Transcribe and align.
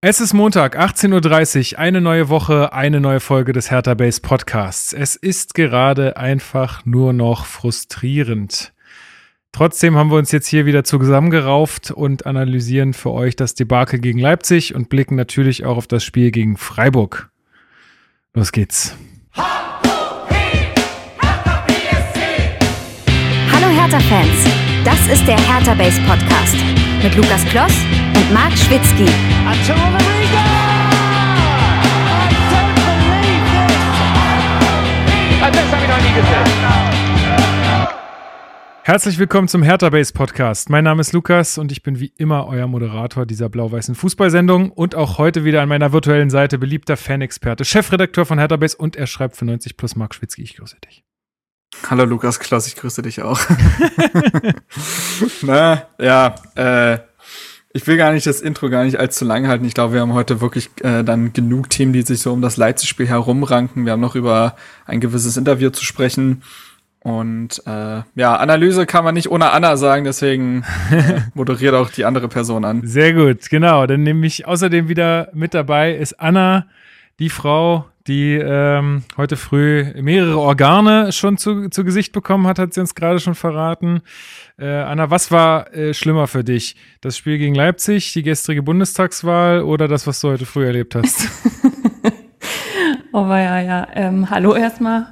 Es 0.00 0.20
ist 0.20 0.32
Montag, 0.32 0.78
18.30 0.78 1.72
Uhr, 1.72 1.78
eine 1.80 2.00
neue 2.00 2.28
Woche, 2.28 2.72
eine 2.72 3.00
neue 3.00 3.18
Folge 3.18 3.52
des 3.52 3.72
Hertha 3.72 3.94
Base 3.94 4.20
Podcasts. 4.20 4.92
Es 4.92 5.16
ist 5.16 5.54
gerade 5.54 6.16
einfach 6.16 6.86
nur 6.86 7.12
noch 7.12 7.46
frustrierend. 7.46 8.72
Trotzdem 9.50 9.96
haben 9.96 10.12
wir 10.12 10.18
uns 10.18 10.30
jetzt 10.30 10.46
hier 10.46 10.66
wieder 10.66 10.84
zusammengerauft 10.84 11.90
und 11.90 12.26
analysieren 12.26 12.92
für 12.92 13.10
euch 13.10 13.34
das 13.34 13.56
Debakel 13.56 13.98
gegen 13.98 14.20
Leipzig 14.20 14.72
und 14.72 14.88
blicken 14.88 15.16
natürlich 15.16 15.64
auch 15.64 15.76
auf 15.76 15.88
das 15.88 16.04
Spiel 16.04 16.30
gegen 16.30 16.56
Freiburg. 16.56 17.32
Los 18.34 18.52
geht's. 18.52 18.96
Hallo 19.34 19.66
Hertha-Fans, 23.52 24.46
das 24.84 25.08
ist 25.08 25.26
der 25.26 25.38
Hertha 25.40 25.74
Base 25.74 26.00
Podcast 26.02 26.77
mit 27.02 27.14
Lukas 27.14 27.44
Kloss 27.44 27.72
und 28.14 28.32
Marc 28.32 28.52
Schwitzky. 28.58 29.06
Herzlich 38.82 39.18
willkommen 39.18 39.48
zum 39.48 39.62
Hertha 39.62 39.90
Base 39.90 40.12
Podcast. 40.12 40.70
Mein 40.70 40.84
Name 40.84 41.02
ist 41.02 41.12
Lukas 41.12 41.58
und 41.58 41.70
ich 41.70 41.82
bin 41.82 42.00
wie 42.00 42.12
immer 42.16 42.46
euer 42.48 42.66
Moderator 42.66 43.26
dieser 43.26 43.48
blau-weißen 43.48 43.94
Fußballsendung 43.94 44.70
und 44.70 44.94
auch 44.94 45.18
heute 45.18 45.44
wieder 45.44 45.62
an 45.62 45.68
meiner 45.68 45.92
virtuellen 45.92 46.30
Seite 46.30 46.58
beliebter 46.58 46.96
Fanexperte, 46.96 47.64
Chefredakteur 47.64 48.24
von 48.24 48.38
Hertha 48.38 48.56
Base 48.56 48.76
und 48.76 48.96
er 48.96 49.06
schreibt 49.06 49.36
für 49.36 49.44
90 49.44 49.76
plus 49.76 49.94
Marc 49.94 50.14
Schwitzky. 50.14 50.42
Ich 50.42 50.56
grüße 50.56 50.78
dich. 50.84 51.04
Hallo 51.88 52.04
Lukas 52.04 52.40
Klaus, 52.40 52.66
ich 52.66 52.76
grüße 52.76 53.02
dich 53.02 53.22
auch. 53.22 53.40
Na, 55.42 55.86
ja, 55.98 56.34
äh, 56.54 56.98
ich 57.72 57.86
will 57.86 57.96
gar 57.96 58.12
nicht 58.12 58.26
das 58.26 58.40
Intro 58.40 58.70
gar 58.70 58.84
nicht 58.84 58.98
allzu 58.98 59.24
lang 59.24 59.46
halten. 59.46 59.64
Ich 59.64 59.74
glaube, 59.74 59.94
wir 59.94 60.00
haben 60.00 60.14
heute 60.14 60.40
wirklich 60.40 60.70
äh, 60.82 61.04
dann 61.04 61.32
genug 61.32 61.70
Themen, 61.70 61.92
die 61.92 62.02
sich 62.02 62.20
so 62.20 62.32
um 62.32 62.42
das 62.42 62.56
Leipzig-Spiel 62.56 63.06
herumranken. 63.06 63.84
Wir 63.84 63.92
haben 63.92 64.00
noch 64.00 64.14
über 64.14 64.56
ein 64.86 65.00
gewisses 65.00 65.36
Interview 65.36 65.70
zu 65.70 65.84
sprechen. 65.84 66.42
Und 67.00 67.62
äh, 67.66 68.02
ja, 68.16 68.36
Analyse 68.36 68.84
kann 68.84 69.04
man 69.04 69.14
nicht 69.14 69.30
ohne 69.30 69.52
Anna 69.52 69.76
sagen, 69.76 70.04
deswegen 70.04 70.64
äh, 70.90 71.20
moderiert 71.34 71.74
auch 71.74 71.90
die 71.90 72.04
andere 72.04 72.28
Person 72.28 72.64
an. 72.64 72.86
Sehr 72.86 73.12
gut, 73.12 73.48
genau. 73.50 73.86
Dann 73.86 74.02
nehme 74.02 74.26
ich 74.26 74.46
außerdem 74.46 74.88
wieder 74.88 75.28
mit 75.32 75.54
dabei 75.54 75.94
ist 75.94 76.20
Anna, 76.20 76.66
die 77.18 77.30
Frau, 77.30 77.86
die 78.08 78.34
ähm, 78.34 79.02
heute 79.16 79.36
früh 79.36 79.92
mehrere 80.00 80.38
Organe 80.38 81.12
schon 81.12 81.36
zu, 81.36 81.68
zu 81.68 81.84
Gesicht 81.84 82.12
bekommen 82.12 82.46
hat, 82.46 82.58
hat 82.58 82.72
sie 82.72 82.80
uns 82.80 82.94
gerade 82.94 83.20
schon 83.20 83.34
verraten. 83.34 84.00
Äh, 84.58 84.66
Anna, 84.66 85.10
was 85.10 85.30
war 85.30 85.72
äh, 85.74 85.92
schlimmer 85.92 86.26
für 86.26 86.42
dich? 86.42 86.74
Das 87.02 87.16
Spiel 87.16 87.38
gegen 87.38 87.54
Leipzig, 87.54 88.12
die 88.14 88.22
gestrige 88.22 88.62
Bundestagswahl 88.62 89.62
oder 89.62 89.86
das, 89.86 90.06
was 90.06 90.20
du 90.20 90.28
heute 90.28 90.46
früh 90.46 90.64
erlebt 90.64 90.94
hast? 90.94 91.28
oh 93.12 93.26
ja, 93.26 93.60
ja. 93.60 93.86
Ähm, 93.94 94.30
hallo 94.30 94.54
erstmal. 94.54 95.08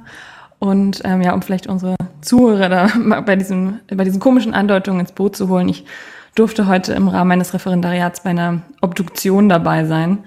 Und 0.59 1.01
ähm, 1.05 1.21
ja, 1.21 1.33
um 1.33 1.43
vielleicht 1.43 1.67
unsere 1.67 1.95
Zuhörer 2.21 2.69
da 2.69 3.21
bei, 3.21 3.35
diesem, 3.35 3.79
bei 3.93 4.03
diesen 4.03 4.19
komischen 4.19 4.55
Andeutungen 4.55 5.01
ins 5.01 5.11
Boot 5.11 5.35
zu 5.35 5.49
holen, 5.49 5.69
ich 5.69 5.85
durfte 6.33 6.67
heute 6.67 6.93
im 6.93 7.07
Rahmen 7.07 7.29
meines 7.29 7.53
Referendariats 7.53 8.23
bei 8.23 8.31
einer 8.31 8.63
Obduktion 8.81 9.49
dabei 9.49 9.85
sein. 9.85 10.19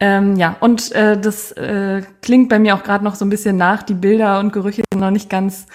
Ähm, 0.00 0.36
ja, 0.36 0.56
und 0.60 0.92
äh, 0.92 1.18
das 1.18 1.52
äh, 1.52 2.02
klingt 2.20 2.48
bei 2.48 2.58
mir 2.58 2.74
auch 2.74 2.82
gerade 2.82 3.04
noch 3.04 3.14
so 3.14 3.24
ein 3.24 3.30
bisschen 3.30 3.56
nach. 3.56 3.82
Die 3.82 3.94
Bilder 3.94 4.40
und 4.40 4.52
Gerüche 4.52 4.82
sind 4.92 5.00
noch 5.00 5.10
nicht 5.10 5.30
ganz, 5.30 5.66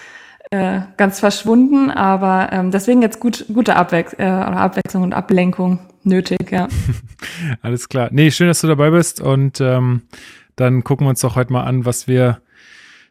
äh, 0.50 0.80
ganz 0.96 1.20
verschwunden, 1.20 1.90
aber 1.90 2.50
ähm, 2.52 2.70
deswegen 2.70 3.02
jetzt 3.02 3.20
gut, 3.20 3.46
gute 3.52 3.76
Abwech 3.76 4.18
äh, 4.18 4.24
Abwechslung 4.24 5.02
und 5.02 5.14
Ablenkung 5.14 5.80
nötig, 6.04 6.50
ja. 6.50 6.68
Alles 7.62 7.88
klar. 7.88 8.08
Nee, 8.12 8.30
schön, 8.30 8.48
dass 8.48 8.60
du 8.60 8.66
dabei 8.66 8.90
bist 8.90 9.20
und 9.20 9.60
ähm, 9.60 10.02
dann 10.56 10.84
gucken 10.84 11.06
wir 11.06 11.10
uns 11.10 11.20
doch 11.20 11.36
heute 11.36 11.52
mal 11.52 11.64
an, 11.64 11.84
was 11.84 12.06
wir 12.06 12.40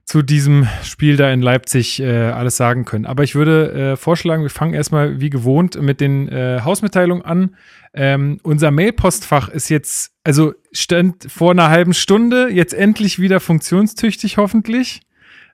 zu 0.10 0.24
diesem 0.24 0.68
Spiel 0.84 1.18
da 1.18 1.32
in 1.32 1.40
Leipzig 1.40 2.00
äh, 2.00 2.30
alles 2.32 2.58
sagen 2.58 2.84
können. 2.84 3.06
Aber 3.06 3.24
ich 3.24 3.36
würde 3.36 3.92
äh, 3.92 3.96
vorschlagen, 3.96 4.42
wir 4.42 4.50
fangen 4.50 4.74
erstmal 4.74 5.22
wie 5.22 5.30
gewohnt 5.30 5.80
mit 5.80 6.02
den 6.02 6.28
äh, 6.30 6.62
Hausmitteilungen 6.64 7.24
an. 7.24 7.56
Ähm, 7.94 8.40
unser 8.44 8.72
Mailpostfach 8.72 9.50
ist 9.50 9.70
jetzt, 9.70 10.12
also 10.24 10.54
stand 10.72 11.32
vor 11.32 11.52
einer 11.52 11.70
halben 11.70 11.94
Stunde, 11.94 12.50
jetzt 12.50 12.74
endlich 12.74 13.20
wieder 13.20 13.40
funktionstüchtig, 13.40 14.38
hoffentlich. 14.38 15.02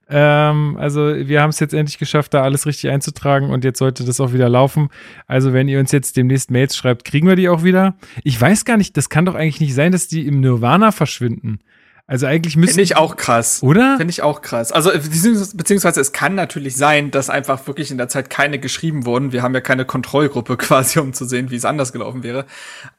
Ähm, 0.07 0.77
also 0.77 1.15
wir 1.15 1.41
haben 1.41 1.49
es 1.49 1.59
jetzt 1.59 1.73
endlich 1.73 1.97
geschafft, 1.97 2.33
da 2.33 2.43
alles 2.43 2.65
richtig 2.65 2.91
einzutragen 2.91 3.49
und 3.49 3.63
jetzt 3.63 3.79
sollte 3.79 4.03
das 4.03 4.19
auch 4.19 4.33
wieder 4.33 4.49
laufen. 4.49 4.89
Also 5.27 5.53
wenn 5.53 5.67
ihr 5.67 5.79
uns 5.79 5.91
jetzt 5.91 6.17
demnächst 6.17 6.51
Mails 6.51 6.75
schreibt, 6.75 7.05
kriegen 7.05 7.27
wir 7.27 7.35
die 7.35 7.49
auch 7.49 7.63
wieder. 7.63 7.95
Ich 8.23 8.39
weiß 8.39 8.65
gar 8.65 8.77
nicht, 8.77 8.97
das 8.97 9.09
kann 9.09 9.25
doch 9.25 9.35
eigentlich 9.35 9.61
nicht 9.61 9.73
sein, 9.73 9.91
dass 9.91 10.07
die 10.07 10.27
im 10.27 10.41
Nirvana 10.41 10.91
verschwinden. 10.91 11.59
Also 12.07 12.27
eigentlich 12.27 12.55
müssen. 12.55 12.73
Finde 12.73 12.83
ich 12.83 12.97
auch 12.97 13.15
krass. 13.15 13.63
Oder? 13.63 13.97
Finde 13.97 14.11
ich 14.11 14.21
auch 14.21 14.41
krass. 14.41 14.71
Also, 14.71 14.91
beziehungsweise 14.91 15.99
es 15.99 16.11
kann 16.11 16.35
natürlich 16.35 16.77
sein, 16.77 17.09
dass 17.09 17.31
einfach 17.31 17.65
wirklich 17.65 17.89
in 17.89 17.97
der 17.97 18.07
Zeit 18.09 18.29
keine 18.29 18.59
geschrieben 18.59 19.05
wurden. 19.07 19.31
Wir 19.31 19.41
haben 19.41 19.55
ja 19.55 19.61
keine 19.61 19.85
Kontrollgruppe 19.85 20.57
quasi, 20.57 20.99
um 20.99 21.13
zu 21.13 21.25
sehen, 21.25 21.49
wie 21.49 21.55
es 21.55 21.65
anders 21.65 21.93
gelaufen 21.93 22.21
wäre. 22.21 22.45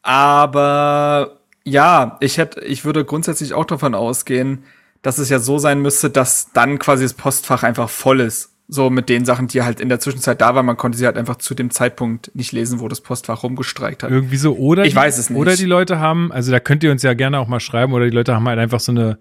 Aber 0.03 1.39
ja, 1.62 2.16
ich 2.21 2.39
hätte, 2.39 2.61
ich 2.62 2.84
würde 2.84 3.05
grundsätzlich 3.05 3.55
auch 3.55 3.65
davon 3.65 3.95
ausgehen, 3.95 4.65
dass 5.03 5.19
es 5.19 5.28
ja 5.28 5.39
so 5.39 5.59
sein 5.59 5.83
müsste, 5.83 6.11
dass 6.11 6.53
dann 6.53 6.81
quasi 6.81 7.05
das 7.05 7.15
Postfach 7.15 7.62
einfach 7.62 7.89
voll 7.89 8.21
ist. 8.21 8.56
So 8.69 8.91
mit 8.91 9.09
den 9.09 9.25
Sachen, 9.25 9.47
die 9.47 9.62
halt 9.62 9.81
in 9.81 9.88
der 9.88 10.00
Zwischenzeit 10.00 10.41
da 10.41 10.54
waren. 10.54 10.66
Man 10.66 10.77
konnte 10.77 10.99
sie 10.99 11.06
halt 11.06 11.16
einfach 11.16 11.37
zu 11.37 11.54
dem 11.54 11.71
Zeitpunkt 11.71 12.32
nicht 12.34 12.50
lesen, 12.50 12.81
wo 12.81 12.88
das 12.88 13.00
Postfach 13.00 13.44
rumgestreikt 13.44 14.03
hat. 14.03 14.10
Irgendwie 14.10 14.37
so. 14.37 14.56
Oder 14.56 14.84
ich 14.84 14.91
die, 14.91 14.97
weiß 14.97 15.19
es 15.19 15.31
nicht. 15.31 15.38
Oder 15.38 15.54
die 15.54 15.66
Leute 15.66 16.00
haben, 16.00 16.32
also 16.32 16.50
da 16.50 16.59
könnt 16.59 16.82
ihr 16.82 16.91
uns 16.91 17.03
ja 17.03 17.15
gerne 17.15 17.38
auch 17.38 17.47
mal 17.47 17.60
schreiben, 17.60 17.93
oder 17.93 18.06
die 18.06 18.15
Leute 18.15 18.34
haben 18.34 18.49
halt 18.49 18.59
einfach 18.59 18.81
so 18.81 18.93
eine 18.93 19.19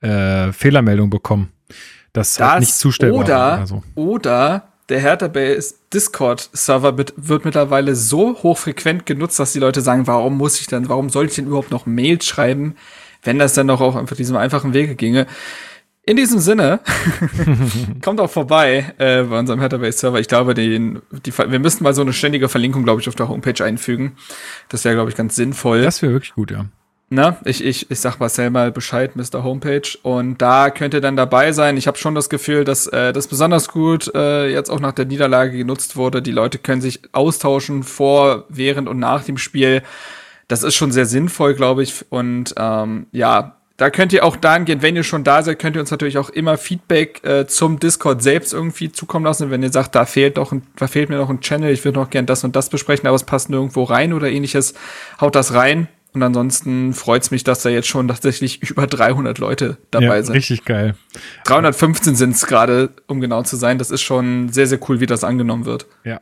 äh, 0.00 0.52
Fehlermeldung 0.52 1.10
bekommen. 1.10 1.50
Das, 2.12 2.34
das 2.34 2.48
halt 2.48 2.60
nicht 2.60 2.74
zustellbar 2.74 3.20
oder, 3.20 3.34
war. 3.34 3.58
Also. 3.58 3.82
Oder 3.96 4.68
der 4.88 5.00
Hertha 5.00 5.28
Base 5.28 5.74
Discord-Server 5.92 6.96
wird 6.98 7.44
mittlerweile 7.44 7.94
so 7.96 8.42
hochfrequent 8.42 9.06
genutzt, 9.06 9.38
dass 9.38 9.52
die 9.52 9.58
Leute 9.58 9.80
sagen, 9.80 10.06
warum 10.06 10.36
muss 10.36 10.60
ich 10.60 10.66
denn, 10.66 10.88
warum 10.88 11.08
soll 11.08 11.26
ich 11.26 11.34
denn 11.34 11.46
überhaupt 11.46 11.70
noch 11.70 11.86
Mails 11.86 12.26
schreiben, 12.26 12.76
wenn 13.22 13.38
das 13.38 13.54
dann 13.54 13.68
doch 13.68 13.80
auch 13.80 13.96
einfach 13.96 14.16
diesem 14.16 14.36
einfachen 14.36 14.74
Wege 14.74 14.94
ginge. 14.94 15.26
In 16.06 16.16
diesem 16.16 16.38
Sinne, 16.38 16.80
kommt 18.02 18.20
auch 18.20 18.30
vorbei 18.30 18.92
äh, 18.98 19.22
bei 19.22 19.38
unserem 19.38 19.60
Headerbase-Server. 19.60 20.20
Ich 20.20 20.28
glaube, 20.28 20.52
den, 20.52 21.00
die, 21.24 21.36
wir 21.36 21.58
müssten 21.58 21.82
mal 21.82 21.94
so 21.94 22.02
eine 22.02 22.12
ständige 22.12 22.50
Verlinkung, 22.50 22.84
glaube 22.84 23.00
ich, 23.00 23.08
auf 23.08 23.14
der 23.14 23.28
Homepage 23.28 23.64
einfügen. 23.64 24.16
Das 24.68 24.84
wäre, 24.84 24.94
glaube 24.94 25.08
ich, 25.08 25.16
ganz 25.16 25.34
sinnvoll. 25.34 25.80
Das 25.80 26.02
wäre 26.02 26.12
wirklich 26.12 26.34
gut, 26.34 26.50
ja. 26.50 26.66
Na, 27.08 27.38
ich, 27.44 27.64
ich, 27.64 27.90
ich 27.90 28.00
sag 28.00 28.18
Marcel 28.18 28.50
mal 28.50 28.70
Bescheid, 28.70 29.16
Mr. 29.16 29.44
Homepage. 29.44 29.96
Und 30.02 30.42
da 30.42 30.68
könnt 30.70 30.92
ihr 30.92 31.00
dann 31.00 31.16
dabei 31.16 31.52
sein. 31.52 31.78
Ich 31.78 31.86
habe 31.86 31.96
schon 31.96 32.14
das 32.14 32.28
Gefühl, 32.28 32.64
dass 32.64 32.86
äh, 32.86 33.14
das 33.14 33.28
besonders 33.28 33.68
gut 33.68 34.14
äh, 34.14 34.48
jetzt 34.50 34.68
auch 34.68 34.80
nach 34.80 34.92
der 34.92 35.06
Niederlage 35.06 35.56
genutzt 35.56 35.96
wurde. 35.96 36.20
Die 36.20 36.32
Leute 36.32 36.58
können 36.58 36.82
sich 36.82 37.00
austauschen 37.12 37.82
vor, 37.82 38.44
während 38.50 38.88
und 38.88 38.98
nach 38.98 39.24
dem 39.24 39.38
Spiel. 39.38 39.82
Das 40.48 40.62
ist 40.64 40.74
schon 40.74 40.92
sehr 40.92 41.06
sinnvoll, 41.06 41.54
glaube 41.54 41.82
ich. 41.82 42.04
Und 42.10 42.54
ähm, 42.58 43.06
ja, 43.12 43.56
da 43.76 43.90
könnt 43.90 44.12
ihr 44.12 44.24
auch 44.24 44.36
dahingehend, 44.36 44.82
wenn 44.82 44.94
ihr 44.94 45.02
schon 45.02 45.24
da 45.24 45.42
seid, 45.42 45.58
könnt 45.58 45.76
ihr 45.76 45.80
uns 45.80 45.90
natürlich 45.90 46.18
auch 46.18 46.30
immer 46.30 46.56
Feedback 46.56 47.24
äh, 47.24 47.46
zum 47.46 47.80
Discord 47.80 48.22
selbst 48.22 48.52
irgendwie 48.52 48.92
zukommen 48.92 49.24
lassen. 49.24 49.50
Wenn 49.50 49.64
ihr 49.64 49.72
sagt, 49.72 49.96
da 49.96 50.06
fehlt 50.06 50.36
doch 50.36 50.52
ein, 50.52 50.62
da 50.76 50.86
fehlt 50.86 51.08
mir 51.08 51.16
noch 51.16 51.30
ein 51.30 51.40
Channel, 51.40 51.72
ich 51.72 51.84
würde 51.84 51.98
noch 51.98 52.10
gern 52.10 52.26
das 52.26 52.44
und 52.44 52.54
das 52.54 52.70
besprechen, 52.70 53.08
aber 53.08 53.16
es 53.16 53.24
passt 53.24 53.50
nirgendwo 53.50 53.82
rein 53.82 54.12
oder 54.12 54.30
ähnliches, 54.30 54.74
haut 55.20 55.34
das 55.34 55.54
rein. 55.54 55.88
Und 56.14 56.22
ansonsten 56.22 56.92
freut's 56.92 57.32
mich, 57.32 57.42
dass 57.42 57.62
da 57.62 57.70
jetzt 57.70 57.88
schon 57.88 58.06
tatsächlich 58.06 58.62
über 58.70 58.86
300 58.86 59.38
Leute 59.38 59.78
dabei 59.90 60.16
ja, 60.16 60.22
sind. 60.22 60.36
Richtig 60.36 60.64
geil. 60.64 60.94
315 61.44 62.14
sind 62.14 62.36
es 62.36 62.46
gerade, 62.46 62.90
um 63.08 63.20
genau 63.20 63.42
zu 63.42 63.56
sein. 63.56 63.78
Das 63.78 63.90
ist 63.90 64.02
schon 64.02 64.48
sehr, 64.48 64.68
sehr 64.68 64.78
cool, 64.88 65.00
wie 65.00 65.06
das 65.06 65.24
angenommen 65.24 65.64
wird. 65.64 65.86
Ja. 66.04 66.20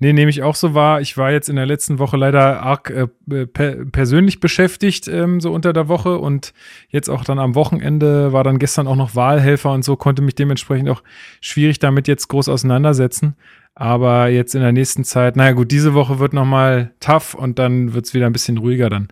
Nee, 0.00 0.12
nehme 0.12 0.28
ich 0.28 0.42
auch 0.42 0.56
so 0.56 0.74
wahr. 0.74 1.00
Ich 1.00 1.16
war 1.16 1.30
jetzt 1.30 1.48
in 1.48 1.54
der 1.54 1.66
letzten 1.66 2.00
Woche 2.00 2.16
leider 2.16 2.60
arg 2.62 2.90
äh, 2.90 3.46
per 3.46 3.84
persönlich 3.86 4.40
beschäftigt, 4.40 5.06
ähm, 5.06 5.40
so 5.40 5.52
unter 5.52 5.72
der 5.72 5.86
Woche. 5.86 6.18
Und 6.18 6.52
jetzt 6.88 7.08
auch 7.08 7.22
dann 7.22 7.38
am 7.38 7.54
Wochenende 7.54 8.32
war 8.32 8.42
dann 8.42 8.58
gestern 8.58 8.88
auch 8.88 8.96
noch 8.96 9.14
Wahlhelfer 9.14 9.70
und 9.70 9.84
so, 9.84 9.94
konnte 9.94 10.20
mich 10.20 10.34
dementsprechend 10.34 10.88
auch 10.88 11.04
schwierig 11.40 11.78
damit 11.78 12.08
jetzt 12.08 12.26
groß 12.26 12.48
auseinandersetzen. 12.48 13.36
Aber 13.80 14.26
jetzt 14.26 14.56
in 14.56 14.60
der 14.60 14.72
nächsten 14.72 15.04
Zeit, 15.04 15.36
naja 15.36 15.52
gut, 15.52 15.70
diese 15.70 15.94
Woche 15.94 16.18
wird 16.18 16.32
nochmal 16.32 16.90
tough 16.98 17.34
und 17.34 17.60
dann 17.60 17.94
wird 17.94 18.06
es 18.06 18.14
wieder 18.14 18.26
ein 18.26 18.32
bisschen 18.32 18.58
ruhiger. 18.58 18.90
Dann 18.90 19.06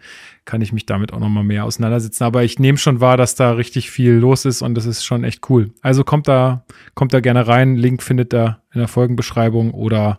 kann 0.44 0.60
ich 0.60 0.72
mich 0.72 0.86
damit 0.86 1.12
auch 1.12 1.20
nochmal 1.20 1.44
mehr 1.44 1.64
auseinandersetzen. 1.64 2.24
Aber 2.24 2.42
ich 2.42 2.58
nehme 2.58 2.76
schon 2.76 3.00
wahr, 3.00 3.16
dass 3.16 3.36
da 3.36 3.52
richtig 3.52 3.92
viel 3.92 4.14
los 4.14 4.44
ist 4.44 4.62
und 4.62 4.74
das 4.74 4.84
ist 4.84 5.04
schon 5.04 5.22
echt 5.22 5.48
cool. 5.50 5.70
Also 5.82 6.02
kommt 6.02 6.26
da, 6.26 6.64
kommt 6.94 7.14
da 7.14 7.20
gerne 7.20 7.46
rein. 7.46 7.76
Link 7.76 8.02
findet 8.02 8.34
ihr 8.34 8.60
in 8.74 8.80
der 8.80 8.88
Folgenbeschreibung 8.88 9.70
oder 9.70 10.18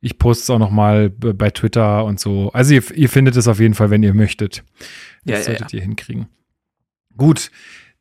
ich 0.00 0.16
poste 0.16 0.44
es 0.44 0.48
auch 0.48 0.58
nochmal 0.58 1.10
bei 1.10 1.50
Twitter 1.50 2.06
und 2.06 2.18
so. 2.18 2.50
Also 2.54 2.72
ihr, 2.72 2.82
ihr, 2.96 3.10
findet 3.10 3.36
es 3.36 3.46
auf 3.46 3.60
jeden 3.60 3.74
Fall, 3.74 3.90
wenn 3.90 4.02
ihr 4.02 4.14
möchtet. 4.14 4.64
Das 5.26 5.40
ja, 5.40 5.42
solltet 5.44 5.72
ja, 5.72 5.76
ja. 5.76 5.82
ihr 5.82 5.82
hinkriegen. 5.82 6.28
Gut, 7.14 7.50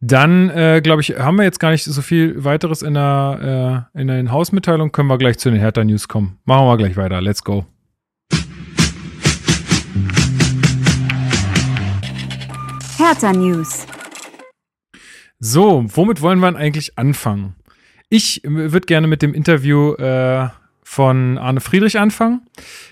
dann, 0.02 0.50
äh, 0.50 0.82
glaube 0.84 1.02
ich, 1.02 1.12
haben 1.12 1.38
wir 1.38 1.44
jetzt 1.44 1.60
gar 1.60 1.70
nicht 1.70 1.84
so 1.84 2.02
viel 2.02 2.44
weiteres 2.44 2.82
in 2.82 2.96
der, 2.96 3.88
äh, 3.96 4.02
in 4.02 4.08
den 4.08 4.32
Hausmitteilungen. 4.32 4.92
Können 4.92 5.08
wir 5.08 5.20
gleich 5.20 5.38
zu 5.38 5.52
den 5.52 5.60
Hertha-News 5.60 6.08
kommen. 6.08 6.40
Machen 6.44 6.66
wir 6.66 6.78
gleich 6.78 6.98
weiter. 6.98 7.22
Let's 7.22 7.44
go. 7.44 7.66
Hertha 12.98 13.32
News. 13.32 13.86
So, 15.40 15.86
womit 15.96 16.22
wollen 16.22 16.40
wir 16.40 16.56
eigentlich 16.56 16.98
anfangen? 16.98 17.56
Ich 18.10 18.42
würde 18.44 18.86
gerne 18.86 19.08
mit 19.08 19.22
dem 19.22 19.34
Interview 19.34 19.94
äh, 19.94 20.50
von 20.92 21.38
Arne 21.38 21.62
Friedrich 21.62 21.98
anfangen. 21.98 22.42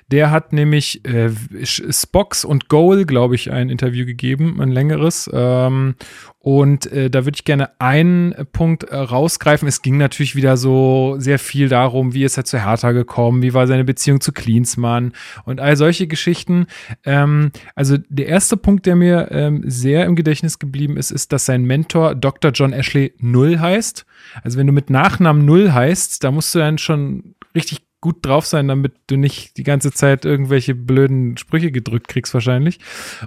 Der 0.09 0.31
hat 0.31 0.53
nämlich 0.53 1.03
äh, 1.03 1.31
Spox 1.65 2.45
und 2.45 2.69
Goal, 2.69 3.03
glaube 3.03 3.35
ich, 3.35 3.51
ein 3.51 3.69
Interview 3.69 4.05
gegeben, 4.05 4.61
ein 4.61 4.69
längeres. 4.71 5.29
Ähm, 5.33 5.95
und 6.39 6.89
äh, 6.93 7.09
da 7.09 7.25
würde 7.25 7.35
ich 7.35 7.43
gerne 7.43 7.71
einen 7.81 8.33
Punkt 8.53 8.85
äh, 8.85 8.95
rausgreifen. 8.95 9.67
Es 9.67 9.81
ging 9.81 9.97
natürlich 9.97 10.37
wieder 10.37 10.55
so 10.55 11.15
sehr 11.17 11.39
viel 11.39 11.67
darum, 11.67 12.13
wie 12.13 12.23
ist 12.23 12.37
er 12.37 12.45
zu 12.45 12.63
Hertha 12.63 12.93
gekommen, 12.93 13.41
wie 13.41 13.53
war 13.53 13.67
seine 13.67 13.83
Beziehung 13.83 14.21
zu 14.21 14.31
Klinsmann 14.31 15.11
und 15.43 15.59
all 15.59 15.75
solche 15.75 16.07
Geschichten. 16.07 16.67
Ähm, 17.03 17.51
also 17.75 17.97
der 18.07 18.27
erste 18.27 18.55
Punkt, 18.55 18.85
der 18.85 18.95
mir 18.95 19.27
ähm, 19.31 19.63
sehr 19.65 20.05
im 20.05 20.15
Gedächtnis 20.15 20.57
geblieben 20.57 20.95
ist, 20.95 21.11
ist, 21.11 21.33
dass 21.33 21.45
sein 21.45 21.65
Mentor 21.65 22.15
Dr. 22.15 22.51
John 22.51 22.71
Ashley 22.71 23.13
Null 23.17 23.59
heißt. 23.59 24.05
Also 24.41 24.57
wenn 24.57 24.67
du 24.67 24.73
mit 24.73 24.89
Nachnamen 24.89 25.43
Null 25.43 25.73
heißt, 25.73 26.23
da 26.23 26.31
musst 26.31 26.55
du 26.55 26.59
dann 26.59 26.77
schon 26.77 27.35
richtig 27.55 27.88
gut 28.01 28.25
drauf 28.25 28.45
sein, 28.45 28.67
damit 28.67 28.93
du 29.07 29.17
nicht 29.17 29.57
die 29.57 29.63
ganze 29.63 29.91
Zeit 29.91 30.25
irgendwelche 30.25 30.75
blöden 30.75 31.37
Sprüche 31.37 31.71
gedrückt 31.71 32.07
kriegst 32.07 32.33
wahrscheinlich. 32.33 32.79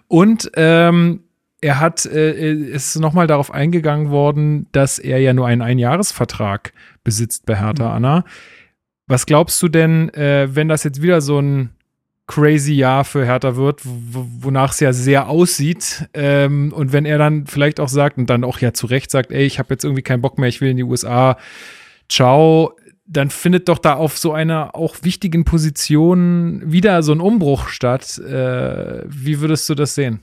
Und 0.09 0.51
ähm, 0.55 1.25
er 1.61 1.79
hat 1.79 2.07
äh, 2.07 2.53
ist 2.53 2.99
nochmal 2.99 3.27
darauf 3.27 3.53
eingegangen 3.53 4.11
worden, 4.11 4.67
dass 4.73 4.99
er 4.99 5.19
ja 5.21 5.33
nur 5.33 5.47
einen 5.47 5.63
Einjahresvertrag 5.63 6.73
besitzt 7.05 7.47
bei 7.47 7.57
Hertha 7.57 7.89
mhm. 7.89 7.95
Anna. 7.95 8.25
Was 9.07 9.27
glaubst 9.27 9.63
du 9.63 9.69
denn, 9.69 10.13
äh, 10.15 10.49
wenn 10.55 10.69
das 10.69 10.85
jetzt 10.85 11.03
wieder 11.03 11.21
so 11.21 11.39
ein 11.39 11.71
crazy 12.27 12.73
Jahr 12.73 13.05
für 13.05 13.27
Hertha 13.27 13.57
wird, 13.57 13.81
wonach 13.85 14.73
es 14.73 14.81
ja 14.81 14.93
sehr 14.93 15.29
aussieht. 15.29 16.09
Ähm, 16.15 16.73
und 16.73 16.93
wenn 16.93 17.05
er 17.05 17.19
dann 17.19 17.47
vielleicht 17.47 17.81
auch 17.81 17.89
sagt 17.89 18.17
und 18.17 18.31
dann 18.31 18.45
auch 18.45 18.59
ja 18.61 18.73
zu 18.73 18.87
Recht 18.87 19.11
sagt, 19.11 19.33
ey, 19.33 19.45
ich 19.45 19.59
habe 19.59 19.75
jetzt 19.75 19.85
irgendwie 19.85 20.03
keinen 20.03 20.23
Bock 20.23 20.39
mehr, 20.39 20.49
ich 20.49 20.61
will 20.61 20.71
in 20.71 20.77
die 20.77 20.83
USA, 20.83 21.37
ciao, 22.09 22.75
dann 23.05 23.31
findet 23.31 23.69
doch 23.69 23.79
da 23.79 23.95
auf 23.95 24.17
so 24.19 24.33
einer 24.33 24.75
auch 24.75 24.97
wichtigen 25.03 25.45
Position 25.45 26.63
wieder 26.65 27.03
so 27.03 27.13
ein 27.13 27.21
Umbruch 27.21 27.69
statt. 27.69 28.19
Äh, 28.19 29.03
wie 29.07 29.41
würdest 29.41 29.69
du 29.69 29.75
das 29.75 29.95
sehen? 29.95 30.21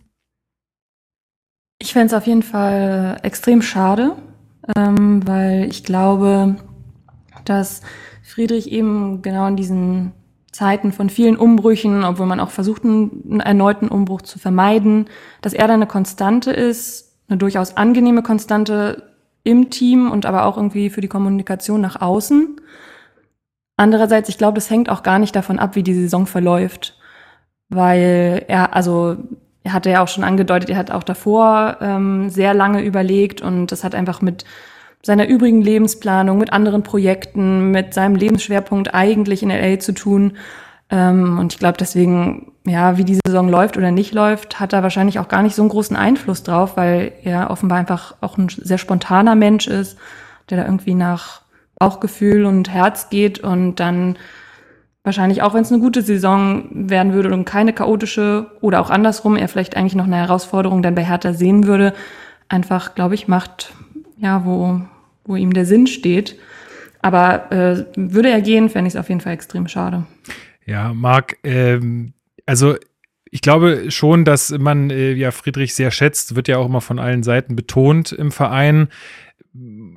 Ich 1.81 1.93
fände 1.93 2.07
es 2.07 2.13
auf 2.13 2.27
jeden 2.27 2.43
Fall 2.43 3.19
extrem 3.23 3.61
schade, 3.61 4.15
ähm, 4.75 5.25
weil 5.27 5.65
ich 5.69 5.83
glaube, 5.83 6.57
dass 7.45 7.81
Friedrich 8.23 8.71
eben 8.71 9.21
genau 9.21 9.47
in 9.47 9.55
diesen 9.55 10.11
Zeiten 10.51 10.91
von 10.91 11.09
vielen 11.09 11.37
Umbrüchen, 11.37 12.03
obwohl 12.03 12.25
man 12.25 12.39
auch 12.39 12.49
versucht, 12.49 12.83
einen 12.83 13.39
erneuten 13.39 13.87
Umbruch 13.87 14.21
zu 14.23 14.39
vermeiden, 14.39 15.05
dass 15.41 15.53
er 15.53 15.67
da 15.67 15.73
eine 15.73 15.87
Konstante 15.87 16.51
ist, 16.51 17.17
eine 17.27 17.37
durchaus 17.37 17.77
angenehme 17.77 18.23
Konstante 18.23 19.08
im 19.43 19.69
Team 19.69 20.11
und 20.11 20.25
aber 20.25 20.45
auch 20.45 20.57
irgendwie 20.57 20.89
für 20.89 21.01
die 21.01 21.07
Kommunikation 21.07 21.81
nach 21.81 22.01
außen. 22.01 22.59
Andererseits, 23.77 24.29
ich 24.29 24.37
glaube, 24.37 24.55
das 24.55 24.69
hängt 24.69 24.89
auch 24.89 25.03
gar 25.03 25.19
nicht 25.19 25.35
davon 25.35 25.59
ab, 25.59 25.75
wie 25.75 25.83
die 25.83 25.93
Saison 25.93 26.25
verläuft, 26.25 26.97
weil 27.69 28.43
er, 28.47 28.75
also 28.75 29.17
er 29.63 29.73
hatte 29.73 29.89
ja 29.89 30.03
auch 30.03 30.07
schon 30.07 30.23
angedeutet, 30.23 30.69
er 30.69 30.77
hat 30.77 30.91
auch 30.91 31.03
davor 31.03 31.77
ähm, 31.81 32.29
sehr 32.29 32.53
lange 32.53 32.81
überlegt 32.83 33.41
und 33.41 33.67
das 33.67 33.83
hat 33.83 33.95
einfach 33.95 34.21
mit 34.21 34.43
seiner 35.01 35.27
übrigen 35.27 35.61
Lebensplanung, 35.61 36.37
mit 36.37 36.51
anderen 36.51 36.83
Projekten, 36.83 37.71
mit 37.71 37.93
seinem 37.93 38.15
Lebensschwerpunkt 38.15 38.93
eigentlich 38.93 39.43
in 39.43 39.49
LA 39.49 39.79
zu 39.79 39.93
tun. 39.93 40.33
Ähm, 40.89 41.37
und 41.39 41.53
ich 41.53 41.59
glaube 41.59 41.77
deswegen, 41.77 42.51
ja, 42.65 42.97
wie 42.97 43.03
die 43.03 43.19
Saison 43.25 43.49
läuft 43.49 43.77
oder 43.77 43.91
nicht 43.91 44.13
läuft, 44.13 44.59
hat 44.59 44.73
er 44.73 44.83
wahrscheinlich 44.83 45.19
auch 45.19 45.27
gar 45.27 45.43
nicht 45.43 45.55
so 45.55 45.61
einen 45.61 45.69
großen 45.69 45.95
Einfluss 45.95 46.43
drauf, 46.43 46.77
weil 46.77 47.11
er 47.23 47.51
offenbar 47.51 47.77
einfach 47.77 48.15
auch 48.21 48.37
ein 48.37 48.49
sehr 48.49 48.77
spontaner 48.77 49.35
Mensch 49.35 49.67
ist, 49.67 49.97
der 50.49 50.57
da 50.57 50.65
irgendwie 50.65 50.95
nach 50.95 51.41
Bauchgefühl 51.75 52.45
und 52.45 52.69
Herz 52.69 53.09
geht 53.09 53.39
und 53.39 53.75
dann 53.75 54.17
wahrscheinlich 55.03 55.41
auch, 55.41 55.53
wenn 55.53 55.61
es 55.61 55.71
eine 55.71 55.81
gute 55.81 56.01
Saison 56.01 56.67
werden 56.71 57.13
würde 57.13 57.31
und 57.33 57.45
keine 57.45 57.73
chaotische 57.73 58.47
oder 58.61 58.81
auch 58.81 58.89
andersrum, 58.89 59.37
er 59.37 59.47
vielleicht 59.47 59.77
eigentlich 59.77 59.95
noch 59.95 60.05
eine 60.05 60.17
Herausforderung 60.17 60.81
dann 60.81 60.95
bei 60.95 61.05
Hertha 61.05 61.33
sehen 61.33 61.67
würde, 61.67 61.93
einfach, 62.49 62.95
glaube 62.95 63.15
ich, 63.15 63.27
macht, 63.27 63.73
ja, 64.17 64.43
wo, 64.45 64.81
wo 65.23 65.35
ihm 65.35 65.53
der 65.53 65.65
Sinn 65.65 65.87
steht. 65.87 66.37
Aber 67.01 67.51
äh, 67.51 67.85
würde 67.95 68.29
er 68.29 68.41
gehen, 68.41 68.69
fände 68.69 68.89
ich 68.89 68.95
es 68.95 68.99
auf 68.99 69.07
jeden 69.07 69.21
Fall 69.21 69.33
extrem 69.33 69.67
schade. 69.67 70.03
Ja, 70.69 70.93
Marc, 70.93 71.37
ähm, 71.43 72.13
also 72.45 72.75
ich 73.31 73.41
glaube 73.41 73.89
schon, 73.89 74.23
dass 74.23 74.51
man 74.51 74.91
äh, 74.91 75.13
ja 75.13 75.31
Friedrich 75.31 75.73
sehr 75.73 75.89
schätzt, 75.89 76.35
wird 76.35 76.47
ja 76.47 76.57
auch 76.57 76.67
immer 76.67 76.81
von 76.81 76.99
allen 76.99 77.23
Seiten 77.23 77.55
betont 77.55 78.11
im 78.11 78.31
Verein 78.31 78.89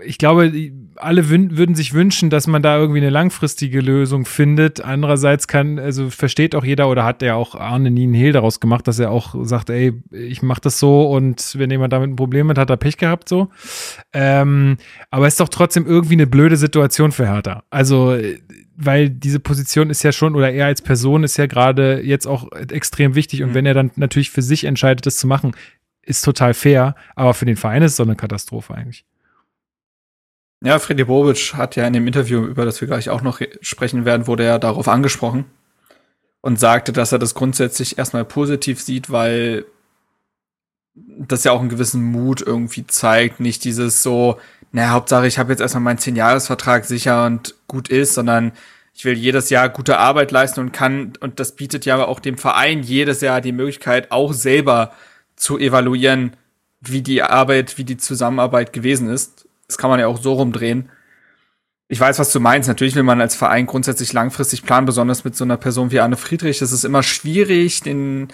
ich 0.05 0.17
glaube, 0.17 0.51
alle 0.97 1.29
würden 1.29 1.75
sich 1.75 1.93
wünschen, 1.93 2.31
dass 2.31 2.47
man 2.47 2.63
da 2.63 2.79
irgendwie 2.79 3.01
eine 3.01 3.11
langfristige 3.11 3.81
Lösung 3.81 4.25
findet. 4.25 4.81
Andererseits 4.81 5.47
kann, 5.47 5.79
also 5.79 6.09
versteht 6.09 6.55
auch 6.55 6.65
jeder 6.65 6.89
oder 6.89 7.05
hat 7.05 7.21
ja 7.23 7.35
auch 7.35 7.55
Arne 7.55 7.91
nie 7.91 8.05
einen 8.05 8.15
Hehl 8.15 8.33
daraus 8.33 8.61
gemacht, 8.61 8.89
dass 8.89 8.99
er 8.99 9.11
auch 9.11 9.35
sagt, 9.43 9.69
ey, 9.69 9.93
ich 10.11 10.43
mache 10.43 10.63
das 10.63 10.79
so 10.79 11.07
und 11.11 11.55
wenn 11.59 11.71
jemand 11.71 11.93
damit 11.93 12.11
ein 12.11 12.17
Problem 12.17 12.49
hat, 12.49 12.59
hat 12.59 12.71
er 12.71 12.77
Pech 12.79 12.97
gehabt 12.97 13.29
so. 13.29 13.49
Ähm, 14.13 14.79
aber 15.11 15.27
es 15.27 15.35
ist 15.35 15.41
doch 15.41 15.51
trotzdem 15.51 15.87
irgendwie 15.87 16.15
eine 16.15 16.27
blöde 16.27 16.57
Situation 16.57 17.13
für 17.13 17.27
Hertha. 17.27 17.63
Also, 17.71 18.17
weil 18.85 19.11
diese 19.11 19.41
Position 19.41 19.91
ist 19.91 20.03
ja 20.03 20.13
schon, 20.13 20.35
oder 20.35 20.53
er 20.53 20.67
als 20.67 20.83
Person 20.83 21.25
ist 21.25 21.37
ja 21.37 21.47
gerade 21.47 22.01
jetzt 22.03 22.27
auch 22.27 22.51
extrem 22.53 23.15
wichtig 23.15 23.43
und 23.43 23.51
mhm. 23.51 23.55
wenn 23.55 23.67
er 23.67 23.75
dann 23.75 23.91
natürlich 23.97 24.31
für 24.31 24.43
sich 24.43 24.65
entscheidet, 24.65 25.07
das 25.07 25.17
zu 25.17 25.27
machen, 25.27 25.53
ist 26.03 26.25
total 26.25 26.55
fair, 26.55 26.95
aber 27.15 27.35
für 27.35 27.45
den 27.45 27.57
Verein 27.57 27.83
ist 27.83 27.93
es 27.93 27.97
so 27.97 28.03
eine 28.03 28.17
Katastrophe 28.17 28.75
eigentlich. 28.75 29.05
Ja, 30.65 30.79
Freddy 30.79 31.05
Bobic 31.05 31.55
hat 31.55 31.75
ja 31.77 31.87
in 31.87 31.93
dem 31.93 32.07
Interview, 32.07 32.45
über 32.45 32.65
das 32.65 32.81
wir 32.81 32.87
gleich 32.87 33.09
auch 33.09 33.23
noch 33.23 33.41
sprechen 33.61 34.05
werden, 34.05 34.27
wurde 34.27 34.45
er 34.45 34.59
darauf 34.59 34.87
angesprochen 34.87 35.45
und 36.41 36.61
sagte, 36.61 36.93
dass 36.93 37.13
er 37.13 37.19
das 37.19 37.35
grundsätzlich 37.35 37.99
erstmal 37.99 38.25
positiv 38.25 38.81
sieht, 38.81 39.11
weil 39.11 39.65
das 40.95 41.45
ja 41.45 41.53
auch 41.53 41.61
einen 41.61 41.69
gewissen 41.69 42.03
Mut 42.03 42.43
irgendwie 42.43 42.87
zeigt, 42.87 43.41
nicht 43.41 43.65
dieses 43.65 44.03
so, 44.03 44.39
naja, 44.73 44.91
Hauptsache 44.91 45.27
ich 45.27 45.39
habe 45.39 45.53
jetzt 45.53 45.61
erstmal 45.61 45.83
meinen 45.83 45.99
10-Jahres-Vertrag 45.99 46.85
sicher 46.85 47.27
und 47.27 47.55
gut 47.69 47.89
ist, 47.89 48.15
sondern 48.15 48.53
ich 48.95 49.05
will 49.05 49.15
jedes 49.15 49.49
Jahr 49.51 49.69
gute 49.69 49.99
Arbeit 49.99 50.31
leisten 50.33 50.61
und 50.61 50.73
kann, 50.73 51.15
und 51.21 51.41
das 51.41 51.57
bietet 51.57 51.87
ja 51.87 52.05
auch 52.05 52.21
dem 52.21 52.37
Verein 52.37 52.83
jedes 52.83 53.23
Jahr 53.23 53.41
die 53.41 53.53
Möglichkeit, 53.53 54.11
auch 54.11 54.33
selber 54.35 54.93
zu 55.37 55.59
evaluieren, 55.59 56.37
wie 56.81 57.01
die 57.01 57.23
Arbeit, 57.23 57.79
wie 57.79 57.85
die 57.85 57.97
Zusammenarbeit 57.97 58.73
gewesen 58.73 59.09
ist 59.09 59.47
das 59.73 59.79
kann 59.79 59.89
man 59.89 60.01
ja 60.01 60.07
auch 60.07 60.21
so 60.21 60.35
rumdrehen. 60.35 60.91
Ich 61.89 61.99
weiß, 61.99 62.19
was 62.19 62.31
du 62.31 62.41
meinst. 62.41 62.69
Natürlich 62.69 62.95
will 62.95 63.03
man 63.03 63.23
als 63.23 63.35
Verein 63.35 63.67
grundsätzlich 63.67 64.13
langfristig 64.13 64.65
planen, 64.65 64.87
besonders 64.87 65.25
mit 65.25 65.35
so 65.35 65.45
einer 65.45 65.57
Person 65.57 65.91
wie 65.91 66.01
Anne 66.01 66.17
Friedrich. 66.17 66.61
Es 66.61 66.73
ist 66.73 66.85
immer 66.85 67.03
schwierig, 67.03 67.81
den 67.81 68.29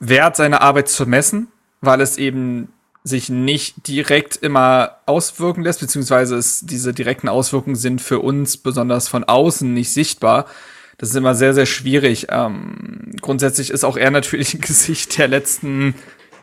Wert 0.00 0.36
seiner 0.36 0.60
Arbeit 0.62 0.88
zu 0.88 1.06
messen, 1.06 1.48
weil 1.80 2.00
es 2.00 2.18
eben 2.18 2.68
sich 3.04 3.28
nicht 3.28 3.86
direkt 3.86 4.36
immer 4.36 4.96
auswirken 5.06 5.62
lässt, 5.62 5.80
beziehungsweise 5.80 6.36
es, 6.36 6.62
diese 6.62 6.92
direkten 6.92 7.28
Auswirkungen 7.28 7.76
sind 7.76 8.00
für 8.00 8.18
uns 8.18 8.56
besonders 8.56 9.08
von 9.08 9.24
außen 9.24 9.72
nicht 9.72 9.92
sichtbar. 9.92 10.46
Das 10.98 11.10
ist 11.10 11.14
immer 11.14 11.34
sehr, 11.34 11.54
sehr 11.54 11.66
schwierig. 11.66 12.26
Ähm, 12.30 13.12
grundsätzlich 13.20 13.70
ist 13.70 13.84
auch 13.84 13.96
er 13.96 14.10
natürlich 14.10 14.54
ein 14.54 14.60
Gesicht 14.62 15.18
der 15.18 15.28
letzten 15.28 15.94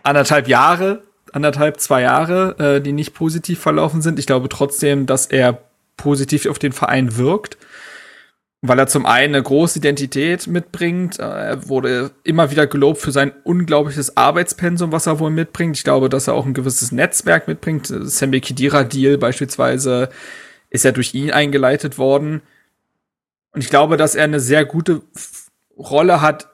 anderthalb 0.03 0.47
Jahre 0.47 1.03
anderthalb, 1.33 1.79
zwei 1.79 2.01
Jahre, 2.01 2.55
äh, 2.59 2.81
die 2.81 2.93
nicht 2.93 3.13
positiv 3.13 3.59
verlaufen 3.59 4.01
sind. 4.01 4.19
Ich 4.19 4.27
glaube 4.27 4.47
trotzdem, 4.49 5.05
dass 5.05 5.25
er 5.25 5.59
positiv 5.97 6.45
auf 6.45 6.59
den 6.59 6.71
Verein 6.71 7.17
wirkt, 7.17 7.57
weil 8.65 8.79
er 8.79 8.87
zum 8.87 9.05
einen 9.05 9.35
eine 9.35 9.43
große 9.43 9.79
Identität 9.79 10.47
mitbringt. 10.47 11.19
Äh, 11.19 11.23
er 11.23 11.67
wurde 11.67 12.11
immer 12.23 12.49
wieder 12.49 12.65
gelobt 12.65 13.01
für 13.01 13.11
sein 13.11 13.33
unglaubliches 13.43 14.15
Arbeitspensum, 14.15 14.93
was 14.93 15.05
er 15.05 15.19
wohl 15.19 15.31
mitbringt. 15.31 15.75
Ich 15.75 15.83
glaube, 15.83 16.07
dass 16.07 16.27
er 16.27 16.33
auch 16.33 16.45
ein 16.45 16.53
gewisses 16.53 16.93
Netzwerk 16.93 17.49
mitbringt. 17.49 17.87
Sembe 17.87 18.39
Kidira 18.39 18.85
Deal 18.85 19.17
beispielsweise 19.17 20.07
ist 20.69 20.85
ja 20.85 20.93
durch 20.93 21.13
ihn 21.13 21.29
eingeleitet 21.29 21.97
worden. 21.97 22.41
Und 23.51 23.61
ich 23.61 23.69
glaube, 23.69 23.97
dass 23.97 24.15
er 24.15 24.23
eine 24.23 24.39
sehr 24.39 24.63
gute 24.63 25.01
Rolle 25.77 26.21
hat 26.21 26.47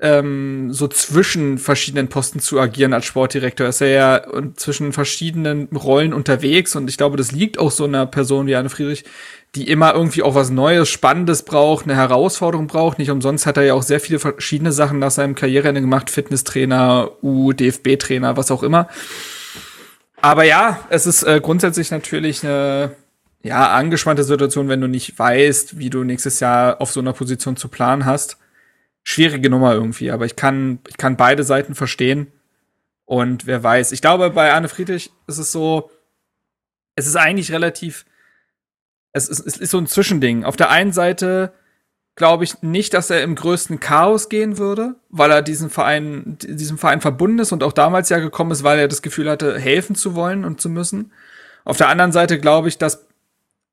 ähm, 0.00 0.72
so 0.72 0.88
zwischen 0.88 1.58
verschiedenen 1.58 2.08
Posten 2.08 2.40
zu 2.40 2.60
agieren 2.60 2.92
als 2.92 3.06
Sportdirektor. 3.06 3.66
Ist 3.66 3.80
er 3.80 3.88
ja 3.88 4.22
zwischen 4.56 4.92
verschiedenen 4.92 5.68
Rollen 5.74 6.12
unterwegs 6.12 6.76
und 6.76 6.88
ich 6.90 6.96
glaube, 6.96 7.16
das 7.16 7.32
liegt 7.32 7.58
auch 7.58 7.70
so 7.70 7.84
einer 7.84 8.06
Person 8.06 8.46
wie 8.46 8.56
Anne 8.56 8.68
Friedrich, 8.68 9.04
die 9.54 9.68
immer 9.68 9.94
irgendwie 9.94 10.22
auch 10.22 10.34
was 10.34 10.50
Neues, 10.50 10.88
Spannendes 10.88 11.42
braucht, 11.42 11.86
eine 11.86 11.96
Herausforderung 11.96 12.66
braucht. 12.66 12.98
Nicht 12.98 13.10
umsonst 13.10 13.46
hat 13.46 13.56
er 13.56 13.64
ja 13.64 13.74
auch 13.74 13.82
sehr 13.82 14.00
viele 14.00 14.18
verschiedene 14.18 14.72
Sachen 14.72 14.98
nach 14.98 15.10
seinem 15.10 15.34
Karriereende 15.34 15.80
gemacht, 15.80 16.10
Fitnesstrainer, 16.10 17.10
U, 17.22 17.52
DFB-Trainer, 17.52 18.36
was 18.36 18.50
auch 18.50 18.62
immer. 18.62 18.88
Aber 20.20 20.44
ja, 20.44 20.80
es 20.90 21.06
ist 21.06 21.22
äh, 21.22 21.40
grundsätzlich 21.42 21.90
natürlich 21.90 22.44
eine 22.44 22.96
ja, 23.42 23.70
angespannte 23.70 24.24
Situation, 24.24 24.68
wenn 24.68 24.80
du 24.80 24.88
nicht 24.88 25.18
weißt, 25.18 25.78
wie 25.78 25.88
du 25.88 26.04
nächstes 26.04 26.40
Jahr 26.40 26.80
auf 26.80 26.90
so 26.90 27.00
einer 27.00 27.12
Position 27.12 27.56
zu 27.56 27.68
planen 27.68 28.04
hast 28.04 28.38
schwierige 29.06 29.48
Nummer 29.48 29.72
irgendwie, 29.72 30.10
aber 30.10 30.26
ich 30.26 30.34
kann, 30.34 30.80
ich 30.88 30.96
kann 30.96 31.16
beide 31.16 31.44
Seiten 31.44 31.76
verstehen. 31.76 32.26
Und 33.04 33.46
wer 33.46 33.62
weiß, 33.62 33.92
ich 33.92 34.00
glaube, 34.00 34.30
bei 34.30 34.52
Arne 34.52 34.68
Friedrich 34.68 35.12
ist 35.28 35.38
es 35.38 35.52
so, 35.52 35.90
es 36.96 37.06
ist 37.06 37.14
eigentlich 37.14 37.52
relativ, 37.52 38.04
es 39.12 39.28
ist, 39.28 39.46
es 39.46 39.58
ist 39.58 39.70
so 39.70 39.78
ein 39.78 39.86
Zwischending. 39.86 40.42
Auf 40.42 40.56
der 40.56 40.70
einen 40.70 40.92
Seite 40.92 41.52
glaube 42.16 42.42
ich 42.42 42.62
nicht, 42.62 42.94
dass 42.94 43.08
er 43.10 43.22
im 43.22 43.36
größten 43.36 43.78
Chaos 43.78 44.28
gehen 44.28 44.58
würde, 44.58 44.96
weil 45.08 45.30
er 45.30 45.42
diesen 45.42 45.70
Verein, 45.70 46.36
diesem 46.40 46.76
Verein 46.76 47.00
verbunden 47.00 47.38
ist 47.38 47.52
und 47.52 47.62
auch 47.62 47.72
damals 47.72 48.08
ja 48.08 48.18
gekommen 48.18 48.50
ist, 48.50 48.64
weil 48.64 48.80
er 48.80 48.88
das 48.88 49.02
Gefühl 49.02 49.30
hatte, 49.30 49.56
helfen 49.56 49.94
zu 49.94 50.16
wollen 50.16 50.44
und 50.44 50.60
zu 50.60 50.68
müssen. 50.68 51.12
Auf 51.64 51.76
der 51.76 51.90
anderen 51.90 52.10
Seite 52.10 52.40
glaube 52.40 52.66
ich, 52.66 52.76
dass 52.76 53.06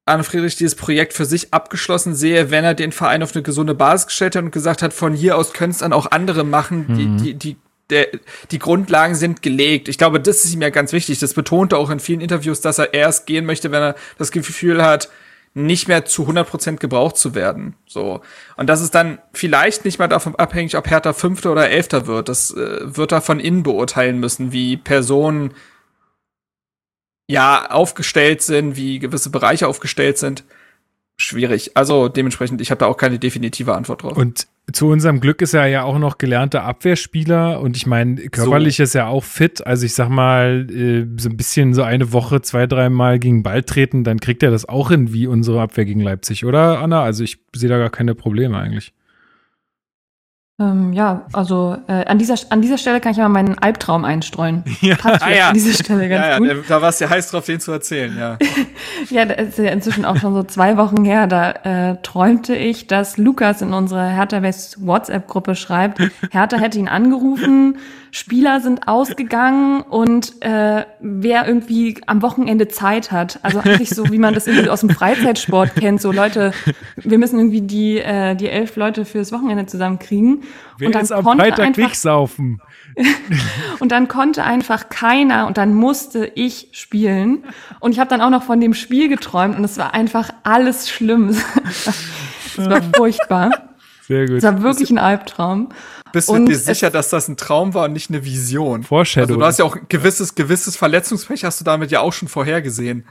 Arne 0.06 0.24
Friedrich 0.24 0.58
dieses 0.58 0.76
Projekt 0.76 1.14
für 1.14 1.26
sich 1.26 1.54
abgeschlossen 1.54 2.14
sehe, 2.14 2.52
wenn 2.52 2.66
er 2.66 2.74
den 2.74 2.92
Verein 2.92 3.24
auf 3.24 3.34
eine 3.34 3.44
gesunde 3.44 3.74
Basis 3.74 4.08
gestellt 4.08 4.36
hat 4.36 4.44
und 4.44 4.52
gesagt 4.52 4.82
hat, 4.82 4.94
von 4.94 5.14
hier 5.14 5.38
aus 5.38 5.54
können 5.54 5.72
es 5.72 5.78
dann 5.78 5.94
auch 5.94 6.12
andere 6.12 6.44
machen, 6.44 6.86
die, 6.96 7.06
mhm. 7.06 7.18
die, 7.18 7.34
die, 7.36 7.56
der, 7.90 8.08
die 8.52 8.60
Grundlagen 8.60 9.16
sind 9.16 9.42
gelegt. 9.42 9.88
Ich 9.88 9.98
glaube, 9.98 10.20
das 10.20 10.44
ist 10.44 10.54
ihm 10.54 10.62
ja 10.62 10.72
ganz 10.72 10.92
wichtig. 10.92 11.20
Das 11.20 11.34
betonte 11.34 11.78
auch 11.78 11.90
in 11.90 12.00
vielen 12.00 12.20
Interviews, 12.20 12.60
dass 12.60 12.80
er 12.80 12.94
erst 12.94 13.28
gehen 13.28 13.46
möchte, 13.46 13.72
wenn 13.72 13.82
er 13.82 13.96
das 14.18 14.32
Gefühl 14.32 14.84
hat, 14.84 15.10
nicht 15.54 15.88
mehr 15.88 16.04
zu 16.04 16.28
100% 16.28 16.78
gebraucht 16.78 17.16
zu 17.16 17.36
werden. 17.36 17.76
So. 17.86 18.22
Und 18.58 18.68
das 18.68 18.82
ist 18.82 18.96
dann 18.96 19.20
vielleicht 19.34 19.86
nicht 19.86 20.00
mal 20.00 20.08
davon 20.08 20.36
abhängig, 20.36 20.76
ob 20.76 20.90
Hertha 20.90 21.14
Fünfter 21.14 21.52
oder 21.52 21.70
Elfter 21.70 22.08
wird. 22.08 22.28
Das 22.28 22.52
äh, 22.52 22.80
wird 22.84 23.12
er 23.12 23.22
von 23.22 23.40
innen 23.40 23.64
beurteilen 23.64 24.20
müssen, 24.20 24.52
wie 24.52 24.78
Personen 24.78 25.54
ja 27.28 27.70
aufgestellt 27.72 28.42
sind, 28.42 28.76
wie 28.76 29.00
gewisse 29.00 29.30
Bereiche 29.30 29.68
aufgestellt 29.68 30.18
sind. 30.18 30.44
Schwierig. 31.16 31.78
Also 31.78 32.10
dementsprechend, 32.10 32.60
ich 32.60 32.72
habe 32.72 32.80
da 32.80 32.88
auch 32.88 32.98
keine 32.98 33.20
definitive 33.20 33.74
Antwort 33.76 34.04
drauf. 34.04 34.18
Und 34.18 34.48
zu 34.72 34.88
unserem 34.88 35.20
Glück 35.20 35.42
ist 35.42 35.54
er 35.54 35.68
ja 35.68 35.84
auch 35.84 36.00
noch 36.00 36.18
gelernter 36.18 36.64
Abwehrspieler 36.64 37.60
und 37.60 37.78
ich 37.78 37.86
meine, 37.86 38.16
körperlich 38.30 38.78
so. 38.78 38.84
ist 38.84 38.96
er 38.96 39.08
auch 39.08 39.24
fit. 39.24 39.66
Also 39.66 39.86
ich 39.86 39.94
sag 39.94 40.10
mal, 40.10 40.68
äh, 40.72 41.06
so 41.18 41.30
ein 41.30 41.38
bisschen 41.38 41.74
so 41.74 41.84
eine 41.84 42.14
Woche, 42.14 42.42
zwei, 42.42 42.66
dreimal 42.66 43.20
gegen 43.20 43.44
Ball 43.44 43.64
treten, 43.64 44.04
dann 44.04 44.20
kriegt 44.20 44.42
er 44.42 44.52
das 44.52 44.68
auch 44.68 44.90
hin 44.90 45.14
wie 45.14 45.28
unsere 45.28 45.62
Abwehr 45.62 45.86
gegen 45.86 46.00
Leipzig, 46.00 46.46
oder 46.46 46.80
Anna? 46.80 47.04
Also 47.04 47.24
ich 47.24 47.40
sehe 47.54 47.70
da 47.70 47.78
gar 47.78 47.90
keine 47.90 48.16
Probleme 48.16 48.58
eigentlich. 48.58 48.94
Ähm, 50.64 50.94
ja, 50.94 51.26
also 51.34 51.78
äh, 51.88 52.06
an, 52.06 52.18
dieser, 52.18 52.36
an 52.50 52.62
dieser 52.62 52.78
Stelle 52.78 53.02
kann 53.02 53.12
ich 53.12 53.18
mal 53.18 53.30
meinen 53.30 53.58
Albtraum 53.58 54.06
einstreuen. 54.06 54.64
Ja, 54.82 54.98
ah, 55.04 55.30
ja. 55.30 55.48
an 55.50 55.54
dieser 55.54 55.82
Stelle 55.82 56.10
ganz 56.10 56.26
ja, 56.26 56.46
ja, 56.46 56.54
gut. 56.56 56.66
Da 56.68 56.82
warst 56.82 57.00
du 57.00 57.06
ja 57.06 57.10
heiß 57.10 57.32
drauf, 57.32 57.46
den 57.46 57.62
zu 57.62 57.72
erzählen, 57.72 58.14
ja. 58.18 58.38
ja, 59.10 59.26
das 59.26 59.50
ist 59.50 59.58
ja 59.60 59.72
inzwischen 59.72 60.04
auch 60.04 60.18
schon 60.18 60.34
so 60.34 60.44
zwei 60.44 60.76
Wochen 60.76 61.06
her. 61.06 61.28
Da 61.28 61.52
äh, 61.92 61.98
träumte 62.02 62.54
ich, 62.56 62.88
dass 62.88 63.18
Lukas 63.18 63.62
in 63.62 63.74
unserer 63.74 64.08
Hertha 64.08 64.42
West 64.42 64.86
WhatsApp-Gruppe 64.86 65.56
schreibt, 65.56 66.00
Hertha 66.32 66.58
hätte 66.58 66.80
ihn 66.80 66.90
angerufen, 66.90 67.78
Spieler 68.16 68.62
sind 68.62 68.88
ausgegangen 68.88 69.82
und 69.82 70.40
äh, 70.44 70.86
wer 71.00 71.48
irgendwie 71.48 72.00
am 72.06 72.22
Wochenende 72.22 72.68
Zeit 72.68 73.12
hat. 73.12 73.40
Also 73.42 73.60
eigentlich 73.60 73.90
so, 73.90 74.12
wie 74.12 74.20
man 74.20 74.36
das 74.36 74.46
irgendwie 74.46 74.70
aus 74.70 74.82
dem 74.82 74.92
Freizeitsport 74.92 75.76
kennt. 75.76 76.00
So 76.00 76.12
Leute, 76.12 76.54
wir 76.96 77.18
müssen 77.18 77.40
irgendwie 77.40 77.62
die, 77.62 77.98
äh, 77.98 78.36
die 78.36 78.50
elf 78.50 78.76
Leute 78.76 79.06
fürs 79.06 79.32
Wochenende 79.32 79.66
zusammenkriegen. 79.66 80.44
Wer 80.78 80.90
und 80.90 80.96
dann 80.96 81.02
ist 81.02 81.12
am 81.12 81.24
Freitag 81.24 81.60
einfach, 81.66 81.82
nicht 81.82 82.00
saufen? 82.00 82.62
und 83.80 83.92
dann 83.92 84.08
konnte 84.08 84.44
einfach 84.44 84.90
keiner 84.90 85.48
und 85.48 85.58
dann 85.58 85.74
musste 85.74 86.32
ich 86.36 86.68
spielen. 86.72 87.44
Und 87.80 87.94
ich 87.94 88.00
habe 88.00 88.12
dann 88.12 88.22
auch 88.22 88.30
noch 88.30 88.44
von 88.44 88.62
dem 88.62 88.76
Spiel 88.76 89.10
geträumt 89.10 89.58
und 89.58 89.64
es 89.64 89.80
war 89.80 89.96
einfach 89.96 90.30
alles 90.44 90.88
schlimm. 90.88 91.30
es 91.66 92.58
war 92.58 92.80
furchtbar. 92.96 93.50
Sehr 94.08 94.28
gut. 94.28 94.38
Es 94.38 94.44
war 94.44 94.62
wirklich 94.62 94.92
ein 94.92 95.00
Albtraum. 95.00 95.70
Bist 96.14 96.30
du 96.30 96.46
dir 96.46 96.58
sicher, 96.58 96.92
dass 96.92 97.10
das 97.10 97.28
ein 97.28 97.38
Traum 97.38 97.74
war 97.74 97.86
und 97.86 97.94
nicht 97.94 98.10
eine 98.10 98.24
Vision? 98.24 98.84
Foreshadow. 98.84 99.24
Also 99.24 99.40
du 99.40 99.46
hast 99.46 99.60
ja 99.60 99.66
auch 99.66 99.78
gewisses, 99.90 100.36
gewisses 100.36 100.78
Verletzungspech 100.78 101.44
hast 101.44 101.60
du 101.60 101.66
damit 101.66 101.92
ja 101.92 102.02
auch 102.02 102.14
schon 102.14 102.28
vorhergesehen. 102.28 103.06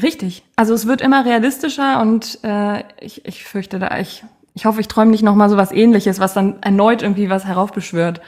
Richtig. 0.00 0.44
Also 0.54 0.74
es 0.74 0.86
wird 0.86 1.00
immer 1.00 1.24
realistischer 1.24 2.00
und 2.00 2.38
äh, 2.42 2.84
ich, 3.00 3.24
ich 3.24 3.44
fürchte 3.44 3.78
da, 3.78 3.98
ich, 3.98 4.22
ich 4.54 4.66
hoffe, 4.66 4.80
ich 4.80 4.88
träume 4.88 5.10
nicht 5.10 5.22
noch 5.22 5.34
mal 5.34 5.48
so 5.48 5.56
was 5.56 5.72
ähnliches, 5.72 6.20
was 6.20 6.34
dann 6.34 6.62
erneut 6.62 7.02
irgendwie 7.02 7.30
was 7.30 7.46
heraufbeschwört. 7.46 8.20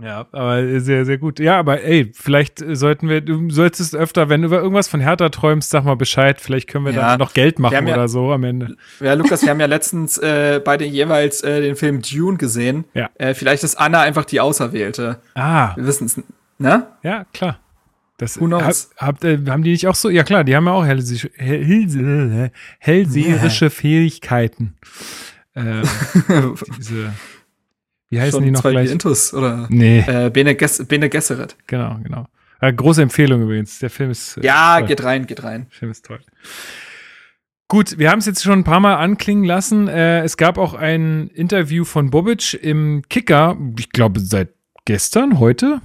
Ja, 0.00 0.26
aber 0.32 0.80
sehr, 0.80 1.04
sehr 1.04 1.18
gut. 1.18 1.38
Ja, 1.38 1.58
aber 1.58 1.82
ey, 1.82 2.10
vielleicht 2.14 2.62
sollten 2.76 3.08
wir, 3.08 3.20
du 3.20 3.50
solltest 3.50 3.94
öfter, 3.94 4.28
wenn 4.28 4.42
du 4.42 4.48
über 4.48 4.60
irgendwas 4.60 4.88
von 4.88 5.00
Hertha 5.00 5.28
träumst, 5.28 5.70
sag 5.70 5.84
mal 5.84 5.94
Bescheid. 5.94 6.40
Vielleicht 6.40 6.68
können 6.68 6.86
wir 6.86 6.92
ja, 6.92 7.10
dann 7.10 7.18
noch 7.18 7.34
Geld 7.34 7.58
machen 7.58 7.86
ja, 7.86 7.94
oder 7.94 8.08
so 8.08 8.32
am 8.32 8.42
Ende. 8.42 8.76
Ja, 9.00 9.14
Lukas, 9.14 9.42
wir 9.42 9.50
haben 9.50 9.60
ja 9.60 9.66
letztens 9.66 10.18
äh, 10.18 10.60
beide 10.64 10.84
jeweils 10.84 11.42
äh, 11.42 11.60
den 11.60 11.76
Film 11.76 12.02
Dune 12.02 12.36
gesehen. 12.36 12.84
Ja. 12.94 13.10
Äh, 13.14 13.34
vielleicht 13.34 13.62
ist 13.62 13.76
Anna 13.76 14.00
einfach 14.00 14.24
die 14.24 14.40
Auserwählte. 14.40 15.20
Ah. 15.34 15.76
Wir 15.76 15.86
wissen 15.86 16.06
es, 16.06 16.20
ne? 16.58 16.86
Ja, 17.02 17.24
klar. 17.32 17.58
Das, 18.18 18.40
hab, 18.40 18.74
habt, 18.98 19.24
äh, 19.24 19.38
haben 19.48 19.64
die 19.64 19.72
nicht 19.72 19.88
auch 19.88 19.96
so? 19.96 20.08
Ja 20.08 20.22
klar, 20.22 20.44
die 20.44 20.54
haben 20.54 20.66
ja 20.66 20.72
auch 20.72 20.84
hellseherische, 20.84 21.30
hell, 21.36 22.50
hellseherische 22.78 23.68
Fähigkeiten. 23.70 24.74
Ähm, 25.56 25.82
diese 26.78 27.12
wie 28.12 28.20
heißen 28.20 28.32
Schon 28.32 28.44
die 28.44 28.50
noch 28.50 28.60
zwei 28.60 28.72
gleich? 28.72 28.90
Intus 28.90 29.32
oder 29.32 29.66
nee. 29.70 30.00
äh, 30.00 30.28
Bene, 30.30 30.54
Gess 30.54 30.84
Bene 30.86 31.08
Gesserit. 31.08 31.56
Genau, 31.66 31.98
genau. 32.02 32.26
Äh, 32.60 32.72
große 32.72 33.00
Empfehlung 33.00 33.42
übrigens. 33.42 33.78
Der 33.78 33.88
Film 33.88 34.10
ist. 34.10 34.36
Äh, 34.36 34.44
ja, 34.44 34.78
toll. 34.78 34.88
geht 34.88 35.02
rein, 35.02 35.26
geht 35.26 35.42
rein. 35.42 35.66
Der 35.70 35.78
Film 35.78 35.90
ist 35.90 36.04
toll. 36.04 36.20
Gut, 37.68 37.96
wir 37.98 38.10
haben 38.10 38.18
es 38.18 38.26
jetzt 38.26 38.42
schon 38.42 38.58
ein 38.58 38.64
paar 38.64 38.80
Mal 38.80 38.96
anklingen 38.96 39.44
lassen. 39.44 39.88
Äh, 39.88 40.20
es 40.24 40.36
gab 40.36 40.58
auch 40.58 40.74
ein 40.74 41.28
Interview 41.28 41.84
von 41.84 42.10
Bobic 42.10 42.52
im 42.62 43.02
Kicker, 43.08 43.56
ich 43.78 43.88
glaube 43.88 44.20
seit 44.20 44.50
gestern, 44.84 45.38
heute, 45.38 45.80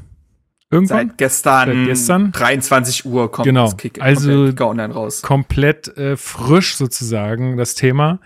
Irgendwann? 0.70 1.08
Seit 1.10 1.18
gestern, 1.18 1.68
Seit 1.70 1.86
gestern 1.88 2.32
23 2.34 3.06
Uhr 3.06 3.32
kommt 3.32 3.46
genau. 3.46 3.66
das 3.66 3.78
Kick, 3.78 4.02
also 4.02 4.48
Kicker 4.48 4.68
online 4.68 4.94
raus. 4.94 5.22
Komplett 5.22 5.88
äh, 5.98 6.18
frisch 6.18 6.76
sozusagen 6.76 7.56
das 7.56 7.76
Thema. 7.76 8.20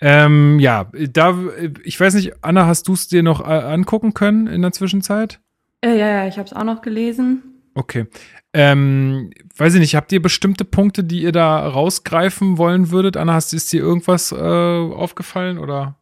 Ähm, 0.00 0.58
ja, 0.60 0.90
da 0.92 1.34
ich 1.82 1.98
weiß 1.98 2.14
nicht, 2.14 2.44
Anna, 2.44 2.66
hast 2.66 2.88
du 2.88 2.92
es 2.92 3.08
dir 3.08 3.22
noch 3.22 3.40
äh, 3.40 3.52
angucken 3.52 4.12
können 4.12 4.46
in 4.46 4.60
der 4.60 4.72
Zwischenzeit? 4.72 5.40
Äh, 5.80 5.98
ja, 5.98 6.08
ja, 6.08 6.28
ich 6.28 6.36
habe 6.36 6.46
es 6.46 6.52
auch 6.52 6.64
noch 6.64 6.82
gelesen. 6.82 7.42
Okay. 7.74 8.06
Ähm, 8.52 9.30
weiß 9.56 9.74
ich 9.74 9.80
nicht, 9.80 9.94
habt 9.94 10.12
ihr 10.12 10.20
bestimmte 10.20 10.64
Punkte, 10.64 11.04
die 11.04 11.22
ihr 11.22 11.32
da 11.32 11.66
rausgreifen 11.68 12.58
wollen 12.58 12.90
würdet? 12.90 13.16
Anna, 13.16 13.34
hast, 13.34 13.54
ist 13.54 13.72
dir 13.72 13.80
irgendwas 13.80 14.32
äh, 14.32 14.36
aufgefallen 14.36 15.58
oder? 15.58 15.97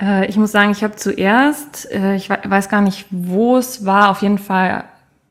Äh, 0.00 0.26
ich 0.26 0.36
muss 0.36 0.52
sagen, 0.52 0.72
ich 0.72 0.82
habe 0.82 0.96
zuerst, 0.96 1.90
äh, 1.92 2.16
ich 2.16 2.30
weiß 2.30 2.68
gar 2.68 2.80
nicht, 2.80 3.06
wo 3.10 3.56
es 3.56 3.84
war, 3.84 4.10
auf 4.10 4.22
jeden 4.22 4.38
Fall, 4.38 4.84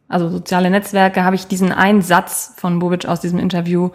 also 0.07 0.29
soziale 0.29 0.69
Netzwerke, 0.69 1.23
habe 1.23 1.35
ich 1.35 1.47
diesen 1.47 1.71
einen 1.71 2.01
Satz 2.01 2.53
von 2.57 2.79
Bobic 2.79 3.05
aus 3.05 3.19
diesem 3.19 3.39
Interview 3.39 3.89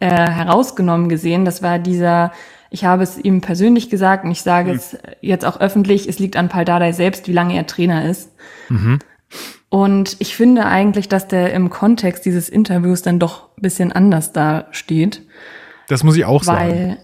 äh, 0.00 0.08
herausgenommen 0.08 1.08
gesehen. 1.08 1.44
Das 1.44 1.62
war 1.62 1.78
dieser, 1.78 2.32
ich 2.70 2.84
habe 2.84 3.02
es 3.02 3.18
ihm 3.18 3.40
persönlich 3.40 3.90
gesagt 3.90 4.24
und 4.24 4.30
ich 4.30 4.42
sage 4.42 4.70
mhm. 4.70 4.76
es 4.76 4.96
jetzt 5.20 5.44
auch 5.44 5.60
öffentlich, 5.60 6.08
es 6.08 6.18
liegt 6.18 6.36
an 6.36 6.48
Paldadei 6.48 6.92
selbst, 6.92 7.28
wie 7.28 7.32
lange 7.32 7.54
er 7.54 7.66
Trainer 7.66 8.08
ist. 8.08 8.30
Mhm. 8.68 8.98
Und 9.68 10.16
ich 10.18 10.36
finde 10.36 10.66
eigentlich, 10.66 11.08
dass 11.08 11.28
der 11.28 11.54
im 11.54 11.70
Kontext 11.70 12.26
dieses 12.26 12.50
Interviews 12.50 13.00
dann 13.00 13.18
doch 13.18 13.48
ein 13.56 13.62
bisschen 13.62 13.90
anders 13.90 14.32
da 14.32 14.66
steht. 14.70 15.22
Das 15.88 16.04
muss 16.04 16.16
ich 16.16 16.26
auch 16.26 16.46
weil, 16.46 16.70
sagen. 16.70 16.98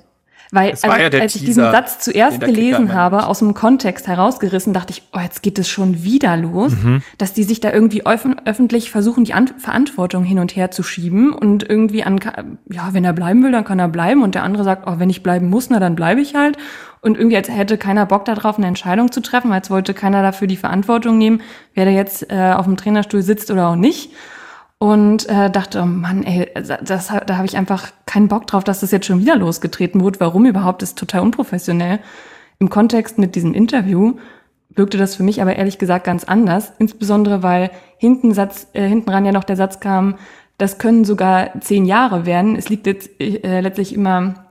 Weil 0.50 0.70
also, 0.70 0.86
ja 0.86 1.20
als 1.20 1.34
ich 1.34 1.44
diesen 1.44 1.64
Satz 1.64 1.98
zuerst 1.98 2.40
gelesen 2.40 2.94
habe, 2.94 3.26
aus 3.26 3.40
dem 3.40 3.52
Kontext 3.52 4.06
herausgerissen, 4.06 4.72
dachte 4.72 4.92
ich, 4.92 5.02
oh, 5.12 5.20
jetzt 5.20 5.42
geht 5.42 5.58
es 5.58 5.68
schon 5.68 6.02
wieder 6.04 6.36
los, 6.36 6.72
mhm. 6.72 7.02
dass 7.18 7.34
die 7.34 7.44
sich 7.44 7.60
da 7.60 7.70
irgendwie 7.70 8.04
öffentlich 8.06 8.90
versuchen, 8.90 9.24
die 9.24 9.34
An 9.34 9.48
Verantwortung 9.58 10.24
hin 10.24 10.38
und 10.38 10.56
her 10.56 10.70
zu 10.70 10.82
schieben 10.82 11.32
und 11.34 11.68
irgendwie 11.68 12.02
an, 12.02 12.18
ja, 12.70 12.88
wenn 12.92 13.04
er 13.04 13.12
bleiben 13.12 13.42
will, 13.42 13.52
dann 13.52 13.64
kann 13.64 13.78
er 13.78 13.88
bleiben 13.88 14.22
und 14.22 14.34
der 14.34 14.42
andere 14.42 14.64
sagt, 14.64 14.86
oh, 14.86 14.94
wenn 14.98 15.10
ich 15.10 15.22
bleiben 15.22 15.50
muss, 15.50 15.68
na, 15.68 15.80
dann 15.80 15.94
bleibe 15.94 16.20
ich 16.20 16.34
halt. 16.34 16.56
Und 17.00 17.16
irgendwie 17.16 17.36
als 17.36 17.48
hätte 17.48 17.78
keiner 17.78 18.06
Bock 18.06 18.24
darauf, 18.24 18.56
eine 18.56 18.66
Entscheidung 18.66 19.12
zu 19.12 19.20
treffen, 19.20 19.52
als 19.52 19.70
wollte 19.70 19.94
keiner 19.94 20.22
dafür 20.22 20.48
die 20.48 20.56
Verantwortung 20.56 21.18
nehmen, 21.18 21.42
wer 21.74 21.84
da 21.84 21.90
jetzt 21.90 22.30
äh, 22.30 22.52
auf 22.56 22.64
dem 22.64 22.76
Trainerstuhl 22.76 23.22
sitzt 23.22 23.50
oder 23.50 23.68
auch 23.68 23.76
nicht 23.76 24.10
und 24.78 25.28
äh, 25.28 25.50
dachte, 25.50 25.82
oh 25.82 25.86
Mann, 25.86 26.22
ey, 26.22 26.48
das, 26.54 27.08
da 27.08 27.36
habe 27.36 27.46
ich 27.46 27.56
einfach 27.56 27.88
keinen 28.06 28.28
Bock 28.28 28.46
drauf, 28.46 28.62
dass 28.62 28.80
das 28.80 28.92
jetzt 28.92 29.06
schon 29.06 29.20
wieder 29.20 29.36
losgetreten 29.36 30.02
wird. 30.04 30.20
Warum 30.20 30.46
überhaupt? 30.46 30.82
Das 30.82 30.90
ist 30.90 30.98
total 30.98 31.22
unprofessionell. 31.22 31.98
Im 32.60 32.70
Kontext 32.70 33.18
mit 33.18 33.34
diesem 33.34 33.54
Interview 33.54 34.14
wirkte 34.70 34.96
das 34.96 35.16
für 35.16 35.24
mich 35.24 35.42
aber 35.42 35.56
ehrlich 35.56 35.78
gesagt 35.78 36.04
ganz 36.04 36.24
anders, 36.24 36.72
insbesondere 36.78 37.42
weil 37.42 37.70
hinten 37.96 38.32
Satz, 38.32 38.68
äh, 38.72 38.86
hinten 38.86 39.10
ran 39.10 39.24
ja 39.24 39.32
noch 39.32 39.44
der 39.44 39.56
Satz 39.56 39.80
kam, 39.80 40.14
das 40.58 40.78
können 40.78 41.04
sogar 41.04 41.60
zehn 41.60 41.84
Jahre 41.84 42.26
werden. 42.26 42.56
Es 42.56 42.68
liegt 42.68 42.86
jetzt 42.86 43.20
äh, 43.20 43.60
letztlich 43.60 43.94
immer 43.94 44.46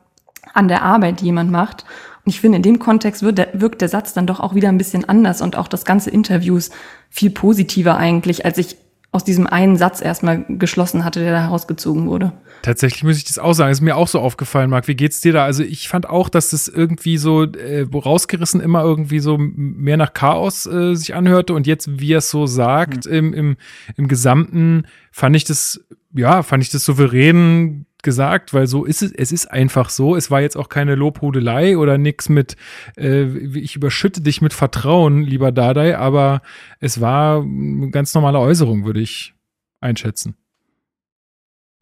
an 0.53 0.67
der 0.67 0.83
Arbeit, 0.83 1.21
die 1.21 1.25
jemand 1.25 1.51
macht. 1.51 1.85
Und 2.25 2.31
ich 2.31 2.41
finde, 2.41 2.57
in 2.57 2.63
dem 2.63 2.79
Kontext 2.79 3.23
wird 3.23 3.37
der, 3.37 3.49
wirkt 3.53 3.81
der 3.81 3.89
Satz 3.89 4.13
dann 4.13 4.27
doch 4.27 4.39
auch 4.39 4.55
wieder 4.55 4.69
ein 4.69 4.77
bisschen 4.77 5.07
anders 5.07 5.41
und 5.41 5.55
auch 5.55 5.67
das 5.67 5.85
ganze 5.85 6.09
Interviews 6.09 6.71
viel 7.09 7.29
positiver 7.29 7.97
eigentlich, 7.97 8.45
als 8.45 8.57
ich 8.57 8.77
aus 9.11 9.23
diesem 9.23 9.47
einen 9.47 9.77
Satz 9.77 10.01
erstmal 10.01 10.45
geschlossen 10.47 11.03
hatte, 11.03 11.21
der 11.21 11.31
da 11.31 11.41
herausgezogen 11.41 12.07
wurde. 12.07 12.33
Tatsächlich 12.61 13.03
muss 13.03 13.17
ich 13.17 13.23
das 13.23 13.39
auch 13.39 13.53
sagen. 13.53 13.71
Ist 13.71 13.81
mir 13.81 13.95
auch 13.95 14.07
so 14.07 14.19
aufgefallen, 14.19 14.69
Marc. 14.69 14.87
Wie 14.87 14.95
geht's 14.95 15.21
dir 15.21 15.33
da? 15.33 15.45
Also 15.45 15.63
ich 15.63 15.87
fand 15.87 16.09
auch, 16.09 16.29
dass 16.29 16.49
das 16.49 16.67
irgendwie 16.67 17.17
so 17.17 17.43
äh, 17.43 17.87
rausgerissen 17.91 18.61
immer 18.61 18.83
irgendwie 18.83 19.19
so 19.19 19.37
mehr 19.39 19.97
nach 19.97 20.13
Chaos 20.13 20.65
äh, 20.65 20.93
sich 20.95 21.15
anhörte 21.15 21.53
und 21.53 21.65
jetzt, 21.65 21.99
wie 21.99 22.13
er 22.13 22.19
es 22.19 22.29
so 22.29 22.45
sagt, 22.45 23.05
mhm. 23.05 23.13
im, 23.13 23.33
im, 23.33 23.57
im 23.95 24.07
Gesamten 24.07 24.83
fand 25.11 25.35
ich 25.35 25.45
das, 25.45 25.83
ja, 26.13 26.43
fand 26.43 26.63
ich 26.63 26.69
das 26.69 26.85
souverän 26.85 27.86
gesagt, 28.07 28.53
weil 28.53 28.67
so 28.67 28.85
ist 28.85 29.01
es, 29.01 29.11
es 29.11 29.33
ist 29.33 29.51
einfach 29.51 29.89
so. 29.89 30.15
Es 30.15 30.31
war 30.31 30.39
jetzt 30.39 30.55
auch 30.55 30.69
keine 30.69 30.95
Lobhudelei 30.95 31.77
oder 31.77 31.97
nix 31.97 32.29
mit, 32.29 32.55
äh, 32.95 33.25
ich 33.25 33.75
überschütte 33.75 34.21
dich 34.21 34.41
mit 34.41 34.53
Vertrauen, 34.53 35.23
lieber 35.23 35.51
Dadai, 35.51 35.97
aber 35.97 36.41
es 36.79 37.01
war 37.01 37.41
eine 37.41 37.89
ganz 37.91 38.13
normale 38.13 38.39
Äußerung, 38.39 38.85
würde 38.85 39.01
ich 39.01 39.33
einschätzen. 39.81 40.37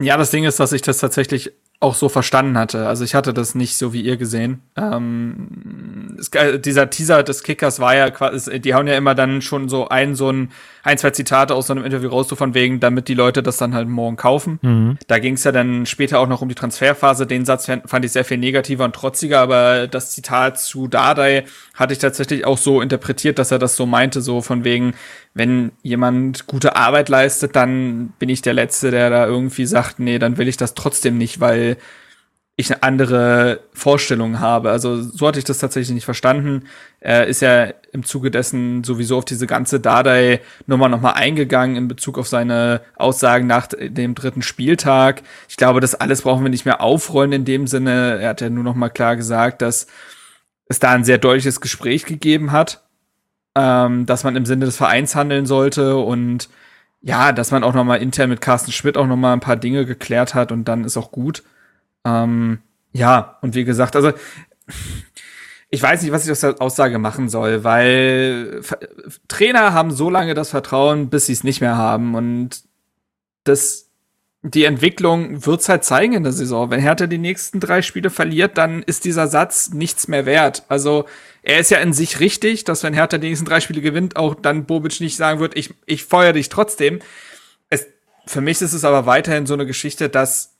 Ja, 0.02 0.16
das 0.16 0.32
Ding 0.32 0.42
ist, 0.42 0.58
dass 0.58 0.72
ich 0.72 0.82
das 0.82 0.98
tatsächlich 0.98 1.52
auch 1.78 1.94
so 1.94 2.08
verstanden 2.08 2.56
hatte. 2.56 2.86
Also 2.86 3.04
ich 3.04 3.14
hatte 3.14 3.34
das 3.34 3.54
nicht 3.54 3.76
so 3.76 3.92
wie 3.92 4.00
ihr 4.00 4.16
gesehen. 4.16 4.62
Ähm, 4.76 6.16
es, 6.18 6.30
dieser 6.62 6.88
Teaser 6.88 7.22
des 7.22 7.42
Kickers 7.42 7.80
war 7.80 7.94
ja 7.94 8.10
quasi, 8.10 8.60
die 8.60 8.72
hauen 8.72 8.86
ja 8.86 8.96
immer 8.96 9.14
dann 9.14 9.42
schon 9.42 9.68
so 9.68 9.88
ein, 9.88 10.14
so 10.14 10.30
ein, 10.30 10.52
ein, 10.82 10.96
zwei 10.96 11.10
Zitate 11.10 11.54
aus 11.54 11.66
so 11.66 11.74
einem 11.74 11.84
Interview 11.84 12.08
raus, 12.08 12.28
so 12.28 12.36
von 12.36 12.54
wegen, 12.54 12.80
damit 12.80 13.08
die 13.08 13.14
Leute 13.14 13.42
das 13.42 13.58
dann 13.58 13.74
halt 13.74 13.88
morgen 13.88 14.16
kaufen. 14.16 14.58
Mhm. 14.62 14.98
Da 15.06 15.18
ging 15.18 15.34
es 15.34 15.44
ja 15.44 15.52
dann 15.52 15.84
später 15.84 16.18
auch 16.20 16.28
noch 16.28 16.40
um 16.40 16.48
die 16.48 16.54
Transferphase. 16.54 17.26
Den 17.26 17.44
Satz 17.44 17.66
fand 17.66 18.04
ich 18.04 18.12
sehr 18.12 18.24
viel 18.24 18.38
negativer 18.38 18.84
und 18.86 18.94
trotziger, 18.94 19.40
aber 19.40 19.86
das 19.86 20.12
Zitat 20.12 20.58
zu 20.58 20.88
Dardai 20.88 21.44
hatte 21.74 21.92
ich 21.92 21.98
tatsächlich 21.98 22.46
auch 22.46 22.58
so 22.58 22.80
interpretiert, 22.80 23.38
dass 23.38 23.50
er 23.50 23.58
das 23.58 23.76
so 23.76 23.84
meinte, 23.84 24.22
so 24.22 24.40
von 24.40 24.64
wegen, 24.64 24.94
wenn 25.36 25.72
jemand 25.82 26.46
gute 26.46 26.76
Arbeit 26.76 27.10
leistet, 27.10 27.56
dann 27.56 28.14
bin 28.18 28.30
ich 28.30 28.40
der 28.40 28.54
Letzte, 28.54 28.90
der 28.90 29.10
da 29.10 29.26
irgendwie 29.26 29.66
sagt, 29.66 29.98
nee, 29.98 30.18
dann 30.18 30.38
will 30.38 30.48
ich 30.48 30.56
das 30.56 30.72
trotzdem 30.72 31.18
nicht, 31.18 31.40
weil 31.40 31.76
ich 32.56 32.72
eine 32.72 32.82
andere 32.82 33.60
Vorstellung 33.74 34.40
habe. 34.40 34.70
Also 34.70 35.02
so 35.02 35.28
hatte 35.28 35.38
ich 35.38 35.44
das 35.44 35.58
tatsächlich 35.58 35.94
nicht 35.94 36.06
verstanden. 36.06 36.62
Er 37.00 37.26
ist 37.26 37.42
ja 37.42 37.66
im 37.92 38.02
Zuge 38.02 38.30
dessen 38.30 38.82
sowieso 38.82 39.18
auf 39.18 39.26
diese 39.26 39.46
ganze 39.46 39.78
Dardai-Nummer 39.78 40.88
nochmal 40.88 41.12
eingegangen 41.16 41.76
in 41.76 41.86
Bezug 41.86 42.16
auf 42.16 42.28
seine 42.28 42.80
Aussagen 42.96 43.46
nach 43.46 43.66
dem 43.78 44.14
dritten 44.14 44.40
Spieltag. 44.40 45.20
Ich 45.50 45.58
glaube, 45.58 45.80
das 45.80 45.94
alles 45.94 46.22
brauchen 46.22 46.44
wir 46.44 46.50
nicht 46.50 46.64
mehr 46.64 46.80
aufrollen 46.80 47.32
in 47.32 47.44
dem 47.44 47.66
Sinne. 47.66 48.20
Er 48.22 48.30
hat 48.30 48.40
ja 48.40 48.48
nur 48.48 48.64
nochmal 48.64 48.88
klar 48.88 49.16
gesagt, 49.16 49.60
dass 49.60 49.86
es 50.64 50.78
da 50.78 50.92
ein 50.92 51.04
sehr 51.04 51.18
deutliches 51.18 51.60
Gespräch 51.60 52.06
gegeben 52.06 52.52
hat 52.52 52.85
ähm, 53.56 54.04
dass 54.04 54.22
man 54.22 54.36
im 54.36 54.44
Sinne 54.44 54.66
des 54.66 54.76
Vereins 54.76 55.16
handeln 55.16 55.46
sollte 55.46 55.96
und 55.96 56.50
ja, 57.00 57.32
dass 57.32 57.50
man 57.50 57.64
auch 57.64 57.74
noch 57.74 57.84
mal 57.84 57.96
intern 57.96 58.28
mit 58.28 58.40
Carsten 58.40 58.70
Schmidt 58.70 58.98
auch 58.98 59.06
noch 59.06 59.16
mal 59.16 59.32
ein 59.32 59.40
paar 59.40 59.56
Dinge 59.56 59.86
geklärt 59.86 60.34
hat 60.34 60.52
und 60.52 60.66
dann 60.66 60.84
ist 60.84 60.96
auch 60.96 61.10
gut. 61.10 61.42
Ähm, 62.04 62.58
ja, 62.92 63.38
und 63.40 63.54
wie 63.54 63.64
gesagt, 63.64 63.96
also 63.96 64.12
ich 65.70 65.82
weiß 65.82 66.02
nicht, 66.02 66.12
was 66.12 66.24
ich 66.24 66.30
aus 66.30 66.40
der 66.40 66.60
Aussage 66.60 66.98
machen 66.98 67.28
soll, 67.28 67.64
weil 67.64 68.60
Trainer 69.28 69.72
haben 69.72 69.90
so 69.90 70.10
lange 70.10 70.34
das 70.34 70.50
Vertrauen, 70.50 71.08
bis 71.08 71.26
sie 71.26 71.32
es 71.32 71.44
nicht 71.44 71.60
mehr 71.60 71.76
haben 71.76 72.14
und 72.14 72.62
das 73.44 73.85
die 74.54 74.64
Entwicklung 74.64 75.44
wird's 75.44 75.68
halt 75.68 75.84
zeigen 75.84 76.12
in 76.12 76.22
der 76.22 76.32
Saison. 76.32 76.70
Wenn 76.70 76.80
Hertha 76.80 77.06
die 77.06 77.18
nächsten 77.18 77.58
drei 77.58 77.82
Spiele 77.82 78.10
verliert, 78.10 78.56
dann 78.56 78.82
ist 78.84 79.04
dieser 79.04 79.26
Satz 79.26 79.70
nichts 79.70 80.06
mehr 80.06 80.24
wert. 80.24 80.62
Also 80.68 81.06
er 81.42 81.58
ist 81.58 81.70
ja 81.70 81.78
in 81.78 81.92
sich 81.92 82.20
richtig, 82.20 82.62
dass 82.62 82.84
wenn 82.84 82.94
Hertha 82.94 83.18
die 83.18 83.28
nächsten 83.28 83.46
drei 83.46 83.58
Spiele 83.60 83.80
gewinnt, 83.80 84.16
auch 84.16 84.36
dann 84.36 84.64
Bobic 84.64 85.00
nicht 85.00 85.16
sagen 85.16 85.40
wird, 85.40 85.56
ich, 85.56 85.74
ich 85.86 86.04
feuer 86.04 86.32
dich 86.32 86.48
trotzdem. 86.48 87.00
Es, 87.70 87.86
für 88.26 88.40
mich 88.40 88.62
ist 88.62 88.72
es 88.72 88.84
aber 88.84 89.04
weiterhin 89.06 89.46
so 89.46 89.54
eine 89.54 89.66
Geschichte, 89.66 90.08
dass 90.08 90.52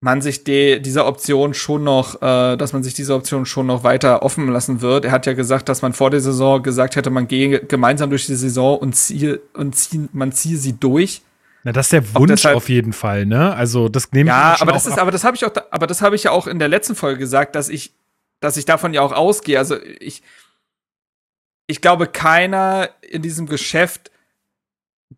man 0.00 0.20
sich 0.20 0.44
die, 0.44 0.80
dieser 0.80 1.06
Option 1.06 1.54
schon 1.54 1.84
noch, 1.84 2.20
äh, 2.20 2.56
dass 2.56 2.74
man 2.74 2.82
sich 2.82 2.94
diese 2.94 3.14
Option 3.14 3.46
schon 3.46 3.66
noch 3.66 3.82
weiter 3.82 4.22
offen 4.22 4.48
lassen 4.48 4.82
wird. 4.82 5.06
Er 5.06 5.10
hat 5.12 5.24
ja 5.24 5.32
gesagt, 5.32 5.70
dass 5.70 5.80
man 5.80 5.94
vor 5.94 6.10
der 6.10 6.20
Saison 6.20 6.62
gesagt 6.62 6.96
hätte, 6.96 7.08
man 7.10 7.28
gehe 7.28 7.60
gemeinsam 7.60 8.10
durch 8.10 8.26
die 8.26 8.36
Saison 8.36 8.78
und 8.78 8.94
ziehe 8.94 9.40
und 9.54 9.74
ziehe, 9.74 10.08
man 10.12 10.32
ziehe 10.32 10.58
sie 10.58 10.74
durch. 10.78 11.22
Na, 11.64 11.72
das 11.72 11.86
ist 11.86 11.92
der 11.92 12.14
Wunsch 12.14 12.30
deshalb, 12.30 12.56
auf 12.56 12.68
jeden 12.68 12.92
Fall, 12.92 13.26
ne? 13.26 13.54
Also 13.54 13.88
das 13.88 14.12
nehme 14.12 14.28
ja, 14.28 14.54
ich 14.54 14.60
Ja, 14.60 14.62
aber 14.62 14.72
das 14.72 14.86
ist, 14.86 14.92
ab. 14.92 15.00
aber 15.00 15.10
das 15.10 15.24
habe 15.24 15.36
ich 15.36 15.44
auch, 15.44 15.52
aber 15.70 15.86
das 15.86 16.02
habe 16.02 16.16
ich 16.16 16.24
ja 16.24 16.30
auch 16.30 16.46
in 16.46 16.58
der 16.58 16.68
letzten 16.68 16.94
Folge 16.94 17.18
gesagt, 17.18 17.54
dass 17.54 17.68
ich, 17.68 17.94
dass 18.40 18.56
ich 18.56 18.64
davon 18.64 18.94
ja 18.94 19.02
auch 19.02 19.12
ausgehe. 19.12 19.58
Also 19.58 19.76
ich, 19.82 20.22
ich 21.66 21.80
glaube, 21.80 22.06
keiner 22.06 22.90
in 23.02 23.22
diesem 23.22 23.46
Geschäft 23.46 24.10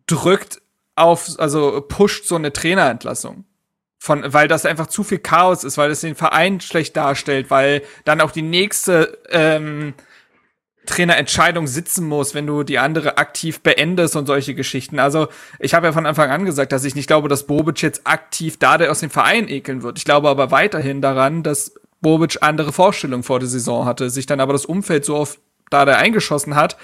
drückt 0.07 0.61
auf, 0.95 1.29
also 1.37 1.81
pusht 1.81 2.25
so 2.25 2.35
eine 2.35 2.51
Trainerentlassung. 2.53 3.45
Von, 3.99 4.33
weil 4.33 4.47
das 4.47 4.65
einfach 4.65 4.87
zu 4.87 5.03
viel 5.03 5.19
Chaos 5.19 5.63
ist, 5.63 5.77
weil 5.77 5.91
es 5.91 6.01
den 6.01 6.15
Verein 6.15 6.59
schlecht 6.59 6.97
darstellt, 6.97 7.51
weil 7.51 7.83
dann 8.03 8.19
auch 8.19 8.31
die 8.31 8.41
nächste 8.41 9.19
ähm, 9.29 9.93
Trainerentscheidung 10.91 11.67
sitzen 11.67 12.07
muss, 12.07 12.35
wenn 12.35 12.45
du 12.45 12.63
die 12.63 12.77
andere 12.77 13.17
aktiv 13.17 13.61
beendest 13.61 14.15
und 14.15 14.25
solche 14.27 14.53
Geschichten. 14.53 14.99
Also 14.99 15.29
ich 15.59 15.73
habe 15.73 15.87
ja 15.87 15.93
von 15.93 16.05
Anfang 16.05 16.29
an 16.29 16.45
gesagt, 16.45 16.71
dass 16.71 16.83
ich 16.83 16.95
nicht 16.95 17.07
glaube, 17.07 17.29
dass 17.29 17.47
Bobic 17.47 17.81
jetzt 17.81 18.05
aktiv 18.05 18.59
Dade 18.59 18.91
aus 18.91 18.99
dem 18.99 19.09
Verein 19.09 19.47
ekeln 19.47 19.83
wird. 19.83 19.97
Ich 19.97 20.05
glaube 20.05 20.29
aber 20.29 20.51
weiterhin 20.51 21.01
daran, 21.01 21.43
dass 21.43 21.73
Bobic 22.01 22.39
andere 22.41 22.73
Vorstellungen 22.73 23.23
vor 23.23 23.39
der 23.39 23.47
Saison 23.47 23.85
hatte, 23.85 24.09
sich 24.09 24.25
dann 24.25 24.39
aber 24.39 24.53
das 24.53 24.65
Umfeld 24.65 25.05
so 25.05 25.15
auf 25.15 25.39
Dade 25.69 25.95
eingeschossen 25.95 26.55
hat, 26.55 26.77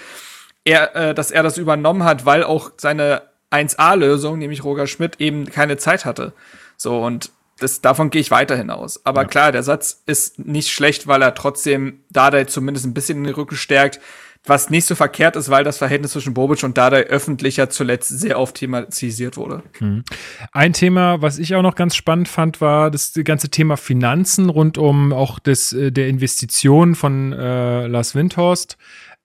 er, 0.64 0.96
äh, 0.96 1.14
dass 1.14 1.30
er 1.30 1.42
das 1.42 1.58
übernommen 1.58 2.04
hat, 2.04 2.24
weil 2.24 2.42
auch 2.42 2.72
seine 2.78 3.22
1A-Lösung, 3.50 4.38
nämlich 4.38 4.64
Roger 4.64 4.86
Schmidt, 4.86 5.20
eben 5.20 5.46
keine 5.46 5.76
Zeit 5.76 6.04
hatte. 6.04 6.32
So 6.76 7.04
und 7.04 7.30
das, 7.58 7.80
davon 7.80 8.10
gehe 8.10 8.20
ich 8.20 8.30
weiterhin 8.30 8.70
aus. 8.70 9.04
Aber 9.04 9.22
ja. 9.22 9.28
klar, 9.28 9.52
der 9.52 9.62
Satz 9.62 10.02
ist 10.06 10.38
nicht 10.38 10.70
schlecht, 10.70 11.06
weil 11.06 11.22
er 11.22 11.34
trotzdem 11.34 12.00
Dardai 12.10 12.44
zumindest 12.44 12.86
ein 12.86 12.94
bisschen 12.94 13.18
in 13.18 13.24
den 13.24 13.34
Rücken 13.34 13.56
stärkt. 13.56 14.00
Was 14.44 14.70
nicht 14.70 14.86
so 14.86 14.94
verkehrt 14.94 15.36
ist, 15.36 15.50
weil 15.50 15.64
das 15.64 15.78
Verhältnis 15.78 16.12
zwischen 16.12 16.32
Bobic 16.32 16.62
und 16.62 16.78
Dardai 16.78 17.02
öffentlicher 17.02 17.68
zuletzt 17.68 18.08
sehr 18.08 18.38
oft 18.38 18.54
thematisiert 18.54 19.36
wurde. 19.36 19.62
Hm. 19.78 20.04
Ein 20.52 20.72
Thema, 20.72 21.20
was 21.20 21.38
ich 21.38 21.54
auch 21.54 21.62
noch 21.62 21.74
ganz 21.74 21.96
spannend 21.96 22.28
fand, 22.28 22.60
war 22.60 22.90
das 22.90 23.12
ganze 23.24 23.50
Thema 23.50 23.76
Finanzen 23.76 24.48
rund 24.48 24.78
um 24.78 25.12
auch 25.12 25.38
das, 25.38 25.72
äh, 25.72 25.90
der 25.90 26.08
Investition 26.08 26.94
von 26.94 27.32
äh, 27.32 27.88
Lars 27.88 28.14
Windhorst 28.14 28.78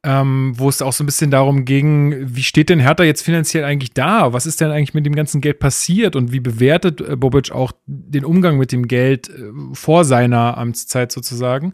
ähm, 0.04 0.54
wo 0.56 0.68
es 0.68 0.82
auch 0.82 0.92
so 0.92 1.04
ein 1.04 1.06
bisschen 1.06 1.32
darum 1.32 1.64
ging, 1.64 2.16
wie 2.20 2.44
steht 2.44 2.70
denn 2.70 2.80
Hertha 2.80 3.04
jetzt 3.04 3.22
finanziell 3.22 3.64
eigentlich 3.64 3.94
da? 3.94 4.34
Was 4.34 4.46
ist 4.46 4.60
denn 4.60 4.70
eigentlich 4.70 4.94
mit 4.94 5.06
dem 5.06 5.16
ganzen 5.16 5.40
Geld 5.40 5.60
passiert 5.60 6.16
und 6.18 6.34
wie 6.34 6.42
bewertet 6.42 7.00
äh, 7.00 7.16
Bobic 7.16 7.52
auch 7.52 7.72
den 7.86 8.26
Umgang 8.26 8.58
mit 8.58 8.72
dem 8.74 8.88
Geld 8.88 9.30
äh, 9.30 9.52
vor 9.74 10.04
seiner 10.04 10.58
Amtszeit 10.58 11.12
sozusagen? 11.12 11.74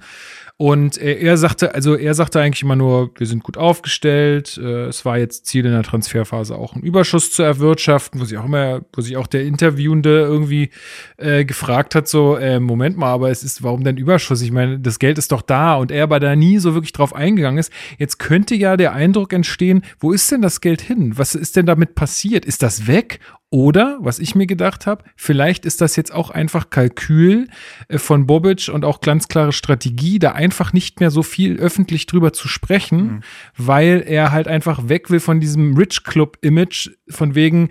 Und 0.61 0.97
er, 0.97 1.21
er, 1.21 1.37
sagte, 1.37 1.73
also 1.73 1.95
er 1.95 2.13
sagte 2.13 2.41
eigentlich 2.41 2.63
immer 2.63 2.75
nur, 2.75 3.11
wir 3.17 3.27
sind 3.27 3.43
gut 3.43 3.55
aufgestellt. 3.55 4.59
Äh, 4.61 4.87
es 4.87 5.05
war 5.05 5.17
jetzt 5.17 5.45
Ziel 5.45 5.65
in 5.65 5.71
der 5.71 5.83
Transferphase 5.83 6.53
auch 6.53 6.73
einen 6.73 6.83
Überschuss 6.83 7.31
zu 7.31 7.43
erwirtschaften, 7.43 8.19
wo 8.19 8.25
sich 8.25 8.37
auch 8.37 8.43
immer, 8.43 8.81
wo 8.91 8.99
sich 8.99 9.15
auch 9.15 9.27
der 9.27 9.45
Interviewende 9.45 10.19
irgendwie 10.19 10.71
äh, 11.15 11.45
gefragt 11.45 11.95
hat, 11.95 12.09
so, 12.09 12.35
äh, 12.35 12.59
Moment 12.59 12.97
mal, 12.97 13.13
aber 13.13 13.31
es 13.31 13.41
ist, 13.41 13.63
warum 13.63 13.85
denn 13.85 13.95
Überschuss? 13.95 14.41
Ich 14.41 14.51
meine, 14.51 14.79
das 14.79 14.99
Geld 14.99 15.17
ist 15.17 15.31
doch 15.31 15.41
da 15.41 15.75
und 15.75 15.91
er 15.91 16.03
aber 16.03 16.19
da 16.19 16.35
nie 16.35 16.57
so 16.57 16.73
wirklich 16.73 16.91
drauf 16.91 17.15
eingegangen 17.15 17.57
ist. 17.57 17.71
Jetzt 17.97 18.19
könnte 18.19 18.53
ja 18.53 18.75
der 18.75 18.91
Eindruck 18.91 19.31
entstehen, 19.31 19.85
wo 19.97 20.11
ist 20.11 20.29
denn 20.29 20.41
das 20.41 20.59
Geld 20.59 20.81
hin? 20.81 21.17
Was 21.17 21.35
ist 21.35 21.55
denn 21.55 21.67
damit 21.67 21.95
passiert? 21.95 22.43
Ist 22.43 22.63
das 22.63 22.85
weg? 22.85 23.21
Oder, 23.51 23.97
was 23.99 24.19
ich 24.19 24.35
mir 24.35 24.45
gedacht 24.45 24.85
habe, 24.85 25.03
vielleicht 25.15 25.65
ist 25.65 25.81
das 25.81 25.95
jetzt 25.95 26.13
auch 26.13 26.29
einfach 26.29 26.69
Kalkül 26.69 27.47
äh, 27.87 27.97
von 27.97 28.27
Bobic 28.27 28.69
und 28.71 28.85
auch 28.85 29.01
ganz 29.01 29.27
klare 29.27 29.53
Strategie, 29.53 30.19
da 30.19 30.33
einfach 30.33 30.71
nicht 30.71 30.99
mehr 30.99 31.09
so 31.09 31.23
viel 31.23 31.57
öffentlich 31.57 32.05
drüber 32.05 32.31
zu 32.31 32.47
sprechen, 32.47 33.01
mhm. 33.01 33.21
weil 33.57 34.03
er 34.05 34.31
halt 34.31 34.47
einfach 34.47 34.87
weg 34.87 35.09
will 35.09 35.19
von 35.19 35.39
diesem 35.39 35.75
Rich 35.75 36.03
Club 36.03 36.37
Image, 36.41 36.91
von 37.09 37.33
wegen, 37.33 37.69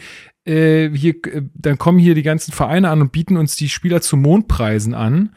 äh, 0.48 0.90
hier, 0.94 1.14
äh, 1.26 1.42
dann 1.54 1.78
kommen 1.78 1.98
hier 1.98 2.14
die 2.14 2.22
ganzen 2.22 2.52
Vereine 2.52 2.88
an 2.88 3.02
und 3.02 3.12
bieten 3.12 3.36
uns 3.36 3.56
die 3.56 3.68
Spieler 3.68 4.00
zu 4.00 4.16
Mondpreisen 4.16 4.94
an. 4.94 5.34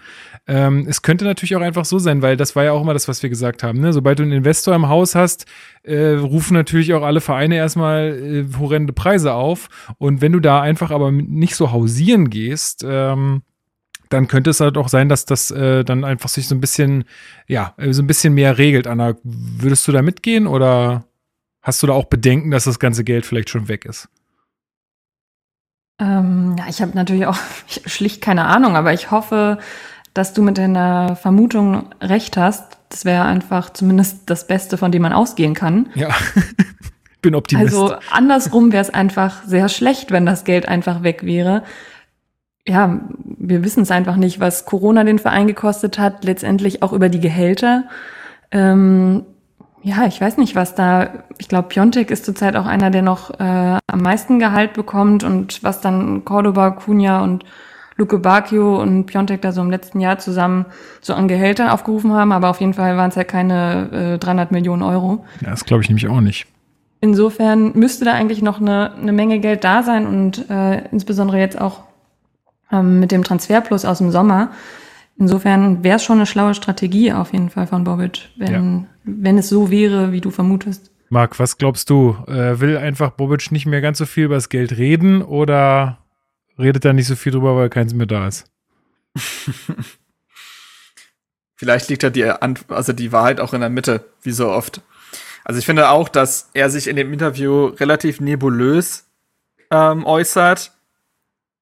Ähm, 0.47 0.85
es 0.87 1.01
könnte 1.01 1.25
natürlich 1.25 1.55
auch 1.55 1.61
einfach 1.61 1.85
so 1.85 1.99
sein, 1.99 2.21
weil 2.21 2.37
das 2.37 2.55
war 2.55 2.63
ja 2.63 2.71
auch 2.71 2.81
immer 2.81 2.93
das, 2.93 3.07
was 3.07 3.21
wir 3.21 3.29
gesagt 3.29 3.61
haben. 3.61 3.79
Ne? 3.79 3.93
Sobald 3.93 4.19
du 4.19 4.23
einen 4.23 4.31
Investor 4.31 4.73
im 4.73 4.87
Haus 4.87 5.13
hast, 5.13 5.45
äh, 5.83 6.13
rufen 6.13 6.53
natürlich 6.53 6.93
auch 6.93 7.03
alle 7.03 7.21
Vereine 7.21 7.55
erstmal 7.57 8.17
äh, 8.17 8.57
horrende 8.57 8.93
Preise 8.93 9.33
auf. 9.33 9.69
Und 9.97 10.21
wenn 10.21 10.31
du 10.31 10.39
da 10.39 10.61
einfach 10.61 10.91
aber 10.91 11.11
nicht 11.11 11.55
so 11.55 11.71
hausieren 11.71 12.29
gehst, 12.29 12.85
ähm, 12.87 13.43
dann 14.09 14.27
könnte 14.27 14.49
es 14.49 14.59
halt 14.59 14.77
auch 14.77 14.89
sein, 14.89 15.09
dass 15.09 15.25
das 15.25 15.51
äh, 15.51 15.83
dann 15.83 16.03
einfach 16.03 16.29
sich 16.29 16.47
so 16.47 16.55
ein 16.55 16.61
bisschen, 16.61 17.05
ja, 17.47 17.73
äh, 17.77 17.93
so 17.93 18.01
ein 18.01 18.07
bisschen 18.07 18.33
mehr 18.33 18.57
regelt. 18.57 18.87
Anna, 18.87 19.15
würdest 19.23 19.87
du 19.87 19.91
da 19.91 20.01
mitgehen 20.01 20.47
oder 20.47 21.05
hast 21.61 21.83
du 21.83 21.87
da 21.87 21.93
auch 21.93 22.05
Bedenken, 22.05 22.51
dass 22.51 22.63
das 22.63 22.79
ganze 22.79 23.03
Geld 23.03 23.25
vielleicht 23.25 23.49
schon 23.49 23.67
weg 23.67 23.85
ist? 23.85 24.09
Ähm, 26.01 26.55
ja, 26.57 26.65
ich 26.67 26.81
habe 26.81 26.93
natürlich 26.95 27.27
auch 27.27 27.37
schlicht 27.85 28.21
keine 28.21 28.45
Ahnung, 28.45 28.75
aber 28.75 28.91
ich 28.91 29.11
hoffe, 29.11 29.59
dass 30.13 30.33
du 30.33 30.41
mit 30.41 30.57
deiner 30.57 31.15
Vermutung 31.15 31.85
recht 32.01 32.35
hast. 32.35 32.77
Das 32.89 33.05
wäre 33.05 33.23
einfach 33.23 33.69
zumindest 33.69 34.29
das 34.29 34.47
Beste, 34.47 34.77
von 34.77 34.91
dem 34.91 35.03
man 35.03 35.13
ausgehen 35.13 35.53
kann. 35.53 35.89
Ja. 35.95 36.09
bin 37.21 37.35
Optimist. 37.35 37.73
Also 37.73 37.95
andersrum 38.09 38.71
wäre 38.71 38.81
es 38.81 38.89
einfach 38.89 39.43
sehr 39.43 39.69
schlecht, 39.69 40.11
wenn 40.11 40.25
das 40.25 40.43
Geld 40.43 40.67
einfach 40.67 41.03
weg 41.03 41.23
wäre. 41.23 41.63
Ja, 42.67 42.99
wir 43.23 43.63
wissen 43.63 43.83
es 43.83 43.91
einfach 43.91 44.15
nicht, 44.15 44.39
was 44.39 44.65
Corona 44.65 45.03
den 45.03 45.19
Verein 45.19 45.47
gekostet 45.47 45.99
hat, 45.99 46.23
letztendlich 46.23 46.83
auch 46.83 46.93
über 46.93 47.09
die 47.09 47.19
Gehälter. 47.19 47.85
Ähm, 48.51 49.25
ja, 49.83 50.05
ich 50.05 50.21
weiß 50.21 50.37
nicht, 50.37 50.55
was 50.55 50.75
da. 50.75 51.09
Ich 51.37 51.47
glaube, 51.47 51.69
Piontek 51.69 52.11
ist 52.11 52.25
zurzeit 52.25 52.55
auch 52.55 52.65
einer, 52.65 52.91
der 52.91 53.01
noch 53.01 53.31
äh, 53.39 53.77
am 53.87 54.01
meisten 54.01 54.39
Gehalt 54.39 54.73
bekommt 54.73 55.23
und 55.23 55.63
was 55.63 55.81
dann 55.81 56.23
Cordoba, 56.23 56.71
Cunha 56.71 57.23
und 57.23 57.43
Luke 57.97 58.17
Bacchio 58.19 58.81
und 58.81 59.05
Piontek 59.05 59.41
da 59.41 59.51
so 59.51 59.61
im 59.61 59.69
letzten 59.69 59.99
Jahr 59.99 60.17
zusammen 60.19 60.65
so 61.01 61.13
an 61.13 61.27
Gehältern 61.27 61.69
aufgerufen 61.69 62.13
haben, 62.13 62.31
aber 62.31 62.49
auf 62.49 62.59
jeden 62.59 62.73
Fall 62.73 62.97
waren 62.97 63.09
es 63.09 63.15
ja 63.15 63.23
keine 63.23 64.15
äh, 64.15 64.17
300 64.17 64.51
Millionen 64.51 64.81
Euro. 64.81 65.25
Ja, 65.41 65.51
das 65.51 65.65
glaube 65.65 65.83
ich 65.83 65.89
nämlich 65.89 66.07
auch 66.07 66.21
nicht. 66.21 66.47
Insofern 66.99 67.73
müsste 67.73 68.05
da 68.05 68.13
eigentlich 68.13 68.41
noch 68.41 68.61
eine, 68.61 68.93
eine 68.93 69.11
Menge 69.11 69.39
Geld 69.39 69.63
da 69.63 69.83
sein 69.83 70.05
und 70.05 70.49
äh, 70.49 70.85
insbesondere 70.91 71.39
jetzt 71.39 71.59
auch 71.59 71.81
ähm, 72.71 72.99
mit 72.99 73.11
dem 73.11 73.23
Transferplus 73.23 73.85
aus 73.85 73.97
dem 73.97 74.11
Sommer. 74.11 74.51
Insofern 75.21 75.83
wäre 75.83 75.97
es 75.97 76.03
schon 76.03 76.17
eine 76.17 76.25
schlaue 76.25 76.55
Strategie 76.55 77.13
auf 77.13 77.31
jeden 77.31 77.51
Fall 77.51 77.67
von 77.67 77.83
Bobic, 77.83 78.29
wenn, 78.37 78.51
ja. 78.51 78.83
wenn 79.03 79.37
es 79.37 79.49
so 79.49 79.69
wäre, 79.69 80.11
wie 80.11 80.19
du 80.19 80.31
vermutest. 80.31 80.89
Marc, 81.09 81.37
was 81.37 81.59
glaubst 81.59 81.91
du? 81.91 82.17
Äh, 82.25 82.59
will 82.59 82.75
einfach 82.75 83.11
Bobic 83.11 83.51
nicht 83.51 83.67
mehr 83.67 83.81
ganz 83.81 83.99
so 83.99 84.07
viel 84.07 84.23
über 84.25 84.33
das 84.33 84.49
Geld 84.49 84.75
reden 84.75 85.21
oder 85.21 85.99
redet 86.57 86.85
er 86.85 86.93
nicht 86.93 87.05
so 87.05 87.15
viel 87.15 87.31
drüber, 87.31 87.55
weil 87.55 87.69
keins 87.69 87.93
mehr 87.93 88.07
da 88.07 88.27
ist? 88.27 88.45
Vielleicht 91.55 91.89
liegt 91.89 92.01
da 92.01 92.09
die, 92.09 92.25
also 92.69 92.91
die 92.91 93.11
Wahrheit 93.11 93.39
auch 93.39 93.53
in 93.53 93.61
der 93.61 93.69
Mitte, 93.69 94.03
wie 94.23 94.31
so 94.31 94.49
oft. 94.49 94.81
Also 95.45 95.59
ich 95.59 95.67
finde 95.67 95.89
auch, 95.89 96.09
dass 96.09 96.49
er 96.55 96.71
sich 96.71 96.87
in 96.87 96.95
dem 96.95 97.13
Interview 97.13 97.65
relativ 97.65 98.21
nebulös 98.21 99.05
ähm, 99.69 100.03
äußert. 100.03 100.71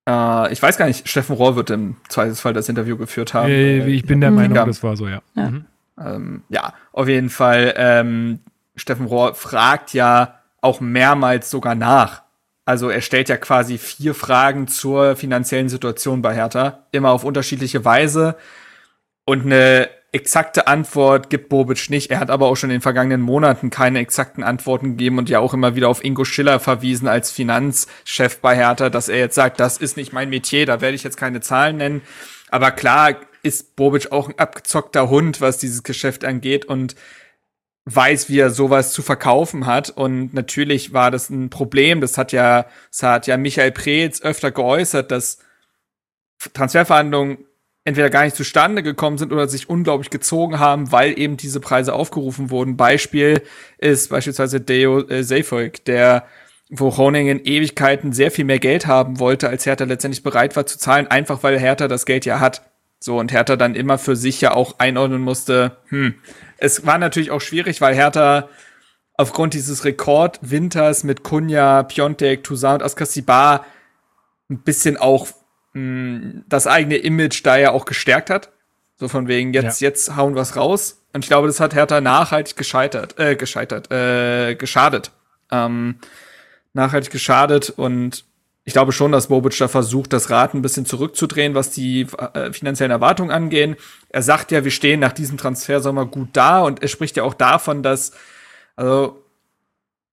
Äh, 0.09 0.51
ich 0.51 0.61
weiß 0.61 0.77
gar 0.77 0.87
nicht, 0.87 1.07
Steffen 1.07 1.35
Rohr 1.35 1.55
wird 1.55 1.69
im 1.69 1.97
Zweifelsfall 2.07 2.53
das 2.53 2.67
Interview 2.67 2.97
geführt 2.97 3.33
haben. 3.33 3.49
Äh, 3.49 3.87
ich 3.87 4.05
bin 4.05 4.21
der 4.21 4.31
Meinung, 4.31 4.55
das 4.55 4.81
war 4.81 4.97
so, 4.97 5.07
ja. 5.07 5.21
Ja, 5.35 5.51
mhm. 5.51 5.65
ähm, 6.03 6.43
ja 6.49 6.73
auf 6.91 7.07
jeden 7.07 7.29
Fall. 7.29 7.73
Ähm, 7.77 8.39
Steffen 8.75 9.05
Rohr 9.05 9.35
fragt 9.35 9.93
ja 9.93 10.39
auch 10.61 10.81
mehrmals 10.81 11.51
sogar 11.51 11.75
nach. 11.75 12.23
Also 12.65 12.89
er 12.89 13.01
stellt 13.01 13.29
ja 13.29 13.37
quasi 13.37 13.77
vier 13.77 14.13
Fragen 14.13 14.67
zur 14.67 15.15
finanziellen 15.15 15.69
Situation 15.69 16.21
bei 16.21 16.35
Hertha, 16.35 16.85
immer 16.91 17.11
auf 17.11 17.23
unterschiedliche 17.23 17.83
Weise. 17.85 18.35
Und 19.25 19.45
eine 19.45 19.89
exakte 20.11 20.67
Antwort 20.67 21.29
gibt 21.29 21.49
Bobic 21.49 21.89
nicht. 21.89 22.09
Er 22.09 22.19
hat 22.19 22.29
aber 22.29 22.47
auch 22.47 22.55
schon 22.55 22.69
in 22.69 22.75
den 22.75 22.81
vergangenen 22.81 23.21
Monaten 23.21 23.69
keine 23.69 23.99
exakten 23.99 24.43
Antworten 24.43 24.91
gegeben 24.91 25.17
und 25.17 25.29
ja 25.29 25.39
auch 25.39 25.53
immer 25.53 25.75
wieder 25.75 25.89
auf 25.89 26.03
Ingo 26.03 26.25
Schiller 26.25 26.59
verwiesen 26.59 27.07
als 27.07 27.31
Finanzchef 27.31 28.39
bei 28.41 28.55
Hertha, 28.55 28.89
dass 28.89 29.09
er 29.09 29.19
jetzt 29.19 29.35
sagt, 29.35 29.59
das 29.59 29.77
ist 29.77 29.97
nicht 29.97 30.13
mein 30.13 30.29
Metier, 30.29 30.65
da 30.65 30.81
werde 30.81 30.95
ich 30.95 31.03
jetzt 31.03 31.17
keine 31.17 31.41
Zahlen 31.41 31.77
nennen. 31.77 32.01
Aber 32.49 32.71
klar 32.71 33.17
ist 33.43 33.75
Bobic 33.75 34.11
auch 34.11 34.29
ein 34.29 34.39
abgezockter 34.39 35.09
Hund, 35.09 35.41
was 35.41 35.59
dieses 35.59 35.83
Geschäft 35.83 36.25
angeht 36.25 36.65
und 36.65 36.95
weiß, 37.85 38.29
wie 38.29 38.39
er 38.39 38.49
sowas 38.49 38.91
zu 38.91 39.01
verkaufen 39.01 39.65
hat. 39.65 39.89
Und 39.89 40.33
natürlich 40.33 40.93
war 40.93 41.11
das 41.11 41.29
ein 41.29 41.49
Problem. 41.49 42.01
Das 42.01 42.17
hat 42.17 42.31
ja, 42.31 42.65
das 42.91 43.03
hat 43.03 43.27
ja 43.27 43.37
Michael 43.37 43.71
Preetz 43.71 44.21
öfter 44.21 44.51
geäußert, 44.51 45.11
dass 45.11 45.39
Transferverhandlungen 46.53 47.45
entweder 47.89 48.09
gar 48.09 48.23
nicht 48.23 48.35
zustande 48.35 48.81
gekommen 48.83 49.17
sind 49.17 49.31
oder 49.31 49.47
sich 49.47 49.69
unglaublich 49.69 50.09
gezogen 50.09 50.59
haben, 50.59 50.91
weil 50.91 51.19
eben 51.19 51.37
diese 51.37 51.59
Preise 51.59 51.93
aufgerufen 51.93 52.49
wurden. 52.49 52.77
Beispiel 52.77 53.41
ist 53.77 54.09
beispielsweise 54.09 54.61
Deo 54.61 55.01
äh, 55.01 55.23
Seyfolk, 55.23 55.85
der 55.85 56.25
wo 56.71 56.91
Groningen 56.91 57.43
Ewigkeiten 57.43 58.13
sehr 58.13 58.29
viel 58.29 58.45
mehr 58.45 58.59
Geld 58.59 58.85
haben 58.85 59.19
wollte, 59.19 59.49
als 59.49 59.65
Hertha 59.65 59.85
letztendlich 59.85 60.21
bereit 60.21 60.55
war 60.55 60.67
zu 60.67 60.77
zahlen, 60.77 61.07
einfach 61.07 61.41
weil 61.41 61.59
Hertha 61.59 61.87
das 61.87 62.05
Geld 62.05 62.25
ja 62.25 62.39
hat. 62.39 62.61
So, 62.99 63.17
und 63.17 63.31
Hertha 63.31 63.55
dann 63.55 63.73
immer 63.73 63.97
für 63.97 64.15
sich 64.15 64.39
ja 64.39 64.53
auch 64.53 64.75
einordnen 64.77 65.21
musste, 65.21 65.77
hm. 65.87 66.15
Es 66.59 66.85
war 66.85 66.97
natürlich 66.97 67.31
auch 67.31 67.41
schwierig, 67.41 67.81
weil 67.81 67.95
Hertha 67.95 68.49
aufgrund 69.15 69.53
dieses 69.53 69.85
Rekordwinters 69.85 71.03
mit 71.03 71.23
Kunja, 71.23 71.83
Piontek, 71.83 72.43
Toussaint 72.43 72.81
und 72.81 72.85
Askasibar 72.85 73.65
ein 74.49 74.59
bisschen 74.59 74.97
auch 74.97 75.27
mh, 75.73 76.43
das 76.47 76.67
eigene 76.67 76.97
Image 76.97 77.45
da 77.45 77.57
ja 77.57 77.71
auch 77.71 77.85
gestärkt 77.85 78.29
hat. 78.29 78.51
So 78.97 79.07
von 79.07 79.27
wegen, 79.27 79.53
jetzt, 79.53 79.81
ja. 79.81 79.87
jetzt 79.87 80.15
hauen 80.15 80.35
was 80.35 80.55
raus. 80.55 81.01
Und 81.13 81.23
ich 81.23 81.29
glaube, 81.29 81.47
das 81.47 81.59
hat 81.59 81.73
Hertha 81.73 82.01
nachhaltig 82.01 82.57
gescheitert, 82.57 83.17
äh, 83.17 83.35
gescheitert, 83.35 83.91
äh, 83.91 84.55
geschadet. 84.55 85.11
Ähm, 85.51 85.99
nachhaltig 86.73 87.11
geschadet 87.11 87.69
und 87.71 88.25
ich 88.69 88.73
glaube 88.73 88.91
schon, 88.91 89.11
dass 89.11 89.27
Bobic 89.27 89.57
da 89.57 89.67
versucht, 89.67 90.13
das 90.13 90.29
Rad 90.29 90.53
ein 90.53 90.61
bisschen 90.61 90.85
zurückzudrehen, 90.85 91.55
was 91.55 91.71
die 91.71 92.05
äh, 92.33 92.53
finanziellen 92.53 92.91
Erwartungen 92.91 93.31
angehen. 93.31 93.75
Er 94.09 94.21
sagt 94.21 94.51
ja, 94.51 94.63
wir 94.63 94.69
stehen 94.69 94.99
nach 94.99 95.13
diesem 95.13 95.37
Transfersommer 95.37 96.05
gut 96.05 96.29
da 96.33 96.61
und 96.61 96.83
er 96.83 96.87
spricht 96.87 97.17
ja 97.17 97.23
auch 97.23 97.33
davon, 97.33 97.81
dass, 97.81 98.11
also 98.75 99.23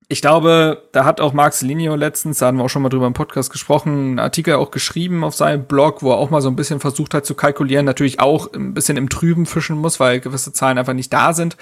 ich 0.08 0.20
glaube, 0.20 0.88
da 0.92 1.04
hat 1.04 1.20
auch 1.20 1.32
Marx 1.32 1.62
Linio 1.62 1.96
letztens, 1.96 2.38
da 2.38 2.46
haben 2.46 2.58
wir 2.58 2.64
auch 2.64 2.68
schon 2.68 2.82
mal 2.82 2.88
drüber 2.88 3.08
im 3.08 3.12
Podcast 3.12 3.50
gesprochen, 3.50 3.90
einen 3.90 4.18
Artikel 4.20 4.54
auch 4.54 4.70
geschrieben 4.70 5.24
auf 5.24 5.34
seinem 5.34 5.64
Blog, 5.64 6.02
wo 6.02 6.12
er 6.12 6.18
auch 6.18 6.30
mal 6.30 6.40
so 6.40 6.48
ein 6.48 6.54
bisschen 6.54 6.78
versucht 6.78 7.12
hat 7.12 7.26
zu 7.26 7.34
kalkulieren, 7.34 7.84
natürlich 7.84 8.20
auch 8.20 8.52
ein 8.52 8.72
bisschen 8.72 8.96
im 8.96 9.08
Trüben 9.08 9.46
fischen 9.46 9.76
muss, 9.76 9.98
weil 9.98 10.20
gewisse 10.20 10.52
Zahlen 10.52 10.78
einfach 10.78 10.92
nicht 10.92 11.12
da 11.12 11.32
sind. 11.32 11.56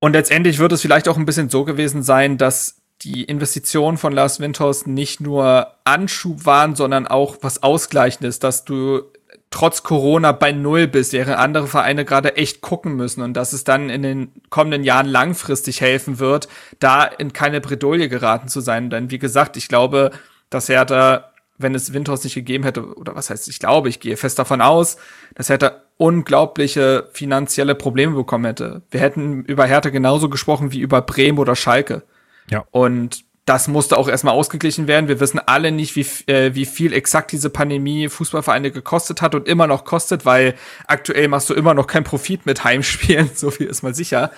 Und 0.00 0.14
letztendlich 0.14 0.58
wird 0.58 0.72
es 0.72 0.82
vielleicht 0.82 1.08
auch 1.08 1.16
ein 1.16 1.26
bisschen 1.26 1.48
so 1.48 1.64
gewesen 1.64 2.02
sein, 2.02 2.38
dass 2.38 2.80
die 3.02 3.22
Investitionen 3.24 3.96
von 3.96 4.12
Lars 4.12 4.40
Windhorst 4.40 4.86
nicht 4.86 5.20
nur 5.20 5.68
Anschub 5.84 6.44
waren, 6.44 6.74
sondern 6.74 7.06
auch 7.06 7.38
was 7.40 7.62
Ausgleichendes, 7.62 8.40
dass 8.40 8.64
du 8.64 9.02
trotz 9.50 9.82
Corona 9.82 10.32
bei 10.32 10.52
Null 10.52 10.86
bist, 10.86 11.12
während 11.12 11.36
andere 11.36 11.66
Vereine 11.66 12.04
gerade 12.04 12.36
echt 12.36 12.60
gucken 12.60 12.94
müssen 12.94 13.20
und 13.22 13.34
dass 13.34 13.52
es 13.52 13.64
dann 13.64 13.90
in 13.90 14.02
den 14.02 14.32
kommenden 14.48 14.84
Jahren 14.84 15.06
langfristig 15.06 15.80
helfen 15.80 16.20
wird, 16.20 16.48
da 16.78 17.04
in 17.04 17.32
keine 17.32 17.60
Bredouille 17.60 18.08
geraten 18.08 18.48
zu 18.48 18.60
sein. 18.60 18.90
Denn 18.90 19.10
wie 19.10 19.18
gesagt, 19.18 19.56
ich 19.56 19.68
glaube, 19.68 20.12
dass 20.50 20.68
Hertha, 20.68 21.32
wenn 21.58 21.74
es 21.74 21.92
Windhorst 21.92 22.24
nicht 22.24 22.34
gegeben 22.34 22.62
hätte, 22.64 22.96
oder 22.96 23.16
was 23.16 23.28
heißt, 23.28 23.48
ich 23.48 23.58
glaube, 23.58 23.88
ich 23.88 23.98
gehe 23.98 24.16
fest 24.16 24.38
davon 24.38 24.60
aus, 24.60 24.96
dass 25.34 25.48
Hertha 25.48 25.82
unglaubliche 25.96 27.08
finanzielle 27.12 27.74
Probleme 27.74 28.14
bekommen 28.14 28.46
hätte. 28.46 28.82
Wir 28.90 29.00
hätten 29.00 29.44
über 29.44 29.66
Hertha 29.66 29.90
genauso 29.90 30.30
gesprochen 30.30 30.72
wie 30.72 30.80
über 30.80 31.02
Bremen 31.02 31.38
oder 31.38 31.56
Schalke. 31.56 32.04
Ja. 32.48 32.64
Und 32.70 33.24
das 33.50 33.66
musste 33.66 33.98
auch 33.98 34.06
erstmal 34.06 34.34
ausgeglichen 34.34 34.86
werden. 34.86 35.08
Wir 35.08 35.18
wissen 35.18 35.40
alle 35.44 35.72
nicht, 35.72 35.96
wie, 35.96 36.06
äh, 36.30 36.54
wie 36.54 36.64
viel 36.64 36.92
exakt 36.92 37.32
diese 37.32 37.50
Pandemie 37.50 38.08
Fußballvereine 38.08 38.70
gekostet 38.70 39.22
hat 39.22 39.34
und 39.34 39.48
immer 39.48 39.66
noch 39.66 39.84
kostet, 39.84 40.24
weil 40.24 40.54
aktuell 40.86 41.26
machst 41.26 41.50
du 41.50 41.54
immer 41.54 41.74
noch 41.74 41.88
keinen 41.88 42.04
Profit 42.04 42.46
mit 42.46 42.62
Heimspielen, 42.62 43.28
so 43.34 43.50
viel 43.50 43.66
ist 43.66 43.82
mal 43.82 43.92
sicher. 43.92 44.30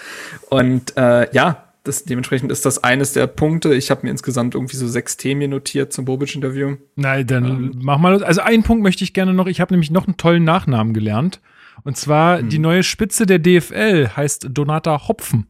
Und 0.49 0.97
äh, 0.97 1.31
ja, 1.35 1.65
das, 1.85 2.05
dementsprechend 2.05 2.51
ist 2.51 2.65
das 2.65 2.85
eines 2.85 3.13
der 3.13 3.27
Punkte. 3.27 3.75
Ich 3.75 3.91
habe 3.91 4.01
mir 4.05 4.11
insgesamt 4.11 4.55
irgendwie 4.55 4.77
so 4.77 4.89
sechs 4.89 5.19
Themen 5.19 5.51
notiert 5.51 5.93
zum 5.93 6.07
Bobic-Interview. 6.07 6.77
Nein, 6.97 7.27
dann 7.27 7.45
ähm. 7.45 7.73
mach 7.83 7.99
mal. 7.99 8.25
Also 8.25 8.41
einen 8.41 8.63
Punkt 8.63 8.83
möchte 8.83 9.05
ich 9.05 9.13
gerne 9.13 9.35
noch. 9.35 9.47
Ich 9.47 9.61
habe 9.61 9.75
nämlich 9.75 9.91
noch 9.91 10.07
einen 10.07 10.17
tollen 10.17 10.45
Nachnamen 10.45 10.95
gelernt. 10.95 11.43
Und 11.85 11.99
zwar 11.99 12.39
hm. 12.39 12.49
die 12.49 12.59
neue 12.59 12.83
Spitze 12.83 13.27
der 13.27 13.41
DFL 13.41 14.09
heißt 14.17 14.47
Donata 14.53 15.07
Hopfen. 15.07 15.49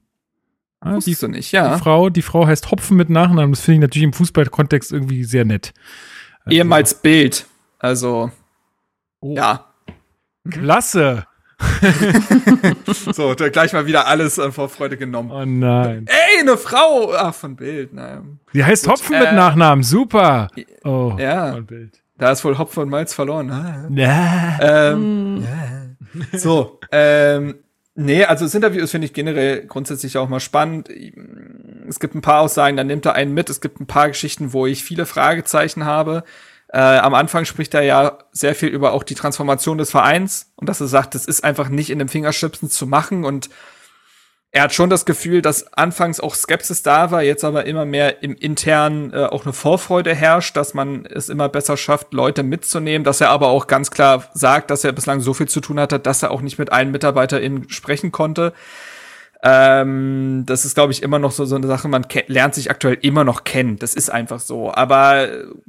Ja, 0.84 0.98
die, 0.98 1.14
du 1.14 1.28
nicht, 1.28 1.52
ja. 1.52 1.74
Die 1.74 1.80
Frau, 1.80 2.10
die 2.10 2.22
Frau 2.22 2.46
heißt 2.46 2.70
Hopfen 2.70 2.96
mit 2.96 3.10
Nachnamen. 3.10 3.52
Das 3.52 3.60
finde 3.60 3.74
ich 3.74 3.80
natürlich 3.80 4.04
im 4.04 4.12
Fußballkontext 4.12 4.92
irgendwie 4.92 5.24
sehr 5.24 5.44
nett. 5.44 5.72
Also, 6.44 6.56
Ehemals 6.56 6.94
Bild. 6.94 7.46
Also, 7.78 8.30
oh. 9.20 9.34
ja. 9.34 9.66
Klasse. 10.48 11.26
so, 13.12 13.34
gleich 13.36 13.72
mal 13.72 13.86
wieder 13.86 14.06
alles 14.06 14.38
äh, 14.38 14.50
vor 14.50 14.68
Freude 14.68 14.96
genommen. 14.96 15.30
Oh 15.30 15.44
nein. 15.44 16.06
Ey, 16.08 16.40
eine 16.40 16.56
Frau! 16.56 17.12
Ach, 17.14 17.34
von 17.34 17.54
Bild. 17.54 17.92
Naja. 17.92 18.22
Die 18.52 18.64
heißt 18.64 18.84
Gut, 18.84 18.94
Hopfen 18.94 19.14
äh, 19.14 19.20
mit 19.20 19.32
Nachnamen. 19.34 19.84
Super. 19.84 20.48
Oh, 20.84 21.14
ja. 21.18 21.52
Von 21.52 21.66
Bild. 21.66 22.02
Da 22.18 22.32
ist 22.32 22.44
wohl 22.44 22.58
Hopfen 22.58 22.84
und 22.84 22.88
Malz 22.88 23.14
verloren. 23.14 23.50
Ah. 23.50 23.88
Ja. 23.90 24.58
Ähm, 24.60 25.44
ja. 25.44 26.38
So, 26.38 26.80
ähm, 26.90 27.54
Nee, 27.94 28.24
also 28.24 28.46
das 28.46 28.54
Interview 28.54 28.82
ist, 28.82 28.90
finde 28.90 29.06
ich, 29.06 29.12
generell 29.12 29.66
grundsätzlich 29.66 30.16
auch 30.16 30.28
mal 30.28 30.40
spannend. 30.40 30.88
Es 31.88 32.00
gibt 32.00 32.14
ein 32.14 32.22
paar 32.22 32.40
Aussagen, 32.40 32.76
dann 32.76 32.86
nimmt 32.86 33.04
er 33.04 33.14
einen 33.14 33.34
mit. 33.34 33.50
Es 33.50 33.60
gibt 33.60 33.80
ein 33.80 33.86
paar 33.86 34.08
Geschichten, 34.08 34.54
wo 34.54 34.66
ich 34.66 34.82
viele 34.82 35.04
Fragezeichen 35.04 35.84
habe. 35.84 36.24
Äh, 36.68 36.78
am 36.78 37.12
Anfang 37.12 37.44
spricht 37.44 37.74
er 37.74 37.82
ja 37.82 38.18
sehr 38.32 38.54
viel 38.54 38.70
über 38.70 38.94
auch 38.94 39.02
die 39.02 39.14
Transformation 39.14 39.76
des 39.76 39.90
Vereins 39.90 40.52
und 40.56 40.70
dass 40.70 40.80
er 40.80 40.86
sagt, 40.86 41.14
das 41.14 41.26
ist 41.26 41.44
einfach 41.44 41.68
nicht 41.68 41.90
in 41.90 41.98
dem 41.98 42.08
Fingerschnipsen 42.08 42.70
zu 42.70 42.86
machen 42.86 43.26
und 43.26 43.50
er 44.54 44.64
hat 44.64 44.74
schon 44.74 44.90
das 44.90 45.06
Gefühl, 45.06 45.40
dass 45.40 45.72
anfangs 45.72 46.20
auch 46.20 46.34
Skepsis 46.34 46.82
da 46.82 47.10
war, 47.10 47.22
jetzt 47.22 47.42
aber 47.42 47.64
immer 47.64 47.86
mehr 47.86 48.22
im 48.22 48.34
internen 48.34 49.10
äh, 49.10 49.24
auch 49.24 49.44
eine 49.44 49.54
Vorfreude 49.54 50.14
herrscht, 50.14 50.58
dass 50.58 50.74
man 50.74 51.06
es 51.06 51.30
immer 51.30 51.48
besser 51.48 51.78
schafft, 51.78 52.12
Leute 52.12 52.42
mitzunehmen, 52.42 53.02
dass 53.02 53.22
er 53.22 53.30
aber 53.30 53.48
auch 53.48 53.66
ganz 53.66 53.90
klar 53.90 54.28
sagt, 54.34 54.70
dass 54.70 54.84
er 54.84 54.92
bislang 54.92 55.20
so 55.20 55.32
viel 55.32 55.48
zu 55.48 55.62
tun 55.62 55.80
hatte, 55.80 55.98
dass 55.98 56.22
er 56.22 56.30
auch 56.30 56.42
nicht 56.42 56.58
mit 56.58 56.70
allen 56.70 56.90
MitarbeiterInnen 56.90 57.70
sprechen 57.70 58.12
konnte. 58.12 58.52
Ähm, 59.42 60.44
das 60.44 60.66
ist, 60.66 60.74
glaube 60.74 60.92
ich, 60.92 61.02
immer 61.02 61.18
noch 61.18 61.32
so, 61.32 61.46
so 61.46 61.56
eine 61.56 61.66
Sache, 61.66 61.88
man 61.88 62.06
lernt 62.26 62.54
sich 62.54 62.70
aktuell 62.70 62.98
immer 63.00 63.24
noch 63.24 63.44
kennen. 63.44 63.78
Das 63.78 63.94
ist 63.94 64.10
einfach 64.10 64.38
so. 64.38 64.70
Aber 64.72 65.28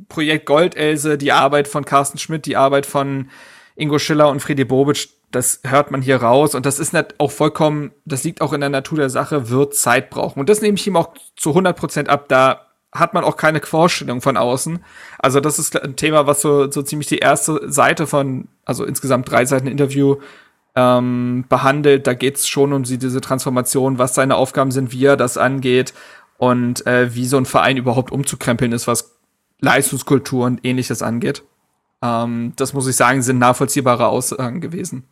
Projekt 0.09 0.45
Goldelse, 0.45 1.17
die 1.17 1.31
Arbeit 1.31 1.69
von 1.69 1.85
Carsten 1.85 2.17
Schmidt, 2.17 2.45
die 2.45 2.57
Arbeit 2.57 2.85
von 2.85 3.29
Ingo 3.77 3.97
Schiller 3.97 4.27
und 4.27 4.41
Friedi 4.41 4.65
Bobic, 4.65 5.07
das 5.35 5.61
hört 5.63 5.91
man 5.91 6.01
hier 6.01 6.17
raus. 6.17 6.55
Und 6.55 6.65
das 6.65 6.79
ist 6.79 6.93
nicht 6.93 7.19
auch 7.19 7.31
vollkommen, 7.31 7.91
das 8.05 8.23
liegt 8.23 8.41
auch 8.41 8.53
in 8.53 8.61
der 8.61 8.69
Natur 8.69 8.97
der 8.97 9.09
Sache, 9.09 9.49
wird 9.49 9.75
Zeit 9.75 10.09
brauchen. 10.09 10.39
Und 10.39 10.49
das 10.49 10.61
nehme 10.61 10.77
ich 10.77 10.87
ihm 10.87 10.95
auch 10.95 11.13
zu 11.35 11.49
100 11.49 11.75
Prozent 11.75 12.09
ab. 12.09 12.25
Da 12.27 12.67
hat 12.91 13.13
man 13.13 13.23
auch 13.23 13.37
keine 13.37 13.59
Vorstellung 13.61 14.21
von 14.21 14.37
außen. 14.37 14.79
Also 15.17 15.39
das 15.39 15.57
ist 15.59 15.81
ein 15.81 15.95
Thema, 15.95 16.27
was 16.27 16.41
so, 16.41 16.69
so 16.69 16.83
ziemlich 16.83 17.07
die 17.07 17.17
erste 17.17 17.71
Seite 17.71 18.05
von, 18.05 18.47
also 18.65 18.85
insgesamt 18.85 19.29
drei 19.29 19.45
Seiten 19.45 19.67
Interview 19.67 20.17
ähm, 20.75 21.45
behandelt. 21.49 22.05
Da 22.05 22.13
geht 22.13 22.37
es 22.37 22.47
schon 22.47 22.71
um 22.71 22.83
diese 22.83 23.21
Transformation, 23.21 23.97
was 23.97 24.13
seine 24.13 24.35
Aufgaben 24.35 24.71
sind, 24.71 24.91
wie 24.91 25.05
er 25.05 25.17
das 25.17 25.37
angeht 25.37 25.93
und 26.37 26.85
äh, 26.85 27.15
wie 27.15 27.25
so 27.25 27.37
ein 27.37 27.45
Verein 27.45 27.77
überhaupt 27.77 28.11
umzukrempeln 28.11 28.71
ist, 28.71 28.87
was 28.87 29.15
Leistungskultur 29.59 30.45
und 30.45 30.63
ähnliches 30.63 31.01
angeht. 31.01 31.43
Ähm, 32.03 32.51
das 32.57 32.73
muss 32.73 32.87
ich 32.87 32.97
sagen, 32.97 33.21
sind 33.21 33.39
nachvollziehbare 33.39 34.07
Aussagen 34.07 34.59
gewesen. 34.59 35.05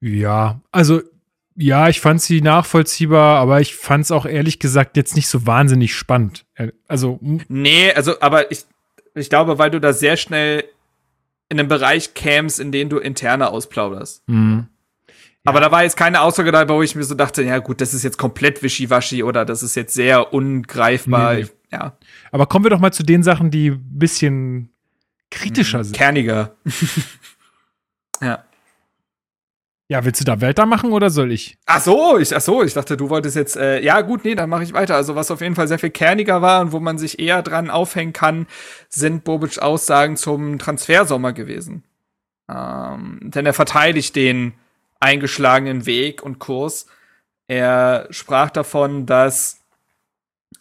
Ja, 0.00 0.60
also 0.70 1.02
ja, 1.56 1.88
ich 1.88 2.00
fand 2.00 2.22
sie 2.22 2.42
nachvollziehbar, 2.42 3.40
aber 3.40 3.60
ich 3.60 3.74
fand 3.74 4.04
es 4.04 4.10
auch 4.12 4.26
ehrlich 4.26 4.58
gesagt 4.58 4.96
jetzt 4.96 5.16
nicht 5.16 5.26
so 5.26 5.46
wahnsinnig 5.46 5.94
spannend. 5.94 6.44
Also. 6.86 7.18
Nee, 7.48 7.92
also, 7.92 8.20
aber 8.20 8.52
ich, 8.52 8.64
ich 9.14 9.30
glaube, 9.30 9.58
weil 9.58 9.70
du 9.70 9.80
da 9.80 9.92
sehr 9.92 10.16
schnell 10.16 10.64
in 11.48 11.58
einen 11.58 11.68
Bereich 11.68 12.14
kämst, 12.14 12.60
in 12.60 12.72
den 12.72 12.90
du 12.90 12.98
interne 12.98 13.48
ausplauderst. 13.48 14.22
Mhm. 14.28 14.66
Aber 15.44 15.60
da 15.60 15.70
war 15.70 15.84
jetzt 15.84 15.96
keine 15.96 16.20
Aussage 16.20 16.52
dabei, 16.52 16.74
wo 16.74 16.82
ich 16.82 16.94
mir 16.94 17.04
so 17.04 17.14
dachte, 17.14 17.42
ja 17.42 17.58
gut, 17.58 17.80
das 17.80 17.94
ist 17.94 18.02
jetzt 18.02 18.18
komplett 18.18 18.62
wischiwaschi 18.62 19.22
oder 19.22 19.44
das 19.44 19.62
ist 19.62 19.76
jetzt 19.76 19.94
sehr 19.94 20.34
ungreifbar. 20.34 21.34
Nee, 21.34 21.42
nee. 21.42 21.48
Ja. 21.72 21.96
Aber 22.32 22.46
kommen 22.46 22.64
wir 22.64 22.70
doch 22.70 22.80
mal 22.80 22.92
zu 22.92 23.04
den 23.04 23.22
Sachen, 23.22 23.50
die 23.50 23.70
ein 23.70 23.98
bisschen 23.98 24.75
kritischer 25.30 25.78
hm, 25.78 25.84
sind. 25.84 25.96
Kerniger. 25.96 26.56
ja. 28.20 28.44
Ja, 29.88 30.04
willst 30.04 30.20
du 30.20 30.24
da 30.24 30.40
weitermachen 30.40 30.90
oder 30.90 31.10
soll 31.10 31.30
ich? 31.30 31.58
Ach 31.64 31.80
so, 31.80 32.18
ich, 32.18 32.34
ach 32.34 32.40
so, 32.40 32.64
ich 32.64 32.74
dachte, 32.74 32.96
du 32.96 33.08
wolltest 33.08 33.36
jetzt, 33.36 33.56
äh, 33.56 33.80
ja 33.80 34.00
gut, 34.00 34.24
nee, 34.24 34.34
dann 34.34 34.50
mache 34.50 34.64
ich 34.64 34.72
weiter. 34.72 34.96
Also 34.96 35.14
was 35.14 35.30
auf 35.30 35.40
jeden 35.40 35.54
Fall 35.54 35.68
sehr 35.68 35.78
viel 35.78 35.90
kerniger 35.90 36.42
war 36.42 36.60
und 36.60 36.72
wo 36.72 36.80
man 36.80 36.98
sich 36.98 37.20
eher 37.20 37.42
dran 37.42 37.70
aufhängen 37.70 38.12
kann, 38.12 38.48
sind 38.88 39.22
Bobic 39.22 39.60
Aussagen 39.60 40.16
zum 40.16 40.58
Transfersommer 40.58 41.32
gewesen. 41.32 41.84
Ähm, 42.48 43.20
denn 43.22 43.46
er 43.46 43.54
verteidigt 43.54 44.16
den 44.16 44.54
eingeschlagenen 44.98 45.86
Weg 45.86 46.20
und 46.22 46.40
Kurs. 46.40 46.86
Er 47.46 48.08
sprach 48.10 48.50
davon, 48.50 49.06
dass, 49.06 49.60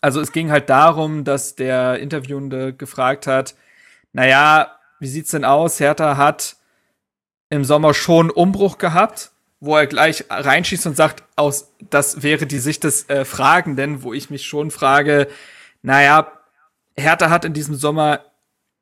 also 0.01 0.21
es 0.21 0.33
ging 0.33 0.51
halt 0.51 0.69
darum, 0.69 1.23
dass 1.23 1.55
der 1.55 1.97
Interviewende 1.97 2.73
gefragt 2.73 3.25
hat, 3.25 3.55
naja, 4.15 4.75
wie 4.99 5.07
sieht's 5.07 5.31
denn 5.31 5.45
aus? 5.45 5.79
Hertha 5.79 6.17
hat 6.17 6.55
im 7.49 7.63
Sommer 7.63 7.93
schon 7.93 8.29
Umbruch 8.29 8.77
gehabt, 8.77 9.31
wo 9.59 9.75
er 9.75 9.87
gleich 9.87 10.25
reinschießt 10.29 10.87
und 10.87 10.95
sagt, 10.95 11.23
aus, 11.35 11.73
das 11.89 12.23
wäre 12.23 12.45
die 12.45 12.59
Sicht 12.59 12.83
des 12.83 13.09
äh, 13.09 13.25
Fragenden, 13.25 14.03
wo 14.03 14.13
ich 14.13 14.29
mich 14.29 14.45
schon 14.45 14.71
frage, 14.71 15.27
naja, 15.81 16.31
Hertha 16.95 17.29
hat 17.29 17.45
in 17.45 17.53
diesem 17.53 17.75
Sommer 17.75 18.21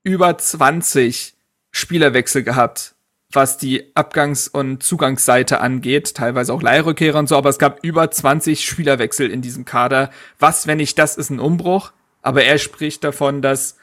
über 0.04 0.38
20 0.38 1.34
Spielerwechsel 1.72 2.44
gehabt 2.44 2.94
was 3.36 3.58
die 3.58 3.96
Abgangs- 3.96 4.48
und 4.48 4.84
Zugangsseite 4.84 5.60
angeht, 5.60 6.16
teilweise 6.16 6.54
auch 6.54 6.62
Leihrückkehrer 6.62 7.20
und 7.20 7.28
so, 7.28 7.36
aber 7.36 7.50
es 7.50 7.60
gab 7.60 7.84
über 7.84 8.10
20 8.10 8.64
Spielerwechsel 8.64 9.30
in 9.30 9.42
diesem 9.42 9.66
Kader. 9.66 10.12
Was, 10.40 10.68
wenn 10.68 10.78
nicht 10.78 10.98
das 11.00 11.18
ist 11.18 11.30
ein 11.30 11.40
Umbruch? 11.40 11.94
Aber 12.22 12.44
er 12.44 12.58
spricht 12.58 13.04
davon, 13.04 13.42
dass, 13.42 13.78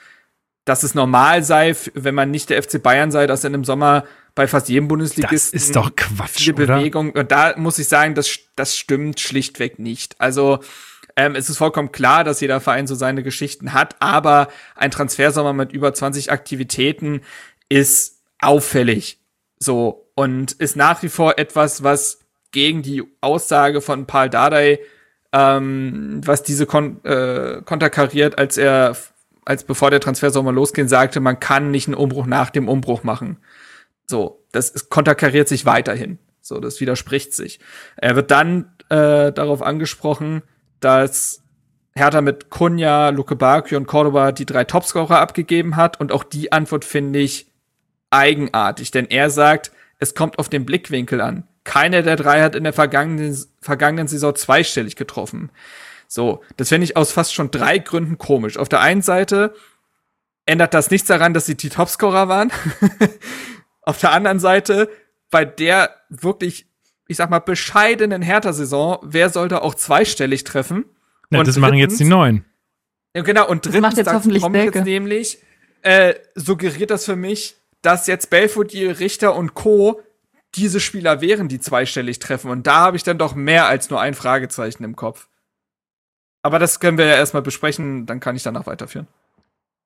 dass 0.70 0.84
es 0.84 0.94
normal 0.94 1.42
sei, 1.42 1.74
wenn 1.94 2.14
man 2.14 2.30
nicht 2.30 2.48
der 2.48 2.62
FC 2.62 2.80
Bayern 2.80 3.10
sei, 3.10 3.26
dass 3.26 3.42
er 3.42 3.52
im 3.52 3.64
Sommer 3.64 4.04
bei 4.36 4.46
fast 4.46 4.68
jedem 4.68 4.86
Bundesligisten 4.86 5.58
das 5.58 5.66
ist 5.66 5.74
doch 5.74 5.96
Quatsch, 5.96 6.42
viel 6.42 6.52
Bewegung. 6.52 7.10
Oder? 7.10 7.20
Und 7.22 7.32
da 7.32 7.54
muss 7.56 7.80
ich 7.80 7.88
sagen, 7.88 8.14
das, 8.14 8.38
das 8.54 8.76
stimmt 8.76 9.18
schlichtweg 9.18 9.80
nicht. 9.80 10.14
Also 10.20 10.60
ähm, 11.16 11.34
es 11.34 11.50
ist 11.50 11.58
vollkommen 11.58 11.90
klar, 11.90 12.22
dass 12.22 12.40
jeder 12.40 12.60
Verein 12.60 12.86
so 12.86 12.94
seine 12.94 13.24
Geschichten 13.24 13.72
hat, 13.72 13.96
aber 13.98 14.46
ein 14.76 14.92
Transfersommer 14.92 15.52
mit 15.52 15.72
über 15.72 15.92
20 15.92 16.30
Aktivitäten 16.30 17.22
ist 17.68 18.20
auffällig. 18.38 19.18
So, 19.58 20.06
und 20.14 20.52
ist 20.52 20.76
nach 20.76 21.02
wie 21.02 21.08
vor 21.08 21.36
etwas, 21.36 21.82
was 21.82 22.20
gegen 22.52 22.82
die 22.82 23.02
Aussage 23.20 23.80
von 23.80 24.06
Paul 24.06 24.30
Dardai, 24.30 24.78
ähm, 25.32 26.20
was 26.24 26.44
diese 26.44 26.64
kon 26.64 27.04
äh, 27.04 27.60
konterkariert, 27.64 28.38
als 28.38 28.56
er, 28.56 28.96
als 29.50 29.64
bevor 29.64 29.90
der 29.90 29.98
Transfersommer 29.98 30.52
losging, 30.52 30.86
sagte, 30.86 31.18
man 31.18 31.40
kann 31.40 31.72
nicht 31.72 31.88
einen 31.88 31.96
Umbruch 31.96 32.26
nach 32.26 32.50
dem 32.50 32.68
Umbruch 32.68 33.02
machen. 33.02 33.38
So, 34.06 34.44
das 34.52 34.70
ist, 34.70 34.90
konterkariert 34.90 35.48
sich 35.48 35.66
weiterhin. 35.66 36.20
So, 36.40 36.60
das 36.60 36.80
widerspricht 36.80 37.34
sich. 37.34 37.58
Er 37.96 38.14
wird 38.14 38.30
dann 38.30 38.72
äh, 38.90 39.32
darauf 39.32 39.60
angesprochen, 39.60 40.42
dass 40.78 41.42
Hertha 41.96 42.20
mit 42.20 42.48
Kunja, 42.48 43.08
Luke 43.08 43.34
Bakio 43.34 43.76
und 43.76 43.88
Cordoba 43.88 44.30
die 44.30 44.46
drei 44.46 44.62
Topscorer 44.62 45.18
abgegeben 45.18 45.74
hat 45.74 45.98
und 45.98 46.12
auch 46.12 46.22
die 46.22 46.52
Antwort 46.52 46.84
finde 46.84 47.18
ich 47.18 47.50
eigenartig, 48.10 48.92
denn 48.92 49.06
er 49.06 49.30
sagt, 49.30 49.72
es 49.98 50.14
kommt 50.14 50.38
auf 50.38 50.48
den 50.48 50.64
Blickwinkel 50.64 51.20
an. 51.20 51.42
Keiner 51.64 52.02
der 52.02 52.14
drei 52.14 52.40
hat 52.42 52.54
in 52.54 52.62
der 52.62 52.72
vergangenen, 52.72 53.36
vergangenen 53.60 54.06
Saison 54.06 54.36
zweistellig 54.36 54.94
getroffen. 54.94 55.50
So, 56.12 56.42
das 56.56 56.68
finde 56.70 56.86
ich 56.86 56.96
aus 56.96 57.12
fast 57.12 57.32
schon 57.32 57.52
drei 57.52 57.78
Gründen 57.78 58.18
komisch. 58.18 58.56
Auf 58.56 58.68
der 58.68 58.80
einen 58.80 59.00
Seite 59.00 59.54
ändert 60.44 60.74
das 60.74 60.90
nichts 60.90 61.06
daran, 61.06 61.34
dass 61.34 61.46
sie 61.46 61.56
die 61.56 61.68
Topscorer 61.68 62.26
waren. 62.26 62.50
auf 63.82 64.00
der 64.00 64.10
anderen 64.10 64.40
Seite, 64.40 64.90
bei 65.30 65.44
der 65.44 65.94
wirklich, 66.08 66.66
ich 67.06 67.16
sag 67.16 67.30
mal, 67.30 67.38
bescheidenen 67.38 68.22
Hertha-Saison, 68.22 68.98
wer 69.02 69.30
sollte 69.30 69.62
auch 69.62 69.76
zweistellig 69.76 70.42
treffen? 70.42 70.84
Ja, 71.30 71.38
und 71.38 71.46
das 71.46 71.56
machen 71.58 71.76
jetzt 71.76 72.00
die 72.00 72.04
Neuen. 72.04 72.44
Ja, 73.14 73.22
genau, 73.22 73.48
und 73.48 73.64
drittens, 73.64 73.74
das 73.74 73.82
macht 73.82 73.96
jetzt 73.96 74.12
hoffentlich 74.12 74.42
jetzt 74.42 74.84
nämlich, 74.84 75.38
äh, 75.82 76.14
suggeriert 76.34 76.90
das 76.90 77.04
für 77.04 77.14
mich, 77.14 77.54
dass 77.82 78.08
jetzt 78.08 78.30
Belfodil, 78.30 78.90
Richter 78.90 79.36
und 79.36 79.54
Co. 79.54 80.02
diese 80.56 80.80
Spieler 80.80 81.20
wären, 81.20 81.46
die 81.46 81.60
zweistellig 81.60 82.18
treffen. 82.18 82.50
Und 82.50 82.66
da 82.66 82.80
habe 82.80 82.96
ich 82.96 83.04
dann 83.04 83.16
doch 83.16 83.36
mehr 83.36 83.66
als 83.66 83.90
nur 83.90 84.00
ein 84.00 84.14
Fragezeichen 84.14 84.82
im 84.82 84.96
Kopf. 84.96 85.28
Aber 86.42 86.58
das 86.58 86.80
können 86.80 86.98
wir 86.98 87.06
ja 87.06 87.14
erstmal 87.14 87.42
besprechen, 87.42 88.06
dann 88.06 88.20
kann 88.20 88.36
ich 88.36 88.42
danach 88.42 88.66
weiterführen. 88.66 89.06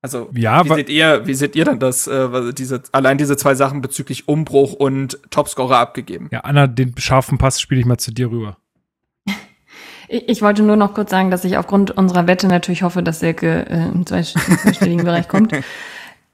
Also, 0.05 0.29
ja, 0.35 0.64
wie 0.67 0.75
seht 0.75 0.90
ihr, 0.90 1.27
wie 1.27 1.35
seht 1.35 1.57
ihr 1.57 1.64
dann 1.64 1.79
das, 1.79 2.07
äh, 2.07 2.53
diese, 2.53 2.83
allein 2.93 3.17
diese 3.17 3.38
zwei 3.38 3.55
Sachen 3.55 3.81
bezüglich 3.81 4.29
Umbruch 4.29 4.75
und 4.75 5.19
Topscorer 5.31 5.79
abgegeben? 5.79 6.29
Ja, 6.31 6.40
Anna, 6.40 6.67
den 6.67 6.95
scharfen 6.99 7.38
Pass 7.38 7.59
spiele 7.59 7.81
ich 7.81 7.87
mal 7.87 7.97
zu 7.97 8.12
dir 8.12 8.31
rüber. 8.31 8.57
Ich, 10.07 10.29
ich 10.29 10.43
wollte 10.43 10.62
nur 10.62 10.77
noch 10.77 10.93
kurz 10.93 11.11
sagen, 11.11 11.31
dass 11.31 11.47
ich 11.47 11.57
aufgrund 11.57 11.90
unserer 11.90 12.27
Wette 12.27 12.47
natürlich 12.47 12.83
hoffe, 12.83 13.03
dass 13.03 13.21
Silke 13.21 13.64
äh, 13.71 13.87
im 13.87 14.05
zweistelligen 14.05 15.03
Bereich 15.05 15.29
kommt. 15.29 15.53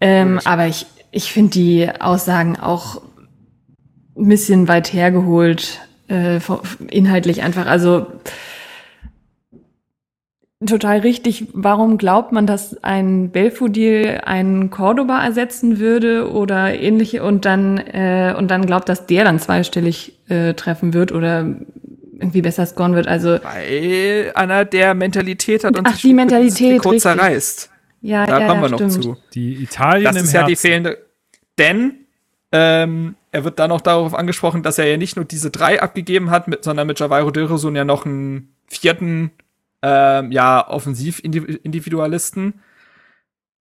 Ähm, 0.03 0.41
aber 0.45 0.67
ich, 0.67 0.87
ich 1.11 1.31
finde 1.31 1.51
die 1.51 1.91
Aussagen 2.01 2.59
auch 2.59 3.03
ein 4.17 4.29
bisschen 4.29 4.67
weit 4.67 4.93
hergeholt, 4.95 5.81
äh, 6.09 6.41
inhaltlich 6.89 7.43
einfach. 7.43 7.67
Also 7.67 8.07
total 10.67 10.99
richtig. 10.99 11.49
Warum 11.53 11.99
glaubt 11.99 12.33
man, 12.33 12.47
dass 12.47 12.83
ein 12.83 13.31
Belfodil 13.31 14.21
einen 14.25 14.71
Cordoba 14.71 15.25
ersetzen 15.25 15.79
würde 15.79 16.31
oder 16.31 16.75
ähnliche 16.79 17.23
und 17.23 17.45
dann 17.45 17.79
äh, 17.79 18.35
und 18.37 18.51
dann 18.51 18.67
glaubt, 18.67 18.89
dass 18.89 19.07
der 19.07 19.25
dann 19.25 19.39
zweistellig 19.39 20.19
äh, 20.29 20.55
treffen 20.55 20.93
wird 20.93 21.13
oder 21.13 21.47
irgendwie 22.19 22.43
besser 22.43 22.67
scoren 22.67 22.95
wird? 22.95 23.09
Also 23.09 23.39
weil 23.43 24.33
einer 24.35 24.65
der 24.65 24.95
Mentalität 24.95 25.65
hat 25.65 25.79
und 25.79 25.87
ach 25.87 25.99
die 25.99 26.15
Mentalität 26.15 26.81
kurz 26.81 27.03
zerreißt. 27.03 27.71
Ja, 28.03 28.27
da 28.27 28.41
ja, 28.41 28.47
kommen 28.47 28.63
ja, 28.63 28.71
wir 28.71 28.77
stimmt. 28.77 29.05
noch 29.05 29.17
zu. 29.17 29.17
Die 29.35 29.63
Italien 29.63 30.05
das 30.05 30.17
im 30.17 30.25
ist 30.25 30.33
Herzen. 30.33 30.43
ja 30.43 30.47
die 30.49 30.57
fehlende. 30.57 30.99
Denn 31.59 31.95
ähm, 32.53 33.15
er 33.33 33.45
wird 33.45 33.59
dann 33.59 33.71
auch 33.71 33.81
darauf 33.81 34.15
angesprochen, 34.15 34.63
dass 34.63 34.79
er 34.79 34.87
ja 34.87 34.97
nicht 34.97 35.17
nur 35.17 35.25
diese 35.25 35.51
drei 35.51 35.81
abgegeben 35.81 36.31
hat, 36.31 36.49
mit, 36.49 36.65
sondern 36.65 36.87
mit 36.87 36.99
Javairo 36.99 37.31
Dilrosun 37.31 37.77
ja 37.77 37.85
noch 37.85 38.07
einen 38.07 38.55
vierten, 38.67 39.31
ähm, 39.83 40.33
ja, 40.33 40.69
Offensivindividualisten. 40.69 42.63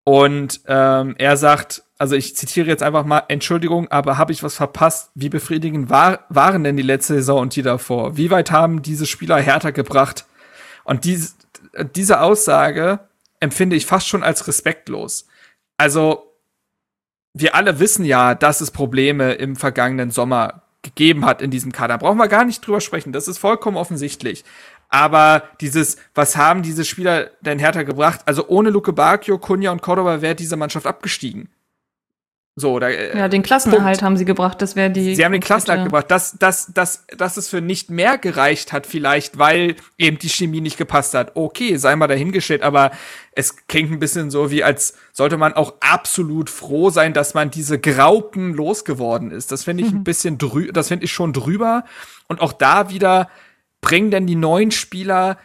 Und 0.03 0.61
ähm, 0.67 1.15
er 1.17 1.37
sagt, 1.37 1.83
also 1.97 2.15
ich 2.15 2.35
zitiere 2.35 2.67
jetzt 2.67 2.81
einfach 2.81 3.05
mal, 3.05 3.23
Entschuldigung, 3.27 3.89
aber 3.89 4.17
habe 4.17 4.31
ich 4.31 4.41
was 4.41 4.55
verpasst? 4.55 5.11
Wie 5.15 5.29
befriedigend 5.29 5.89
war, 5.89 6.25
waren 6.29 6.63
denn 6.63 6.77
die 6.77 6.83
letzte 6.83 7.15
Saison 7.15 7.41
und 7.41 7.55
die 7.55 7.61
davor? 7.61 8.17
Wie 8.17 8.31
weit 8.31 8.51
haben 8.51 8.81
diese 8.81 9.05
Spieler 9.05 9.39
härter 9.39 9.71
gebracht? 9.71 10.25
Und 10.83 11.05
dies, 11.05 11.35
diese 11.95 12.21
Aussage 12.21 13.01
empfinde 13.39 13.75
ich 13.75 13.85
fast 13.85 14.07
schon 14.07 14.23
als 14.23 14.47
respektlos. 14.47 15.27
Also, 15.77 16.33
wir 17.33 17.53
alle 17.53 17.79
wissen 17.79 18.05
ja, 18.05 18.33
dass 18.33 18.61
es 18.61 18.71
Probleme 18.71 19.33
im 19.33 19.55
vergangenen 19.55 20.09
Sommer 20.09 20.63
gegeben 20.81 21.25
hat 21.25 21.41
in 21.41 21.51
diesem 21.51 21.71
Kader. 21.71 21.97
Brauchen 21.97 22.17
wir 22.17 22.27
gar 22.27 22.45
nicht 22.45 22.65
drüber 22.65 22.81
sprechen. 22.81 23.11
Das 23.13 23.27
ist 23.27 23.37
vollkommen 23.37 23.77
offensichtlich. 23.77 24.43
Aber 24.89 25.43
dieses, 25.61 25.97
was 26.15 26.35
haben 26.35 26.63
diese 26.63 26.83
Spieler 26.83 27.29
denn 27.41 27.59
Hertha 27.59 27.83
gebracht? 27.83 28.21
Also 28.25 28.47
ohne 28.47 28.71
Luke 28.71 28.91
Bacchio, 28.91 29.37
Kunja 29.37 29.71
und 29.71 29.81
Cordoba 29.81 30.21
wäre 30.21 30.35
diese 30.35 30.57
Mannschaft 30.57 30.87
abgestiegen. 30.87 31.49
So, 32.59 32.77
da, 32.79 32.89
äh, 32.89 33.17
ja, 33.17 33.27
den 33.29 33.41
Klassenerhalt 33.41 33.97
Punkt. 33.97 34.01
haben 34.03 34.17
sie 34.17 34.25
gebracht, 34.25 34.61
das 34.61 34.75
wäre 34.75 34.89
die. 34.89 35.15
Sie 35.15 35.23
haben 35.23 35.31
den 35.31 35.41
Klassenerhalt 35.41 35.85
gebracht, 35.85 36.11
dass, 36.11 36.37
dass, 36.37 36.73
dass, 36.73 37.05
dass 37.15 37.37
es 37.37 37.47
für 37.47 37.61
nicht 37.61 37.89
mehr 37.89 38.17
gereicht 38.17 38.73
hat, 38.73 38.85
vielleicht, 38.85 39.37
weil 39.37 39.75
eben 39.97 40.19
die 40.19 40.27
Chemie 40.27 40.59
nicht 40.59 40.77
gepasst 40.77 41.13
hat. 41.13 41.35
Okay, 41.35 41.77
sei 41.77 41.95
mal 41.95 42.07
dahingestellt, 42.07 42.61
aber 42.61 42.91
es 43.31 43.67
klingt 43.67 43.91
ein 43.91 43.99
bisschen 43.99 44.29
so, 44.29 44.51
wie 44.51 44.63
als 44.63 44.95
sollte 45.13 45.37
man 45.37 45.53
auch 45.53 45.75
absolut 45.79 46.49
froh 46.49 46.89
sein, 46.89 47.13
dass 47.13 47.33
man 47.33 47.49
diese 47.49 47.79
Graupen 47.79 48.53
losgeworden 48.53 49.31
ist. 49.31 49.51
Das 49.51 49.63
finde 49.63 49.85
ich 49.85 49.91
mhm. 49.91 49.99
ein 49.99 50.03
bisschen 50.03 50.37
drü 50.37 50.71
das 50.73 50.89
finde 50.89 51.05
ich 51.05 51.13
schon 51.13 51.31
drüber. 51.31 51.85
Und 52.27 52.41
auch 52.41 52.51
da 52.51 52.89
wieder 52.89 53.29
bringen 53.81 54.11
denn 54.11 54.27
die 54.27 54.35
neuen 54.35 54.71
Spieler 54.71 55.37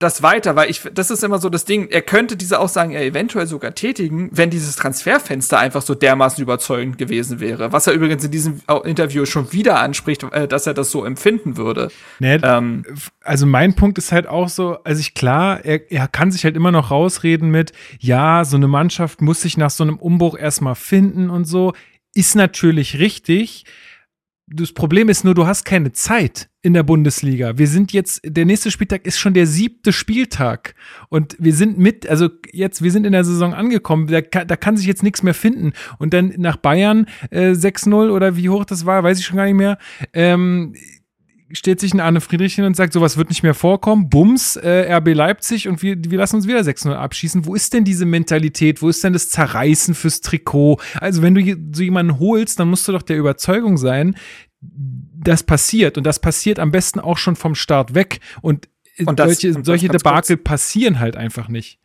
das 0.00 0.22
weiter, 0.22 0.56
weil 0.56 0.70
ich, 0.70 0.80
das 0.94 1.10
ist 1.10 1.22
immer 1.22 1.38
so 1.38 1.50
das 1.50 1.66
Ding, 1.66 1.88
er 1.90 2.00
könnte 2.00 2.34
diese 2.38 2.58
Aussagen 2.58 2.90
ja 2.90 3.00
eventuell 3.00 3.46
sogar 3.46 3.74
tätigen, 3.74 4.30
wenn 4.32 4.48
dieses 4.48 4.74
Transferfenster 4.76 5.58
einfach 5.58 5.82
so 5.82 5.94
dermaßen 5.94 6.42
überzeugend 6.42 6.96
gewesen 6.96 7.38
wäre. 7.38 7.70
Was 7.72 7.86
er 7.86 7.92
übrigens 7.92 8.24
in 8.24 8.30
diesem 8.30 8.62
Interview 8.84 9.26
schon 9.26 9.52
wieder 9.52 9.78
anspricht, 9.78 10.22
äh, 10.22 10.48
dass 10.48 10.66
er 10.66 10.72
das 10.72 10.90
so 10.90 11.04
empfinden 11.04 11.58
würde. 11.58 11.90
Nee, 12.18 12.36
ähm, 12.42 12.86
also 13.22 13.44
mein 13.44 13.74
Punkt 13.74 13.98
ist 13.98 14.10
halt 14.10 14.26
auch 14.26 14.48
so, 14.48 14.78
also 14.84 15.00
ich 15.00 15.12
klar, 15.12 15.62
er, 15.66 15.92
er 15.92 16.08
kann 16.08 16.32
sich 16.32 16.44
halt 16.44 16.56
immer 16.56 16.72
noch 16.72 16.90
rausreden 16.90 17.50
mit, 17.50 17.72
ja, 17.98 18.46
so 18.46 18.56
eine 18.56 18.68
Mannschaft 18.68 19.20
muss 19.20 19.42
sich 19.42 19.58
nach 19.58 19.70
so 19.70 19.84
einem 19.84 19.98
Umbruch 19.98 20.36
erstmal 20.38 20.76
finden 20.76 21.28
und 21.28 21.44
so. 21.44 21.74
Ist 22.14 22.36
natürlich 22.36 22.98
richtig 22.98 23.66
das 24.52 24.72
Problem 24.72 25.08
ist 25.08 25.24
nur, 25.24 25.34
du 25.34 25.46
hast 25.46 25.64
keine 25.64 25.92
Zeit 25.92 26.48
in 26.62 26.74
der 26.74 26.82
Bundesliga. 26.82 27.56
Wir 27.56 27.68
sind 27.68 27.92
jetzt, 27.92 28.20
der 28.24 28.44
nächste 28.44 28.72
Spieltag 28.72 29.06
ist 29.06 29.18
schon 29.18 29.32
der 29.32 29.46
siebte 29.46 29.92
Spieltag. 29.92 30.74
Und 31.08 31.36
wir 31.38 31.54
sind 31.54 31.78
mit, 31.78 32.08
also 32.08 32.28
jetzt, 32.52 32.82
wir 32.82 32.90
sind 32.90 33.06
in 33.06 33.12
der 33.12 33.24
Saison 33.24 33.54
angekommen. 33.54 34.08
Da, 34.08 34.20
da 34.20 34.56
kann 34.56 34.76
sich 34.76 34.86
jetzt 34.86 35.04
nichts 35.04 35.22
mehr 35.22 35.34
finden. 35.34 35.72
Und 35.98 36.12
dann 36.12 36.34
nach 36.36 36.56
Bayern 36.56 37.06
äh, 37.30 37.52
6-0 37.52 38.10
oder 38.10 38.36
wie 38.36 38.48
hoch 38.48 38.64
das 38.64 38.86
war, 38.86 39.04
weiß 39.04 39.20
ich 39.20 39.26
schon 39.26 39.36
gar 39.36 39.44
nicht 39.44 39.54
mehr. 39.54 39.78
Ähm, 40.12 40.74
stellt 41.52 41.80
sich 41.80 41.92
ein 41.94 42.00
Arne 42.00 42.20
Friedrich 42.20 42.54
hin 42.54 42.64
und 42.64 42.76
sagt, 42.76 42.92
sowas 42.92 43.16
wird 43.16 43.28
nicht 43.28 43.42
mehr 43.42 43.54
vorkommen. 43.54 44.08
Bums, 44.08 44.56
äh, 44.56 44.92
RB 44.94 45.14
Leipzig 45.14 45.68
und 45.68 45.82
wir, 45.82 45.96
wir 45.98 46.18
lassen 46.18 46.36
uns 46.36 46.46
wieder 46.46 46.60
6-0 46.60 46.92
abschießen. 46.92 47.46
Wo 47.46 47.54
ist 47.54 47.72
denn 47.72 47.84
diese 47.84 48.06
Mentalität? 48.06 48.82
Wo 48.82 48.88
ist 48.88 49.02
denn 49.02 49.12
das 49.12 49.30
Zerreißen 49.30 49.94
fürs 49.94 50.20
Trikot? 50.20 50.80
Also, 51.00 51.22
wenn 51.22 51.34
du 51.34 51.56
so 51.72 51.82
jemanden 51.82 52.18
holst, 52.18 52.60
dann 52.60 52.68
musst 52.68 52.86
du 52.86 52.92
doch 52.92 53.02
der 53.02 53.16
Überzeugung 53.16 53.76
sein, 53.76 54.16
das 54.60 55.42
passiert. 55.42 55.98
Und 55.98 56.04
das 56.04 56.18
passiert 56.18 56.58
am 56.58 56.70
besten 56.70 57.00
auch 57.00 57.18
schon 57.18 57.36
vom 57.36 57.54
Start 57.54 57.94
weg. 57.94 58.20
Und, 58.42 58.68
und 59.04 59.18
das, 59.18 59.40
solche, 59.40 59.64
solche 59.64 59.88
Debakel 59.88 60.36
kurz. 60.36 60.44
passieren 60.44 61.00
halt 61.00 61.16
einfach 61.16 61.48
nicht. 61.48 61.78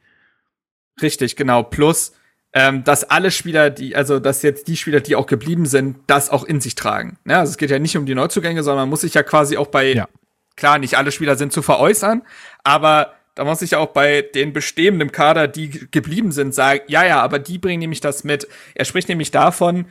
Richtig, 1.02 1.36
genau. 1.36 1.64
Plus, 1.64 2.14
ähm, 2.56 2.86
dass 2.86 3.04
alle 3.04 3.32
Spieler, 3.32 3.70
die, 3.70 3.96
also 3.96 4.20
dass 4.20 4.42
jetzt 4.42 4.70
die 4.70 4.78
Spieler, 4.78 5.02
die 5.02 5.16
auch 5.18 5.28
geblieben 5.28 5.66
sind, 5.66 5.98
das 6.08 6.30
auch 6.30 6.46
in 6.46 6.62
sich 6.62 6.74
tragen. 6.76 7.18
Ja, 7.28 7.42
also 7.42 7.52
es 7.52 7.58
geht 7.58 7.70
ja 7.70 7.80
nicht 7.80 7.98
um 7.98 8.06
die 8.06 8.16
Neuzugänge, 8.16 8.64
sondern 8.64 8.84
man 8.84 8.90
muss 8.90 9.02
sich 9.02 9.14
ja 9.14 9.24
quasi 9.24 9.58
auch 9.58 9.68
bei, 9.68 9.94
ja. 9.94 10.08
klar, 10.56 10.80
nicht 10.80 10.98
alle 10.98 11.12
Spieler 11.12 11.36
sind 11.36 11.52
zu 11.52 11.62
veräußern, 11.62 12.22
aber 12.64 13.14
da 13.36 13.44
muss 13.44 13.62
ich 13.62 13.76
auch 13.76 13.88
bei 13.88 14.22
den 14.22 14.54
bestehenden 14.54 15.12
Kader, 15.12 15.50
die 15.50 15.70
geblieben 15.92 16.32
sind, 16.32 16.56
sagen, 16.56 16.80
ja, 16.88 17.06
ja, 17.06 17.22
aber 17.22 17.40
die 17.40 17.58
bringen 17.58 17.82
nämlich 17.82 18.00
das 18.00 18.24
mit. 18.24 18.48
Er 18.74 18.86
spricht 18.86 19.10
nämlich 19.10 19.32
davon, 19.32 19.88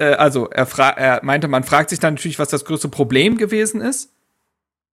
äh, 0.00 0.14
also 0.14 0.48
er, 0.50 0.66
er 0.96 1.24
meinte, 1.24 1.46
man 1.46 1.62
fragt 1.62 1.90
sich 1.90 2.00
dann 2.00 2.14
natürlich, 2.14 2.40
was 2.40 2.48
das 2.48 2.64
größte 2.64 2.88
Problem 2.88 3.38
gewesen 3.38 3.80
ist. 3.80 4.10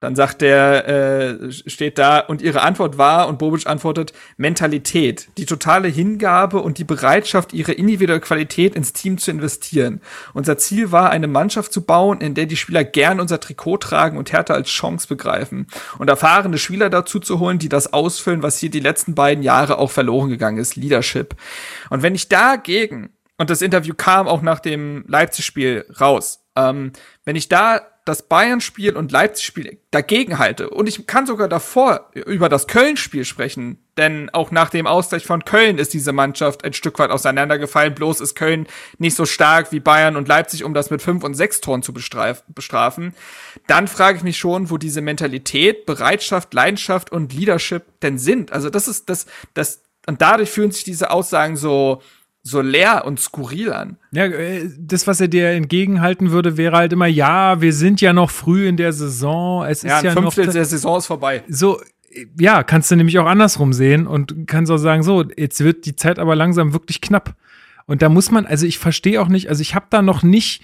Dann 0.01 0.15
sagt 0.15 0.41
der, 0.41 0.87
äh, 0.87 1.51
steht 1.51 1.97
da, 1.97 2.19
und 2.19 2.41
ihre 2.41 2.61
Antwort 2.61 2.97
war, 2.97 3.27
und 3.27 3.37
Bobic 3.37 3.67
antwortet, 3.67 4.13
Mentalität, 4.37 5.27
die 5.37 5.45
totale 5.45 5.89
Hingabe 5.89 6.59
und 6.59 6.77
die 6.77 6.85
Bereitschaft, 6.85 7.51
ihre 7.51 7.73
individuelle 7.73 8.21
Qualität 8.21 8.75
ins 8.75 8.93
Team 8.93 9.17
zu 9.17 9.29
investieren. 9.29 9.99
Unser 10.33 10.57
Ziel 10.57 10.93
war, 10.93 11.09
eine 11.09 11.27
Mannschaft 11.27 11.73
zu 11.73 11.81
bauen, 11.85 12.21
in 12.21 12.33
der 12.33 12.45
die 12.45 12.55
Spieler 12.55 12.85
gern 12.85 13.19
unser 13.19 13.41
Trikot 13.41 13.77
tragen 13.77 14.17
und 14.17 14.31
Härte 14.31 14.53
als 14.53 14.69
Chance 14.69 15.07
begreifen. 15.07 15.67
Und 15.97 16.09
erfahrene 16.09 16.57
Spieler 16.57 16.89
dazu 16.89 17.19
zu 17.19 17.39
holen, 17.39 17.59
die 17.59 17.69
das 17.69 17.91
ausfüllen, 17.91 18.41
was 18.41 18.57
hier 18.57 18.71
die 18.71 18.79
letzten 18.79 19.15
beiden 19.15 19.43
Jahre 19.43 19.79
auch 19.79 19.91
verloren 19.91 20.29
gegangen 20.29 20.59
ist, 20.59 20.77
Leadership. 20.77 21.35
Und 21.89 22.03
wenn 22.03 22.15
ich 22.15 22.29
dagegen, 22.29 23.09
und 23.37 23.49
das 23.49 23.61
Interview 23.61 23.95
kam 23.95 24.29
auch 24.29 24.41
nach 24.41 24.59
dem 24.59 25.03
Leipzig-Spiel 25.07 25.85
raus, 25.99 26.45
ähm, 26.55 26.93
wenn 27.25 27.35
ich 27.35 27.49
da 27.49 27.81
das 28.09 28.23
Bayern-Spiel 28.23 28.97
und 28.97 29.11
Leipzig-Spiel 29.11 29.77
dagegen 29.91 30.39
halte. 30.39 30.71
Und 30.71 30.89
ich 30.89 31.05
kann 31.05 31.27
sogar 31.27 31.47
davor 31.47 32.09
über 32.13 32.49
das 32.49 32.65
Köln-Spiel 32.65 33.23
sprechen, 33.23 33.77
denn 33.97 34.31
auch 34.31 34.49
nach 34.49 34.71
dem 34.71 34.87
Ausgleich 34.87 35.27
von 35.27 35.45
Köln 35.45 35.77
ist 35.77 35.93
diese 35.93 36.11
Mannschaft 36.11 36.65
ein 36.65 36.73
Stück 36.73 36.97
weit 36.97 37.11
auseinandergefallen. 37.11 37.93
Bloß 37.93 38.19
ist 38.19 38.33
Köln 38.33 38.65
nicht 38.97 39.15
so 39.15 39.25
stark 39.25 39.71
wie 39.71 39.79
Bayern 39.79 40.15
und 40.15 40.27
Leipzig, 40.27 40.63
um 40.63 40.73
das 40.73 40.89
mit 40.89 41.03
fünf 41.03 41.23
und 41.23 41.35
sechs 41.35 41.61
Toren 41.61 41.83
zu 41.83 41.93
bestrafen. 41.93 43.13
Dann 43.67 43.87
frage 43.87 44.17
ich 44.17 44.23
mich 44.23 44.39
schon, 44.39 44.71
wo 44.71 44.77
diese 44.77 45.01
Mentalität, 45.01 45.85
Bereitschaft, 45.85 46.51
Leidenschaft 46.53 47.11
und 47.11 47.31
Leadership 47.31 47.83
denn 48.01 48.17
sind. 48.17 48.51
Also 48.51 48.71
das 48.71 48.87
ist 48.87 49.07
das, 49.09 49.27
das, 49.53 49.83
und 50.07 50.21
dadurch 50.23 50.49
fühlen 50.49 50.71
sich 50.71 50.83
diese 50.83 51.11
Aussagen 51.11 51.57
so, 51.57 52.01
so 52.41 52.61
leer 52.61 53.03
und 53.05 53.19
skurril 53.19 53.73
an. 53.73 53.97
Ja, 54.11 54.25
äh, 54.25 54.69
das, 54.77 55.07
was 55.07 55.19
er 55.21 55.27
dir 55.27 55.49
entgegenhalten 55.49 56.31
würde, 56.31 56.57
wäre 56.57 56.77
halt 56.77 56.93
immer, 56.93 57.07
ja, 57.07 57.61
wir 57.61 57.73
sind 57.73 58.01
ja 58.01 58.13
noch 58.13 58.31
früh 58.31 58.67
in 58.67 58.77
der 58.77 58.93
Saison. 58.93 59.65
Es 59.65 59.83
ja, 59.83 59.97
ist 59.97 60.03
ja 60.03 60.11
Fünftel 60.11 60.45
noch 60.45 60.53
der 60.53 60.65
Saison 60.65 60.97
ist 60.97 61.07
vorbei. 61.07 61.43
So, 61.47 61.79
ja, 62.39 62.63
kannst 62.63 62.89
du 62.91 62.95
nämlich 62.95 63.19
auch 63.19 63.25
andersrum 63.25 63.73
sehen 63.73 64.07
und 64.07 64.47
kannst 64.47 64.71
auch 64.71 64.77
sagen, 64.77 65.03
so, 65.03 65.25
jetzt 65.37 65.63
wird 65.63 65.85
die 65.85 65.95
Zeit 65.95 66.17
aber 66.19 66.35
langsam 66.35 66.73
wirklich 66.73 67.01
knapp. 67.01 67.35
Und 67.85 68.01
da 68.01 68.09
muss 68.09 68.31
man, 68.31 68.45
also 68.45 68.65
ich 68.65 68.79
verstehe 68.79 69.21
auch 69.21 69.27
nicht, 69.27 69.49
also 69.49 69.61
ich 69.61 69.75
habe 69.75 69.87
da 69.89 70.01
noch 70.01 70.23
nicht 70.23 70.61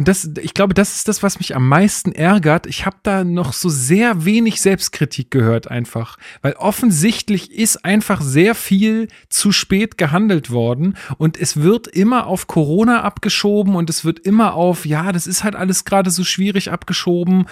und 0.00 0.08
das, 0.08 0.30
ich 0.40 0.54
glaube, 0.54 0.72
das 0.72 0.96
ist 0.96 1.08
das, 1.08 1.22
was 1.22 1.40
mich 1.40 1.54
am 1.54 1.68
meisten 1.68 2.12
ärgert. 2.12 2.64
Ich 2.64 2.86
habe 2.86 2.96
da 3.02 3.22
noch 3.22 3.52
so 3.52 3.68
sehr 3.68 4.24
wenig 4.24 4.62
Selbstkritik 4.62 5.30
gehört 5.30 5.70
einfach, 5.70 6.16
weil 6.40 6.54
offensichtlich 6.54 7.52
ist 7.52 7.84
einfach 7.84 8.22
sehr 8.22 8.54
viel 8.54 9.08
zu 9.28 9.52
spät 9.52 9.98
gehandelt 9.98 10.50
worden 10.50 10.96
und 11.18 11.38
es 11.38 11.58
wird 11.58 11.86
immer 11.86 12.28
auf 12.28 12.46
Corona 12.46 13.02
abgeschoben 13.02 13.74
und 13.74 13.90
es 13.90 14.02
wird 14.02 14.20
immer 14.20 14.54
auf, 14.54 14.86
ja, 14.86 15.12
das 15.12 15.26
ist 15.26 15.44
halt 15.44 15.54
alles 15.54 15.84
gerade 15.84 16.10
so 16.10 16.24
schwierig 16.24 16.70
abgeschoben. 16.72 17.44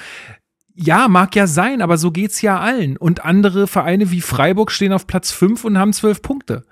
Ja, 0.74 1.06
mag 1.08 1.36
ja 1.36 1.46
sein, 1.46 1.82
aber 1.82 1.98
so 1.98 2.12
geht's 2.12 2.40
ja 2.40 2.58
allen. 2.58 2.96
Und 2.96 3.26
andere 3.26 3.66
Vereine 3.66 4.10
wie 4.10 4.22
Freiburg 4.22 4.72
stehen 4.72 4.94
auf 4.94 5.06
Platz 5.06 5.32
5 5.32 5.66
und 5.66 5.76
haben 5.76 5.92
zwölf 5.92 6.22
Punkte. 6.22 6.64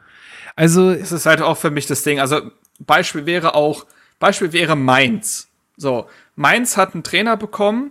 Also. 0.54 0.88
Es 0.92 1.12
ist 1.12 1.26
halt 1.26 1.42
auch 1.42 1.58
für 1.58 1.70
mich 1.70 1.84
das 1.84 2.02
Ding. 2.02 2.18
Also, 2.18 2.50
Beispiel 2.78 3.26
wäre 3.26 3.54
auch, 3.54 3.84
Beispiel 4.18 4.54
wäre 4.54 4.74
Mainz. 4.74 5.50
So, 5.76 6.08
Mainz 6.34 6.76
hat 6.76 6.94
einen 6.94 7.02
Trainer 7.02 7.36
bekommen, 7.36 7.90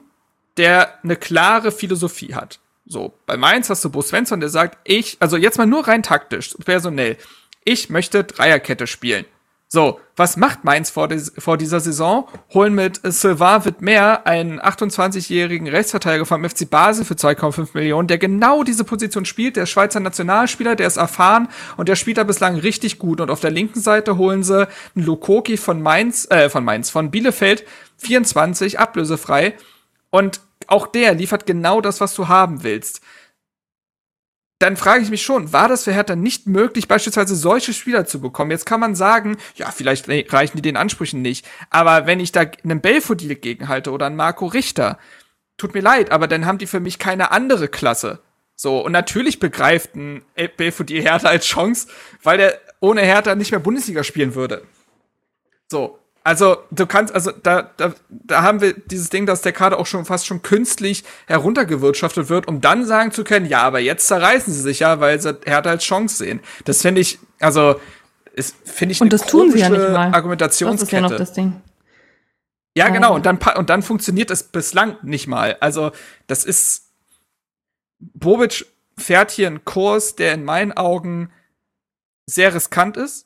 der 0.58 1.04
eine 1.04 1.16
klare 1.16 1.72
Philosophie 1.72 2.34
hat. 2.34 2.60
So, 2.86 3.14
bei 3.26 3.38
Mainz 3.38 3.70
hast 3.70 3.84
du 3.84 3.90
Bo 3.90 4.02
Svensson, 4.02 4.40
der 4.40 4.50
sagt, 4.50 4.78
ich, 4.84 5.18
also 5.20 5.38
jetzt 5.38 5.58
mal 5.58 5.66
nur 5.66 5.88
rein 5.88 6.04
taktisch, 6.04 6.56
personell, 6.64 7.18
ich 7.64 7.90
möchte 7.90 8.24
Dreierkette 8.24 8.86
spielen. 8.88 9.26
So, 9.68 10.00
was 10.16 10.38
macht 10.38 10.64
Mainz 10.64 10.92
vor, 10.92 11.08
des, 11.08 11.34
vor 11.40 11.58
dieser 11.58 11.80
Saison? 11.80 12.28
Holen 12.54 12.76
mit 12.76 13.02
Sylvain 13.04 13.66
Wittmer 13.66 14.26
einen 14.26 14.62
28-jährigen 14.62 15.68
Rechtsverteidiger 15.68 16.26
vom 16.26 16.48
FC 16.48 16.70
Basel 16.70 17.04
für 17.04 17.16
2,5 17.16 17.70
Millionen, 17.74 18.08
der 18.08 18.20
genau 18.20 18.64
diese 18.64 18.84
Position 18.84 19.26
spielt, 19.26 19.56
der 19.56 19.66
Schweizer 19.66 20.00
Nationalspieler, 20.00 20.76
der 20.76 20.86
ist 20.86 20.98
erfahren 20.98 21.50
und 21.78 21.90
der 21.90 21.96
spielt 21.96 22.18
da 22.18 22.24
bislang 22.24 22.58
richtig 22.58 23.00
gut. 23.00 23.20
Und 23.20 23.32
auf 23.32 23.40
der 23.40 23.52
linken 23.52 23.82
Seite 23.82 24.18
holen 24.18 24.44
sie 24.44 24.68
einen 24.96 25.06
Lukoki 25.06 25.58
von 25.58 25.82
Mainz, 25.82 26.28
äh, 26.30 26.50
von 26.50 26.64
Mainz, 26.64 26.92
von 26.92 27.10
Bielefeld, 27.10 27.66
24, 27.98 28.80
ablösefrei. 28.80 29.56
Und 30.12 30.42
auch 30.68 30.86
der 30.88 31.16
liefert 31.16 31.48
genau 31.48 31.82
das, 31.82 32.00
was 32.02 32.14
du 32.14 32.28
haben 32.28 32.64
willst 32.64 33.02
dann 34.60 34.78
frage 34.78 35.04
ich 35.04 35.10
mich 35.10 35.22
schon, 35.22 35.52
war 35.52 35.68
das 35.68 35.84
für 35.84 35.94
Hertha 35.94 36.16
nicht 36.16 36.48
möglich, 36.48 36.88
beispielsweise 36.88 37.36
solche 37.36 37.74
Spieler 37.74 38.06
zu 38.06 38.22
bekommen? 38.22 38.52
Jetzt 38.52 38.66
kann 38.66 38.80
man 38.80 38.96
sagen, 38.96 39.38
ja, 39.56 39.70
vielleicht 39.72 40.08
reichen 40.10 40.58
die 40.58 40.62
den 40.62 40.78
Ansprüchen 40.78 41.22
nicht. 41.22 41.46
Aber 41.70 42.06
wenn 42.06 42.22
ich 42.22 42.32
da 42.32 42.46
einen 42.64 42.80
Belfodil 42.80 43.36
gegenhalte 43.36 43.92
oder 43.92 44.06
einen 44.06 44.16
Marco 44.16 44.46
Richter, 44.46 44.98
tut 45.58 45.74
mir 45.74 45.82
leid, 45.82 46.12
aber 46.12 46.28
dann 46.28 46.46
haben 46.46 46.58
die 46.58 46.68
für 46.68 46.80
mich 46.80 47.00
keine 47.00 47.32
andere 47.32 47.68
Klasse. 47.68 48.20
So, 48.56 48.80
und 48.80 48.94
natürlich 48.94 49.40
begreift 49.40 49.96
ein 49.96 50.24
Belfodil 50.56 51.02
Hertha 51.02 51.28
als 51.28 51.46
Chance, 51.46 51.88
weil 52.24 52.38
der 52.38 52.62
ohne 52.80 53.02
Hertha 53.02 53.36
nicht 53.36 53.52
mehr 53.52 53.60
Bundesliga 53.60 54.04
spielen 54.04 54.36
würde. 54.36 54.66
So, 55.70 56.00
also 56.26 56.58
du 56.72 56.88
kannst, 56.88 57.14
also 57.14 57.32
da, 57.32 57.70
da, 57.78 57.94
da 58.10 58.42
haben 58.42 58.60
wir 58.60 58.74
dieses 58.74 59.12
Ding, 59.12 59.28
dass 59.28 59.44
der 59.44 59.54
Kader 59.54 59.78
auch 59.80 59.86
schon 59.86 60.06
fast 60.06 60.26
schon 60.26 60.42
künstlich 60.42 61.04
heruntergewirtschaftet 61.28 62.30
wird, 62.30 62.48
um 62.48 62.62
dann 62.62 62.84
sagen 62.84 63.12
zu 63.12 63.24
können, 63.24 63.46
ja, 63.46 63.62
aber 63.62 63.80
jetzt 63.80 64.08
zerreißen 64.08 64.52
sie 64.52 64.62
sich 64.62 64.80
ja, 64.80 65.00
weil 65.00 65.22
sie 65.22 65.38
Hertha 65.46 65.70
als 65.70 65.84
Chance 65.84 66.18
sehen. 66.18 66.40
Das 66.64 66.82
finde 66.82 67.02
ich, 67.02 67.20
also 67.40 67.80
finde 68.64 68.94
ich 68.94 69.02
und 69.02 69.14
das 69.14 69.28
tun 69.28 69.52
sie 69.52 69.60
ja 69.60 69.70
nicht 69.70 69.92
mal. 69.92 70.12
Argumentationskette. 70.16 70.80
Das 70.80 70.88
ist 70.88 70.92
ja 70.92 71.02
noch 71.02 71.16
das 71.16 71.34
Ding. 71.34 71.62
Ja, 72.76 72.90
genau. 72.90 73.14
Und 73.14 73.28
dann 73.28 73.38
und 73.38 73.70
dann 73.70 73.84
funktioniert 73.84 74.32
es 74.32 74.42
bislang 74.42 74.98
nicht 75.04 75.28
mal. 75.28 75.58
Also 75.60 75.92
das 76.26 76.44
ist 76.44 76.90
Bobic 78.00 78.66
fährt 78.98 79.30
hier 79.30 79.46
einen 79.46 79.64
Kurs, 79.64 80.16
der 80.16 80.34
in 80.34 80.44
meinen 80.44 80.72
Augen 80.72 81.32
sehr 82.26 82.56
riskant 82.56 82.98
ist. 82.98 83.25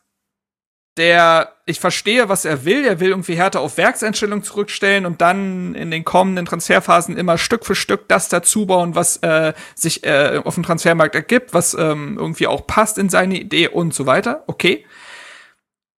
Der, 0.99 1.53
ich 1.65 1.79
verstehe, 1.79 2.27
was 2.27 2.43
er 2.43 2.65
will. 2.65 2.83
Er 2.83 2.99
will 2.99 3.11
irgendwie 3.11 3.35
Härte 3.35 3.61
auf 3.61 3.77
Werkseinstellung 3.77 4.43
zurückstellen 4.43 5.05
und 5.05 5.21
dann 5.21 5.73
in 5.73 5.91
den 5.91 6.03
kommenden 6.03 6.45
Transferphasen 6.45 7.15
immer 7.15 7.37
Stück 7.37 7.65
für 7.65 7.73
Stück 7.73 8.09
das 8.09 8.27
dazubauen, 8.27 8.95
was 8.95 9.15
äh, 9.17 9.53
sich 9.75 10.03
äh, 10.03 10.41
auf 10.43 10.55
dem 10.55 10.63
Transfermarkt 10.63 11.15
ergibt, 11.15 11.53
was 11.53 11.73
ähm, 11.73 12.17
irgendwie 12.19 12.47
auch 12.47 12.67
passt 12.67 12.97
in 12.97 13.07
seine 13.07 13.39
Idee 13.39 13.69
und 13.69 13.93
so 13.93 14.07
weiter. 14.07 14.43
Okay. 14.47 14.85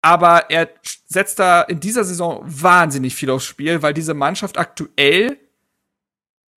Aber 0.04 0.52
er 0.52 0.70
setzt 1.08 1.40
da 1.40 1.64
in 1.64 1.80
dieser 1.80 2.04
Saison 2.04 2.44
wahnsinnig 2.46 3.16
viel 3.16 3.32
aufs 3.32 3.46
Spiel, 3.46 3.82
weil 3.82 3.96
diese 3.96 4.14
Mannschaft 4.14 4.60
aktuell 4.60 5.40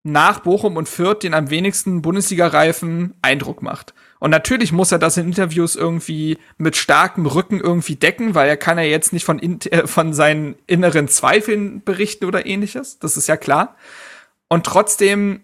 nach 0.03 0.41
Bochum 0.41 0.77
und 0.77 0.89
Fürth 0.89 1.21
den 1.23 1.35
am 1.35 1.51
wenigsten 1.51 2.03
Bundesliga-reifen 2.03 3.15
Eindruck 3.23 3.63
macht. 3.63 3.95
Und 4.23 4.31
natürlich 4.31 4.71
muss 4.71 4.93
er 4.93 5.01
das 5.01 5.17
in 5.17 5.27
Interviews 5.27 5.75
irgendwie 5.75 6.39
mit 6.57 6.77
starkem 6.77 7.27
Rücken 7.27 7.59
irgendwie 7.59 7.97
decken, 7.97 8.37
weil 8.37 8.49
er 8.49 8.57
kann 8.57 8.79
ja 8.79 8.85
jetzt 8.85 9.13
nicht 9.13 9.25
von, 9.25 9.41
äh, 9.41 9.89
von 9.89 10.13
seinen 10.15 10.55
inneren 10.69 11.09
Zweifeln 11.09 11.83
berichten 11.83 12.27
oder 12.27 12.47
ähnliches. 12.47 13.01
Das 13.01 13.17
ist 13.17 13.27
ja 13.27 13.37
klar. 13.37 13.75
Und 14.49 14.65
trotzdem, 14.65 15.43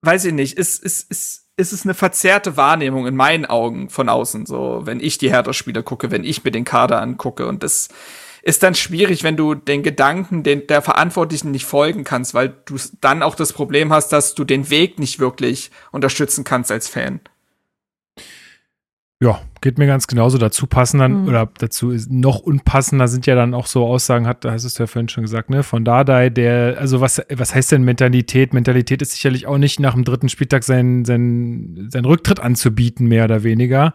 weiß 0.00 0.24
ich 0.24 0.32
nicht, 0.32 0.58
ist, 0.58 0.82
ist, 0.82 1.08
ist, 1.08 1.46
ist 1.56 1.72
es 1.72 1.84
eine 1.84 1.94
verzerrte 1.94 2.56
Wahrnehmung 2.56 3.06
in 3.06 3.14
meinen 3.14 3.46
Augen 3.46 3.88
von 3.88 4.08
außen, 4.08 4.44
so, 4.44 4.80
wenn 4.82 4.98
ich 4.98 5.18
die 5.18 5.30
Hertha-Spieler 5.30 5.84
gucke, 5.84 6.10
wenn 6.10 6.24
ich 6.24 6.42
mir 6.42 6.50
den 6.50 6.64
Kader 6.64 7.00
angucke. 7.00 7.46
Und 7.46 7.62
das, 7.62 7.90
ist 8.42 8.62
dann 8.62 8.74
schwierig, 8.74 9.22
wenn 9.22 9.36
du 9.36 9.54
den 9.54 9.82
Gedanken 9.82 10.42
den, 10.42 10.66
der 10.66 10.82
Verantwortlichen 10.82 11.52
nicht 11.52 11.64
folgen 11.64 12.04
kannst, 12.04 12.34
weil 12.34 12.54
du 12.64 12.76
dann 13.00 13.22
auch 13.22 13.36
das 13.36 13.52
Problem 13.52 13.92
hast, 13.92 14.08
dass 14.08 14.34
du 14.34 14.44
den 14.44 14.68
Weg 14.68 14.98
nicht 14.98 15.20
wirklich 15.20 15.70
unterstützen 15.92 16.44
kannst 16.44 16.72
als 16.72 16.88
Fan. 16.88 17.20
Ja, 19.22 19.40
geht 19.60 19.78
mir 19.78 19.86
ganz 19.86 20.08
genauso. 20.08 20.36
Dazu 20.36 20.66
passen 20.66 20.98
dann, 20.98 21.22
mhm. 21.22 21.28
oder 21.28 21.48
dazu 21.58 21.92
ist 21.92 22.10
noch 22.10 22.40
unpassender 22.40 23.06
sind 23.06 23.24
ja 23.26 23.36
dann 23.36 23.54
auch 23.54 23.66
so 23.66 23.86
Aussagen, 23.86 24.26
hat, 24.26 24.44
da 24.44 24.50
hast 24.50 24.64
es 24.64 24.78
ja 24.78 24.88
vorhin 24.88 25.08
schon 25.08 25.22
gesagt, 25.22 25.48
ne, 25.48 25.62
von 25.62 25.84
Dardai, 25.84 26.28
der, 26.28 26.76
also 26.80 27.00
was, 27.00 27.22
was 27.32 27.54
heißt 27.54 27.70
denn 27.70 27.84
Mentalität? 27.84 28.52
Mentalität 28.52 29.00
ist 29.00 29.12
sicherlich 29.12 29.46
auch 29.46 29.58
nicht 29.58 29.78
nach 29.78 29.94
dem 29.94 30.02
dritten 30.02 30.28
Spieltag 30.28 30.64
sein, 30.64 31.04
sein, 31.04 31.86
sein 31.88 32.04
Rücktritt 32.04 32.40
anzubieten, 32.40 33.06
mehr 33.06 33.26
oder 33.26 33.44
weniger. 33.44 33.94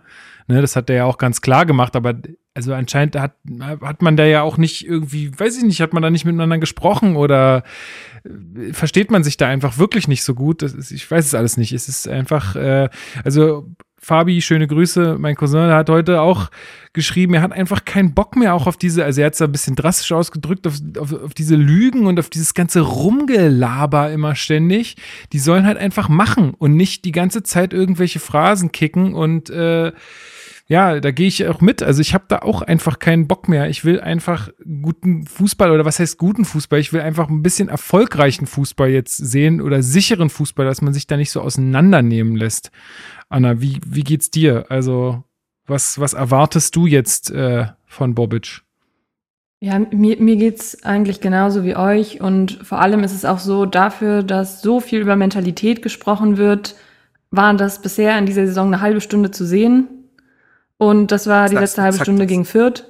Ne, 0.49 0.61
das 0.61 0.77
hat 0.77 0.89
er 0.89 0.95
ja 0.95 1.05
auch 1.05 1.17
ganz 1.17 1.41
klar 1.41 1.65
gemacht, 1.65 1.95
aber 1.97 2.15
also 2.53 2.73
anscheinend 2.73 3.17
hat, 3.17 3.35
hat 3.81 4.01
man 4.01 4.15
da 4.15 4.23
ja 4.23 4.43
auch 4.43 4.57
nicht 4.57 4.87
irgendwie, 4.87 5.37
weiß 5.37 5.57
ich 5.57 5.63
nicht, 5.63 5.81
hat 5.81 5.91
man 5.91 6.01
da 6.01 6.09
nicht 6.09 6.23
miteinander 6.23 6.57
gesprochen 6.57 7.17
oder 7.17 7.63
äh, 8.23 8.71
versteht 8.71 9.11
man 9.11 9.25
sich 9.25 9.35
da 9.35 9.47
einfach 9.47 9.77
wirklich 9.77 10.07
nicht 10.07 10.23
so 10.23 10.33
gut? 10.33 10.63
Ist, 10.63 10.91
ich 10.91 11.09
weiß 11.11 11.25
es 11.25 11.35
alles 11.35 11.57
nicht. 11.57 11.73
Es 11.73 11.89
ist 11.89 12.07
einfach, 12.07 12.55
äh, 12.55 12.89
also 13.25 13.69
Fabi, 13.99 14.41
schöne 14.41 14.67
Grüße. 14.67 15.17
Mein 15.19 15.35
Cousin 15.35 15.71
hat 15.71 15.89
heute 15.89 16.21
auch 16.21 16.49
geschrieben, 16.93 17.33
er 17.33 17.41
hat 17.41 17.51
einfach 17.51 17.83
keinen 17.83 18.13
Bock 18.13 18.35
mehr 18.35 18.53
auch 18.53 18.67
auf 18.67 18.77
diese, 18.77 19.03
also 19.03 19.21
er 19.21 19.27
hat 19.27 19.33
es 19.33 19.41
ein 19.41 19.51
bisschen 19.51 19.75
drastisch 19.75 20.11
ausgedrückt, 20.11 20.67
auf, 20.67 20.75
auf, 20.99 21.13
auf, 21.13 21.33
diese 21.33 21.55
Lügen 21.55 22.05
und 22.05 22.19
auf 22.19 22.29
dieses 22.29 22.53
ganze 22.53 22.81
Rumgelaber 22.81 24.11
immer 24.11 24.35
ständig. 24.35 24.97
Die 25.33 25.39
sollen 25.39 25.65
halt 25.65 25.77
einfach 25.77 26.09
machen 26.09 26.53
und 26.57 26.75
nicht 26.75 27.05
die 27.05 27.11
ganze 27.11 27.43
Zeit 27.43 27.73
irgendwelche 27.73 28.19
Phrasen 28.19 28.71
kicken 28.71 29.13
und 29.13 29.49
äh, 29.49 29.91
ja, 30.69 30.99
da 30.99 31.11
gehe 31.11 31.29
ich 31.29 31.47
auch 31.47 31.61
mit. 31.61 31.81
Also 31.81 32.01
ich 32.01 32.13
habe 32.13 32.25
da 32.27 32.39
auch 32.39 32.61
einfach 32.61 32.99
keinen 32.99 33.27
Bock 33.27 33.47
mehr. 33.47 33.69
Ich 33.69 33.85
will 33.85 34.01
einfach 34.01 34.49
guten 34.81 35.25
Fußball 35.25 35.71
oder 35.71 35.85
was 35.85 35.99
heißt 35.99 36.17
guten 36.17 36.43
Fußball? 36.43 36.79
Ich 36.79 36.91
will 36.91 36.99
einfach 36.99 37.29
ein 37.29 37.41
bisschen 37.41 37.69
erfolgreichen 37.69 38.47
Fußball 38.47 38.89
jetzt 38.89 39.15
sehen 39.15 39.61
oder 39.61 39.81
sicheren 39.81 40.29
Fußball, 40.29 40.65
dass 40.65 40.81
man 40.81 40.93
sich 40.93 41.07
da 41.07 41.15
nicht 41.15 41.31
so 41.31 41.39
auseinandernehmen 41.39 42.35
lässt. 42.35 42.71
Anna, 43.29 43.61
wie, 43.61 43.79
wie 43.85 44.03
geht's 44.03 44.29
dir? 44.29 44.65
Also 44.67 45.23
was, 45.65 45.99
was 45.99 46.11
erwartest 46.11 46.75
du 46.75 46.85
jetzt 46.85 47.31
äh, 47.31 47.67
von 47.85 48.13
Bobic? 48.13 48.61
Ja, 49.61 49.79
mir, 49.79 50.21
mir 50.21 50.35
geht's 50.35 50.83
eigentlich 50.83 51.21
genauso 51.21 51.63
wie 51.63 51.77
euch 51.77 52.19
und 52.19 52.59
vor 52.61 52.81
allem 52.81 53.05
ist 53.05 53.13
es 53.15 53.23
auch 53.23 53.39
so 53.39 53.65
dafür, 53.65 54.21
dass 54.21 54.61
so 54.61 54.81
viel 54.81 54.99
über 54.99 55.15
Mentalität 55.15 55.81
gesprochen 55.81 56.35
wird, 56.37 56.75
war 57.31 57.53
das 57.53 57.81
bisher 57.81 58.17
in 58.19 58.25
dieser 58.25 58.45
Saison 58.45 58.67
eine 58.67 58.81
halbe 58.81 59.01
Stunde 59.01 59.31
zu 59.31 59.45
sehen 59.45 59.87
und 60.77 61.11
das 61.11 61.27
war 61.27 61.49
die 61.49 61.55
letzte 61.55 61.81
halbe 61.81 61.97
Stunde 61.97 62.23
das. 62.23 62.29
gegen 62.29 62.45
Fürth. 62.45 62.85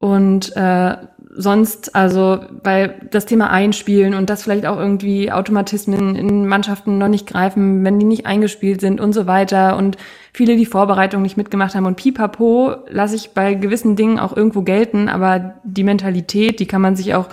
Und 0.00 0.54
äh, 0.54 0.96
sonst, 1.34 1.94
also, 1.94 2.40
weil 2.62 3.08
das 3.10 3.26
Thema 3.26 3.50
Einspielen 3.50 4.14
und 4.14 4.30
das 4.30 4.44
vielleicht 4.44 4.66
auch 4.66 4.76
irgendwie 4.76 5.32
Automatismen 5.32 6.14
in 6.14 6.46
Mannschaften 6.46 6.98
noch 6.98 7.08
nicht 7.08 7.26
greifen, 7.26 7.84
wenn 7.84 7.98
die 7.98 8.06
nicht 8.06 8.26
eingespielt 8.26 8.80
sind 8.80 9.00
und 9.00 9.12
so 9.12 9.26
weiter 9.26 9.76
und 9.76 9.96
viele 10.32 10.56
die 10.56 10.66
Vorbereitung 10.66 11.22
nicht 11.22 11.36
mitgemacht 11.36 11.74
haben 11.74 11.86
und 11.86 11.96
pipapo 11.96 12.76
lasse 12.88 13.16
ich 13.16 13.30
bei 13.30 13.54
gewissen 13.54 13.96
Dingen 13.96 14.18
auch 14.18 14.36
irgendwo 14.36 14.62
gelten, 14.62 15.08
aber 15.08 15.54
die 15.64 15.84
Mentalität, 15.84 16.60
die 16.60 16.66
kann 16.66 16.82
man 16.82 16.94
sich 16.94 17.14
auch 17.14 17.28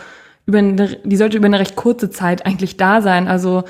über 0.47 0.59
eine, 0.59 0.97
die 1.03 1.17
sollte 1.17 1.38
über 1.38 1.47
eine 1.47 1.59
recht 1.59 1.76
kurze 1.76 2.09
Zeit 2.09 2.45
eigentlich 2.45 2.78
da 2.78 3.01
sein. 3.01 3.28
Also 3.28 3.63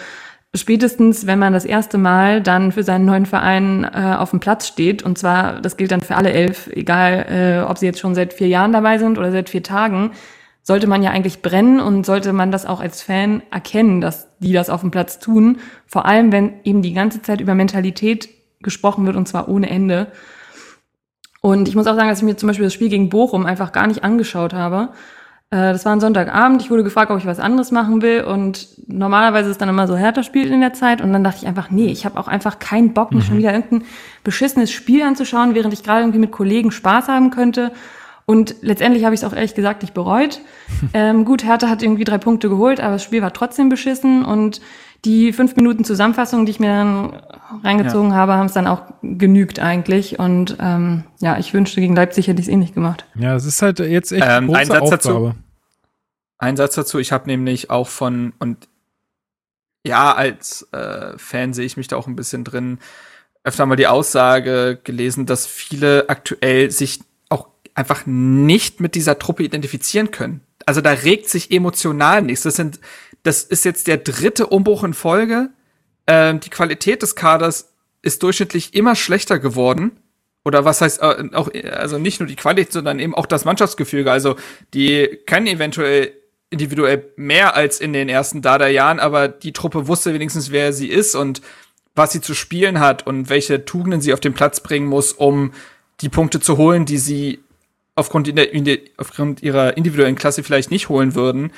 spätestens, 0.56 1.28
wenn 1.28 1.40
man 1.40 1.54
das 1.54 1.66
erste 1.66 1.98
Mal 1.98 2.42
dann 2.42 2.72
für 2.72 2.84
seinen 2.84 3.06
neuen 3.06 3.26
Verein 3.26 3.84
äh, 3.84 4.16
auf 4.18 4.32
dem 4.32 4.40
Platz 4.40 4.68
steht. 4.68 5.04
Und 5.04 5.18
zwar, 5.18 5.62
das 5.62 5.78
gilt 5.78 5.92
dann 5.92 6.02
für 6.02 6.16
alle 6.16 6.32
elf, 6.32 6.68
egal 6.74 7.26
äh, 7.30 7.70
ob 7.70 7.78
sie 7.78 7.86
jetzt 7.86 8.00
schon 8.00 8.16
seit 8.16 8.34
vier 8.34 8.48
Jahren 8.48 8.72
dabei 8.72 8.98
sind 8.98 9.18
oder 9.18 9.32
seit 9.32 9.50
vier 9.50 9.64
Tagen, 9.64 10.12
sollte 10.62 10.88
man 10.88 11.04
ja 11.04 11.12
eigentlich 11.12 11.42
brennen 11.42 11.80
und 11.80 12.06
sollte 12.06 12.34
man 12.34 12.52
das 12.52 12.66
auch 12.66 12.80
als 12.80 13.02
Fan 13.02 13.44
erkennen, 13.52 14.02
dass 14.02 14.28
die 14.40 14.52
das 14.52 14.70
auf 14.70 14.82
dem 14.82 14.92
Platz 14.92 15.20
tun. 15.20 15.60
Vor 15.86 16.06
allem, 16.06 16.32
wenn 16.32 16.54
eben 16.64 16.82
die 16.82 16.94
ganze 16.94 17.22
Zeit 17.22 17.40
über 17.40 17.54
Mentalität 17.54 18.30
gesprochen 18.62 19.06
wird 19.06 19.16
und 19.16 19.28
zwar 19.28 19.48
ohne 19.48 19.70
Ende. 19.70 20.08
Und 21.42 21.68
ich 21.68 21.76
muss 21.76 21.86
auch 21.86 21.96
sagen, 21.96 22.10
dass 22.10 22.18
ich 22.18 22.26
mir 22.26 22.36
zum 22.38 22.48
Beispiel 22.48 22.66
das 22.66 22.74
Spiel 22.74 22.90
gegen 22.90 23.10
Bochum 23.10 23.46
einfach 23.46 23.72
gar 23.72 23.86
nicht 23.86 24.04
angeschaut 24.04 24.54
habe, 24.54 24.90
das 25.52 25.86
war 25.86 25.94
ein 25.94 26.00
Sonntagabend. 26.00 26.62
Ich 26.62 26.72
wurde 26.72 26.84
gefragt, 26.84 27.12
ob 27.12 27.18
ich 27.18 27.26
was 27.26 27.40
anderes 27.40 27.72
machen 27.72 28.02
will. 28.02 28.24
Und 28.24 28.68
normalerweise 28.88 29.50
ist 29.50 29.62
dann 29.62 29.70
immer 29.70 29.88
so 29.88 29.96
Hertha 29.96 30.24
spielt 30.24 30.52
in 30.52 30.62
der 30.62 30.74
Zeit. 30.74 31.02
Und 31.02 31.14
dann 31.14 31.24
dachte 31.24 31.40
ich 31.42 31.48
einfach, 31.48 31.70
nee, 31.70 31.88
ich 31.88 32.06
habe 32.06 32.20
auch 32.20 32.28
einfach 32.28 32.60
keinen 32.60 32.94
Bock, 32.94 33.12
mir 33.12 33.20
mhm. 33.20 33.24
schon 33.24 33.38
wieder 33.38 33.54
irgendein 33.54 33.88
beschissenes 34.24 34.72
Spiel 34.72 35.04
anzuschauen, 35.04 35.56
während 35.56 35.74
ich 35.74 35.84
gerade 35.84 36.02
irgendwie 36.02 36.20
mit 36.20 36.32
Kollegen 36.32 36.72
Spaß 36.72 37.08
haben 37.08 37.30
könnte. 37.30 37.72
Und 38.26 38.56
letztendlich 38.62 39.06
habe 39.06 39.14
ich 39.14 39.22
es 39.22 39.28
auch 39.28 39.34
ehrlich 39.34 39.54
gesagt 39.54 39.84
nicht 39.84 39.94
bereut. 39.94 40.42
ähm, 40.94 41.26
gut, 41.26 41.46
Hertha 41.46 41.70
hat 41.70 41.84
irgendwie 41.84 42.06
drei 42.06 42.18
Punkte 42.18 42.50
geholt, 42.50 42.82
aber 42.82 42.94
das 42.94 43.04
Spiel 43.04 43.22
war 43.22 43.32
trotzdem 43.32 43.70
beschissen. 43.70 44.26
Und 44.26 44.62
die 45.06 45.32
fünf 45.32 45.56
Minuten 45.56 45.84
Zusammenfassung, 45.84 46.46
die 46.46 46.52
ich 46.52 46.60
mir 46.60 46.68
dann 46.68 47.22
reingezogen 47.64 48.10
ja. 48.10 48.16
habe, 48.16 48.34
haben 48.34 48.48
es 48.48 48.54
dann 48.54 48.68
auch 48.68 48.82
genügt 49.02 49.60
eigentlich. 49.60 50.20
Und 50.20 50.58
ähm, 50.60 51.04
ja, 51.20 51.38
ich 51.38 51.54
wünschte, 51.54 51.80
gegen 51.80 51.96
Leipzig 51.96 52.28
hätte 52.28 52.42
ich 52.42 52.48
es 52.48 52.52
eh 52.52 52.58
nicht 52.58 52.74
gemacht. 52.74 53.06
Ja, 53.16 53.36
es 53.36 53.46
ist 53.46 53.62
halt 53.62 53.80
jetzt 53.80 54.12
echt 54.12 54.26
ähm, 54.28 54.48
große 54.48 54.60
ein 54.60 54.68
Satz 54.68 54.82
Aufgabe. 54.82 54.98
Dazu, 54.98 55.36
ein 56.38 56.58
Satz 56.58 56.76
dazu, 56.76 57.00
ich 57.00 57.12
habe 57.12 57.28
nämlich 57.28 57.70
auch 57.70 57.88
von, 57.88 58.34
und 58.40 58.68
ja, 59.86 60.14
als 60.14 60.68
äh, 60.74 61.18
Fan 61.18 61.54
sehe 61.54 61.66
ich 61.66 61.78
mich 61.78 61.88
da 61.88 61.96
auch 61.96 62.08
ein 62.08 62.16
bisschen 62.16 62.44
drin, 62.44 62.80
öfter 63.44 63.66
mal 63.68 63.76
die 63.76 63.88
Aussage 63.88 64.80
gelesen, 64.84 65.28
dass 65.28 65.46
viele 65.46 66.10
aktuell 66.10 66.72
sich 66.72 67.02
auch 67.30 67.48
einfach 67.76 68.08
nicht 68.08 68.82
mit 68.82 68.96
dieser 68.96 69.20
Truppe 69.20 69.44
identifizieren 69.44 70.10
können. 70.10 70.42
Also 70.66 70.82
da 70.82 70.90
regt 70.90 71.30
sich 71.30 71.52
emotional 71.52 72.24
nichts. 72.24 72.42
Das 72.42 72.56
sind 72.56 72.80
das 73.26 73.44
ist 73.44 73.66
jetzt 73.66 73.88
der 73.88 73.98
dritte 73.98 74.46
Umbruch 74.48 74.84
in 74.84 74.94
Folge. 74.94 75.50
Ähm, 76.06 76.40
die 76.40 76.52
Qualität 76.52 77.02
des 77.02 77.16
Kaders 77.16 77.74
ist 78.04 78.22
durchschnittlich 78.22 78.76
immer 78.76 78.96
schlechter 78.96 79.40
geworden. 79.40 80.00
Oder 80.44 80.64
was 80.64 80.80
heißt 80.82 81.02
äh, 81.02 81.30
auch, 81.34 81.50
also 81.72 81.98
nicht 81.98 82.20
nur 82.20 82.28
die 82.28 82.36
Qualität, 82.36 82.72
sondern 82.72 83.00
eben 83.00 83.16
auch 83.16 83.26
das 83.26 83.44
Mannschaftsgefüge. 83.44 84.12
Also 84.12 84.36
die 84.76 85.20
können 85.26 85.48
eventuell 85.48 86.14
individuell 86.52 87.12
mehr 87.16 87.56
als 87.56 87.80
in 87.80 87.94
den 87.94 88.10
ersten 88.10 88.44
Dada-Jahren, 88.44 89.00
aber 89.00 89.28
die 89.28 89.54
Truppe 89.54 89.88
wusste 89.88 90.14
wenigstens, 90.14 90.52
wer 90.52 90.72
sie 90.72 90.88
ist 90.88 91.16
und 91.16 91.42
was 91.96 92.12
sie 92.12 92.22
zu 92.22 92.36
spielen 92.36 92.80
hat 92.80 93.08
und 93.08 93.30
welche 93.30 93.66
Tugenden 93.66 94.02
sie 94.02 94.14
auf 94.14 94.20
den 94.20 94.36
Platz 94.36 94.60
bringen 94.60 94.86
muss, 94.86 95.14
um 95.14 95.52
die 96.02 96.10
Punkte 96.10 96.40
zu 96.40 96.58
holen, 96.58 96.86
die 96.86 97.00
sie 97.00 97.40
aufgrund, 97.96 98.28
in 98.28 98.66
der, 98.66 98.78
aufgrund 98.98 99.42
ihrer 99.42 99.78
individuellen 99.78 100.16
Klasse 100.16 100.44
vielleicht 100.44 100.70
nicht 100.70 100.90
holen 100.90 101.16
würden. 101.16 101.52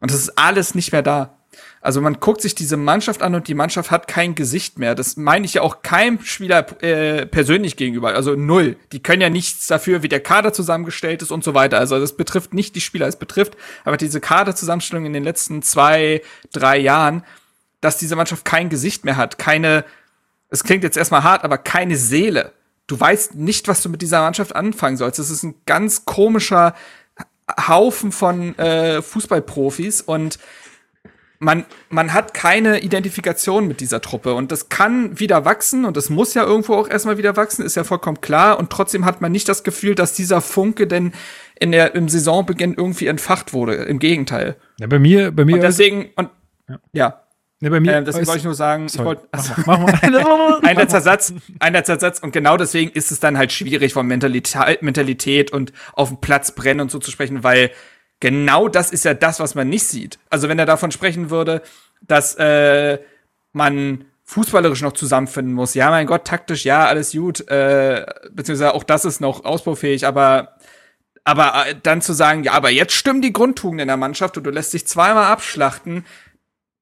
Und 0.00 0.10
das 0.10 0.20
ist 0.20 0.38
alles 0.38 0.74
nicht 0.74 0.92
mehr 0.92 1.02
da. 1.02 1.38
Also 1.80 2.00
man 2.00 2.20
guckt 2.20 2.42
sich 2.42 2.54
diese 2.54 2.76
Mannschaft 2.76 3.22
an 3.22 3.34
und 3.34 3.48
die 3.48 3.54
Mannschaft 3.54 3.90
hat 3.90 4.08
kein 4.08 4.34
Gesicht 4.34 4.78
mehr. 4.78 4.94
Das 4.94 5.16
meine 5.16 5.44
ich 5.44 5.54
ja 5.54 5.62
auch 5.62 5.82
keinem 5.82 6.20
Spieler 6.22 6.66
äh, 6.82 7.26
persönlich 7.26 7.76
gegenüber. 7.76 8.14
Also 8.14 8.34
null. 8.34 8.76
Die 8.92 9.02
können 9.02 9.22
ja 9.22 9.30
nichts 9.30 9.66
dafür, 9.68 10.02
wie 10.02 10.08
der 10.08 10.20
Kader 10.20 10.52
zusammengestellt 10.52 11.22
ist 11.22 11.30
und 11.30 11.44
so 11.44 11.54
weiter. 11.54 11.78
Also 11.78 11.98
das 11.98 12.16
betrifft 12.16 12.52
nicht 12.52 12.74
die 12.74 12.80
Spieler, 12.80 13.06
es 13.06 13.16
betrifft 13.16 13.56
aber 13.84 13.96
diese 13.96 14.20
Kaderzusammenstellung 14.20 15.06
in 15.06 15.12
den 15.12 15.24
letzten 15.24 15.62
zwei, 15.62 16.22
drei 16.52 16.78
Jahren, 16.78 17.24
dass 17.80 17.98
diese 17.98 18.16
Mannschaft 18.16 18.44
kein 18.44 18.68
Gesicht 18.68 19.04
mehr 19.04 19.16
hat. 19.16 19.38
Keine, 19.38 19.84
es 20.48 20.64
klingt 20.64 20.82
jetzt 20.82 20.96
erstmal 20.96 21.22
hart, 21.22 21.44
aber 21.44 21.58
keine 21.58 21.96
Seele. 21.96 22.52
Du 22.88 22.98
weißt 22.98 23.34
nicht, 23.34 23.68
was 23.68 23.82
du 23.82 23.88
mit 23.88 24.02
dieser 24.02 24.20
Mannschaft 24.20 24.56
anfangen 24.56 24.96
sollst. 24.96 25.18
Das 25.18 25.30
ist 25.30 25.42
ein 25.42 25.54
ganz 25.66 26.06
komischer 26.06 26.74
Haufen 27.66 28.12
von 28.12 28.58
äh, 28.58 29.02
Fußballprofis 29.02 30.02
und 30.02 30.38
man, 31.40 31.64
man 31.88 32.12
hat 32.12 32.34
keine 32.34 32.80
Identifikation 32.80 33.68
mit 33.68 33.80
dieser 33.80 34.00
Truppe 34.00 34.34
und 34.34 34.50
das 34.50 34.68
kann 34.68 35.18
wieder 35.20 35.44
wachsen 35.44 35.84
und 35.84 35.96
das 35.96 36.10
muss 36.10 36.34
ja 36.34 36.44
irgendwo 36.44 36.74
auch 36.74 36.88
erstmal 36.88 37.16
wieder 37.16 37.36
wachsen, 37.36 37.64
ist 37.64 37.76
ja 37.76 37.84
vollkommen 37.84 38.20
klar 38.20 38.58
und 38.58 38.70
trotzdem 38.70 39.04
hat 39.04 39.20
man 39.20 39.30
nicht 39.30 39.48
das 39.48 39.62
Gefühl, 39.62 39.94
dass 39.94 40.14
dieser 40.14 40.40
Funke 40.40 40.86
denn 40.86 41.12
in 41.60 41.72
der, 41.72 41.94
im 41.94 42.08
Saisonbeginn 42.08 42.74
irgendwie 42.74 43.06
entfacht 43.06 43.52
wurde. 43.52 43.74
Im 43.74 43.98
Gegenteil. 43.98 44.56
Ja, 44.78 44.86
bei 44.86 44.98
mir, 44.98 45.30
bei 45.30 45.44
mir. 45.44 45.56
Und 45.56 45.62
deswegen, 45.62 46.10
und, 46.16 46.30
ja. 46.68 46.78
ja. 46.92 47.22
Ja, 47.60 47.70
bei 47.70 47.80
mir 47.80 47.96
äh, 47.96 48.04
deswegen 48.04 48.26
wollte 48.26 48.38
ich 48.38 48.44
nur 48.44 48.54
sagen, 48.54 48.88
Sorry. 48.88 49.16
ich 49.32 49.42
wollte, 49.42 49.64
Mach 49.66 49.78
mal, 49.78 49.98
mach 50.02 50.24
mal. 50.24 50.60
ein 50.62 50.76
letzter 50.76 51.00
Satz, 51.00 51.32
ein 51.58 51.72
letzter 51.72 51.98
Satz 51.98 52.20
und 52.20 52.32
genau 52.32 52.56
deswegen 52.56 52.90
ist 52.92 53.10
es 53.10 53.18
dann 53.18 53.36
halt 53.36 53.50
schwierig 53.50 53.92
von 53.94 54.06
Mentalität, 54.06 54.82
Mentalität 54.82 55.52
und 55.52 55.72
auf 55.94 56.08
dem 56.08 56.20
Platz 56.20 56.52
brennen 56.52 56.80
und 56.80 56.90
so 56.92 57.00
zu 57.00 57.10
sprechen, 57.10 57.42
weil 57.42 57.72
genau 58.20 58.68
das 58.68 58.92
ist 58.92 59.04
ja 59.04 59.14
das, 59.14 59.40
was 59.40 59.56
man 59.56 59.68
nicht 59.68 59.84
sieht. 59.84 60.20
Also 60.30 60.48
wenn 60.48 60.58
er 60.58 60.66
davon 60.66 60.92
sprechen 60.92 61.30
würde, 61.30 61.62
dass 62.00 62.36
äh, 62.36 62.98
man 63.52 64.04
fußballerisch 64.24 64.82
noch 64.82 64.92
zusammenfinden 64.92 65.54
muss, 65.54 65.74
ja, 65.74 65.90
mein 65.90 66.06
Gott, 66.06 66.26
taktisch, 66.26 66.64
ja, 66.64 66.86
alles 66.86 67.12
gut, 67.12 67.48
äh, 67.48 68.06
beziehungsweise 68.30 68.74
auch 68.74 68.84
das 68.84 69.04
ist 69.04 69.20
noch 69.20 69.44
ausbaufähig, 69.44 70.06
aber 70.06 70.54
aber 71.24 71.66
äh, 71.66 71.74
dann 71.82 72.02
zu 72.02 72.12
sagen, 72.12 72.44
ja, 72.44 72.52
aber 72.52 72.70
jetzt 72.70 72.94
stimmen 72.94 73.20
die 73.20 73.32
Grundtugenden 73.32 73.82
in 73.82 73.88
der 73.88 73.96
Mannschaft 73.96 74.36
und 74.36 74.44
du 74.44 74.50
lässt 74.50 74.72
dich 74.72 74.86
zweimal 74.86 75.24
abschlachten, 75.24 76.06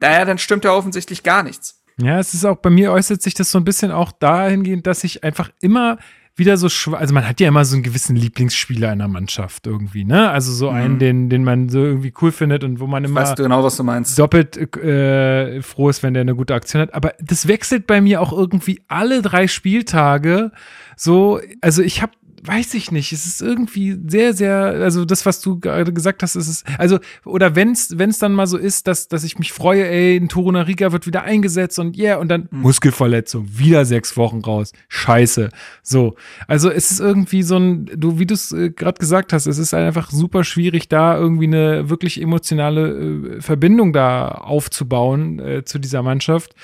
naja, 0.01 0.24
dann 0.24 0.38
stimmt 0.38 0.64
ja 0.64 0.72
offensichtlich 0.72 1.22
gar 1.22 1.42
nichts. 1.42 1.82
Ja, 2.01 2.18
es 2.18 2.34
ist 2.34 2.44
auch, 2.44 2.57
bei 2.57 2.70
mir 2.70 2.92
äußert 2.92 3.22
sich 3.22 3.34
das 3.34 3.51
so 3.51 3.59
ein 3.59 3.64
bisschen 3.64 3.90
auch 3.90 4.12
dahingehend, 4.12 4.86
dass 4.86 5.03
ich 5.05 5.24
einfach 5.24 5.51
immer 5.61 5.97
wieder 6.38 6.59
so 6.59 6.68
schwach, 6.68 6.99
also 7.01 7.14
man 7.14 7.26
hat 7.26 7.40
ja 7.40 7.49
immer 7.49 7.64
so 7.64 7.74
einen 7.76 7.82
gewissen 7.82 8.14
Lieblingsspieler 8.14 8.92
in 8.92 8.99
der 8.99 9.09
Mannschaft 9.09 9.66
irgendwie, 9.66 10.05
ne? 10.05 10.28
Also 10.30 10.53
so 10.53 10.68
einen, 10.68 10.94
Mhm. 10.94 10.99
den, 10.99 11.30
den 11.30 11.44
man 11.44 11.70
so 11.70 11.78
irgendwie 11.78 12.12
cool 12.20 12.30
findet 12.30 12.62
und 12.62 12.78
wo 12.78 12.86
man 12.86 13.03
immer 13.05 13.22
Weißt 13.22 13.38
du 13.38 13.42
genau, 13.44 13.64
was 13.64 13.78
du 13.78 13.84
meinst? 13.84 14.18
doppelt 14.18 14.59
äh, 14.76 15.62
froh 15.62 15.88
ist, 15.88 16.03
wenn 16.03 16.12
der 16.12 16.20
eine 16.20 16.34
gute 16.34 16.55
Aktion 16.55 16.82
hat. 16.82 16.92
Aber 16.92 17.14
das 17.20 17.49
wechselt 17.49 17.86
bei 17.86 18.03
mir 18.03 18.20
auch 18.20 18.34
irgendwie 18.34 18.82
alle 18.88 19.22
drei 19.22 19.49
Spieltage. 19.49 20.53
So, 20.94 21.40
also 21.62 21.80
ich 21.80 22.03
habe, 22.03 22.12
weiß 22.47 22.74
ich 22.74 22.92
nicht, 22.92 23.12
es 23.12 23.26
ist 23.26 23.42
irgendwie 23.42 23.99
sehr, 24.07 24.34
sehr, 24.34 24.57
also 24.57 25.05
das, 25.05 25.26
was 25.26 25.40
du 25.40 25.59
gerade 25.59 25.92
gesagt 25.92 26.22
hast, 26.22 26.36
ist 26.36 26.49
es, 26.49 26.64
also, 26.78 26.99
oder 27.24 27.57
wenn's, 27.57 27.99
wenn's 27.99 28.18
dann 28.18 28.32
mal 28.32 28.47
so 28.47 28.57
ist, 28.57 28.86
dass, 28.86 29.09
dass 29.09 29.24
ich 29.24 29.38
mich 29.38 29.53
freue, 29.53 29.86
ey, 29.86 30.16
ein 30.16 30.28
Toruna 30.28 30.62
Riga 30.62 30.92
wird 30.92 31.07
wieder 31.07 31.22
eingesetzt 31.22 31.78
und 31.78 31.97
yeah, 31.97 32.16
und 32.16 32.28
dann 32.28 32.49
Muskelverletzung, 32.51 33.47
wieder 33.51 33.84
sechs 33.84 34.16
Wochen 34.16 34.40
raus. 34.40 34.72
Scheiße. 34.88 35.51
So. 35.82 36.14
Also 36.47 36.70
es 36.70 36.90
ist 36.90 37.01
irgendwie 37.01 37.42
so 37.42 37.57
ein, 37.57 37.86
du, 37.86 38.18
wie 38.18 38.26
du 38.26 38.34
es 38.34 38.53
äh, 38.53 38.70
gerade 38.70 38.99
gesagt 38.99 39.32
hast, 39.32 39.47
es 39.47 39.59
ist 39.59 39.74
einfach 39.74 40.11
super 40.11 40.44
schwierig, 40.44 40.88
da 40.88 41.16
irgendwie 41.16 41.47
eine 41.47 41.88
wirklich 41.88 42.20
emotionale 42.20 43.36
äh, 43.36 43.40
Verbindung 43.40 43.92
da 43.92 44.28
aufzubauen 44.28 45.38
äh, 45.38 45.64
zu 45.64 45.78
dieser 45.78 46.03
Mannschaft. 46.03 46.55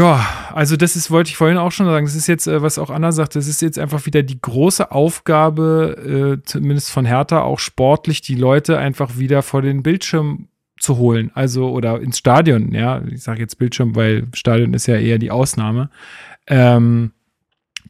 Ja, 0.00 0.26
also 0.54 0.78
das 0.78 0.96
ist, 0.96 1.10
wollte 1.10 1.28
ich 1.28 1.36
vorhin 1.36 1.58
auch 1.58 1.72
schon 1.72 1.84
sagen, 1.84 2.06
das 2.06 2.14
ist 2.14 2.26
jetzt, 2.26 2.46
äh, 2.46 2.62
was 2.62 2.78
auch 2.78 2.88
Anna 2.88 3.12
sagt, 3.12 3.36
das 3.36 3.46
ist 3.46 3.60
jetzt 3.60 3.78
einfach 3.78 4.06
wieder 4.06 4.22
die 4.22 4.40
große 4.40 4.92
Aufgabe, 4.92 6.38
äh, 6.40 6.42
zumindest 6.46 6.90
von 6.90 7.04
Hertha, 7.04 7.42
auch 7.42 7.58
sportlich, 7.58 8.22
die 8.22 8.34
Leute 8.34 8.78
einfach 8.78 9.18
wieder 9.18 9.42
vor 9.42 9.60
den 9.60 9.82
Bildschirm 9.82 10.48
zu 10.78 10.96
holen, 10.96 11.30
also 11.34 11.70
oder 11.70 12.00
ins 12.00 12.16
Stadion, 12.16 12.72
ja, 12.72 13.02
ich 13.10 13.22
sage 13.22 13.40
jetzt 13.40 13.58
Bildschirm, 13.58 13.94
weil 13.94 14.26
Stadion 14.32 14.72
ist 14.72 14.86
ja 14.86 14.96
eher 14.96 15.18
die 15.18 15.30
Ausnahme. 15.30 15.90
Ähm, 16.46 17.12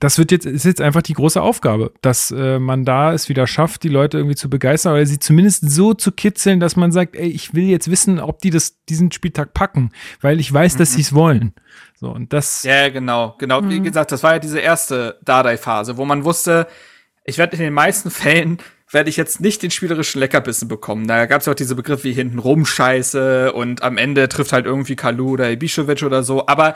das 0.00 0.16
wird 0.16 0.32
jetzt, 0.32 0.46
ist 0.46 0.64
jetzt 0.64 0.80
einfach 0.80 1.02
die 1.02 1.12
große 1.12 1.40
Aufgabe, 1.40 1.92
dass 2.00 2.30
äh, 2.30 2.58
man 2.58 2.86
da 2.86 3.12
es 3.12 3.28
wieder 3.28 3.46
schafft, 3.46 3.82
die 3.82 3.88
Leute 3.88 4.16
irgendwie 4.16 4.34
zu 4.34 4.48
begeistern 4.48 4.94
oder 4.94 5.04
sie 5.04 5.18
zumindest 5.18 5.70
so 5.70 5.92
zu 5.92 6.10
kitzeln, 6.10 6.58
dass 6.58 6.74
man 6.74 6.90
sagt, 6.90 7.14
ey, 7.16 7.28
ich 7.28 7.54
will 7.54 7.64
jetzt 7.64 7.90
wissen, 7.90 8.18
ob 8.18 8.40
die 8.40 8.48
das, 8.48 8.82
diesen 8.86 9.12
Spieltag 9.12 9.52
packen, 9.52 9.90
weil 10.22 10.40
ich 10.40 10.50
weiß, 10.52 10.76
dass 10.76 10.94
sie 10.94 11.02
es 11.02 11.14
wollen. 11.14 11.54
So, 12.00 12.08
und 12.10 12.32
das, 12.32 12.62
Ja, 12.62 12.88
genau, 12.88 13.36
genau. 13.38 13.68
Wie 13.68 13.80
gesagt, 13.80 14.10
das 14.10 14.22
war 14.22 14.32
ja 14.32 14.38
diese 14.38 14.58
erste 14.58 15.18
Dardai-Phase, 15.22 15.98
wo 15.98 16.06
man 16.06 16.24
wusste, 16.24 16.66
ich 17.24 17.36
werde 17.36 17.56
in 17.56 17.62
den 17.62 17.74
meisten 17.74 18.10
Fällen 18.10 18.58
werde 18.92 19.10
ich 19.10 19.16
jetzt 19.16 19.40
nicht 19.40 19.62
den 19.62 19.70
spielerischen 19.70 20.18
Leckerbissen 20.18 20.66
bekommen. 20.66 21.06
Da 21.06 21.26
gab 21.26 21.40
es 21.40 21.46
ja 21.46 21.52
auch 21.52 21.56
diese 21.56 21.76
Begriffe 21.76 22.04
wie 22.04 22.12
hinten 22.12 22.66
Scheiße 22.66 23.52
und 23.52 23.82
am 23.82 23.98
Ende 23.98 24.28
trifft 24.28 24.52
halt 24.52 24.66
irgendwie 24.66 24.96
Kalu 24.96 25.30
oder 25.30 25.46
Ibišević 25.46 26.04
oder 26.04 26.24
so. 26.24 26.46
Aber 26.48 26.74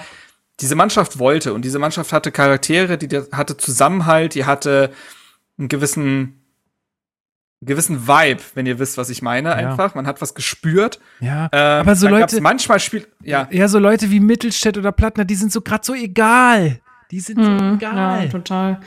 diese 0.61 0.75
Mannschaft 0.77 1.19
wollte 1.19 1.53
und 1.53 1.65
diese 1.65 1.79
Mannschaft 1.79 2.13
hatte 2.13 2.31
Charaktere, 2.31 2.97
die 2.99 3.09
hatte 3.33 3.57
Zusammenhalt, 3.57 4.35
die 4.35 4.45
hatte 4.45 4.91
einen 5.59 5.69
gewissen, 5.69 6.41
einen 7.61 7.67
gewissen 7.67 8.07
Vibe, 8.07 8.41
wenn 8.55 8.67
ihr 8.67 8.79
wisst, 8.79 8.97
was 8.97 9.11
ich 9.11 9.21
meine, 9.23 9.49
Ja. 9.51 9.55
einfach. 9.55 9.95
Man 9.95 10.07
hat 10.07 10.21
was 10.23 10.35
gespürt. 10.35 11.01
ja, 11.21 11.49
Ähm, 11.53 11.81
aber 11.81 11.97
so 11.97 12.09
Leute, 12.09 12.41
manchmal 12.41 12.79
Spiel, 12.79 13.07
ja, 13.23 13.49
ja, 13.51 13.69
so 13.69 13.79
Leute 13.79 14.11
wie 14.11 14.21
Mittelstädt 14.21 14.79
oder 14.79 14.93
Plattner, 14.93 15.25
die 15.25 15.35
sind 15.35 15.51
so 15.53 15.61
gerade 15.61 15.85
so 15.85 15.95
egal. 15.95 16.81
Die 17.11 17.21
sind 17.21 17.43
so 17.45 17.51
Mhm, 17.51 17.75
egal. 17.77 18.25
Ja, 18.25 18.31
total. 18.31 18.81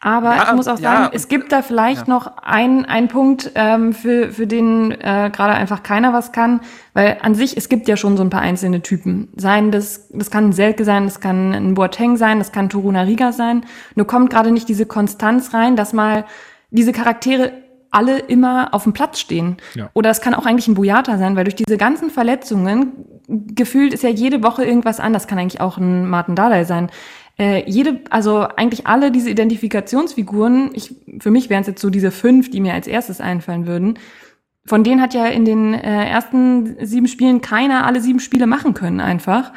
Aber 0.00 0.34
Ja, 0.36 0.44
ich 0.48 0.52
muss 0.54 0.68
auch 0.68 0.78
ja, 0.80 0.92
sagen, 0.92 1.04
und- 1.06 1.14
es 1.14 1.28
gibt 1.28 1.52
da 1.52 1.62
vielleicht 1.62 2.08
ja. 2.08 2.14
noch 2.14 2.36
einen, 2.38 2.84
einen 2.84 3.08
Punkt, 3.08 3.52
ähm, 3.54 3.92
für, 3.92 4.30
für 4.32 4.46
den 4.46 4.90
äh, 4.92 5.30
gerade 5.32 5.54
einfach 5.54 5.82
keiner 5.82 6.12
was 6.12 6.32
kann, 6.32 6.60
weil 6.94 7.18
an 7.22 7.34
sich, 7.34 7.56
es 7.56 7.68
gibt 7.68 7.88
ja 7.88 7.96
schon 7.96 8.16
so 8.16 8.22
ein 8.22 8.30
paar 8.30 8.40
einzelne 8.42 8.82
Typen. 8.82 9.28
Sein, 9.36 9.70
das, 9.70 10.08
das 10.10 10.30
kann 10.30 10.46
ein 10.48 10.52
Selke 10.52 10.84
sein, 10.84 11.04
das 11.04 11.20
kann 11.20 11.52
ein 11.52 11.74
Boateng 11.74 12.16
sein, 12.16 12.38
das 12.38 12.52
kann 12.52 12.68
Toruna 12.68 13.02
Riga 13.02 13.32
sein. 13.32 13.64
Nur 13.94 14.06
kommt 14.06 14.30
gerade 14.30 14.50
nicht 14.50 14.68
diese 14.68 14.86
Konstanz 14.86 15.54
rein, 15.54 15.76
dass 15.76 15.92
mal 15.92 16.24
diese 16.70 16.92
Charaktere 16.92 17.52
alle 17.94 18.18
immer 18.18 18.72
auf 18.72 18.84
dem 18.84 18.94
Platz 18.94 19.20
stehen. 19.20 19.58
Ja. 19.74 19.90
Oder 19.92 20.08
es 20.10 20.20
kann 20.22 20.34
auch 20.34 20.46
eigentlich 20.46 20.66
ein 20.66 20.74
Boyata 20.74 21.18
sein, 21.18 21.36
weil 21.36 21.44
durch 21.44 21.54
diese 21.56 21.76
ganzen 21.76 22.08
Verletzungen 22.10 22.92
gefühlt 23.28 23.92
ist 23.92 24.02
ja 24.02 24.08
jede 24.08 24.42
Woche 24.42 24.64
irgendwas 24.64 24.98
anders. 24.98 25.26
Kann 25.26 25.38
eigentlich 25.38 25.60
auch 25.60 25.76
ein 25.76 26.08
Martin 26.08 26.34
Dardai 26.34 26.64
sein. 26.64 26.90
Äh, 27.38 27.68
jede, 27.70 28.00
also 28.10 28.40
eigentlich 28.40 28.86
alle 28.86 29.10
diese 29.10 29.30
Identifikationsfiguren, 29.30 30.70
ich, 30.74 30.94
für 31.18 31.30
mich 31.30 31.50
wären 31.50 31.62
es 31.62 31.66
jetzt 31.66 31.80
so 31.80 31.90
diese 31.90 32.10
fünf, 32.10 32.50
die 32.50 32.60
mir 32.60 32.74
als 32.74 32.86
erstes 32.86 33.20
einfallen 33.20 33.66
würden. 33.66 33.98
Von 34.64 34.84
denen 34.84 35.00
hat 35.00 35.14
ja 35.14 35.26
in 35.26 35.44
den 35.44 35.74
äh, 35.74 36.08
ersten 36.08 36.76
sieben 36.86 37.08
Spielen 37.08 37.40
keiner 37.40 37.86
alle 37.86 38.00
sieben 38.00 38.20
Spiele 38.20 38.46
machen 38.46 38.74
können 38.74 39.00
einfach. 39.00 39.52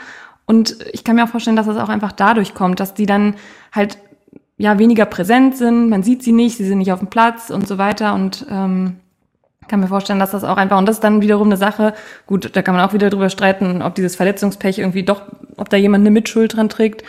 Und 0.45 0.78
ich 0.93 1.03
kann 1.03 1.15
mir 1.15 1.23
auch 1.23 1.30
vorstellen, 1.30 1.55
dass 1.55 1.65
das 1.65 1.78
auch 1.78 1.89
einfach 1.89 2.11
dadurch 2.11 2.53
kommt, 2.53 2.80
dass 2.80 2.93
die 2.93 3.05
dann 3.05 3.36
halt 3.71 3.97
ja 4.57 4.80
weniger 4.80 5.05
präsent 5.05 5.57
sind, 5.57 5.89
man 5.89 6.01
sieht 6.01 6.23
sie 6.23 6.32
nicht, 6.32 6.57
sie 6.57 6.65
sind 6.65 6.78
nicht 6.78 6.93
auf 6.93 6.99
dem 6.99 7.09
Platz 7.09 7.49
und 7.49 7.67
so 7.67 7.78
weiter. 7.78 8.13
Und 8.13 8.45
ähm, 8.49 8.95
kann 9.67 9.80
mir 9.80 9.88
vorstellen, 9.88 10.19
dass 10.19 10.32
das 10.32 10.43
auch 10.43 10.57
einfach, 10.57 10.78
und 10.78 10.86
das 10.86 10.97
ist 10.97 11.03
dann 11.03 11.21
wiederum 11.21 11.47
eine 11.47 11.57
Sache, 11.57 11.93
gut, 12.28 12.55
da 12.55 12.61
kann 12.61 12.76
man 12.76 12.88
auch 12.88 12.93
wieder 12.93 13.09
drüber 13.09 13.30
streiten, 13.30 13.82
ob 13.82 13.95
dieses 13.95 14.15
Verletzungspech 14.15 14.80
irgendwie 14.80 15.03
doch, 15.03 15.23
ob 15.57 15.69
da 15.69 15.78
jemand 15.78 16.03
eine 16.03 16.11
Mitschuld 16.11 16.55
dran 16.55 16.69
trägt. 16.69 17.03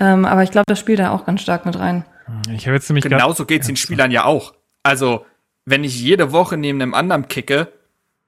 Ähm, 0.00 0.24
aber 0.24 0.42
ich 0.42 0.50
glaube, 0.50 0.64
das 0.66 0.78
spielt 0.80 0.98
da 0.98 1.10
auch 1.10 1.26
ganz 1.26 1.42
stark 1.42 1.66
mit 1.66 1.78
rein. 1.78 2.04
Ich 2.52 2.66
habe 2.66 2.76
jetzt 2.76 2.88
nämlich 2.88 3.04
Genauso 3.04 3.44
geht's 3.44 3.66
den 3.66 3.76
Spielern 3.76 4.10
ja 4.10 4.24
auch. 4.24 4.54
Also, 4.82 5.26
wenn 5.66 5.84
ich 5.84 6.00
jede 6.00 6.32
Woche 6.32 6.56
neben 6.56 6.80
einem 6.80 6.94
anderen 6.94 7.28
kicke, 7.28 7.68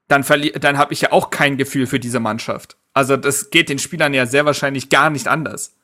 dann, 0.09 0.23
verli- 0.23 0.59
dann 0.59 0.77
habe 0.77 0.93
ich 0.93 1.01
ja 1.01 1.13
auch 1.13 1.31
kein 1.31 1.57
Gefühl 1.57 1.87
für 1.87 1.99
diese 1.99 2.21
Mannschaft. 2.21 2.77
Also, 2.93 3.17
das 3.17 3.51
geht 3.51 3.69
den 3.69 3.79
Spielern 3.79 4.13
ja 4.13 4.27
sehr 4.27 4.45
wahrscheinlich 4.45 4.91
gar 4.91 5.09
nicht 5.09 5.29
anders. 5.29 5.77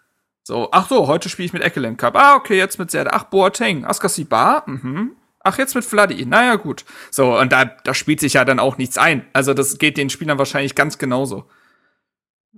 So, 0.42 0.68
ach 0.72 0.88
so, 0.88 1.08
heute 1.08 1.28
spiele 1.28 1.46
ich 1.46 1.52
mit 1.52 1.62
Eckel 1.62 1.84
im 1.84 1.96
Cup. 1.96 2.16
Ah, 2.16 2.34
okay, 2.34 2.58
jetzt 2.58 2.78
mit 2.78 2.90
Serde. 2.90 3.12
Ach, 3.12 3.24
Boateng. 3.24 3.84
Askasibar. 3.84 4.64
Mhm. 4.66 5.12
Ach, 5.40 5.56
jetzt 5.56 5.74
mit 5.74 5.84
Vladi. 5.84 6.26
Naja, 6.26 6.56
gut. 6.56 6.84
So, 7.10 7.38
und 7.38 7.52
da, 7.52 7.64
da 7.66 7.94
spielt 7.94 8.20
sich 8.20 8.34
ja 8.34 8.44
dann 8.44 8.58
auch 8.58 8.76
nichts 8.76 8.98
ein. 8.98 9.24
Also, 9.32 9.54
das 9.54 9.78
geht 9.78 9.96
den 9.96 10.10
Spielern 10.10 10.38
wahrscheinlich 10.38 10.74
ganz 10.74 10.98
genauso. 10.98 11.48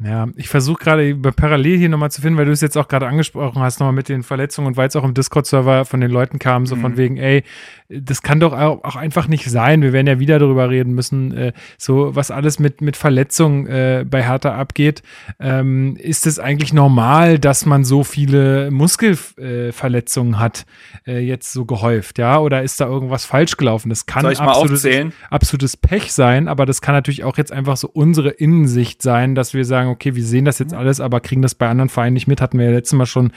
Ja, 0.03 0.29
ich 0.37 0.49
versuche 0.49 0.83
gerade 0.83 1.09
über 1.09 1.31
parallel 1.33 1.77
hier 1.79 1.89
nochmal 1.91 2.11
zu 2.11 2.23
finden, 2.23 2.39
weil 2.39 2.47
du 2.47 2.53
es 2.53 2.61
jetzt 2.63 2.79
auch 2.79 2.89
gerade 2.89 3.07
angesprochen 3.07 3.61
hast, 3.61 3.81
nochmal 3.81 3.93
mit 3.93 4.09
den 4.09 4.23
Verletzungen 4.23 4.69
und 4.69 4.77
weil 4.77 4.89
es 4.89 4.97
auch 4.97 5.05
im 5.05 5.13
Discord-Server 5.13 5.85
von 5.85 6.01
den 6.01 6.11
Leuten 6.11 6.39
kam, 6.39 6.65
so 6.65 6.75
von 6.77 6.97
wegen, 6.97 7.19
ey, 7.19 7.45
das 7.89 8.23
kann 8.23 8.41
doch 8.41 8.53
auch, 8.53 8.97
einfach 8.97 9.27
nicht 9.27 9.51
sein. 9.51 9.83
Wir 9.83 9.93
werden 9.93 10.07
ja 10.07 10.19
wieder 10.21 10.39
darüber 10.39 10.71
reden 10.71 10.95
müssen, 10.95 11.37
äh, 11.37 11.53
so 11.77 12.15
was 12.15 12.31
alles 12.31 12.59
mit, 12.59 12.81
mit 12.81 12.97
Verletzungen 12.97 13.67
äh, 13.67 14.05
bei 14.09 14.23
Hertha 14.23 14.55
abgeht. 14.55 15.03
Ähm, 15.41 15.97
ist 15.97 16.27
es 16.27 16.39
eigentlich 16.39 16.73
normal, 16.73 17.39
dass 17.39 17.67
man 17.67 17.85
so 17.85 18.05
viele 18.05 18.71
Muskelverletzungen 18.71 20.35
äh, 20.35 20.37
hat, 20.37 20.67
jetzt 21.07 21.53
so 21.53 21.65
gehäuft, 21.65 22.19
ja? 22.19 22.39
Oder 22.39 22.63
ist 22.63 22.81
da 22.81 22.87
irgendwas 22.87 23.25
falsch 23.25 23.57
gelaufen? 23.57 23.89
Das 23.89 24.07
kann 24.07 24.23
Soll 24.23 24.33
ich 24.33 24.39
mal 24.39 24.53
absolutes- 24.53 24.87
absolutes 25.31 25.77
Pech 25.77 26.13
sein, 26.13 26.47
aber 26.47 26.67
das 26.67 26.81
kann 26.81 26.95
natürlich 26.95 27.25
auch 27.25 27.37
jetzt 27.37 27.53
einfach 27.53 27.77
so 27.77 27.89
unsere 27.93 28.31
Innensicht 28.31 29.03
sein, 29.03 29.35
dass 29.35 29.53
wir 29.55 29.65
sagen, 29.65 29.90
okay, 29.91 30.15
wir 30.15 30.25
sehen 30.25 30.45
das 30.45 30.59
jetzt 30.59 30.75
alles, 30.75 31.01
aber 31.01 31.21
kriegen 31.21 31.43
das 31.43 31.55
bei 31.55 31.69
anderen 31.69 31.89
Vereinen 31.89 32.15
nicht 32.15 32.27
mit, 32.27 32.41
hatten 32.41 32.59
wir 32.59 32.67
ja 32.67 32.73
letztes 32.73 32.97
Mal 32.97 33.07
schon 33.07 33.33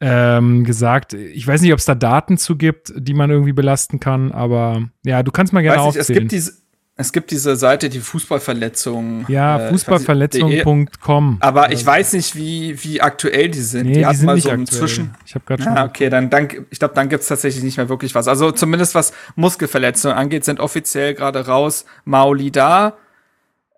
ähm, 0.00 0.64
gesagt. 0.64 1.12
Ich 1.14 1.46
weiß 1.46 1.60
nicht, 1.60 1.72
ob 1.72 1.78
es 1.78 1.84
da 1.84 1.94
Daten 1.94 2.36
zu 2.36 2.56
gibt, 2.56 2.92
die 2.96 3.14
man 3.14 3.30
irgendwie 3.30 3.52
belasten 3.52 4.00
kann, 4.00 4.32
aber 4.32 4.88
ja, 5.04 5.22
du 5.22 5.30
kannst 5.30 5.52
mal 5.52 5.62
gerne 5.62 5.78
Weiß 5.78 5.86
nicht, 5.86 5.96
es 5.96 6.00
aufzählen. 6.02 6.20
gibt 6.20 6.32
diese, 6.32 6.52
es 6.96 7.12
gibt 7.12 7.30
diese 7.30 7.56
Seite, 7.56 7.88
die 7.88 8.00
Fußballverletzungen. 8.00 9.24
ja, 9.28 9.58
äh, 9.58 9.68
fußballverletzung.com. 9.70 11.38
Aber 11.40 11.72
ich 11.72 11.84
weiß 11.84 12.12
nicht, 12.12 12.36
wie, 12.36 12.82
wie 12.84 13.00
aktuell 13.00 13.48
die 13.48 13.60
sind. 13.60 13.86
nee, 13.86 13.92
die 13.92 13.98
die 14.00 14.06
hatten 14.06 14.18
sind 14.18 14.26
mal 14.26 14.38
so 14.40 14.50
aktuell. 14.50 14.66
Zwischen. 14.66 15.14
Ich 15.24 15.34
habe 15.34 15.44
gerade 15.46 15.62
schon. 15.62 15.74
Ja, 15.74 15.84
okay, 15.86 16.10
dann, 16.10 16.28
dann 16.28 16.48
ich 16.70 16.78
glaube, 16.78 16.94
dann 16.94 17.08
gibt's 17.08 17.28
tatsächlich 17.28 17.64
nicht 17.64 17.78
mehr 17.78 17.88
wirklich 17.88 18.14
was. 18.14 18.28
Also 18.28 18.52
zumindest 18.52 18.94
was 18.94 19.12
Muskelverletzungen 19.36 20.16
angeht, 20.16 20.44
sind 20.44 20.60
offiziell 20.60 21.14
gerade 21.14 21.46
raus 21.46 21.86
Maoli 22.04 22.50
da, 22.50 22.98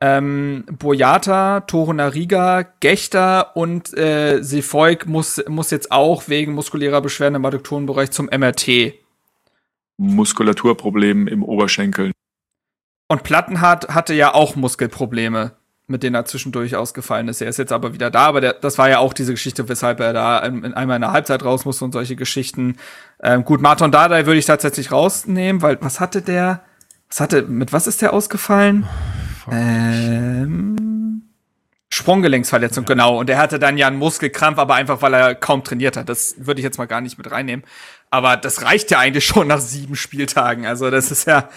ähm, 0.00 0.64
Boyata, 0.70 1.60
Torunariga, 1.60 2.62
Gechter 2.80 3.56
und 3.56 3.96
äh, 3.96 4.42
Sefolk 4.42 5.06
muss, 5.06 5.42
muss 5.48 5.70
jetzt 5.70 5.92
auch 5.92 6.28
wegen 6.28 6.52
muskulärer 6.52 7.00
Beschwerden 7.00 7.36
im 7.36 7.44
Adduktorenbereich 7.44 8.10
zum 8.10 8.26
MRT. 8.26 8.94
Muskulaturproblem 9.96 11.28
im 11.28 11.42
Oberschenkel. 11.42 12.12
Und 13.08 13.22
Plattenhardt 13.22 13.88
hatte 13.88 14.14
ja 14.14 14.34
auch 14.34 14.56
Muskelprobleme, 14.56 15.52
mit 15.86 16.02
denen 16.02 16.14
er 16.14 16.24
zwischendurch 16.24 16.74
ausgefallen 16.74 17.28
ist. 17.28 17.40
Er 17.40 17.48
ist 17.48 17.58
jetzt 17.58 17.72
aber 17.72 17.94
wieder 17.94 18.10
da, 18.10 18.26
aber 18.26 18.40
der, 18.40 18.54
das 18.54 18.78
war 18.78 18.88
ja 18.88 18.98
auch 18.98 19.12
diese 19.12 19.32
Geschichte, 19.32 19.68
weshalb 19.68 20.00
er 20.00 20.12
da 20.12 20.38
in, 20.40 20.64
in 20.64 20.74
einmal 20.74 20.96
in 20.96 21.02
der 21.02 21.12
Halbzeit 21.12 21.44
raus 21.44 21.64
musste 21.64 21.84
und 21.84 21.92
solche 21.92 22.16
Geschichten. 22.16 22.76
Ähm, 23.22 23.44
gut, 23.44 23.60
Martin 23.60 23.92
Dardai 23.92 24.26
würde 24.26 24.38
ich 24.38 24.46
tatsächlich 24.46 24.90
rausnehmen, 24.90 25.62
weil 25.62 25.78
was 25.80 26.00
hatte 26.00 26.22
der? 26.22 26.62
Was 27.08 27.20
hatte, 27.20 27.42
mit 27.42 27.72
was 27.72 27.86
ist 27.86 28.02
der 28.02 28.12
ausgefallen? 28.12 28.88
Ähm, 29.52 31.22
Sprunggelenksverletzung, 31.90 32.84
ja. 32.84 32.88
genau. 32.88 33.18
Und 33.18 33.30
er 33.30 33.38
hatte 33.38 33.58
dann 33.58 33.78
ja 33.78 33.86
einen 33.86 33.98
Muskelkrampf, 33.98 34.58
aber 34.58 34.74
einfach, 34.74 35.00
weil 35.02 35.14
er 35.14 35.34
kaum 35.34 35.62
trainiert 35.62 35.96
hat. 35.96 36.08
Das 36.08 36.34
würde 36.38 36.60
ich 36.60 36.64
jetzt 36.64 36.78
mal 36.78 36.86
gar 36.86 37.00
nicht 37.00 37.18
mit 37.18 37.30
reinnehmen. 37.30 37.64
Aber 38.10 38.36
das 38.36 38.62
reicht 38.62 38.90
ja 38.90 38.98
eigentlich 38.98 39.24
schon 39.24 39.48
nach 39.48 39.60
sieben 39.60 39.96
Spieltagen. 39.96 40.66
Also 40.66 40.90
das 40.90 41.10
ist 41.10 41.26
ja, 41.26 41.48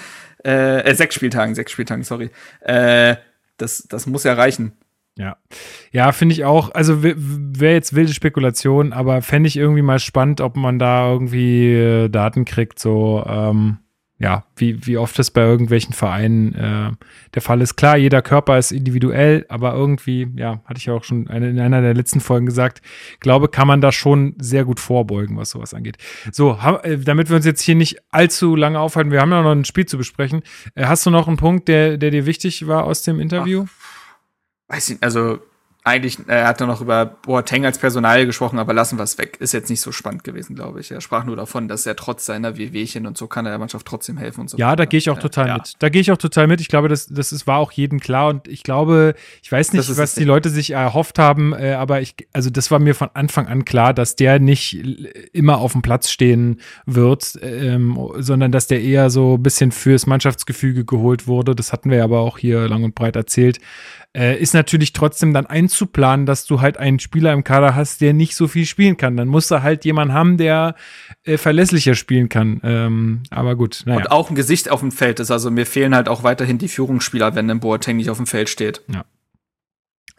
äh, 0.46 0.82
äh 0.82 0.96
sechs 0.96 1.16
Spieltagen, 1.16 1.56
sechs 1.56 1.72
Spieltagen, 1.72 2.04
sorry. 2.04 2.30
Äh, 2.62 3.16
das, 3.58 3.88
das 3.90 4.06
muss 4.06 4.24
ja 4.24 4.34
reichen. 4.34 4.74
Ja, 5.18 5.38
ja, 5.92 6.12
finde 6.12 6.34
ich 6.34 6.46
auch. 6.46 6.76
Also 6.76 7.02
wäre 7.02 7.74
jetzt 7.74 7.96
wilde 7.96 8.14
Spekulation, 8.14 8.94
aber 8.94 9.24
fände 9.24 9.48
ich 9.48 9.58
irgendwie 9.58 9.82
mal 9.82 9.98
spannend, 9.98 10.42
ob 10.42 10.56
man 10.56 10.78
da 10.78 11.12
irgendwie 11.12 11.74
äh, 11.74 12.10
Daten 12.10 12.46
kriegt, 12.46 12.78
so 12.78 13.26
ähm, 13.28 13.80
ja, 14.20 14.46
wie, 14.56 14.86
wie 14.88 14.98
oft 14.98 15.18
das 15.20 15.30
bei 15.30 15.42
irgendwelchen 15.42 15.94
Vereinen 15.94 16.56
äh, 16.56 16.92
der 17.36 17.42
Fall 17.42 17.62
ist. 17.62 17.76
Klar, 17.76 17.98
jeder 17.98 18.24
Körper 18.24 18.58
ist 18.58 18.72
individuell, 18.72 19.46
aber 19.48 19.74
irgendwie, 19.74 20.28
ja, 20.36 20.62
hatte 20.66 20.80
ich 20.80 20.88
ja 20.88 20.94
auch 20.94 21.04
schon 21.04 21.28
eine, 21.28 21.50
in 21.50 21.60
einer 21.60 21.82
der 21.82 21.94
letzten 21.94 22.20
Folgen 22.20 22.48
gesagt, 22.48 22.82
glaube, 23.20 23.48
kann 23.48 23.68
man 23.68 23.80
da 23.80 23.92
schon 23.92 24.34
sehr 24.40 24.66
gut 24.66 24.80
vorbeugen, 24.80 25.38
was 25.38 25.52
sowas 25.52 25.76
angeht. 25.76 25.98
So, 26.32 26.64
ha, 26.64 26.80
äh, 26.84 26.98
damit 26.98 27.30
wir 27.30 27.36
uns 27.36 27.46
jetzt 27.46 27.62
hier 27.62 27.76
nicht 27.76 27.98
allzu 28.10 28.56
lange 28.56 28.80
aufhalten, 28.80 29.12
wir 29.12 29.22
haben 29.22 29.32
ja 29.32 29.44
noch 29.44 29.52
ein 29.52 29.66
Spiel 29.66 29.86
zu 29.86 29.98
besprechen. 29.98 30.42
Äh, 30.74 30.86
hast 30.86 31.06
du 31.06 31.12
noch 31.12 31.28
einen 31.28 31.38
Punkt, 31.38 31.68
der, 31.68 31.98
der 31.98 32.10
dir 32.10 32.26
wichtig 32.26 32.66
war 32.66 32.86
aus 32.86 33.04
dem 33.04 33.20
Interview? 33.20 33.66
Ach, 34.68 34.76
weiß 34.76 34.90
ich, 34.90 34.98
also 35.04 35.40
eigentlich, 35.88 36.18
er 36.28 36.48
hat 36.48 36.60
noch 36.60 36.82
über 36.82 37.06
Boateng 37.06 37.66
als 37.66 37.80
Personal 37.80 38.26
gesprochen, 38.26 38.60
aber 38.60 38.74
lassen 38.74 38.98
wir 38.98 39.04
es 39.04 39.18
weg. 39.18 39.38
Ist 39.40 39.54
jetzt 39.54 39.70
nicht 39.70 39.82
so 39.82 39.92
spannend 39.92 40.24
gewesen, 40.24 40.56
glaube 40.56 40.80
ich. 40.80 40.92
Er 40.92 41.02
sprach 41.02 41.24
nur 41.24 41.36
davon, 41.36 41.68
dass 41.68 41.86
er 41.86 41.96
trotz 41.96 42.26
seiner 42.26 42.58
Wehwehchen 42.58 43.08
und 43.08 43.18
so 43.18 43.28
kann 43.28 43.46
er 43.46 43.52
der 43.52 43.60
Mannschaft 43.60 43.86
trotzdem 43.86 44.18
helfen 44.18 44.42
und 44.42 44.50
so. 44.50 44.58
Ja, 44.58 44.76
da 44.76 44.86
gehe 44.86 44.98
ich 44.98 45.10
auch 45.10 45.20
total 45.20 45.48
ja. 45.48 45.54
mit. 45.56 45.74
Da 45.80 45.90
gehe 45.90 46.02
ich 46.02 46.12
auch 46.12 46.18
total 46.18 46.48
mit. 46.48 46.62
Ich 46.62 46.68
glaube, 46.68 46.90
das, 46.90 47.08
das 47.08 47.32
ist, 47.32 47.48
war 47.48 47.58
auch 47.58 47.72
jedem 47.72 48.00
klar 48.00 48.30
und 48.30 48.48
ich 48.48 48.64
glaube, 48.64 49.16
ich 49.42 49.52
weiß 49.52 49.74
nicht, 49.74 49.98
was 49.98 50.16
die 50.16 50.26
Leute 50.26 50.50
sich 50.50 50.72
erhofft 50.72 51.20
haben, 51.20 51.54
äh, 51.54 51.74
aber 51.74 52.02
ich, 52.02 52.16
also 52.34 52.50
das 52.50 52.70
war 52.70 52.80
mir 52.80 52.94
von 52.94 53.10
Anfang 53.14 53.48
an 53.48 53.66
klar, 53.66 53.94
dass 53.94 54.16
der 54.16 54.40
nicht 54.40 54.74
immer 55.34 55.60
auf 55.60 55.72
dem 55.72 55.82
Platz 55.82 56.10
stehen 56.10 56.60
wird, 56.86 57.40
ähm, 57.42 57.98
sondern 58.18 58.52
dass 58.52 58.68
der 58.68 58.82
eher 58.82 59.10
so 59.10 59.36
ein 59.36 59.44
bisschen 59.44 59.72
fürs 59.72 60.06
Mannschaftsgefüge 60.06 60.86
geholt 60.86 61.28
wurde. 61.28 61.56
Das 61.56 61.72
hatten 61.72 61.90
wir 61.90 62.04
aber 62.04 62.20
auch 62.20 62.38
hier 62.38 62.68
lang 62.68 62.84
und 62.84 62.96
breit 62.96 63.16
erzählt 63.16 63.60
äh, 64.16 64.40
ist 64.40 64.54
natürlich 64.54 64.94
trotzdem 64.94 65.34
dann 65.34 65.46
einzuplanen, 65.46 66.26
dass 66.26 66.46
du 66.46 66.62
halt 66.62 66.78
einen 66.78 67.00
Spieler 67.00 67.34
im 67.34 67.44
Kader 67.44 67.76
hast, 67.76 68.02
der 68.02 68.14
nicht 68.14 68.36
so 68.36 68.48
viel 68.48 68.66
spielen 68.66 68.98
kann. 68.98 69.18
Dann 69.18 69.28
musst 69.28 69.52
du 69.52 69.62
halt 69.62 69.86
jemanden 69.86 70.14
haben, 70.14 70.38
der 70.38 70.76
äh, 71.24 71.38
verlässlicher 71.38 71.96
spielen 71.96 72.30
kann. 72.30 72.60
Ähm, 72.64 73.24
aber 73.30 73.56
gut, 73.56 73.84
naja. 73.86 74.00
Und 74.00 74.12
auch 74.12 74.30
ein 74.30 74.36
Gesicht 74.36 74.70
auf 74.70 74.80
dem 74.80 74.92
Feld 74.92 75.20
ist. 75.20 75.32
Also 75.32 75.52
mir 75.52 75.66
fehlen 75.66 75.96
halt 75.96 76.10
auch 76.10 76.24
weiterhin 76.24 76.58
die 76.58 76.68
Führungsspieler, 76.68 77.36
wenn 77.36 77.50
ein 77.50 77.60
Boateng 77.60 77.98
nicht 77.98 78.10
auf 78.10 78.18
dem 78.18 78.28
Feld 78.28 78.50
steht. 78.50 78.82
Ja. 78.94 79.06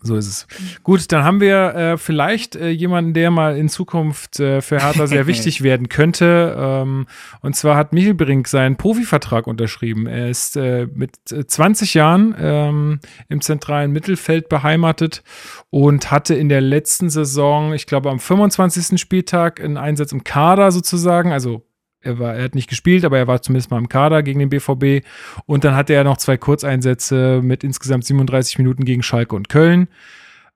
So 0.01 0.15
ist 0.15 0.29
es. 0.29 0.47
Gut, 0.85 1.11
dann 1.11 1.25
haben 1.25 1.41
wir 1.41 1.75
äh, 1.75 1.99
vielleicht 1.99 2.55
äh, 2.55 2.69
jemanden, 2.69 3.15
der 3.15 3.33
mal 3.33 3.57
in 3.57 3.69
Zukunft 3.69 4.39
äh, 4.39 4.61
für 4.61 4.81
Hertha 4.81 5.09
sehr 5.09 5.27
wichtig 5.27 5.63
werden 5.63 5.89
könnte. 5.89 6.57
Ähm, 6.57 7.07
und 7.41 7.57
zwar 7.57 7.77
hat 7.77 7.93
Michel 7.93 8.15
Brink 8.15 8.47
seinen 8.47 8.77
Profivertrag 8.77 9.49
unterschrieben. 9.49 10.07
Er 10.07 10.29
ist 10.29 10.57
äh, 10.57 10.87
mit 10.87 11.17
20 11.27 11.95
äh, 11.95 11.99
Jahren 11.99 12.35
ähm, 12.39 13.01
im 13.29 13.41
zentralen 13.41 13.91
Mittelfeld 13.91 14.49
beheimatet 14.49 15.25
und 15.71 16.13
hatte 16.13 16.37
in 16.37 16.49
der 16.49 16.61
letzten 16.61 17.11
Saison, 17.11 17.75
ich 17.75 17.87
glaube 17.87 18.11
am 18.11 18.21
25. 18.21 19.01
Spieltag, 19.01 19.61
einen 19.61 19.77
Einsatz 19.77 20.13
im 20.13 20.23
Kader 20.23 20.71
sozusagen, 20.71 21.33
also 21.33 21.68
er, 22.09 22.19
war, 22.19 22.35
er 22.35 22.45
hat 22.45 22.55
nicht 22.55 22.69
gespielt, 22.69 23.05
aber 23.05 23.19
er 23.19 23.27
war 23.27 23.43
zumindest 23.43 23.71
mal 23.71 23.79
im 23.79 23.89
Kader 23.89 24.23
gegen 24.23 24.41
den 24.41 24.49
BVB. 24.49 25.07
Und 25.47 25.65
dann 25.65 25.77
hatte 25.77 25.93
er 25.93 26.05
noch 26.05 26.17
zwei 26.17 26.37
Kurzeinsätze 26.37 27.41
mit 27.43 27.63
insgesamt 27.63 28.05
37 28.05 28.59
Minuten 28.59 28.85
gegen 28.85 29.03
Schalke 29.03 29.37
und 29.37 29.49
Köln. 29.49 29.89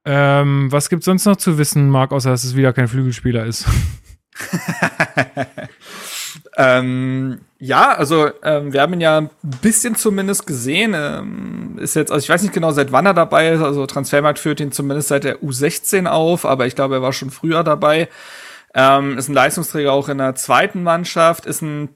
Ähm, 0.05 0.73
was 0.73 0.89
gibt 0.89 1.01
es 1.01 1.05
sonst 1.05 1.27
noch 1.27 1.37
zu 1.37 1.59
wissen, 1.59 1.89
Marc, 1.89 2.13
außer 2.13 2.31
dass 2.31 2.45
es 2.45 2.57
wieder 2.57 2.73
kein 2.73 2.89
Flügelspieler 2.89 3.47
ist? 3.47 3.67
ähm, 6.57 7.41
ja, 7.59 7.93
also 7.93 8.31
ähm, 8.43 8.73
wir 8.73 8.81
haben 8.81 8.95
ihn 8.95 9.01
ja 9.01 9.19
ein 9.19 9.31
bisschen 9.61 9.95
zumindest 9.95 10.47
gesehen. 10.47 10.95
Ähm, 10.97 11.79
ist 11.79 11.95
jetzt, 11.95 12.11
also 12.11 12.25
ich 12.25 12.29
weiß 12.29 12.43
nicht 12.43 12.55
genau, 12.55 12.73
seit 12.73 12.91
wann 12.91 13.07
er 13.07 13.15
dabei 13.15 13.51
ist. 13.51 13.61
Also 13.61 13.87
Transfermarkt 13.87 14.39
führt 14.39 14.61
ihn 14.61 14.73
zumindest 14.73 15.09
seit 15.09 15.25
der 15.25 15.43
U16 15.43 16.07
auf, 16.07 16.45
aber 16.45 16.67
ich 16.67 16.75
glaube, 16.75 16.97
er 16.97 17.03
war 17.03 17.13
schon 17.13 17.31
früher 17.31 17.63
dabei. 17.63 18.09
Ähm, 18.75 19.19
ist 19.19 19.29
ein 19.29 19.35
Leistungsträger 19.35 19.93
auch 19.93 20.09
in 20.09 20.19
der 20.19 20.35
zweiten 20.35 20.83
Mannschaft, 20.83 21.47
ist 21.47 21.63
ein, 21.63 21.91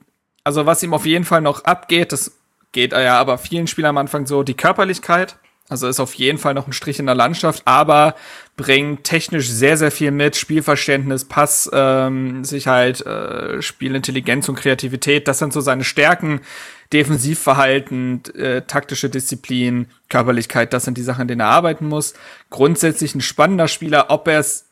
also 0.45 0.67
was 0.67 0.83
ihm 0.83 0.95
auf 0.95 1.07
jeden 1.07 1.25
Fall 1.25 1.41
noch 1.41 1.65
abgeht, 1.65 2.13
das 2.13 2.33
geht 2.73 2.93
ja 2.93 3.19
aber 3.19 3.39
vielen 3.39 3.67
Spielern 3.67 3.91
am 3.91 3.99
Anfang 3.99 4.27
so, 4.27 4.43
die 4.43 4.55
Körperlichkeit. 4.55 5.39
Also 5.69 5.89
ist 5.89 5.99
auf 5.99 6.15
jeden 6.15 6.39
Fall 6.39 6.55
noch 6.55 6.69
ein 6.69 6.73
Strich 6.73 7.01
in 7.01 7.07
der 7.07 7.17
Landschaft, 7.17 7.63
aber 7.65 8.15
bringt 8.57 9.03
technisch 9.03 9.49
sehr, 9.49 9.77
sehr 9.77 9.91
viel 9.91 10.13
mit. 10.13 10.37
Spielverständnis, 10.37 11.25
Pass, 11.25 11.69
ähm, 11.73 12.45
Sicherheit, 12.45 13.01
äh, 13.01 13.61
Spielintelligenz 13.61 14.49
und 14.49 14.55
Kreativität. 14.55 15.27
Das 15.27 15.41
sind 15.41 15.53
so 15.53 15.61
seine 15.61 15.83
Stärken. 15.83 16.41
Defensivverhalten, 16.93 18.23
äh, 18.37 18.63
taktische 18.63 19.11
Disziplin, 19.11 19.89
Körperlichkeit, 20.09 20.73
das 20.73 20.85
sind 20.85 20.97
die 20.97 21.03
Sachen, 21.03 21.23
an 21.23 21.29
denen 21.29 21.41
er 21.41 21.49
arbeiten 21.49 21.89
muss. 21.89 22.15
Grundsätzlich 22.49 23.17
ein 23.17 23.21
spannender 23.21 23.67
Spieler. 23.67 24.07
Ob 24.11 24.29
er 24.29 24.39
es 24.39 24.66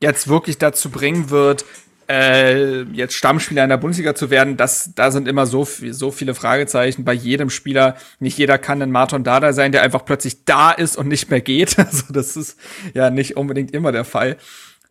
jetzt 0.00 0.28
wirklich 0.28 0.58
dazu 0.58 0.90
bringen 0.90 1.30
wird, 1.30 1.64
äh, 2.10 2.82
jetzt 2.92 3.14
Stammspieler 3.14 3.62
in 3.62 3.70
der 3.70 3.76
Bundesliga 3.76 4.16
zu 4.16 4.30
werden, 4.30 4.56
das, 4.56 4.92
da 4.96 5.12
sind 5.12 5.28
immer 5.28 5.46
so, 5.46 5.64
so 5.64 6.10
viele 6.10 6.34
Fragezeichen 6.34 7.04
bei 7.04 7.12
jedem 7.12 7.50
Spieler. 7.50 7.96
Nicht 8.18 8.36
jeder 8.36 8.58
kann 8.58 8.82
ein 8.82 8.90
Martin 8.90 9.22
Dada 9.22 9.52
sein, 9.52 9.70
der 9.70 9.82
einfach 9.82 10.04
plötzlich 10.04 10.44
da 10.44 10.72
ist 10.72 10.96
und 10.96 11.06
nicht 11.06 11.30
mehr 11.30 11.40
geht. 11.40 11.76
Also 11.90 12.12
das 12.12 12.36
ist 12.36 12.58
ja 12.94 13.10
nicht 13.10 13.36
unbedingt 13.36 13.72
immer 13.72 13.92
der 13.92 14.04
Fall. 14.04 14.36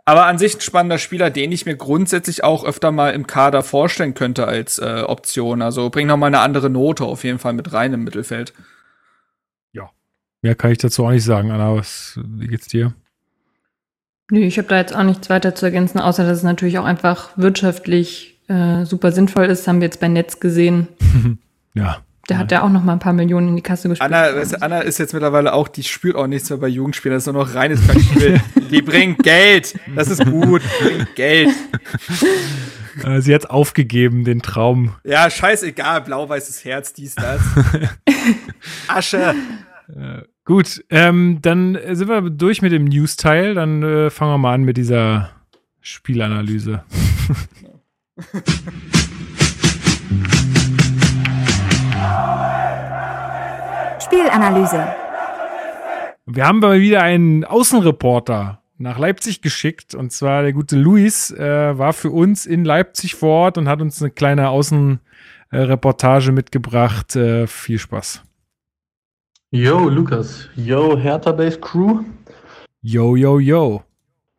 Aber 0.05 0.25
an 0.25 0.37
sich 0.37 0.55
ein 0.55 0.61
spannender 0.61 0.97
Spieler, 0.97 1.29
den 1.29 1.51
ich 1.51 1.65
mir 1.65 1.75
grundsätzlich 1.75 2.43
auch 2.43 2.65
öfter 2.65 2.91
mal 2.91 3.13
im 3.13 3.27
Kader 3.27 3.63
vorstellen 3.63 4.15
könnte 4.15 4.47
als 4.47 4.79
äh, 4.79 5.03
Option. 5.05 5.61
Also 5.61 5.89
bring 5.89 6.07
noch 6.07 6.17
mal 6.17 6.27
eine 6.27 6.39
andere 6.39 6.69
Note 6.69 7.03
auf 7.03 7.23
jeden 7.23 7.39
Fall 7.39 7.53
mit 7.53 7.73
rein 7.73 7.93
im 7.93 8.03
Mittelfeld. 8.05 8.53
Ja, 9.71 9.91
mehr 10.41 10.55
kann 10.55 10.71
ich 10.71 10.77
dazu 10.79 11.05
auch 11.05 11.11
nicht 11.11 11.23
sagen. 11.23 11.51
Anna, 11.51 11.75
was, 11.75 12.19
wie 12.23 12.47
geht's 12.47 12.67
dir? 12.67 12.93
Nö, 14.31 14.41
ich 14.41 14.57
habe 14.57 14.67
da 14.67 14.77
jetzt 14.77 14.95
auch 14.95 15.03
nichts 15.03 15.29
weiter 15.29 15.55
zu 15.55 15.65
ergänzen, 15.65 15.99
außer 15.99 16.23
dass 16.23 16.37
es 16.37 16.43
natürlich 16.43 16.77
auch 16.77 16.85
einfach 16.85 17.31
wirtschaftlich 17.35 18.37
äh, 18.47 18.85
super 18.85 19.11
sinnvoll 19.11 19.45
ist. 19.45 19.67
Haben 19.67 19.81
wir 19.81 19.87
jetzt 19.87 19.99
bei 19.99 20.07
Netz 20.07 20.39
gesehen. 20.39 20.87
ja. 21.73 21.97
Der 22.29 22.37
hat 22.37 22.51
ja 22.51 22.61
auch 22.61 22.69
noch 22.69 22.83
mal 22.83 22.93
ein 22.93 22.99
paar 22.99 23.13
Millionen 23.13 23.47
in 23.47 23.55
die 23.55 23.63
Kasse 23.63 23.89
gespielt. 23.89 24.11
Anna, 24.13 24.27
ist, 24.27 24.61
Anna 24.61 24.81
ist 24.81 24.99
jetzt 24.99 25.13
mittlerweile 25.13 25.51
auch, 25.53 25.67
die 25.67 25.81
spürt 25.81 26.15
auch 26.15 26.27
nichts 26.27 26.47
mehr 26.51 26.59
bei 26.59 26.67
Jugendspielern. 26.67 27.15
Das 27.15 27.25
ist 27.25 27.33
nur 27.33 27.43
noch 27.43 27.55
reines 27.55 27.85
Kackspiel. 27.87 28.39
die 28.69 28.83
bringt 28.83 29.23
Geld. 29.23 29.79
Das 29.95 30.09
ist 30.09 30.23
gut. 30.23 30.61
Die 30.61 30.85
bringt 30.85 31.15
Geld. 31.15 31.49
Äh, 33.03 33.21
sie 33.21 33.33
hat 33.33 33.49
aufgegeben, 33.49 34.25
den 34.25 34.43
Traum. 34.43 34.95
Ja, 35.03 35.27
scheißegal. 35.29 36.01
Blau-weißes 36.01 36.63
Herz, 36.65 36.93
dies, 36.93 37.15
das. 37.15 37.41
Asche. 38.87 39.33
Äh, 40.49 40.49
Gut, 40.49 40.83
ähm, 40.89 41.37
dann 41.43 41.77
sind 41.91 42.09
wir 42.09 42.27
durch 42.29 42.63
mit 42.63 42.71
dem 42.71 42.85
News-Teil. 42.85 43.53
Dann 43.53 43.83
äh, 43.83 44.09
fangen 44.09 44.33
wir 44.33 44.39
mal 44.39 44.55
an 44.55 44.63
mit 44.63 44.77
dieser 44.77 45.29
Spielanalyse. 45.81 46.83
Spielanalyse. 54.01 54.87
Wir 56.25 56.45
haben 56.45 56.59
mal 56.59 56.79
wieder 56.79 57.03
einen 57.03 57.45
Außenreporter 57.45 58.59
nach 58.79 58.97
Leipzig 58.97 59.43
geschickt. 59.43 59.93
Und 59.93 60.11
zwar 60.11 60.41
der 60.41 60.53
gute 60.53 60.77
Luis 60.77 61.29
äh, 61.31 61.77
war 61.77 61.93
für 61.93 62.09
uns 62.09 62.47
in 62.47 62.65
Leipzig 62.65 63.13
vor 63.13 63.45
Ort 63.45 63.59
und 63.59 63.69
hat 63.69 63.81
uns 63.81 64.01
eine 64.01 64.09
kleine 64.09 64.49
Außenreportage 64.49 66.31
mitgebracht. 66.31 67.15
Äh, 67.15 67.45
viel 67.45 67.77
Spaß. 67.77 68.23
Yo, 69.51 69.89
Lukas. 69.89 70.47
Yo, 70.55 70.95
Hertha 70.95 71.31
Base 71.31 71.59
Crew. 71.59 72.03
Yo, 72.83 73.15
yo, 73.15 73.39
yo. 73.39 73.81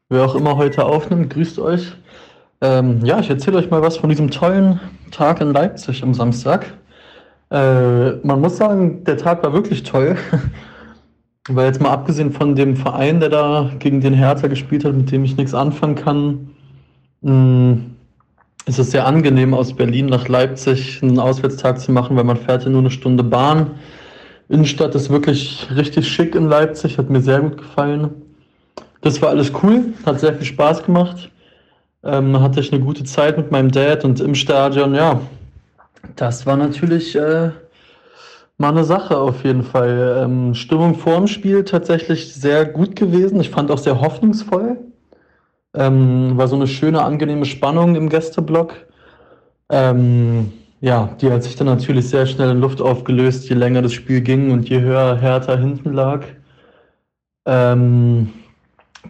Wer 0.09 0.25
auch 0.25 0.37
immer 0.37 0.57
heute 0.57 0.85
aufnimmt, 0.85 1.31
grüßt 1.31 1.59
euch. 1.59 1.93
Ähm, 2.61 3.05
ja, 3.05 3.19
ich 3.19 3.29
erzähle 3.29 3.59
euch 3.59 3.69
mal 3.71 3.83
was 3.83 3.97
von 3.97 4.09
diesem 4.09 4.31
tollen 4.31 4.79
Tag 5.11 5.41
in 5.41 5.53
Leipzig 5.53 6.05
am 6.05 6.15
Samstag. 6.15 6.73
Äh, 7.51 8.13
man 8.23 8.41
muss 8.41 8.57
sagen, 8.57 9.03
der 9.03 9.17
Tag 9.17 9.43
war 9.43 9.53
wirklich 9.53 9.83
toll. 9.83 10.17
weil 11.49 11.67
jetzt 11.67 11.81
mal 11.81 11.91
abgesehen 11.91 12.31
von 12.31 12.55
dem 12.55 12.77
Verein, 12.77 13.19
der 13.19 13.31
da 13.31 13.71
gegen 13.81 14.01
den 14.01 14.15
Hertha 14.15 14.47
gespielt 14.47 14.85
hat, 14.85 14.95
mit 14.95 15.11
dem 15.11 15.25
ich 15.25 15.37
nichts 15.37 15.55
anfangen 15.55 15.97
kann, 15.97 16.51
mh, 17.23 17.33
mm, 17.33 17.97
ist 18.67 18.79
es 18.79 18.93
sehr 18.93 19.07
angenehm, 19.07 19.55
aus 19.55 19.75
Berlin 19.75 20.07
nach 20.07 20.29
Leipzig 20.29 21.03
einen 21.03 21.19
Auswärtstag 21.19 21.81
zu 21.81 21.91
machen, 21.91 22.17
weil 22.17 22.23
man 22.23 22.37
fährt 22.37 22.63
ja 22.63 22.71
nur 22.71 22.83
eine 22.83 22.91
Stunde 22.91 23.25
Bahn. 23.25 23.73
Innenstadt 24.51 24.97
ist 24.97 25.11
wirklich 25.11 25.69
richtig 25.77 26.09
schick 26.09 26.35
in 26.35 26.49
Leipzig, 26.49 26.99
hat 26.99 27.09
mir 27.09 27.21
sehr 27.21 27.41
gut 27.41 27.57
gefallen. 27.57 28.11
Das 29.01 29.23
war 29.23 29.29
alles 29.29 29.53
cool, 29.63 29.95
hat 30.05 30.19
sehr 30.19 30.35
viel 30.35 30.45
Spaß 30.45 30.83
gemacht. 30.83 31.31
Ähm, 32.03 32.41
hatte 32.41 32.59
ich 32.59 32.73
eine 32.73 32.83
gute 32.83 33.05
Zeit 33.05 33.39
mit 33.39 33.53
meinem 33.53 33.71
Dad 33.71 34.05
und 34.05 34.21
im 34.21 34.35
Stadion, 34.35 34.95
ja. 34.95 35.21
Das 36.17 36.47
war 36.47 36.57
natürlich 36.57 37.15
äh, 37.15 37.51
mal 38.59 38.71
eine 38.71 38.83
Sache 38.83 39.17
auf 39.19 39.45
jeden 39.45 39.63
Fall. 39.63 40.23
Ähm, 40.25 40.55
Stimmung 40.55 40.97
vor 40.97 41.17
dem 41.19 41.29
Spiel 41.29 41.63
tatsächlich 41.63 42.35
sehr 42.35 42.65
gut 42.65 42.97
gewesen. 42.97 43.41
Ich 43.41 43.51
fand 43.51 43.71
auch 43.71 43.79
sehr 43.79 44.01
hoffnungsvoll. 44.01 44.79
Ähm, 45.75 46.37
war 46.37 46.49
so 46.49 46.57
eine 46.57 46.67
schöne, 46.67 47.05
angenehme 47.05 47.45
Spannung 47.45 47.95
im 47.95 48.09
Gästeblock. 48.09 48.75
Ähm, 49.69 50.53
ja, 50.81 51.15
die 51.21 51.31
hat 51.31 51.43
sich 51.43 51.57
dann 51.57 51.67
natürlich 51.67 52.09
sehr 52.09 52.27
schnell 52.27 52.51
in 52.51 52.61
Luft 52.61 52.81
aufgelöst, 52.81 53.49
je 53.49 53.55
länger 53.57 53.83
das 53.83 53.93
Spiel 53.93 54.21
ging 54.23 54.51
und 54.51 54.69
je 54.69 54.81
höher 54.81 55.19
Hertha 55.21 55.57
hinten 55.57 55.93
lag. 55.93 56.25
Ähm, 57.47 58.31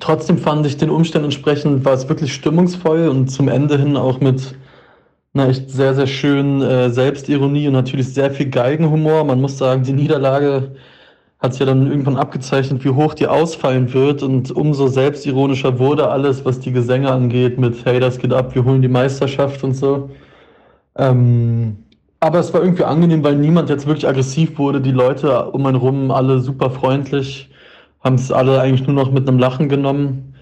trotzdem 0.00 0.38
fand 0.38 0.66
ich 0.66 0.76
den 0.76 0.90
Umständen 0.90 1.26
entsprechend, 1.26 1.84
war 1.84 1.94
es 1.94 2.08
wirklich 2.08 2.34
stimmungsvoll 2.34 3.08
und 3.08 3.28
zum 3.28 3.48
Ende 3.48 3.78
hin 3.78 3.96
auch 3.96 4.20
mit 4.20 4.54
einer 5.32 5.48
echt 5.48 5.70
sehr, 5.70 5.94
sehr 5.94 6.06
schönen 6.08 6.60
äh, 6.62 6.90
Selbstironie 6.90 7.68
und 7.68 7.74
natürlich 7.74 8.12
sehr 8.12 8.32
viel 8.32 8.50
Geigenhumor. 8.50 9.24
Man 9.24 9.40
muss 9.40 9.58
sagen, 9.58 9.84
die 9.84 9.92
Niederlage 9.92 10.72
hat 11.38 11.52
sich 11.52 11.60
ja 11.60 11.66
dann 11.66 11.86
irgendwann 11.86 12.16
abgezeichnet, 12.16 12.84
wie 12.84 12.90
hoch 12.90 13.14
die 13.14 13.26
ausfallen 13.26 13.92
wird. 13.94 14.22
Und 14.22 14.50
umso 14.50 14.88
selbstironischer 14.88 15.78
wurde 15.78 16.08
alles, 16.08 16.44
was 16.44 16.60
die 16.60 16.72
Gesänge 16.72 17.10
angeht, 17.10 17.58
mit 17.58 17.84
Hey, 17.84 18.00
das 18.00 18.18
geht 18.18 18.32
ab, 18.32 18.54
wir 18.54 18.64
holen 18.64 18.82
die 18.82 18.88
Meisterschaft 18.88 19.62
und 19.64 19.74
so. 19.74 20.10
Ähm, 20.96 21.76
aber 22.20 22.38
es 22.38 22.52
war 22.52 22.62
irgendwie 22.62 22.84
angenehm, 22.84 23.24
weil 23.24 23.36
niemand 23.36 23.70
jetzt 23.70 23.86
wirklich 23.86 24.06
aggressiv 24.06 24.58
wurde. 24.58 24.80
Die 24.80 24.90
Leute 24.90 25.50
um 25.50 25.64
einen 25.64 25.76
rum, 25.76 26.10
alle 26.10 26.40
super 26.40 26.70
freundlich, 26.70 27.50
haben 28.04 28.16
es 28.16 28.30
alle 28.30 28.60
eigentlich 28.60 28.86
nur 28.86 28.94
noch 28.94 29.10
mit 29.10 29.26
einem 29.26 29.38
Lachen 29.38 29.68
genommen. 29.68 30.34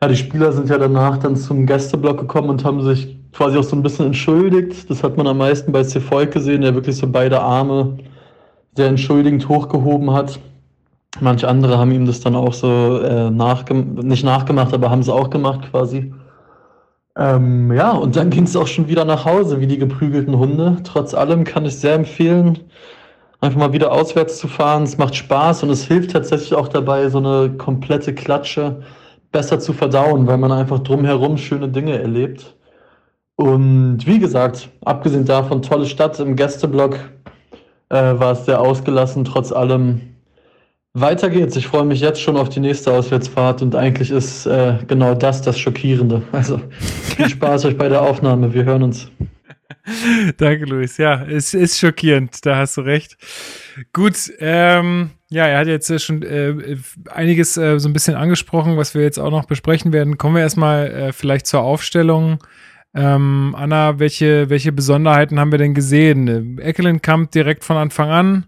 Ja, 0.00 0.08
die 0.08 0.16
Spieler 0.16 0.52
sind 0.52 0.68
ja 0.68 0.78
danach 0.78 1.18
dann 1.18 1.36
zum 1.36 1.64
Gästeblock 1.66 2.18
gekommen 2.18 2.50
und 2.50 2.64
haben 2.64 2.82
sich 2.82 3.16
quasi 3.32 3.56
auch 3.56 3.62
so 3.62 3.76
ein 3.76 3.82
bisschen 3.84 4.06
entschuldigt. 4.06 4.90
Das 4.90 5.04
hat 5.04 5.16
man 5.16 5.28
am 5.28 5.38
meisten 5.38 5.70
bei 5.70 5.84
Cefoy 5.84 6.26
gesehen, 6.26 6.62
der 6.62 6.74
wirklich 6.74 6.96
so 6.96 7.06
beide 7.06 7.40
Arme 7.40 7.98
sehr 8.76 8.88
entschuldigend 8.88 9.48
hochgehoben 9.48 10.12
hat. 10.12 10.40
Manche 11.20 11.46
andere 11.46 11.78
haben 11.78 11.92
ihm 11.92 12.06
das 12.06 12.20
dann 12.20 12.34
auch 12.34 12.52
so 12.54 12.98
äh, 13.00 13.30
nachgem 13.30 13.94
nicht 13.94 14.24
nachgemacht, 14.24 14.72
aber 14.74 14.90
haben 14.90 15.00
es 15.00 15.08
auch 15.08 15.30
gemacht 15.30 15.70
quasi. 15.70 16.12
Ähm, 17.16 17.72
ja, 17.72 17.92
und 17.92 18.16
dann 18.16 18.30
ging 18.30 18.44
es 18.44 18.56
auch 18.56 18.66
schon 18.66 18.88
wieder 18.88 19.04
nach 19.04 19.24
Hause, 19.24 19.60
wie 19.60 19.66
die 19.66 19.78
geprügelten 19.78 20.38
Hunde. 20.38 20.78
Trotz 20.84 21.14
allem 21.14 21.44
kann 21.44 21.64
ich 21.64 21.78
sehr 21.78 21.94
empfehlen, 21.94 22.60
einfach 23.40 23.58
mal 23.58 23.72
wieder 23.72 23.92
auswärts 23.92 24.38
zu 24.38 24.48
fahren. 24.48 24.84
Es 24.84 24.98
macht 24.98 25.14
Spaß 25.16 25.62
und 25.64 25.70
es 25.70 25.84
hilft 25.84 26.12
tatsächlich 26.12 26.54
auch 26.54 26.68
dabei, 26.68 27.08
so 27.08 27.18
eine 27.18 27.56
komplette 27.56 28.14
Klatsche 28.14 28.82
besser 29.32 29.58
zu 29.60 29.72
verdauen, 29.72 30.26
weil 30.26 30.38
man 30.38 30.52
einfach 30.52 30.80
drumherum 30.80 31.38
schöne 31.38 31.68
Dinge 31.68 31.98
erlebt. 31.98 32.54
Und 33.36 34.06
wie 34.06 34.18
gesagt, 34.18 34.68
abgesehen 34.84 35.24
davon, 35.24 35.62
tolle 35.62 35.86
Stadt 35.86 36.20
im 36.20 36.36
Gästeblock, 36.36 36.96
äh, 37.88 38.18
war 38.18 38.32
es 38.32 38.46
sehr 38.46 38.60
ausgelassen, 38.60 39.24
trotz 39.24 39.52
allem. 39.52 40.11
Weiter 40.94 41.30
geht's. 41.30 41.56
Ich 41.56 41.66
freue 41.66 41.84
mich 41.84 42.00
jetzt 42.00 42.20
schon 42.20 42.36
auf 42.36 42.50
die 42.50 42.60
nächste 42.60 42.92
Auswärtsfahrt 42.92 43.62
und 43.62 43.74
eigentlich 43.74 44.10
ist 44.10 44.44
äh, 44.44 44.78
genau 44.86 45.14
das 45.14 45.40
das 45.40 45.58
Schockierende. 45.58 46.22
Also 46.32 46.60
viel 46.80 47.28
Spaß 47.30 47.64
euch 47.64 47.78
bei 47.78 47.88
der 47.88 48.02
Aufnahme. 48.02 48.52
Wir 48.52 48.64
hören 48.64 48.82
uns. 48.82 49.10
Danke, 50.36 50.66
Luis. 50.66 50.98
Ja, 50.98 51.24
es 51.24 51.54
ist 51.54 51.78
schockierend. 51.78 52.44
Da 52.44 52.56
hast 52.56 52.76
du 52.76 52.82
recht. 52.82 53.16
Gut, 53.94 54.32
ähm, 54.38 55.10
ja, 55.30 55.46
er 55.46 55.60
hat 55.60 55.66
jetzt 55.66 56.02
schon 56.02 56.22
äh, 56.22 56.76
einiges 57.10 57.56
äh, 57.56 57.78
so 57.80 57.88
ein 57.88 57.94
bisschen 57.94 58.14
angesprochen, 58.14 58.76
was 58.76 58.94
wir 58.94 59.02
jetzt 59.02 59.18
auch 59.18 59.30
noch 59.30 59.46
besprechen 59.46 59.94
werden. 59.94 60.18
Kommen 60.18 60.36
wir 60.36 60.42
erstmal 60.42 60.88
äh, 60.88 61.12
vielleicht 61.12 61.46
zur 61.46 61.62
Aufstellung 61.62 62.38
ähm, 62.94 63.54
Anna, 63.56 63.98
welche, 63.98 64.50
welche 64.50 64.72
Besonderheiten 64.72 65.40
haben 65.40 65.50
wir 65.50 65.58
denn 65.58 65.72
gesehen? 65.74 66.58
Eckelenkamp 66.58 67.30
direkt 67.30 67.64
von 67.64 67.76
Anfang 67.76 68.10
an 68.10 68.46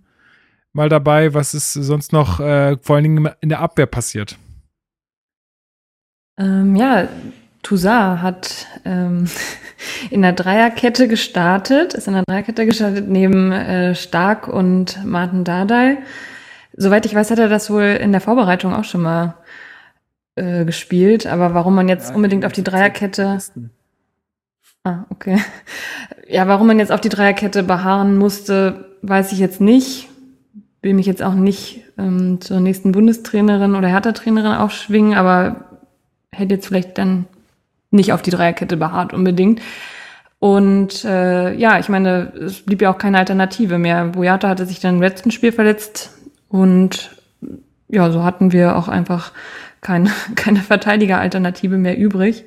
mal 0.74 0.88
dabei. 0.88 1.34
Was 1.34 1.54
ist 1.54 1.72
sonst 1.72 2.12
noch 2.12 2.40
äh, 2.40 2.76
vor 2.82 2.96
allen 2.96 3.04
Dingen 3.04 3.30
in 3.40 3.48
der 3.48 3.60
Abwehr 3.60 3.86
passiert? 3.86 4.36
Ähm, 6.38 6.76
ja, 6.76 7.08
Toussaint 7.62 8.22
hat 8.22 8.66
ähm, 8.84 9.26
in 10.10 10.22
der 10.22 10.32
Dreierkette 10.32 11.08
gestartet, 11.08 11.94
ist 11.94 12.08
in 12.08 12.14
der 12.14 12.24
Dreierkette 12.24 12.66
gestartet 12.66 13.08
neben 13.08 13.52
äh, 13.52 13.94
Stark 13.94 14.48
und 14.48 15.04
Martin 15.04 15.44
Dardai. 15.44 15.98
Soweit 16.76 17.06
ich 17.06 17.14
weiß, 17.14 17.30
hat 17.30 17.38
er 17.38 17.48
das 17.48 17.70
wohl 17.70 17.84
in 17.84 18.12
der 18.12 18.20
Vorbereitung 18.20 18.74
auch 18.74 18.84
schon 18.84 19.02
mal 19.02 19.34
äh, 20.34 20.64
gespielt. 20.64 21.26
Aber 21.26 21.54
warum 21.54 21.74
man 21.74 21.88
jetzt 21.88 22.10
ja, 22.10 22.16
unbedingt 22.16 22.44
auf 22.44 22.52
die 22.52 22.64
Dreierkette 22.64 23.38
Ah, 24.84 25.06
okay. 25.10 25.38
Ja, 26.26 26.48
warum 26.48 26.66
man 26.66 26.78
jetzt 26.78 26.90
auf 26.90 27.02
die 27.02 27.10
Dreierkette 27.10 27.62
beharren 27.62 28.16
musste, 28.16 28.96
weiß 29.02 29.32
ich 29.32 29.38
jetzt 29.38 29.60
nicht. 29.60 30.08
Will 30.84 30.92
mich 30.92 31.06
jetzt 31.06 31.22
auch 31.22 31.32
nicht 31.32 31.80
ähm, 31.96 32.42
zur 32.42 32.60
nächsten 32.60 32.92
Bundestrainerin 32.92 33.74
oder 33.74 33.88
Hertha-Trainerin 33.88 34.52
aufschwingen, 34.52 35.14
aber 35.14 35.64
hätte 36.30 36.56
jetzt 36.56 36.66
vielleicht 36.66 36.98
dann 36.98 37.24
nicht 37.90 38.12
auf 38.12 38.20
die 38.20 38.30
Dreierkette 38.30 38.76
beharrt 38.76 39.14
unbedingt. 39.14 39.62
Und 40.40 41.06
äh, 41.06 41.54
ja, 41.54 41.78
ich 41.78 41.88
meine, 41.88 42.34
es 42.34 42.60
blieb 42.60 42.82
ja 42.82 42.92
auch 42.92 42.98
keine 42.98 43.16
Alternative 43.16 43.78
mehr. 43.78 44.04
Boyata 44.08 44.46
hatte 44.46 44.66
sich 44.66 44.78
dann 44.78 44.96
im 44.96 45.00
letzten 45.00 45.30
Spiel 45.30 45.52
verletzt 45.52 46.10
und 46.50 47.16
ja, 47.88 48.10
so 48.10 48.22
hatten 48.22 48.52
wir 48.52 48.76
auch 48.76 48.88
einfach 48.88 49.32
keine, 49.80 50.10
keine 50.34 50.60
Verteidiger-Alternative 50.60 51.78
mehr 51.78 51.96
übrig. 51.96 52.44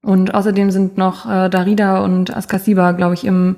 Und 0.00 0.32
außerdem 0.32 0.70
sind 0.70 0.96
noch 0.96 1.30
äh, 1.30 1.50
Darida 1.50 1.98
und 1.98 2.34
Askasiba, 2.34 2.92
glaube 2.92 3.12
ich, 3.12 3.26
im 3.26 3.56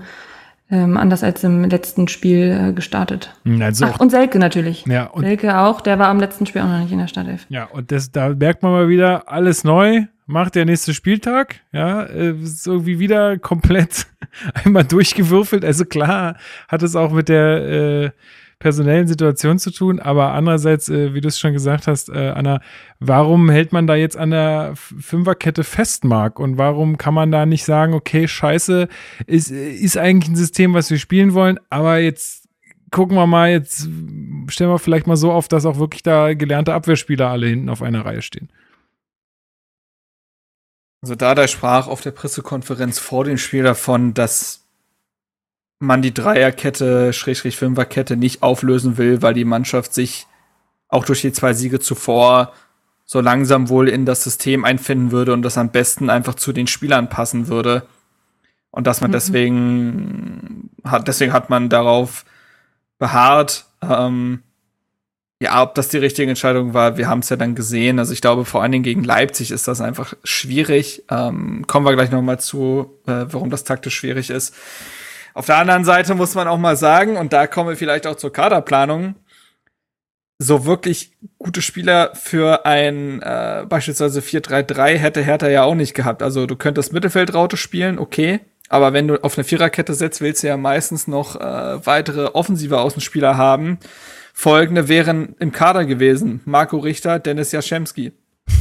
ähm, 0.71 0.97
anders 0.97 1.25
als 1.25 1.43
im 1.45 1.65
letzten 1.65 2.09
Spiel 2.09 2.69
äh, 2.69 2.73
gestartet. 2.73 3.35
Also 3.61 3.87
Ach, 3.87 4.01
und 4.01 4.11
Selke 4.11 4.39
natürlich. 4.39 4.87
Ja, 4.87 5.07
und 5.07 5.25
Selke 5.25 5.59
auch, 5.59 5.81
der 5.81 5.99
war 5.99 6.09
am 6.09 6.21
letzten 6.21 6.47
Spiel 6.47 6.63
auch 6.63 6.69
noch 6.69 6.79
nicht 6.81 6.93
in 6.93 6.99
der 6.99 7.09
Startelf. 7.09 7.47
Ja, 7.49 7.65
und 7.65 7.91
das, 7.91 8.13
da 8.13 8.31
merkt 8.31 8.63
man 8.63 8.73
mal 8.73 8.89
wieder, 8.89 9.29
alles 9.29 9.65
neu, 9.65 10.05
macht 10.27 10.55
der 10.55 10.65
nächste 10.65 10.95
Spieltag, 10.95 11.61
ja, 11.73 12.05
äh, 12.05 12.35
so 12.43 12.87
wie 12.87 12.99
wieder 12.99 13.39
komplett 13.39 14.07
einmal 14.65 14.85
durchgewürfelt. 14.85 15.65
Also 15.65 15.85
klar 15.85 16.37
hat 16.69 16.83
es 16.83 16.95
auch 16.95 17.13
mit 17.13 17.29
der 17.29 17.57
äh, 17.57 18.11
personellen 18.61 19.09
Situation 19.09 19.59
zu 19.59 19.73
tun, 19.73 19.99
aber 19.99 20.33
andererseits, 20.35 20.89
äh, 20.89 21.13
wie 21.15 21.21
du 21.21 21.29
es 21.29 21.41
schon 21.41 21.55
gesagt 21.55 21.89
hast, 21.89 22.11
äh, 22.11 22.29
Anna, 22.29 22.61
warum 23.01 23.51
hält 23.51 23.73
man 23.73 23.89
da 23.89 23.97
jetzt 23.97 24.17
an 24.17 24.31
der 24.31 24.75
Fünferkette 24.77 25.65
fest, 25.65 26.05
Marc? 26.05 26.39
Und 26.39 26.59
warum 26.59 26.99
kann 26.99 27.15
man 27.15 27.33
da 27.33 27.47
nicht 27.47 27.65
sagen, 27.65 27.95
okay, 27.95 28.29
scheiße, 28.29 28.87
ist, 29.27 29.51
ist 29.51 29.97
eigentlich 29.97 30.31
ein 30.31 30.37
System, 30.37 30.75
was 30.75 30.91
wir 30.91 30.99
spielen 30.99 31.35
wollen, 31.35 31.59
aber 31.71 31.99
jetzt 31.99 32.49
gucken 32.91 33.17
wir 33.17 33.27
mal, 33.27 33.51
jetzt 33.51 33.89
stellen 34.49 34.71
wir 34.71 34.79
vielleicht 34.79 35.07
mal 35.07 35.17
so 35.17 35.33
auf, 35.33 35.49
dass 35.49 35.65
auch 35.65 35.79
wirklich 35.79 36.03
da 36.03 36.35
gelernte 36.35 36.75
Abwehrspieler 36.75 37.29
alle 37.29 37.47
hinten 37.47 37.71
auf 37.71 37.83
einer 37.83 38.05
Reihe 38.05 38.23
stehen. 38.23 38.53
Also 41.03 41.15
da 41.15 41.49
sprach 41.49 41.87
auf 41.87 42.03
der 42.03 42.11
Pressekonferenz 42.11 42.99
vor 42.99 43.25
dem 43.25 43.39
Spiel 43.39 43.63
davon, 43.63 44.13
dass 44.13 44.67
man 45.81 46.03
die 46.03 46.15
Dreierkette, 46.15 47.13
Schrägstrich 47.13 47.57
Fünferkette 47.57 48.17
nicht 48.17 48.43
auflösen 48.43 48.99
will, 48.99 49.23
weil 49.23 49.35
die 49.35 49.47
Mannschaft 49.47 49.93
sich 49.95 50.27
auch 50.89 51.05
durch 51.05 51.23
die 51.23 51.33
zwei 51.33 51.55
Siege 51.55 51.81
zuvor 51.81 52.53
so 53.07 53.21
langsam 53.21 53.69
wohl 53.71 53.89
in 53.89 54.07
das 54.07 54.23
System 54.23 54.65
einfinden 54.65 55.11
würde 55.11 55.33
und 55.33 55.43
das 55.43 55.59
am 55.59 55.71
besten 55.71 56.11
einfach 56.11 56.35
zu 56.35 56.53
den 56.53 56.69
Spielern 56.69 57.09
passen 57.09 57.49
würde. 57.49 57.87
Und 58.71 58.87
dass 58.87 59.01
man 59.01 59.11
mhm. 59.11 59.15
deswegen 59.15 60.71
hat, 60.85 61.09
deswegen 61.09 61.33
hat 61.33 61.51
man 61.51 61.69
darauf 61.69 62.25
beharrt. 62.99 63.65
Ähm, 63.83 64.43
ja, 65.43 65.63
ob 65.63 65.75
das 65.75 65.89
die 65.89 65.97
richtige 65.97 66.29
Entscheidung 66.29 66.75
war, 66.75 66.99
wir 66.99 67.09
haben 67.09 67.21
es 67.21 67.31
ja 67.31 67.37
dann 67.37 67.55
gesehen. 67.55 67.99
Also 67.99 68.13
ich 68.13 68.21
glaube, 68.21 68.45
vor 68.45 68.63
allen 68.63 68.73
Dingen 68.73 68.85
gegen 68.85 69.03
Leipzig 69.03 69.51
ist 69.51 69.67
das 69.67 69.81
einfach 69.81 70.13
schwierig. 70.23 71.05
Ähm, 71.11 71.67
kommen 71.67 71.87
wir 71.87 71.95
gleich 71.95 72.11
noch 72.11 72.21
mal 72.21 72.39
zu, 72.39 72.99
äh, 73.07 73.25
warum 73.31 73.49
das 73.49 73.65
taktisch 73.65 73.97
schwierig 73.97 74.29
ist. 74.29 74.55
Auf 75.41 75.47
der 75.47 75.57
anderen 75.57 75.87
Seite 75.87 76.15
muss 76.15 76.35
man 76.35 76.49
auch 76.49 76.59
mal 76.59 76.77
sagen, 76.77 77.17
und 77.17 77.33
da 77.33 77.47
kommen 77.47 77.71
wir 77.71 77.77
vielleicht 77.79 78.07
auch 78.07 78.17
zur 78.17 78.31
Kaderplanung, 78.31 79.15
so 80.39 80.67
wirklich 80.67 81.17
gute 81.39 81.63
Spieler 81.63 82.11
für 82.15 82.67
ein 82.67 83.23
äh, 83.23 83.65
beispielsweise 83.67 84.21
4-3-3 84.21 84.99
hätte 84.99 85.23
Hertha 85.23 85.49
ja 85.49 85.63
auch 85.63 85.75
nicht 85.75 85.95
gehabt. 85.95 86.23
Also 86.23 86.45
du 86.45 86.57
könntest 86.57 86.93
Mittelfeldraute 86.93 87.57
spielen, 87.57 87.99
okay. 87.99 88.41
Aber 88.69 88.93
wenn 88.93 89.09
du 89.09 89.25
auf 89.25 89.39
eine 89.39 89.45
Viererkette 89.45 89.95
setzt, 89.95 90.21
willst 90.21 90.43
du 90.43 90.49
ja 90.49 90.59
meistens 90.59 91.09
noch 91.09 91.37
äh, 91.37 91.87
weitere 91.87 92.27
offensive 92.27 92.79
Außenspieler 92.79 93.39
haben. 93.39 93.79
folgende 94.35 94.89
wären 94.89 95.37
im 95.39 95.53
Kader 95.53 95.87
gewesen. 95.87 96.43
Marco 96.45 96.77
Richter, 96.77 97.19
Dennis 97.19 97.51
Jaschemski. 97.53 98.13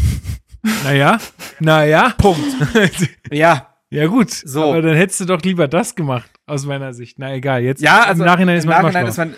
Naja, 0.86 1.20
naja. 1.60 2.14
Punkt. 2.18 2.56
ja, 3.32 3.70
Ja, 3.92 4.06
gut. 4.06 4.32
So. 4.32 4.66
Aber 4.66 4.82
dann 4.82 4.96
hättest 4.96 5.22
du 5.22 5.26
doch 5.26 5.42
lieber 5.42 5.68
das 5.68 5.96
gemacht, 5.96 6.30
aus 6.50 6.66
meiner 6.66 6.94
Sicht. 6.94 7.20
Na 7.20 7.34
egal, 7.34 7.62
jetzt 7.62 7.82
Ja, 7.82 8.04
also 8.04 8.24
im 8.24 8.28
Nachhinein 8.28 8.58
ist 8.58 8.64
im 8.66 8.70
man 8.70 8.82
Nachhinein 8.82 9.04
immer 9.04 9.10
ist 9.10 9.18
man, 9.18 9.36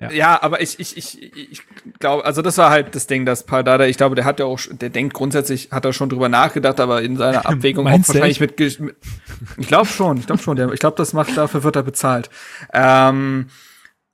Ja. 0.00 0.10
ja. 0.10 0.42
aber 0.42 0.60
ich, 0.60 0.78
ich, 0.80 0.96
ich, 0.96 1.22
ich 1.22 1.62
glaube, 1.98 2.24
also 2.24 2.42
das 2.42 2.58
war 2.58 2.70
halt 2.70 2.94
das 2.94 3.06
Ding, 3.06 3.24
dass 3.24 3.44
Pardada, 3.44 3.86
ich 3.86 3.96
glaube, 3.96 4.14
der 4.14 4.24
hat 4.24 4.40
ja 4.40 4.46
auch, 4.46 4.60
der 4.70 4.90
denkt 4.90 5.14
grundsätzlich, 5.14 5.70
hat 5.70 5.84
er 5.84 5.92
schon 5.92 6.08
drüber 6.08 6.28
nachgedacht, 6.28 6.80
aber 6.80 7.02
in 7.02 7.16
seiner 7.16 7.46
Abwägung 7.48 7.86
auch 7.86 7.92
wahrscheinlich 7.92 8.40
mit, 8.40 8.58
mit, 8.58 8.94
ich 9.58 9.68
glaube 9.68 9.86
schon, 9.86 10.18
ich 10.18 10.26
glaube 10.26 10.42
schon, 10.42 10.56
der, 10.56 10.72
ich 10.72 10.80
glaube, 10.80 10.96
das 10.96 11.12
macht, 11.12 11.36
dafür 11.36 11.62
wird 11.62 11.76
er 11.76 11.82
bezahlt. 11.82 12.30
Ähm, 12.72 13.46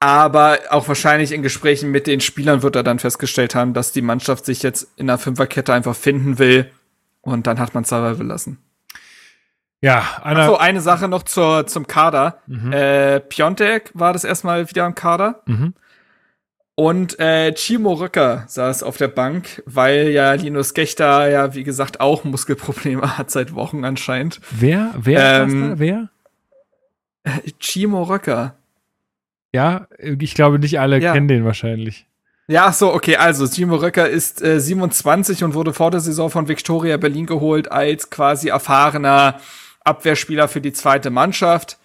aber 0.03 0.59
auch 0.70 0.88
wahrscheinlich 0.88 1.30
in 1.30 1.43
Gesprächen 1.43 1.93
mit 1.93 2.09
den 2.09 2.20
Spielern 2.20 2.62
wird 2.64 2.74
er 2.74 2.82
dann 2.82 2.99
festgestellt 2.99 3.55
haben, 3.55 3.72
dass 3.72 3.93
die 3.93 4.03
Mannschaft 4.03 4.45
sich 4.45 4.64
jetzt 4.64 4.88
in 4.97 5.07
der 5.07 5.16
Fünferkette 5.16 5.72
einfach 5.72 5.95
finden 5.95 6.40
will 6.40 6.68
und 7.20 7.47
dann 7.47 7.61
hat 7.61 7.74
man 7.74 7.84
es 7.84 7.90
dabei 7.90 8.14
belassen. 8.14 8.59
Ja, 9.83 10.05
Anna. 10.22 10.47
So, 10.47 10.57
eine 10.57 10.80
Sache 10.80 11.09
noch 11.09 11.24
zur, 11.24 11.66
zum 11.66 11.87
Kader. 11.89 12.39
Äh, 12.70 13.18
Piontek 13.20 13.91
war 13.95 14.12
das 14.12 14.22
erstmal 14.24 14.70
wieder 14.70 14.87
im 14.87 14.95
Kader. 14.95 15.43
Mhm. 15.47 15.74
Und 16.74 17.18
äh, 17.18 17.53
Chimo 17.53 17.93
Röcker 17.93 18.45
saß 18.47 18.83
auf 18.83 18.97
der 18.97 19.09
Bank, 19.09 19.62
weil 19.66 20.09
ja 20.09 20.33
Linus 20.33 20.72
Gechter 20.72 21.28
ja, 21.28 21.55
wie 21.55 21.64
gesagt, 21.64 22.01
auch 22.01 22.24
Muskelprobleme 22.24 23.18
hat 23.18 23.30
seit 23.30 23.55
Wochen 23.55 23.85
anscheinend. 23.85 24.41
Wer? 24.51 24.95
Wer? 24.97 25.43
Ähm, 25.43 25.70
da? 25.70 25.78
Wer? 25.78 26.09
Chimo 27.61 28.05
Röcker. 28.05 28.55
Ja, 29.53 29.87
ich 29.99 30.35
glaube 30.35 30.59
nicht 30.59 30.80
alle 30.80 30.99
Ja. 31.01 31.12
kennen 31.12 31.28
den 31.28 31.45
wahrscheinlich. 31.45 32.07
Ja, 32.49 32.72
so, 32.72 32.93
okay, 32.95 33.16
also 33.16 33.47
Chimo 33.47 33.76
Röcker 33.76 34.09
ist 34.09 34.43
äh, 34.43 34.59
27 34.61 35.45
und 35.45 35.55
wurde 35.55 35.72
vor 35.72 35.91
der 35.91 36.01
Saison 36.01 36.30
von 36.30 36.49
Victoria 36.49 36.97
Berlin 36.97 37.26
geholt 37.26 37.70
als 37.70 38.11
quasi 38.11 38.49
erfahrener 38.49 39.39
Abwehrspieler 39.85 40.49
für 40.49 40.61
die 40.61 40.72
zweite 40.72 41.11
Mannschaft. 41.11 41.78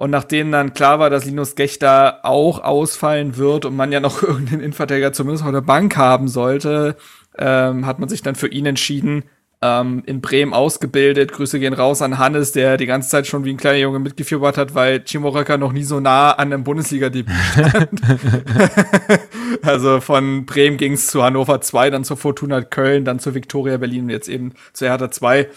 Und 0.00 0.10
nachdem 0.10 0.50
dann 0.50 0.72
klar 0.72 0.98
war, 0.98 1.10
dass 1.10 1.26
Linus 1.26 1.56
Gechter 1.56 2.20
auch 2.22 2.64
ausfallen 2.64 3.36
wird 3.36 3.66
und 3.66 3.76
man 3.76 3.92
ja 3.92 4.00
noch 4.00 4.22
irgendeinen 4.22 4.60
Innenverteidiger 4.60 5.12
zumindest 5.12 5.44
auf 5.44 5.52
der 5.52 5.60
Bank 5.60 5.96
haben 5.96 6.26
sollte, 6.26 6.96
ähm, 7.36 7.84
hat 7.84 7.98
man 7.98 8.08
sich 8.08 8.22
dann 8.22 8.34
für 8.34 8.48
ihn 8.48 8.64
entschieden. 8.64 9.24
Ähm, 9.62 10.02
in 10.06 10.22
Bremen 10.22 10.54
ausgebildet. 10.54 11.32
Grüße 11.32 11.60
gehen 11.60 11.74
raus 11.74 12.00
an 12.00 12.16
Hannes, 12.16 12.52
der 12.52 12.78
die 12.78 12.86
ganze 12.86 13.10
Zeit 13.10 13.26
schon 13.26 13.44
wie 13.44 13.50
ein 13.50 13.58
kleiner 13.58 13.76
Junge 13.76 13.98
mitgefiebert 13.98 14.56
hat, 14.56 14.74
weil 14.74 15.04
Chimo 15.04 15.28
Röcker 15.28 15.58
noch 15.58 15.72
nie 15.72 15.82
so 15.82 16.00
nah 16.00 16.30
an 16.30 16.50
einem 16.50 16.64
Bundesliga-Debüt 16.64 17.34
stand. 17.52 18.00
also 19.62 20.00
von 20.00 20.46
Bremen 20.46 20.78
ging 20.78 20.94
es 20.94 21.08
zu 21.08 21.22
Hannover 21.22 21.60
2, 21.60 21.90
dann 21.90 22.04
zur 22.04 22.16
Fortuna 22.16 22.62
Köln, 22.62 23.04
dann 23.04 23.18
zur 23.18 23.34
Viktoria 23.34 23.76
Berlin 23.76 24.04
und 24.04 24.10
jetzt 24.10 24.30
eben 24.30 24.54
zu 24.72 24.86
Hertha 24.86 25.10
2. 25.10 25.50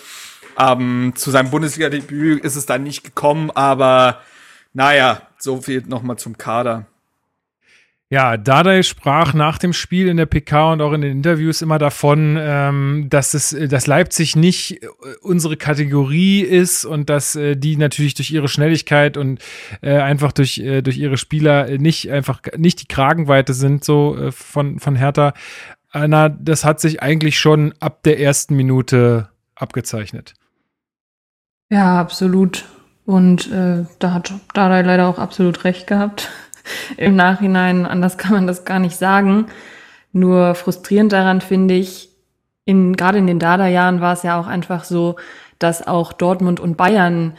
Ähm, 0.60 1.14
zu 1.16 1.32
seinem 1.32 1.50
Bundesliga-Debüt 1.50 2.44
ist 2.44 2.56
es 2.56 2.66
dann 2.66 2.84
nicht 2.84 3.04
gekommen, 3.04 3.52
aber 3.52 4.22
naja, 4.74 5.22
so 5.38 5.62
viel 5.62 5.84
nochmal 5.88 6.18
zum 6.18 6.38
Kader. 6.38 6.86
Ja, 8.14 8.38
Dardai 8.38 8.84
sprach 8.84 9.34
nach 9.34 9.58
dem 9.58 9.74
Spiel 9.74 10.08
in 10.08 10.18
der 10.18 10.28
PK 10.28 10.74
und 10.74 10.82
auch 10.82 10.94
in 10.94 11.02
den 11.02 11.12
Interviews 11.14 11.64
immer 11.64 11.80
davon, 11.80 12.38
ähm, 12.40 13.08
dass 13.10 13.34
es, 13.34 13.58
dass 13.70 13.88
Leipzig 13.88 14.36
nicht 14.36 14.84
äh, 14.84 14.88
unsere 15.22 15.58
Kategorie 15.58 16.42
ist 16.42 16.86
und 16.86 17.10
dass 17.10 17.36
äh, 17.36 17.56
die 17.56 17.76
natürlich 17.76 18.14
durch 18.14 18.30
ihre 18.30 18.50
Schnelligkeit 18.50 19.18
und 19.18 19.42
äh, 19.82 19.96
einfach 19.96 20.32
durch 20.32 20.60
äh, 20.60 20.84
durch 20.84 21.00
ihre 21.00 21.18
Spieler 21.18 21.80
nicht 21.80 22.12
einfach 22.12 22.42
nicht 22.56 22.82
die 22.82 22.88
Kragenweite 22.88 23.56
sind 23.56 23.84
so 23.84 24.16
äh, 24.16 24.32
von 24.32 24.78
von 24.78 24.96
Hertha. 24.96 25.34
Na, 25.96 26.30
das 26.30 26.66
hat 26.66 26.80
sich 26.80 27.02
eigentlich 27.02 27.40
schon 27.40 27.74
ab 27.80 28.04
der 28.04 28.20
ersten 28.20 28.56
Minute 28.56 29.30
abgezeichnet. 29.56 30.34
Ja, 31.74 32.00
absolut. 32.00 32.66
Und 33.04 33.52
äh, 33.52 33.86
da 33.98 34.14
hat 34.14 34.32
Dardai 34.54 34.84
leider 34.84 35.08
auch 35.08 35.18
absolut 35.18 35.64
recht 35.64 35.88
gehabt. 35.88 36.30
Im 36.98 37.16
Nachhinein, 37.16 37.88
anders 37.88 38.20
kann 38.20 38.34
man 38.34 38.46
das 38.46 38.64
gar 38.64 38.78
nicht 38.78 38.96
sagen. 38.96 39.48
Nur 40.12 40.54
frustrierend 40.54 41.12
daran 41.12 41.42
finde 41.42 41.74
ich, 41.74 42.10
in, 42.66 42.96
gerade 42.96 43.18
in 43.18 43.26
den 43.26 43.40
Dada-Jahren 43.40 44.02
war 44.02 44.14
es 44.14 44.22
ja 44.22 44.40
auch 44.40 44.46
einfach 44.46 44.84
so, 44.84 45.16
dass 45.58 45.86
auch 45.86 46.14
Dortmund 46.14 46.60
und 46.60 46.78
Bayern 46.78 47.34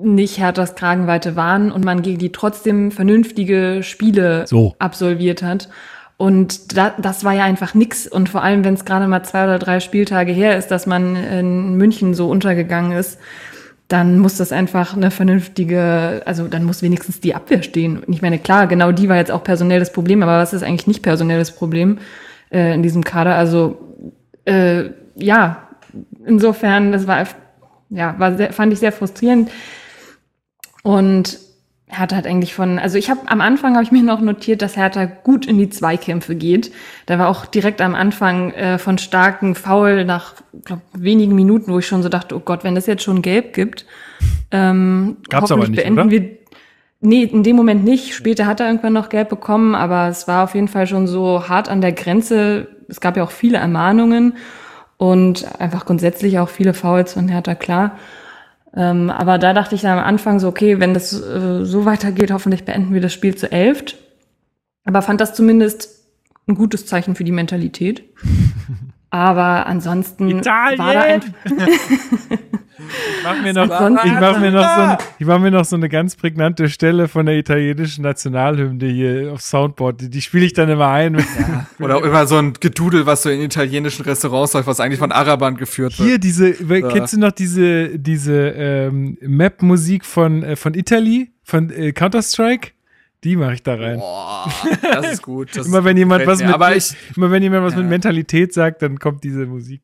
nicht 0.00 0.38
Herthas 0.38 0.74
Kragenweite 0.74 1.36
waren 1.36 1.70
und 1.70 1.84
man 1.84 2.00
gegen 2.00 2.18
die 2.18 2.32
trotzdem 2.32 2.90
vernünftige 2.90 3.82
Spiele 3.82 4.46
So. 4.46 4.74
absolviert 4.78 5.42
hat. 5.42 5.68
Und 6.16 6.76
da, 6.76 6.94
das 6.96 7.24
war 7.24 7.32
ja 7.32 7.44
einfach 7.44 7.74
nix. 7.74 8.06
Und 8.06 8.28
vor 8.28 8.42
allem, 8.42 8.64
wenn 8.64 8.74
es 8.74 8.84
gerade 8.84 9.08
mal 9.08 9.22
zwei 9.24 9.44
oder 9.44 9.58
drei 9.58 9.80
Spieltage 9.80 10.32
her 10.32 10.56
ist, 10.56 10.68
dass 10.68 10.86
man 10.86 11.16
in 11.16 11.74
München 11.74 12.14
so 12.14 12.28
untergegangen 12.30 12.92
ist, 12.92 13.18
dann 13.88 14.18
muss 14.18 14.38
das 14.38 14.52
einfach 14.52 14.96
eine 14.96 15.10
vernünftige, 15.10 16.22
also 16.24 16.48
dann 16.48 16.64
muss 16.64 16.82
wenigstens 16.82 17.20
die 17.20 17.34
Abwehr 17.34 17.62
stehen. 17.62 17.98
Und 17.98 18.12
ich 18.12 18.22
meine, 18.22 18.38
klar, 18.38 18.66
genau 18.66 18.92
die 18.92 19.08
war 19.08 19.16
jetzt 19.16 19.30
auch 19.30 19.44
personelles 19.44 19.92
Problem, 19.92 20.22
aber 20.22 20.38
was 20.38 20.52
ist 20.52 20.62
eigentlich 20.62 20.86
nicht 20.86 21.02
personelles 21.02 21.50
Problem 21.50 21.98
äh, 22.50 22.74
in 22.74 22.82
diesem 22.82 23.04
Kader? 23.04 23.34
Also 23.34 23.78
äh, 24.46 24.84
ja, 25.16 25.68
insofern, 26.24 26.92
das 26.92 27.06
war 27.06 27.26
ja, 27.90 28.18
war 28.18 28.36
sehr, 28.36 28.52
fand 28.52 28.72
ich 28.72 28.78
sehr 28.78 28.92
frustrierend. 28.92 29.50
Und 30.82 31.38
Hertha 31.98 32.16
hat 32.16 32.26
eigentlich 32.26 32.54
von, 32.54 32.78
also 32.78 32.98
ich 32.98 33.10
habe 33.10 33.20
am 33.26 33.40
Anfang 33.40 33.74
habe 33.74 33.84
ich 33.84 33.92
mir 33.92 34.02
noch 34.02 34.20
notiert, 34.20 34.62
dass 34.62 34.76
Hertha 34.76 35.04
gut 35.04 35.46
in 35.46 35.58
die 35.58 35.70
Zweikämpfe 35.70 36.34
geht. 36.34 36.72
Da 37.06 37.18
war 37.18 37.28
auch 37.28 37.46
direkt 37.46 37.80
am 37.80 37.94
Anfang 37.94 38.52
äh, 38.52 38.78
von 38.78 38.98
starken 38.98 39.54
Foul 39.54 40.04
nach 40.04 40.34
glaub, 40.64 40.80
wenigen 40.92 41.34
Minuten, 41.34 41.72
wo 41.72 41.78
ich 41.78 41.86
schon 41.86 42.02
so 42.02 42.08
dachte, 42.08 42.36
oh 42.36 42.40
Gott, 42.40 42.64
wenn 42.64 42.74
das 42.74 42.86
jetzt 42.86 43.02
schon 43.02 43.22
gelb 43.22 43.54
gibt, 43.54 43.86
ähm, 44.50 45.16
Gab's 45.28 45.50
aber 45.50 45.66
nicht, 45.68 45.76
beenden 45.82 46.00
oder? 46.00 46.10
wir. 46.10 46.38
Nee, 47.00 47.24
in 47.24 47.42
dem 47.42 47.56
Moment 47.56 47.84
nicht. 47.84 48.14
Später 48.14 48.46
hat 48.46 48.60
er 48.60 48.66
irgendwann 48.66 48.94
noch 48.94 49.10
gelb 49.10 49.28
bekommen, 49.28 49.74
aber 49.74 50.08
es 50.08 50.26
war 50.26 50.44
auf 50.44 50.54
jeden 50.54 50.68
Fall 50.68 50.86
schon 50.86 51.06
so 51.06 51.48
hart 51.48 51.68
an 51.68 51.82
der 51.82 51.92
Grenze. 51.92 52.68
Es 52.88 53.00
gab 53.00 53.16
ja 53.16 53.24
auch 53.24 53.30
viele 53.30 53.58
Ermahnungen 53.58 54.36
und 54.96 55.44
einfach 55.60 55.84
grundsätzlich 55.84 56.38
auch 56.38 56.48
viele 56.48 56.72
Fouls 56.72 57.12
von 57.12 57.28
Hertha, 57.28 57.54
klar. 57.54 57.98
Ähm, 58.76 59.10
aber 59.10 59.38
da 59.38 59.52
dachte 59.52 59.74
ich 59.74 59.82
dann 59.82 59.98
am 59.98 60.04
Anfang 60.04 60.40
so, 60.40 60.48
okay, 60.48 60.80
wenn 60.80 60.94
das 60.94 61.12
äh, 61.12 61.64
so 61.64 61.84
weitergeht, 61.84 62.32
hoffentlich 62.32 62.64
beenden 62.64 62.92
wir 62.92 63.00
das 63.00 63.12
Spiel 63.12 63.34
zu 63.36 63.50
elft. 63.50 63.96
Aber 64.84 65.00
fand 65.02 65.20
das 65.20 65.34
zumindest 65.34 66.04
ein 66.46 66.56
gutes 66.56 66.86
Zeichen 66.86 67.14
für 67.14 67.24
die 67.24 67.32
Mentalität. 67.32 68.04
Aber 69.14 69.68
ansonsten 69.68 70.28
Italien! 70.28 70.78
war 70.80 70.92
da 70.92 71.00
einfach, 71.02 71.28
Ich 71.48 73.22
mach 73.22 73.40
mir 73.40 73.52
noch, 73.52 73.68
Sonst- 73.78 74.04
ich 74.04 74.12
mach 74.12 74.40
mir 74.40 74.50
noch 74.50 74.76
so, 74.76 75.04
ich 75.20 75.26
mach 75.28 75.38
mir 75.38 75.50
noch 75.52 75.64
so 75.64 75.76
eine 75.76 75.88
ganz 75.88 76.16
prägnante 76.16 76.68
Stelle 76.68 77.06
von 77.06 77.24
der 77.24 77.36
italienischen 77.36 78.02
Nationalhymne 78.02 78.86
hier 78.86 79.32
auf 79.32 79.40
Soundboard. 79.40 80.00
Die, 80.00 80.10
die 80.10 80.20
spiele 80.20 80.46
ich 80.46 80.52
dann 80.52 80.68
immer 80.68 80.88
ein. 80.88 81.24
Oder 81.78 81.98
auch 81.98 82.02
immer 82.02 82.26
so 82.26 82.38
ein 82.38 82.54
Gedudel, 82.58 83.06
was 83.06 83.22
so 83.22 83.30
in 83.30 83.40
italienischen 83.40 84.02
Restaurants 84.04 84.52
läuft, 84.54 84.66
was 84.66 84.80
eigentlich 84.80 84.98
von 84.98 85.12
Arabern 85.12 85.58
geführt 85.58 85.96
wird. 85.96 86.08
Hier 86.08 86.18
diese, 86.18 86.52
kennst 86.52 87.12
du 87.12 87.20
noch 87.20 87.30
diese, 87.30 87.96
diese 87.96 88.48
ähm, 88.48 89.16
Map-Musik 89.20 90.04
von, 90.04 90.42
äh, 90.42 90.56
von 90.56 90.74
Italy, 90.74 91.30
von 91.44 91.70
äh, 91.70 91.92
Counter-Strike? 91.92 92.73
Die 93.24 93.36
mache 93.36 93.54
ich 93.54 93.62
da 93.62 93.74
rein. 93.74 93.98
Boah, 93.98 94.50
das 94.82 95.12
ist 95.14 95.22
gut. 95.22 95.50
Das 95.56 95.66
immer 95.66 95.84
wenn 95.84 95.96
jemand 95.96 96.26
was 96.26 96.40
mir. 96.40 96.56
mit, 96.58 96.76
ich, 96.76 96.94
immer 97.16 97.30
wenn 97.30 97.42
jemand 97.42 97.64
was 97.64 97.72
Ja. 97.72 97.80
mit 97.80 97.88
Mentalität 97.88 98.52
sagt, 98.52 98.82
dann 98.82 98.98
kommt 98.98 99.24
diese 99.24 99.46
Musik. 99.46 99.82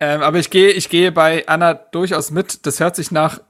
ähm, 0.00 0.20
aber 0.22 0.38
ich 0.38 0.50
gehe, 0.50 0.70
ich 0.70 0.88
gehe 0.88 1.12
bei 1.12 1.46
Anna 1.46 1.74
durchaus 1.74 2.30
mit. 2.30 2.66
Das 2.66 2.80
hört 2.80 2.96
sich 2.96 3.10
nach 3.12 3.40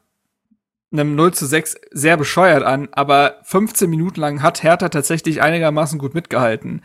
einem 0.93 1.17
0 1.17 1.35
zu 1.35 1.47
6 1.47 1.77
sehr 1.91 2.17
bescheuert 2.17 2.63
an, 2.63 2.89
aber 2.93 3.41
15 3.43 3.91
Minuten 3.91 4.21
lang 4.21 4.43
hat 4.43 4.63
Hertha 4.63 4.89
tatsächlich 4.89 5.43
einigermaßen 5.43 5.99
gut 5.99 6.15
mitgehalten. 6.15 6.83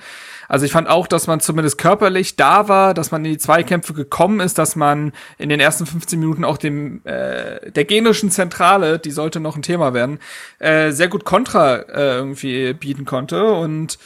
Also 0.47 0.66
ich 0.66 0.72
fand 0.72 0.89
auch, 0.89 1.06
dass 1.06 1.28
man 1.28 1.39
zumindest 1.39 1.78
körperlich 1.78 2.36
da 2.36 2.68
war, 2.68 2.93
dass 2.95 3.12
man 3.12 3.24
in 3.24 3.32
die 3.34 3.38
Zweikämpfe 3.38 3.93
gekommen 3.93 4.39
ist, 4.39 4.58
dass 4.58 4.76
man 4.76 5.12
in 5.38 5.49
den 5.49 5.60
ersten 5.60 5.86
15 5.86 6.20
Minuten 6.20 6.43
auch 6.43 6.58
dem 6.58 7.02
äh, 7.06 7.72
der 7.72 7.86
genischen 7.86 8.32
Zentrale, 8.32 8.97
die 8.97 9.12
sollte 9.12 9.39
noch 9.39 9.56
ein 9.56 9.62
Thema 9.62 9.93
werden, 9.93 10.20
äh, 10.58 10.91
sehr 10.91 11.08
gut 11.08 11.24
Kontra 11.24 11.76
äh, 11.76 12.16
irgendwie 12.16 12.74
bieten 12.74 13.06
konnte 13.06 13.54
und 13.54 13.99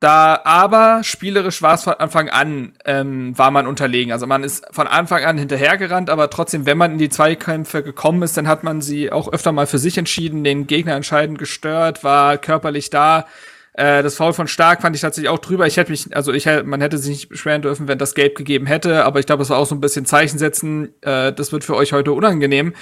da 0.00 0.40
aber 0.44 1.02
spielerisch 1.02 1.60
war 1.60 1.74
es 1.74 1.82
von 1.82 1.94
Anfang 1.94 2.28
an, 2.28 2.72
ähm, 2.84 3.36
war 3.36 3.50
man 3.50 3.66
unterlegen. 3.66 4.12
Also 4.12 4.26
man 4.26 4.44
ist 4.44 4.64
von 4.70 4.86
Anfang 4.86 5.24
an 5.24 5.38
hinterhergerannt, 5.38 6.08
aber 6.08 6.30
trotzdem, 6.30 6.66
wenn 6.66 6.78
man 6.78 6.92
in 6.92 6.98
die 6.98 7.08
Zweikämpfe 7.08 7.82
gekommen 7.82 8.22
ist, 8.22 8.36
dann 8.36 8.46
hat 8.46 8.62
man 8.62 8.80
sie 8.80 9.10
auch 9.10 9.32
öfter 9.32 9.50
mal 9.50 9.66
für 9.66 9.78
sich 9.78 9.98
entschieden, 9.98 10.44
den 10.44 10.68
Gegner 10.68 10.94
entscheidend 10.94 11.38
gestört, 11.38 12.04
war 12.04 12.38
körperlich 12.38 12.90
da. 12.90 13.26
Äh, 13.72 14.04
das 14.04 14.14
Foul 14.14 14.32
von 14.32 14.46
Stark 14.46 14.82
fand 14.82 14.94
ich 14.94 15.02
tatsächlich 15.02 15.30
auch 15.30 15.40
drüber. 15.40 15.66
Ich 15.66 15.76
hätte 15.76 15.90
mich, 15.90 16.14
also 16.16 16.32
ich 16.32 16.46
hätte, 16.46 16.62
man 16.62 16.80
hätte 16.80 16.98
sich 16.98 17.10
nicht 17.10 17.28
beschweren 17.28 17.62
dürfen, 17.62 17.88
wenn 17.88 17.98
das 17.98 18.14
Gelb 18.14 18.36
gegeben 18.36 18.66
hätte, 18.66 19.04
aber 19.04 19.18
ich 19.18 19.26
glaube, 19.26 19.42
es 19.42 19.50
war 19.50 19.58
auch 19.58 19.66
so 19.66 19.74
ein 19.74 19.80
bisschen 19.80 20.06
Zeichen 20.06 20.38
setzen, 20.38 20.94
äh, 21.02 21.32
das 21.32 21.50
wird 21.50 21.64
für 21.64 21.74
euch 21.74 21.92
heute 21.92 22.12
unangenehm. 22.12 22.72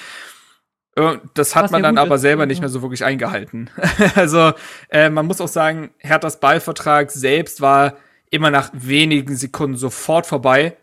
Das 1.35 1.55
hat 1.55 1.65
Was 1.65 1.71
man 1.73 1.83
dann 1.83 1.99
aber 1.99 2.15
ist, 2.15 2.23
selber 2.23 2.47
nicht 2.47 2.61
mehr 2.61 2.71
so 2.71 2.81
wirklich 2.81 3.05
eingehalten. 3.05 3.69
also 4.15 4.53
äh, 4.89 5.11
man 5.11 5.27
muss 5.27 5.43
auch 5.43 5.49
sagen, 5.49 5.91
Herthas 5.99 6.41
Ballvertrag 6.41 7.11
selbst 7.11 7.61
war 7.61 7.97
immer 8.31 8.51
nach 8.51 8.71
wenigen 8.73 9.37
Sekunden 9.37 9.77
sofort 9.77 10.27
vorbei, 10.27 10.77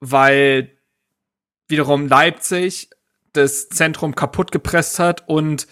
weil 0.00 0.70
wiederum 1.66 2.08
Leipzig 2.08 2.90
das 3.32 3.70
Zentrum 3.70 4.14
kaputt 4.14 4.52
gepresst 4.52 4.98
hat 4.98 5.26
und 5.28 5.66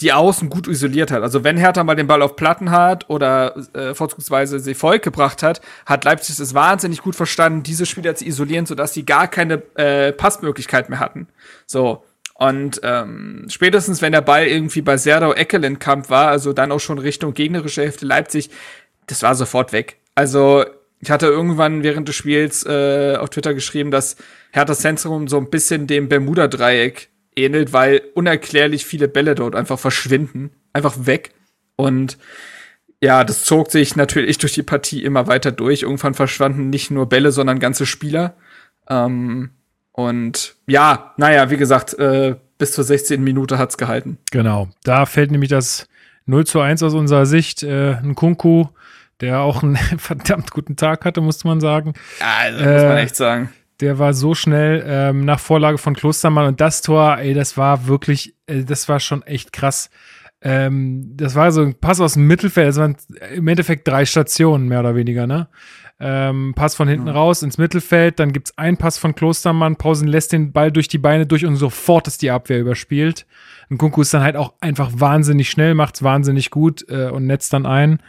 die 0.00 0.12
Außen 0.12 0.50
gut 0.50 0.66
isoliert 0.66 1.12
hat. 1.12 1.22
Also 1.22 1.44
wenn 1.44 1.56
Hertha 1.56 1.84
mal 1.84 1.94
den 1.94 2.08
Ball 2.08 2.22
auf 2.22 2.34
Platten 2.34 2.72
hat 2.72 3.10
oder 3.10 3.56
äh, 3.74 3.94
vorzugsweise 3.94 4.58
sie 4.58 4.74
Volk 4.74 5.02
gebracht 5.02 5.44
hat, 5.44 5.60
hat 5.86 6.04
Leipzig 6.04 6.38
es 6.40 6.54
wahnsinnig 6.54 7.02
gut 7.02 7.14
verstanden, 7.14 7.62
diese 7.62 7.86
Spieler 7.86 8.16
zu 8.16 8.24
isolieren, 8.24 8.66
sodass 8.66 8.94
sie 8.94 9.04
gar 9.04 9.28
keine 9.28 9.62
äh, 9.76 10.12
Passmöglichkeit 10.12 10.88
mehr 10.88 10.98
hatten. 10.98 11.28
So. 11.66 12.04
Und 12.40 12.80
ähm, 12.84 13.44
spätestens, 13.50 14.00
wenn 14.00 14.12
der 14.12 14.22
Ball 14.22 14.46
irgendwie 14.46 14.80
bei 14.80 14.96
Serdau 14.96 15.34
Eckelenkamp 15.34 16.08
war, 16.08 16.28
also 16.28 16.54
dann 16.54 16.72
auch 16.72 16.80
schon 16.80 16.98
Richtung 16.98 17.34
gegnerische 17.34 17.82
Hälfte 17.82 18.06
Leipzig, 18.06 18.48
das 19.06 19.22
war 19.22 19.34
sofort 19.34 19.74
weg. 19.74 19.98
Also 20.14 20.64
ich 21.00 21.10
hatte 21.10 21.26
irgendwann 21.26 21.82
während 21.82 22.08
des 22.08 22.16
Spiels 22.16 22.64
äh, 22.64 23.16
auf 23.18 23.28
Twitter 23.28 23.52
geschrieben, 23.52 23.90
dass 23.90 24.16
Herthas 24.52 24.80
Zentrum 24.80 25.28
so 25.28 25.36
ein 25.36 25.50
bisschen 25.50 25.86
dem 25.86 26.08
Bermuda-Dreieck 26.08 27.10
ähnelt, 27.36 27.74
weil 27.74 28.00
unerklärlich 28.14 28.86
viele 28.86 29.06
Bälle 29.06 29.34
dort 29.34 29.54
einfach 29.54 29.78
verschwinden, 29.78 30.50
einfach 30.72 31.04
weg. 31.04 31.34
Und 31.76 32.16
ja, 33.02 33.22
das 33.22 33.44
zog 33.44 33.70
sich 33.70 33.96
natürlich 33.96 34.38
durch 34.38 34.54
die 34.54 34.62
Partie 34.62 35.04
immer 35.04 35.26
weiter 35.26 35.52
durch. 35.52 35.82
Irgendwann 35.82 36.14
verschwanden 36.14 36.70
nicht 36.70 36.90
nur 36.90 37.06
Bälle, 37.06 37.32
sondern 37.32 37.58
ganze 37.58 37.84
Spieler. 37.84 38.34
Ähm, 38.88 39.50
und 39.92 40.56
ja, 40.66 41.12
naja, 41.16 41.50
wie 41.50 41.56
gesagt, 41.56 41.94
äh, 41.98 42.36
bis 42.58 42.72
zur 42.72 42.84
16. 42.84 43.22
Minute 43.22 43.58
hat's 43.58 43.78
gehalten. 43.78 44.18
Genau. 44.30 44.68
Da 44.84 45.06
fällt 45.06 45.30
nämlich 45.30 45.50
das 45.50 45.88
0 46.26 46.46
zu 46.46 46.60
1 46.60 46.82
aus 46.82 46.94
unserer 46.94 47.26
Sicht. 47.26 47.62
Äh, 47.62 47.94
ein 47.94 48.14
Kunku, 48.14 48.66
der 49.20 49.40
auch 49.40 49.62
einen 49.62 49.76
verdammt 49.98 50.50
guten 50.52 50.76
Tag 50.76 51.04
hatte, 51.04 51.20
musste 51.20 51.48
man 51.48 51.60
sagen. 51.60 51.94
Also, 52.20 52.58
muss 52.58 52.66
man 52.66 52.96
Äh, 52.96 53.02
echt 53.02 53.16
sagen. 53.16 53.50
Der 53.80 53.98
war 53.98 54.12
so 54.12 54.34
schnell 54.34 54.84
ähm, 54.86 55.24
nach 55.24 55.40
Vorlage 55.40 55.78
von 55.78 55.94
Klostermann 55.94 56.46
und 56.46 56.60
das 56.60 56.82
Tor, 56.82 57.16
ey, 57.18 57.32
das 57.32 57.56
war 57.56 57.86
wirklich, 57.86 58.34
äh, 58.46 58.62
das 58.64 58.88
war 58.90 59.00
schon 59.00 59.22
echt 59.22 59.54
krass. 59.54 59.88
Ähm, 60.42 61.12
das 61.16 61.34
war 61.34 61.50
so 61.50 61.62
ein 61.62 61.74
Pass 61.74 62.00
aus 62.00 62.14
dem 62.14 62.26
Mittelfeld, 62.26 62.68
das 62.68 62.76
waren 62.76 62.96
im 63.34 63.48
Endeffekt 63.48 63.88
drei 63.88 64.04
Stationen, 64.04 64.68
mehr 64.68 64.80
oder 64.80 64.94
weniger, 64.94 65.26
ne? 65.26 65.48
Ähm, 66.00 66.54
Pass 66.56 66.74
von 66.74 66.88
hinten 66.88 67.08
raus 67.08 67.42
ins 67.42 67.58
Mittelfeld, 67.58 68.18
dann 68.18 68.32
gibt's 68.32 68.56
einen 68.56 68.78
Pass 68.78 68.96
von 68.96 69.14
Klostermann, 69.14 69.76
Pausen 69.76 70.08
lässt 70.08 70.32
den 70.32 70.52
Ball 70.52 70.72
durch 70.72 70.88
die 70.88 70.98
Beine 70.98 71.26
durch 71.26 71.44
und 71.44 71.56
sofort 71.56 72.08
ist 72.08 72.22
die 72.22 72.30
Abwehr 72.30 72.58
überspielt. 72.58 73.26
Und 73.68 73.78
Kunku 73.78 74.00
ist 74.00 74.14
dann 74.14 74.22
halt 74.22 74.36
auch 74.36 74.54
einfach 74.60 74.90
wahnsinnig 74.94 75.50
schnell, 75.50 75.74
macht's 75.74 76.02
wahnsinnig 76.02 76.50
gut 76.50 76.86
äh, 76.88 77.10
und 77.10 77.26
netzt 77.26 77.52
dann 77.52 77.66
ein. 77.66 78.02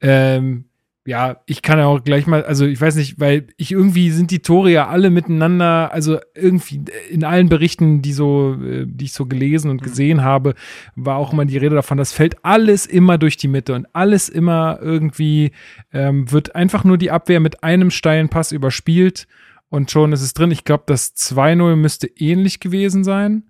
Ähm, 0.00 0.66
ja, 1.04 1.38
ich 1.46 1.62
kann 1.62 1.78
ja 1.78 1.86
auch 1.86 2.04
gleich 2.04 2.28
mal, 2.28 2.44
also 2.44 2.64
ich 2.64 2.80
weiß 2.80 2.94
nicht, 2.94 3.18
weil 3.18 3.48
ich 3.56 3.72
irgendwie 3.72 4.10
sind 4.10 4.30
die 4.30 4.38
Tore 4.38 4.70
ja 4.70 4.86
alle 4.86 5.10
miteinander, 5.10 5.90
also 5.92 6.18
irgendwie 6.34 6.84
in 7.10 7.24
allen 7.24 7.48
Berichten, 7.48 8.02
die 8.02 8.12
so, 8.12 8.54
äh, 8.62 8.86
die 8.86 9.06
ich 9.06 9.12
so 9.12 9.26
gelesen 9.26 9.70
und 9.70 9.82
gesehen 9.82 10.22
habe, 10.22 10.54
war 10.94 11.16
auch 11.16 11.32
immer 11.32 11.44
die 11.44 11.58
Rede 11.58 11.74
davon, 11.74 11.98
das 11.98 12.12
fällt 12.12 12.44
alles 12.44 12.86
immer 12.86 13.18
durch 13.18 13.36
die 13.36 13.48
Mitte 13.48 13.74
und 13.74 13.86
alles 13.92 14.28
immer 14.28 14.78
irgendwie 14.80 15.50
ähm, 15.92 16.30
wird 16.30 16.54
einfach 16.54 16.84
nur 16.84 16.98
die 16.98 17.10
Abwehr 17.10 17.40
mit 17.40 17.64
einem 17.64 17.90
steilen 17.90 18.28
Pass 18.28 18.52
überspielt 18.52 19.26
und 19.70 19.90
schon 19.90 20.12
ist 20.12 20.22
es 20.22 20.34
drin. 20.34 20.52
Ich 20.52 20.64
glaube, 20.64 20.84
das 20.86 21.16
2-0 21.16 21.74
müsste 21.74 22.06
ähnlich 22.06 22.60
gewesen 22.60 23.02
sein. 23.02 23.44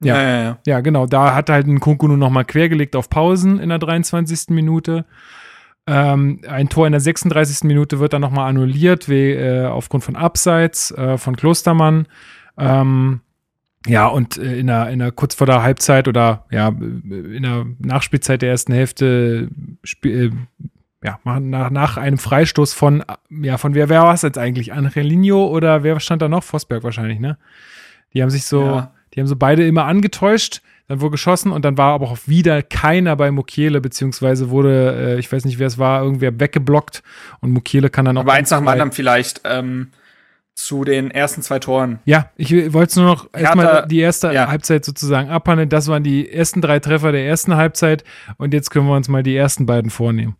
Ja. 0.00 0.22
ja, 0.22 0.42
ja. 0.42 0.58
Ja, 0.66 0.80
genau. 0.80 1.06
Da 1.06 1.34
hat 1.34 1.50
halt 1.50 1.66
ein 1.66 1.80
Kunku 1.80 2.08
nur 2.08 2.16
noch 2.16 2.30
mal 2.30 2.44
quergelegt 2.44 2.96
auf 2.96 3.10
Pausen 3.10 3.58
in 3.58 3.68
der 3.68 3.78
23. 3.78 4.50
Minute. 4.50 5.04
Ähm, 5.86 6.40
ein 6.48 6.68
Tor 6.70 6.86
in 6.86 6.92
der 6.92 7.00
36. 7.00 7.64
Minute 7.64 7.98
wird 8.00 8.12
dann 8.14 8.22
noch 8.22 8.30
mal 8.30 8.48
annulliert, 8.48 9.08
wie, 9.08 9.32
äh, 9.32 9.66
aufgrund 9.66 10.02
von 10.04 10.16
Abseits 10.16 10.90
äh, 10.92 11.18
von 11.18 11.36
Klostermann. 11.36 12.06
Ähm, 12.56 13.20
ja, 13.86 14.06
und 14.06 14.38
äh, 14.38 14.58
in 14.58 14.68
der, 14.68 14.88
in 14.88 14.98
der 15.00 15.12
kurz 15.12 15.34
vor 15.34 15.46
der 15.46 15.62
Halbzeit 15.62 16.08
oder 16.08 16.46
ja, 16.50 16.68
in 16.68 17.42
der 17.42 17.66
Nachspielzeit 17.80 18.40
der 18.40 18.48
ersten 18.50 18.72
Hälfte 18.72 19.48
spiel, 19.82 20.32
äh, 20.32 20.66
ja, 21.06 21.18
nach, 21.24 21.68
nach 21.68 21.96
einem 21.98 22.16
Freistoß 22.16 22.72
von, 22.72 23.00
äh, 23.02 23.04
ja, 23.42 23.58
von 23.58 23.74
wer, 23.74 23.90
wer 23.90 24.02
war 24.04 24.14
es 24.14 24.22
jetzt 24.22 24.38
eigentlich? 24.38 24.72
Angelino 24.72 25.46
oder 25.48 25.82
wer 25.82 26.00
stand 26.00 26.22
da 26.22 26.28
noch? 26.28 26.44
Vosberg 26.44 26.82
wahrscheinlich, 26.82 27.20
ne? 27.20 27.36
Die 28.14 28.22
haben 28.22 28.30
sich 28.30 28.46
so, 28.46 28.62
Ja. 28.64 28.92
die 29.12 29.20
haben 29.20 29.26
so 29.26 29.36
beide 29.36 29.66
immer 29.66 29.84
angetäuscht, 29.84 30.62
dann 30.88 31.00
wurde 31.00 31.12
geschossen 31.12 31.50
und 31.50 31.64
dann 31.64 31.78
war 31.78 31.94
aber 31.94 32.10
auch 32.10 32.18
wieder 32.26 32.62
keiner 32.62 33.16
bei 33.16 33.30
Mukiele, 33.30 33.80
beziehungsweise 33.80 34.50
wurde, 34.50 35.14
äh, 35.14 35.18
ich 35.18 35.32
weiß 35.32 35.44
nicht, 35.46 35.58
wer 35.58 35.66
es 35.66 35.78
war, 35.78 36.02
irgendwer 36.02 36.38
weggeblockt 36.38 37.02
und 37.40 37.52
Mukiele 37.52 37.88
kann 37.88 38.04
dann 38.04 38.18
auch. 38.18 38.22
Aber 38.22 38.34
eins 38.34 38.50
nach 38.50 38.58
dem 38.58 38.68
anderen 38.68 38.92
vielleicht 38.92 39.40
ähm, 39.44 39.92
zu 40.54 40.84
den 40.84 41.10
ersten 41.10 41.42
zwei 41.42 41.58
Toren. 41.58 42.00
Ja, 42.04 42.30
ich 42.36 42.52
wollte 42.72 42.90
es 42.90 42.96
nur 42.96 43.06
noch 43.06 43.28
erstmal 43.32 43.86
die 43.88 44.00
erste 44.00 44.32
ja. 44.32 44.48
Halbzeit 44.48 44.84
sozusagen 44.84 45.30
abhandeln. 45.30 45.68
Das 45.68 45.88
waren 45.88 46.04
die 46.04 46.30
ersten 46.30 46.60
drei 46.60 46.80
Treffer 46.80 47.12
der 47.12 47.26
ersten 47.26 47.56
Halbzeit 47.56 48.04
und 48.36 48.52
jetzt 48.52 48.70
können 48.70 48.86
wir 48.86 48.94
uns 48.94 49.08
mal 49.08 49.22
die 49.22 49.36
ersten 49.36 49.66
beiden 49.66 49.90
vornehmen. 49.90 50.36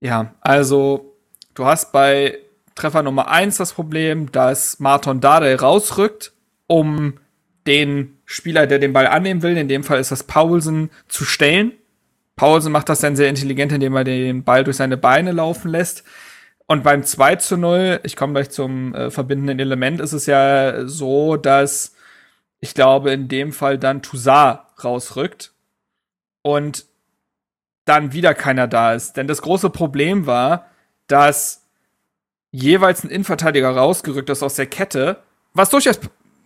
Ja, 0.00 0.34
also 0.40 1.16
du 1.54 1.64
hast 1.64 1.92
bei 1.92 2.38
Treffer 2.74 3.02
Nummer 3.02 3.28
eins 3.28 3.56
das 3.56 3.72
Problem, 3.72 4.30
dass 4.32 4.78
Marton 4.78 5.20
Dade 5.20 5.58
rausrückt, 5.58 6.32
um 6.66 7.14
den 7.66 8.15
Spieler, 8.26 8.66
der 8.66 8.80
den 8.80 8.92
Ball 8.92 9.06
annehmen 9.06 9.42
will, 9.42 9.56
in 9.56 9.68
dem 9.68 9.84
Fall 9.84 10.00
ist 10.00 10.10
das 10.10 10.24
Paulsen, 10.24 10.90
zu 11.08 11.24
stellen. 11.24 11.72
Paulsen 12.34 12.72
macht 12.72 12.88
das 12.88 13.00
dann 13.00 13.16
sehr 13.16 13.28
intelligent, 13.28 13.72
indem 13.72 13.96
er 13.96 14.04
den 14.04 14.44
Ball 14.44 14.64
durch 14.64 14.76
seine 14.76 14.96
Beine 14.96 15.32
laufen 15.32 15.70
lässt. 15.70 16.04
Und 16.66 16.82
beim 16.82 17.04
2 17.04 17.36
zu 17.36 17.56
0, 17.56 18.00
ich 18.02 18.16
komme 18.16 18.34
gleich 18.34 18.50
zum 18.50 18.94
äh, 18.94 19.10
verbindenden 19.10 19.60
Element, 19.60 20.00
ist 20.00 20.12
es 20.12 20.26
ja 20.26 20.86
so, 20.86 21.36
dass 21.36 21.94
ich 22.58 22.74
glaube, 22.74 23.12
in 23.12 23.28
dem 23.28 23.52
Fall 23.52 23.78
dann 23.78 24.02
Toussaint 24.02 24.58
rausrückt 24.82 25.52
und 26.42 26.84
dann 27.84 28.12
wieder 28.12 28.34
keiner 28.34 28.66
da 28.66 28.94
ist. 28.94 29.16
Denn 29.16 29.28
das 29.28 29.42
große 29.42 29.70
Problem 29.70 30.26
war, 30.26 30.66
dass 31.06 31.62
jeweils 32.50 33.04
ein 33.04 33.10
Innenverteidiger 33.10 33.70
rausgerückt 33.70 34.30
ist 34.30 34.42
aus 34.42 34.54
der 34.54 34.66
Kette, 34.66 35.22
was 35.54 35.70
durchaus 35.70 36.00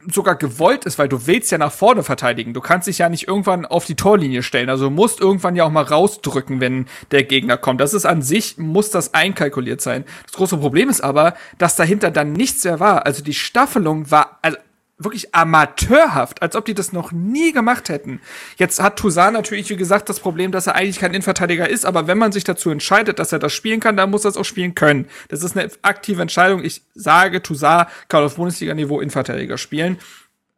sogar 0.08 0.36
gewollt 0.36 0.84
ist, 0.84 0.98
weil 0.98 1.08
du 1.08 1.26
willst 1.26 1.50
ja 1.50 1.58
nach 1.58 1.72
vorne 1.72 2.02
verteidigen. 2.02 2.54
Du 2.54 2.60
kannst 2.60 2.88
dich 2.88 2.98
ja 2.98 3.08
nicht 3.08 3.28
irgendwann 3.28 3.66
auf 3.66 3.84
die 3.84 3.96
Torlinie 3.96 4.42
stellen. 4.42 4.70
Also 4.70 4.84
du 4.84 4.90
musst 4.90 5.20
irgendwann 5.20 5.56
ja 5.56 5.64
auch 5.64 5.70
mal 5.70 5.84
rausdrücken, 5.84 6.60
wenn 6.60 6.86
der 7.10 7.24
Gegner 7.24 7.56
kommt. 7.56 7.80
Das 7.80 7.94
ist 7.94 8.06
an 8.06 8.22
sich, 8.22 8.56
muss 8.58 8.90
das 8.90 9.14
einkalkuliert 9.14 9.80
sein. 9.80 10.04
Das 10.24 10.32
große 10.32 10.56
Problem 10.58 10.88
ist 10.88 11.02
aber, 11.02 11.34
dass 11.58 11.76
dahinter 11.76 12.10
dann 12.10 12.32
nichts 12.32 12.64
mehr 12.64 12.80
war. 12.80 13.04
Also 13.06 13.22
die 13.22 13.34
Staffelung 13.34 14.10
war 14.10 14.38
also 14.42 14.56
wirklich 15.02 15.34
amateurhaft, 15.34 16.42
als 16.42 16.54
ob 16.54 16.66
die 16.66 16.74
das 16.74 16.92
noch 16.92 17.10
nie 17.10 17.52
gemacht 17.52 17.88
hätten. 17.88 18.20
Jetzt 18.56 18.80
hat 18.82 18.98
Toussaint 18.98 19.32
natürlich, 19.32 19.70
wie 19.70 19.76
gesagt, 19.76 20.08
das 20.08 20.20
Problem, 20.20 20.52
dass 20.52 20.66
er 20.66 20.74
eigentlich 20.74 20.98
kein 20.98 21.12
Innenverteidiger 21.12 21.68
ist, 21.68 21.86
aber 21.86 22.06
wenn 22.06 22.18
man 22.18 22.32
sich 22.32 22.44
dazu 22.44 22.70
entscheidet, 22.70 23.18
dass 23.18 23.32
er 23.32 23.38
das 23.38 23.52
spielen 23.52 23.80
kann, 23.80 23.96
dann 23.96 24.10
muss 24.10 24.24
er 24.24 24.30
es 24.30 24.36
auch 24.36 24.44
spielen 24.44 24.74
können. 24.74 25.08
Das 25.28 25.42
ist 25.42 25.56
eine 25.56 25.70
aktive 25.82 26.22
Entscheidung. 26.22 26.62
Ich 26.62 26.82
sage, 26.94 27.42
Toussaint 27.42 27.88
kann 28.08 28.22
auf 28.22 28.36
Bundesliga-Niveau 28.36 29.00
Innenverteidiger 29.00 29.58
spielen. 29.58 29.98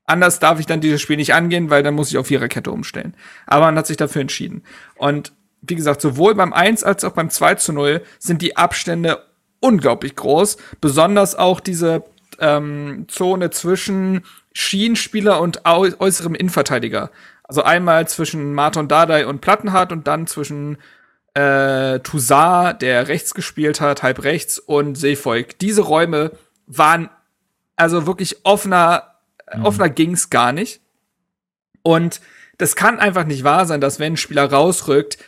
Anders 0.04 0.40
darf 0.40 0.58
ich 0.58 0.66
dann 0.66 0.80
dieses 0.80 1.00
Spiel 1.00 1.16
nicht 1.16 1.32
angehen, 1.32 1.70
weil 1.70 1.84
dann 1.84 1.94
muss 1.94 2.10
ich 2.10 2.18
auf 2.18 2.26
Viererkette 2.26 2.72
umstellen. 2.72 3.14
Aber 3.46 3.66
man 3.66 3.78
hat 3.78 3.86
sich 3.86 3.96
dafür 3.96 4.20
entschieden. 4.20 4.64
Und 4.96 5.32
wie 5.62 5.76
gesagt, 5.76 6.00
sowohl 6.00 6.34
beim 6.34 6.52
1 6.52 6.82
als 6.82 7.04
auch 7.04 7.12
beim 7.12 7.30
2 7.30 7.54
zu 7.54 7.72
0 7.72 8.02
sind 8.18 8.42
die 8.42 8.56
Abstände 8.56 9.24
unglaublich 9.60 10.16
groß. 10.16 10.56
Besonders 10.80 11.36
auch 11.36 11.60
diese 11.60 12.02
ähm, 12.40 13.06
Zone 13.08 13.50
zwischen 13.50 14.24
Schienenspieler 14.52 15.40
und 15.40 15.64
au 15.66 15.86
äußerem 15.98 16.34
Innenverteidiger. 16.34 17.10
Also 17.44 17.62
einmal 17.62 18.08
zwischen 18.08 18.54
Marton 18.54 18.88
Dardai 18.88 19.26
und 19.26 19.40
Plattenhardt 19.40 19.92
und 19.92 20.06
dann 20.06 20.26
zwischen 20.26 20.78
äh, 21.34 22.00
Toussaint, 22.00 22.82
der 22.82 23.08
rechts 23.08 23.34
gespielt 23.34 23.80
hat, 23.80 24.02
halb 24.02 24.22
rechts, 24.22 24.58
und 24.58 24.96
Seefolk. 24.96 25.58
Diese 25.58 25.82
Räume 25.82 26.32
waren 26.66 27.08
also 27.76 28.06
wirklich 28.06 28.44
offener, 28.44 29.08
Mhm. 29.54 29.64
offener 29.64 29.88
ging's 29.88 30.30
gar 30.30 30.52
nicht. 30.52 30.80
Und 31.82 32.20
das 32.58 32.76
kann 32.76 32.98
einfach 33.00 33.24
nicht 33.24 33.44
wahr 33.44 33.66
sein, 33.66 33.80
dass 33.80 33.98
wenn 33.98 34.14
ein 34.14 34.16
Spieler 34.16 34.50
rausrückt, 34.50 35.18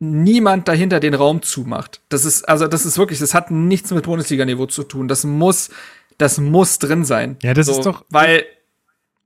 niemand 0.00 0.68
dahinter 0.68 1.00
den 1.00 1.14
Raum 1.14 1.42
zumacht. 1.42 2.00
Das 2.08 2.24
ist, 2.24 2.48
also 2.48 2.66
das 2.66 2.84
ist 2.84 2.98
wirklich, 2.98 3.20
das 3.20 3.32
hat 3.32 3.50
nichts 3.50 3.90
mit 3.90 4.04
Bundesliga-Niveau 4.04 4.66
zu 4.66 4.82
tun. 4.82 5.08
Das 5.08 5.24
muss, 5.24 5.70
das 6.18 6.38
muss 6.38 6.78
drin 6.78 7.04
sein. 7.04 7.36
Ja, 7.42 7.54
das 7.54 7.68
ist 7.68 7.84
doch- 7.86 8.04
Weil 8.10 8.44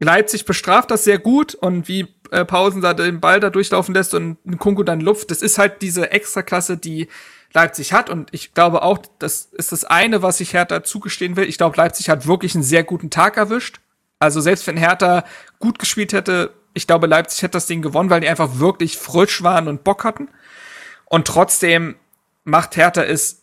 Leipzig 0.01 0.45
bestraft 0.45 0.91
das 0.91 1.05
sehr 1.05 1.19
gut 1.19 1.55
und 1.55 1.89
wie 1.89 2.07
äh, 2.31 2.45
Pausen 2.45 2.83
da 2.83 2.95
den 2.95 3.21
Ball 3.21 3.41
da 3.41 3.51
durchlaufen 3.51 3.95
lässt 3.95 4.15
und 4.15 4.37
Kunku 4.59 4.83
dann 4.85 5.01
Luft, 5.01 5.31
das 5.31 5.43
ist 5.43 5.59
halt 5.59 5.83
diese 5.83 6.11
Extraklasse, 6.13 6.77
die 6.77 7.09
Leipzig 7.55 7.93
hat 7.95 8.11
und 8.11 8.29
ich 8.33 8.53
glaube 8.55 8.83
auch, 8.83 8.99
das 9.19 9.49
ist 9.53 9.73
das 9.73 9.85
eine, 9.85 10.23
was 10.23 10.39
ich 10.41 10.53
Hertha 10.53 10.85
zugestehen 10.85 11.37
will. 11.37 11.49
Ich 11.49 11.57
glaube, 11.59 11.77
Leipzig 11.79 12.11
hat 12.11 12.27
wirklich 12.27 12.55
einen 12.55 12.63
sehr 12.65 12.85
guten 12.85 13.09
Tag 13.11 13.37
erwischt. 13.39 13.81
Also 14.19 14.41
selbst 14.41 14.67
wenn 14.67 14.77
Hertha 14.77 15.25
gut 15.59 15.79
gespielt 15.79 16.13
hätte, 16.13 16.53
Ich 16.75 16.87
glaube, 16.87 17.07
Leipzig 17.09 17.43
hätte 17.43 17.53
das 17.53 17.67
Ding 17.67 17.83
gewonnen, 17.83 18.11
weil 18.11 18.21
die 18.21 18.29
einfach 18.29 18.59
wirklich 18.61 18.99
frisch 18.99 19.43
waren 19.43 19.67
und 19.67 19.83
Bock 19.83 20.05
hatten. 20.05 20.29
Und 21.07 21.27
trotzdem 21.27 21.97
macht 22.45 22.77
Hertha 22.77 23.03
es 23.03 23.43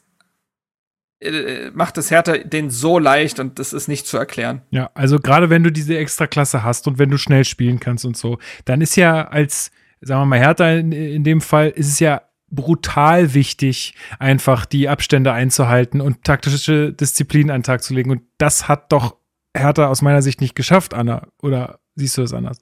macht 1.73 1.97
es 1.97 2.11
Hertha 2.11 2.37
den 2.37 2.69
so 2.69 2.99
leicht 2.99 3.39
und 3.39 3.57
das 3.57 3.73
ist 3.73 3.87
nicht 3.87 4.05
zu 4.05 4.17
erklären. 4.17 4.61
Ja, 4.69 4.91
also 4.93 5.17
gerade 5.17 5.49
wenn 5.49 5.63
du 5.63 5.71
diese 5.71 5.97
Extraklasse 5.97 6.63
hast 6.63 6.87
und 6.87 6.99
wenn 6.99 7.09
du 7.09 7.17
schnell 7.17 7.45
spielen 7.45 7.79
kannst 7.79 8.05
und 8.05 8.17
so, 8.17 8.37
dann 8.65 8.81
ist 8.81 8.95
ja 8.95 9.27
als, 9.27 9.71
sagen 10.01 10.21
wir 10.21 10.25
mal, 10.25 10.39
Hertha 10.39 10.71
in, 10.71 10.91
in 10.91 11.23
dem 11.23 11.41
Fall, 11.41 11.69
ist 11.69 11.87
es 11.87 11.99
ja 11.99 12.21
brutal 12.51 13.33
wichtig, 13.33 13.95
einfach 14.19 14.65
die 14.65 14.89
Abstände 14.89 15.33
einzuhalten 15.33 16.01
und 16.01 16.23
taktische 16.23 16.93
Disziplin 16.93 17.49
an 17.49 17.61
den 17.61 17.63
Tag 17.63 17.83
zu 17.83 17.93
legen. 17.93 18.11
Und 18.11 18.21
das 18.37 18.67
hat 18.67 18.91
doch 18.91 19.17
Hertha 19.55 19.87
aus 19.87 20.01
meiner 20.01 20.21
Sicht 20.21 20.41
nicht 20.41 20.55
geschafft, 20.55 20.93
Anna. 20.93 21.27
Oder 21.41 21.79
siehst 21.95 22.17
du 22.17 22.21
das 22.21 22.33
anders? 22.33 22.59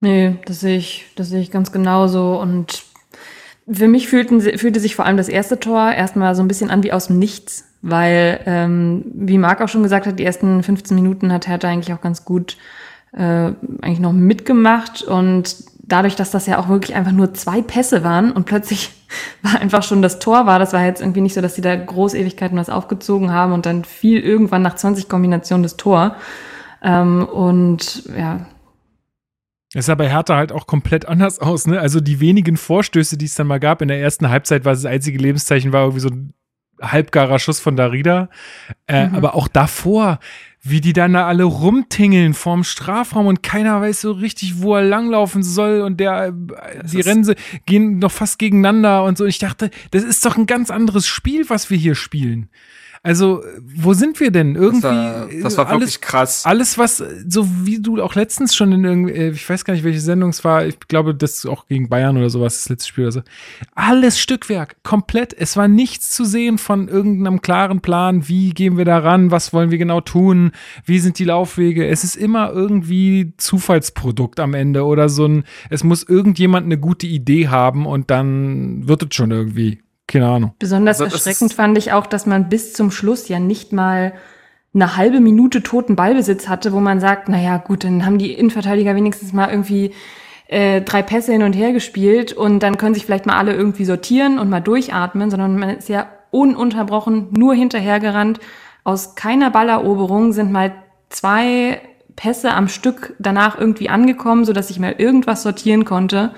Nee, 0.00 0.36
das 0.44 0.60
sehe 0.60 0.76
ich, 0.76 1.06
das 1.16 1.28
sehe 1.28 1.40
ich 1.40 1.50
ganz 1.50 1.72
genauso. 1.72 2.40
Und 2.40 2.84
für 3.70 3.88
mich 3.88 4.08
fühlten, 4.08 4.40
fühlte 4.40 4.80
sich 4.80 4.94
vor 4.94 5.06
allem 5.06 5.16
das 5.16 5.28
erste 5.28 5.58
Tor 5.58 5.90
erstmal 5.90 6.34
so 6.34 6.42
ein 6.42 6.48
bisschen 6.48 6.70
an 6.70 6.82
wie 6.82 6.92
aus 6.92 7.08
dem 7.08 7.18
Nichts, 7.18 7.64
weil, 7.82 8.40
ähm, 8.46 9.04
wie 9.14 9.38
Marc 9.38 9.60
auch 9.60 9.68
schon 9.68 9.82
gesagt 9.82 10.06
hat, 10.06 10.18
die 10.18 10.24
ersten 10.24 10.62
15 10.62 10.94
Minuten 10.94 11.32
hat 11.32 11.48
Hertha 11.48 11.68
eigentlich 11.68 11.92
auch 11.92 12.00
ganz 12.00 12.24
gut 12.24 12.56
äh, 13.12 13.52
eigentlich 13.82 14.00
noch 14.00 14.12
mitgemacht 14.12 15.02
und 15.02 15.56
dadurch, 15.78 16.16
dass 16.16 16.30
das 16.30 16.46
ja 16.46 16.58
auch 16.58 16.68
wirklich 16.68 16.96
einfach 16.96 17.12
nur 17.12 17.34
zwei 17.34 17.62
Pässe 17.62 18.04
waren 18.04 18.32
und 18.32 18.44
plötzlich 18.44 18.92
war 19.42 19.60
einfach 19.60 19.82
schon 19.82 20.02
das 20.02 20.18
Tor 20.18 20.46
war, 20.46 20.58
das 20.58 20.72
war 20.72 20.84
jetzt 20.84 21.00
irgendwie 21.00 21.20
nicht 21.20 21.34
so, 21.34 21.40
dass 21.40 21.54
sie 21.54 21.62
da 21.62 21.74
Großewigkeiten 21.74 22.58
was 22.58 22.70
aufgezogen 22.70 23.32
haben 23.32 23.52
und 23.52 23.66
dann 23.66 23.84
fiel 23.84 24.20
irgendwann 24.20 24.62
nach 24.62 24.76
20 24.76 25.08
Kombinationen 25.08 25.62
das 25.62 25.76
Tor. 25.76 26.16
Ähm, 26.82 27.24
und 27.24 28.04
ja, 28.16 28.46
es 29.74 29.86
sah 29.86 29.94
bei 29.94 30.08
Hertha 30.08 30.36
halt 30.36 30.52
auch 30.52 30.66
komplett 30.66 31.06
anders 31.06 31.38
aus, 31.38 31.66
ne? 31.66 31.80
Also 31.80 32.00
die 32.00 32.20
wenigen 32.20 32.56
Vorstöße, 32.56 33.18
die 33.18 33.26
es 33.26 33.34
dann 33.34 33.46
mal 33.46 33.60
gab 33.60 33.82
in 33.82 33.88
der 33.88 34.00
ersten 34.00 34.28
Halbzeit, 34.28 34.64
war 34.64 34.72
das 34.72 34.84
einzige 34.84 35.18
Lebenszeichen, 35.18 35.72
war 35.72 35.82
irgendwie 35.82 36.00
so 36.00 36.08
ein 36.08 36.34
halbgarer 36.80 37.38
Schuss 37.38 37.60
von 37.60 37.76
Darida. 37.76 38.28
Äh, 38.86 39.08
mhm. 39.08 39.14
Aber 39.14 39.34
auch 39.34 39.48
davor, 39.48 40.18
wie 40.62 40.80
die 40.80 40.92
dann 40.92 41.12
da 41.12 41.26
alle 41.26 41.44
rumtingeln 41.44 42.34
vorm 42.34 42.64
Strafraum 42.64 43.26
und 43.26 43.42
keiner 43.42 43.80
weiß 43.80 44.00
so 44.00 44.12
richtig, 44.12 44.60
wo 44.62 44.74
er 44.76 44.82
langlaufen 44.82 45.42
soll 45.42 45.80
und 45.80 45.98
der, 45.98 46.32
das 46.32 46.90
die 46.90 47.00
Rennen 47.00 47.34
gehen 47.66 47.98
noch 47.98 48.12
fast 48.12 48.38
gegeneinander 48.38 49.04
und 49.04 49.16
so. 49.16 49.24
Ich 49.24 49.38
dachte, 49.38 49.70
das 49.92 50.02
ist 50.02 50.24
doch 50.24 50.36
ein 50.36 50.46
ganz 50.46 50.70
anderes 50.70 51.06
Spiel, 51.06 51.48
was 51.48 51.70
wir 51.70 51.78
hier 51.78 51.94
spielen. 51.94 52.50
Also, 53.02 53.42
wo 53.62 53.94
sind 53.94 54.20
wir 54.20 54.30
denn? 54.30 54.54
Irgendwie. 54.54 54.80
Das 54.82 54.92
war, 54.92 55.28
das 55.42 55.58
war 55.58 55.66
alles, 55.68 55.80
wirklich 55.80 56.00
krass. 56.00 56.44
Alles, 56.44 56.78
was, 56.78 57.02
so 57.28 57.48
wie 57.64 57.80
du 57.80 58.02
auch 58.02 58.14
letztens 58.14 58.54
schon 58.54 58.72
in 58.72 58.84
irgendwie, 58.84 59.12
äh, 59.12 59.30
ich 59.30 59.48
weiß 59.48 59.64
gar 59.64 59.74
nicht, 59.74 59.84
welche 59.84 60.00
Sendung 60.00 60.30
es 60.30 60.44
war, 60.44 60.66
ich 60.66 60.78
glaube, 60.80 61.14
das 61.14 61.46
auch 61.46 61.66
gegen 61.66 61.88
Bayern 61.88 62.16
oder 62.16 62.30
sowas, 62.30 62.54
das 62.54 62.68
letzte 62.68 62.88
Spiel 62.88 63.04
oder 63.04 63.12
so. 63.12 63.22
Alles 63.74 64.18
Stückwerk, 64.18 64.76
komplett. 64.82 65.34
Es 65.38 65.56
war 65.56 65.68
nichts 65.68 66.10
zu 66.12 66.24
sehen 66.24 66.58
von 66.58 66.88
irgendeinem 66.88 67.40
klaren 67.40 67.80
Plan. 67.80 68.28
Wie 68.28 68.50
gehen 68.50 68.76
wir 68.76 68.84
da 68.84 68.98
ran? 68.98 69.30
Was 69.30 69.52
wollen 69.52 69.70
wir 69.70 69.78
genau 69.78 70.00
tun? 70.00 70.52
Wie 70.84 70.98
sind 70.98 71.18
die 71.18 71.24
Laufwege? 71.24 71.86
Es 71.86 72.04
ist 72.04 72.16
immer 72.16 72.52
irgendwie 72.52 73.32
Zufallsprodukt 73.36 74.40
am 74.40 74.54
Ende 74.54 74.84
oder 74.84 75.08
so 75.08 75.26
ein, 75.26 75.44
es 75.70 75.84
muss 75.84 76.02
irgendjemand 76.02 76.66
eine 76.66 76.78
gute 76.78 77.06
Idee 77.06 77.48
haben 77.48 77.86
und 77.86 78.10
dann 78.10 78.86
wird 78.88 79.02
es 79.02 79.14
schon 79.14 79.30
irgendwie. 79.30 79.80
Keine 80.06 80.28
Ahnung. 80.28 80.54
Besonders 80.58 81.00
also, 81.00 81.14
erschreckend 81.14 81.52
fand 81.52 81.76
ich 81.78 81.92
auch, 81.92 82.06
dass 82.06 82.26
man 82.26 82.48
bis 82.48 82.72
zum 82.72 82.90
Schluss 82.90 83.28
ja 83.28 83.40
nicht 83.40 83.72
mal 83.72 84.12
eine 84.72 84.96
halbe 84.96 85.20
Minute 85.20 85.62
toten 85.62 85.96
Ballbesitz 85.96 86.48
hatte, 86.48 86.72
wo 86.72 86.80
man 86.80 87.00
sagt, 87.00 87.28
naja, 87.28 87.56
gut, 87.56 87.82
dann 87.82 88.04
haben 88.04 88.18
die 88.18 88.32
Innenverteidiger 88.32 88.94
wenigstens 88.94 89.32
mal 89.32 89.50
irgendwie 89.50 89.92
äh, 90.48 90.82
drei 90.82 91.02
Pässe 91.02 91.32
hin 91.32 91.42
und 91.42 91.54
her 91.54 91.72
gespielt 91.72 92.32
und 92.32 92.60
dann 92.62 92.76
können 92.76 92.94
sich 92.94 93.06
vielleicht 93.06 93.26
mal 93.26 93.36
alle 93.36 93.54
irgendwie 93.54 93.84
sortieren 93.84 94.38
und 94.38 94.50
mal 94.50 94.60
durchatmen, 94.60 95.30
sondern 95.30 95.58
man 95.58 95.70
ist 95.70 95.88
ja 95.88 96.08
ununterbrochen 96.30 97.28
nur 97.32 97.54
hinterhergerannt. 97.54 98.38
Aus 98.84 99.14
keiner 99.14 99.50
Balleroberung 99.50 100.32
sind 100.32 100.52
mal 100.52 100.72
zwei 101.08 101.80
Pässe 102.14 102.52
am 102.52 102.68
Stück 102.68 103.14
danach 103.18 103.58
irgendwie 103.58 103.88
angekommen, 103.88 104.44
so 104.44 104.52
dass 104.52 104.70
ich 104.70 104.78
mal 104.78 104.94
irgendwas 104.98 105.42
sortieren 105.42 105.84
konnte 105.84 106.32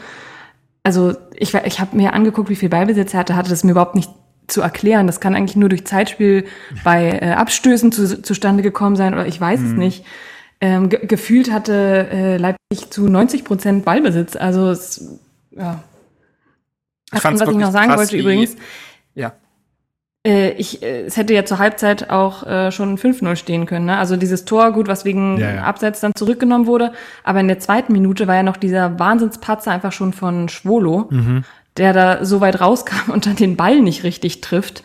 also 0.83 1.15
ich, 1.35 1.55
ich 1.55 1.81
habe 1.81 1.97
mir 1.97 2.13
angeguckt, 2.13 2.49
wie 2.49 2.57
viel 2.57 2.69
Ballbesitz 2.69 3.15
er 3.15 3.21
hatte, 3.21 3.37
hatte 3.37 3.51
das 3.51 3.65
mir 3.65 3.73
überhaupt 3.73 3.95
nicht 3.95 4.11
zu 4.47 4.63
erklären. 4.63 5.07
Das 5.07 5.21
kann 5.21 5.35
eigentlich 5.35 5.57
nur 5.57 5.69
durch 5.69 5.87
Zeitspiel 5.87 6.47
bei 6.83 7.11
äh, 7.11 7.33
Abstößen 7.33 7.93
zu, 7.93 8.23
zustande 8.23 8.63
gekommen 8.63 8.97
sein 8.97 9.13
oder 9.13 9.27
ich 9.27 9.41
weiß 9.41 9.61
mhm. 9.61 9.67
es 9.67 9.73
nicht. 9.73 10.05
Ähm, 10.61 10.89
ge 10.89 11.07
gefühlt 11.07 11.53
hatte 11.53 12.09
äh, 12.11 12.37
Leipzig 12.37 12.91
zu 12.91 13.09
90 13.09 13.45
Prozent 13.45 13.85
Ballbesitz. 13.85 14.35
Also 14.35 14.71
es, 14.71 15.21
ja. 15.53 15.85
Ach, 17.11 17.25
was 17.25 17.41
ich 17.41 17.57
noch 17.57 17.73
sagen 17.73 17.97
wollte 17.97 18.17
übrigens, 18.17 18.57
ja. 19.15 19.33
Äh, 20.27 20.51
ich, 20.53 20.83
äh, 20.83 21.03
es 21.03 21.17
hätte 21.17 21.33
ja 21.33 21.45
zur 21.45 21.59
Halbzeit 21.59 22.11
auch 22.11 22.47
äh, 22.47 22.73
schon 22.73 22.99
5-0 22.99 23.37
stehen 23.37 23.67
können. 23.67 23.87
Ne? 23.87 23.99
Also 23.99 24.17
dieses 24.17 24.45
Tor, 24.45 24.73
gut, 24.73 24.89
was 24.89 25.05
wegen 25.05 25.39
ja, 25.39 25.55
ja. 25.55 25.63
Abseits 25.63 26.01
dann 26.01 26.13
zurückgenommen 26.17 26.67
wurde. 26.67 26.93
Aber 27.25 27.41
in 27.41 27.49
der 27.49 27.61
zweiten 27.61 27.93
Minute 27.93 28.27
war 28.27 28.35
ja 28.35 28.43
noch 28.43 28.57
dieser 28.57 28.99
Wahnsinnspatzer 28.99 29.71
einfach 29.71 29.93
schon 29.93 30.13
von 30.13 30.49
Schwolo, 30.49 31.07
mhm. 31.11 31.45
der 31.77 31.93
da 31.93 32.25
so 32.25 32.41
weit 32.41 32.61
rauskam 32.61 33.11
und 33.13 33.27
dann 33.27 33.37
den 33.37 33.57
Ball 33.57 33.81
nicht 33.81 34.03
richtig 34.03 34.41
trifft. 34.41 34.83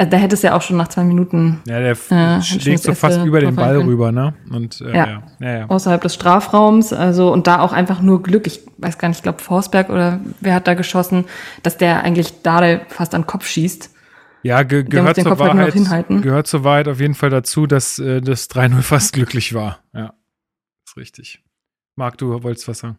Also, 0.00 0.12
da 0.12 0.16
hätte 0.16 0.34
es 0.36 0.42
ja 0.42 0.54
auch 0.54 0.62
schon 0.62 0.76
nach 0.76 0.86
zwei 0.86 1.02
Minuten. 1.02 1.60
Ja, 1.66 1.80
der 1.80 1.96
äh, 2.10 2.40
schlägt 2.40 2.84
so 2.84 2.94
fast 2.94 3.24
über 3.24 3.40
den 3.40 3.56
Ball 3.56 3.78
können. 3.78 3.88
rüber, 3.88 4.12
ne? 4.12 4.32
Und 4.48 4.80
äh, 4.80 4.96
ja. 4.96 5.22
Ja, 5.40 5.58
ja. 5.58 5.66
außerhalb 5.66 6.00
des 6.00 6.14
Strafraums, 6.14 6.92
also 6.92 7.32
und 7.32 7.48
da 7.48 7.60
auch 7.60 7.72
einfach 7.72 8.00
nur 8.00 8.22
Glück. 8.22 8.46
Ich 8.46 8.60
weiß 8.78 8.98
gar 8.98 9.08
nicht, 9.08 9.18
ich 9.18 9.22
glaube 9.24 9.40
Forsberg 9.40 9.90
oder 9.90 10.20
wer 10.40 10.54
hat 10.54 10.68
da 10.68 10.74
geschossen, 10.74 11.24
dass 11.64 11.78
der 11.78 12.04
eigentlich 12.04 12.42
da 12.42 12.78
fast 12.88 13.12
an 13.16 13.22
den 13.22 13.26
Kopf 13.26 13.48
schießt. 13.48 13.90
Ja, 14.42 14.62
ge 14.62 14.84
gehört, 14.84 15.16
zur 15.16 15.24
Kopf 15.24 15.38
Wahrheit, 15.40 15.74
gehört 16.22 16.46
zur 16.46 16.64
Wahrheit 16.64 16.88
auf 16.88 17.00
jeden 17.00 17.14
Fall 17.14 17.30
dazu, 17.30 17.66
dass 17.66 17.98
äh, 17.98 18.20
das 18.20 18.48
3-0 18.50 18.82
fast 18.82 19.12
glücklich 19.12 19.54
war. 19.54 19.80
Ja, 19.92 20.14
ist 20.86 20.96
richtig. 20.96 21.42
Marc, 21.96 22.18
du 22.18 22.42
wolltest 22.42 22.68
was 22.68 22.78
sagen? 22.78 22.98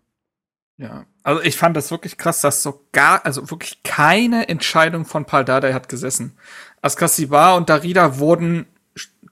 Ja, 0.78 1.06
also 1.24 1.42
ich 1.42 1.58
fand 1.58 1.76
das 1.76 1.92
wirklich 1.92 2.18
krass, 2.18 2.42
dass 2.42 2.64
so 2.64 2.86
gar, 2.94 3.26
also 3.26 3.50
wirklich 3.52 3.84
keine 3.84 4.48
Entscheidung 4.48 5.06
von 5.06 5.26
Paldada 5.26 5.74
hat 5.74 5.90
gesessen. 5.90 6.38
Askasibar 6.82 7.58
und 7.58 7.70
Darida 7.70 8.18
wurden 8.18 8.66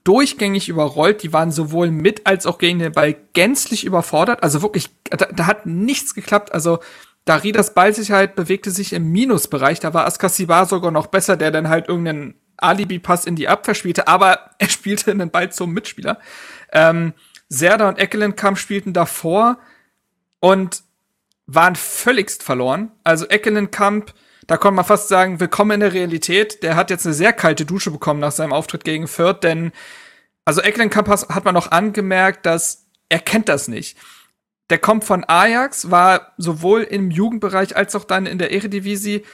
durchgängig 0.04 0.68
überrollt. 0.68 1.22
Die 1.22 1.32
waren 1.32 1.50
sowohl 1.50 1.90
mit 1.90 2.26
als 2.26 2.46
auch 2.46 2.58
gegen 2.58 2.78
den 2.78 2.92
Ball 2.92 3.14
gänzlich 3.32 3.84
überfordert. 3.84 4.42
Also 4.42 4.62
wirklich, 4.62 4.90
da, 5.04 5.26
da 5.26 5.46
hat 5.46 5.66
nichts 5.66 6.14
geklappt. 6.14 6.52
Also 6.52 6.80
Daridas 7.28 7.74
Ballsicherheit 7.74 8.36
bewegte 8.36 8.70
sich 8.70 8.94
im 8.94 9.12
Minusbereich. 9.12 9.80
Da 9.80 9.92
war 9.92 10.06
Askasibar 10.06 10.64
sogar 10.64 10.90
noch 10.90 11.08
besser, 11.08 11.36
der 11.36 11.50
dann 11.50 11.68
halt 11.68 11.86
irgendeinen 11.86 12.40
Alibi-Pass 12.56 13.26
in 13.26 13.36
die 13.36 13.48
Abwehr 13.48 13.74
spielte, 13.74 14.08
aber 14.08 14.50
er 14.58 14.70
spielte 14.70 15.10
einen 15.10 15.30
Ball 15.30 15.52
zum 15.52 15.72
Mitspieler. 15.72 16.18
Ähm, 16.72 17.12
Serda 17.50 17.86
und 17.86 17.98
Eckelenkamp 17.98 18.56
spielten 18.56 18.94
davor 18.94 19.58
und 20.40 20.82
waren 21.46 21.76
völligst 21.76 22.42
verloren. 22.42 22.92
Also 23.04 23.26
Eckelenkamp, 23.26 24.14
da 24.46 24.56
kann 24.56 24.74
man 24.74 24.86
fast 24.86 25.08
sagen, 25.08 25.38
willkommen 25.38 25.72
in 25.72 25.80
der 25.80 25.92
Realität. 25.92 26.62
Der 26.62 26.76
hat 26.76 26.88
jetzt 26.88 27.04
eine 27.04 27.14
sehr 27.14 27.34
kalte 27.34 27.66
Dusche 27.66 27.90
bekommen 27.90 28.20
nach 28.20 28.32
seinem 28.32 28.54
Auftritt 28.54 28.84
gegen 28.84 29.06
Fürth, 29.06 29.40
denn 29.42 29.72
also 30.46 30.62
Eckelenkamp 30.62 31.08
hat 31.08 31.44
man 31.44 31.52
noch 31.52 31.72
angemerkt, 31.72 32.46
dass 32.46 32.86
er 33.10 33.18
kennt 33.18 33.50
das 33.50 33.68
nicht 33.68 33.98
der 34.70 34.78
kommt 34.78 35.04
von 35.04 35.24
Ajax, 35.24 35.90
war 35.90 36.32
sowohl 36.36 36.82
im 36.82 37.10
Jugendbereich 37.10 37.76
als 37.76 37.94
auch 37.94 38.04
dann 38.04 38.26
in 38.26 38.38
der 38.38 38.52
Eredivisie 38.52 39.24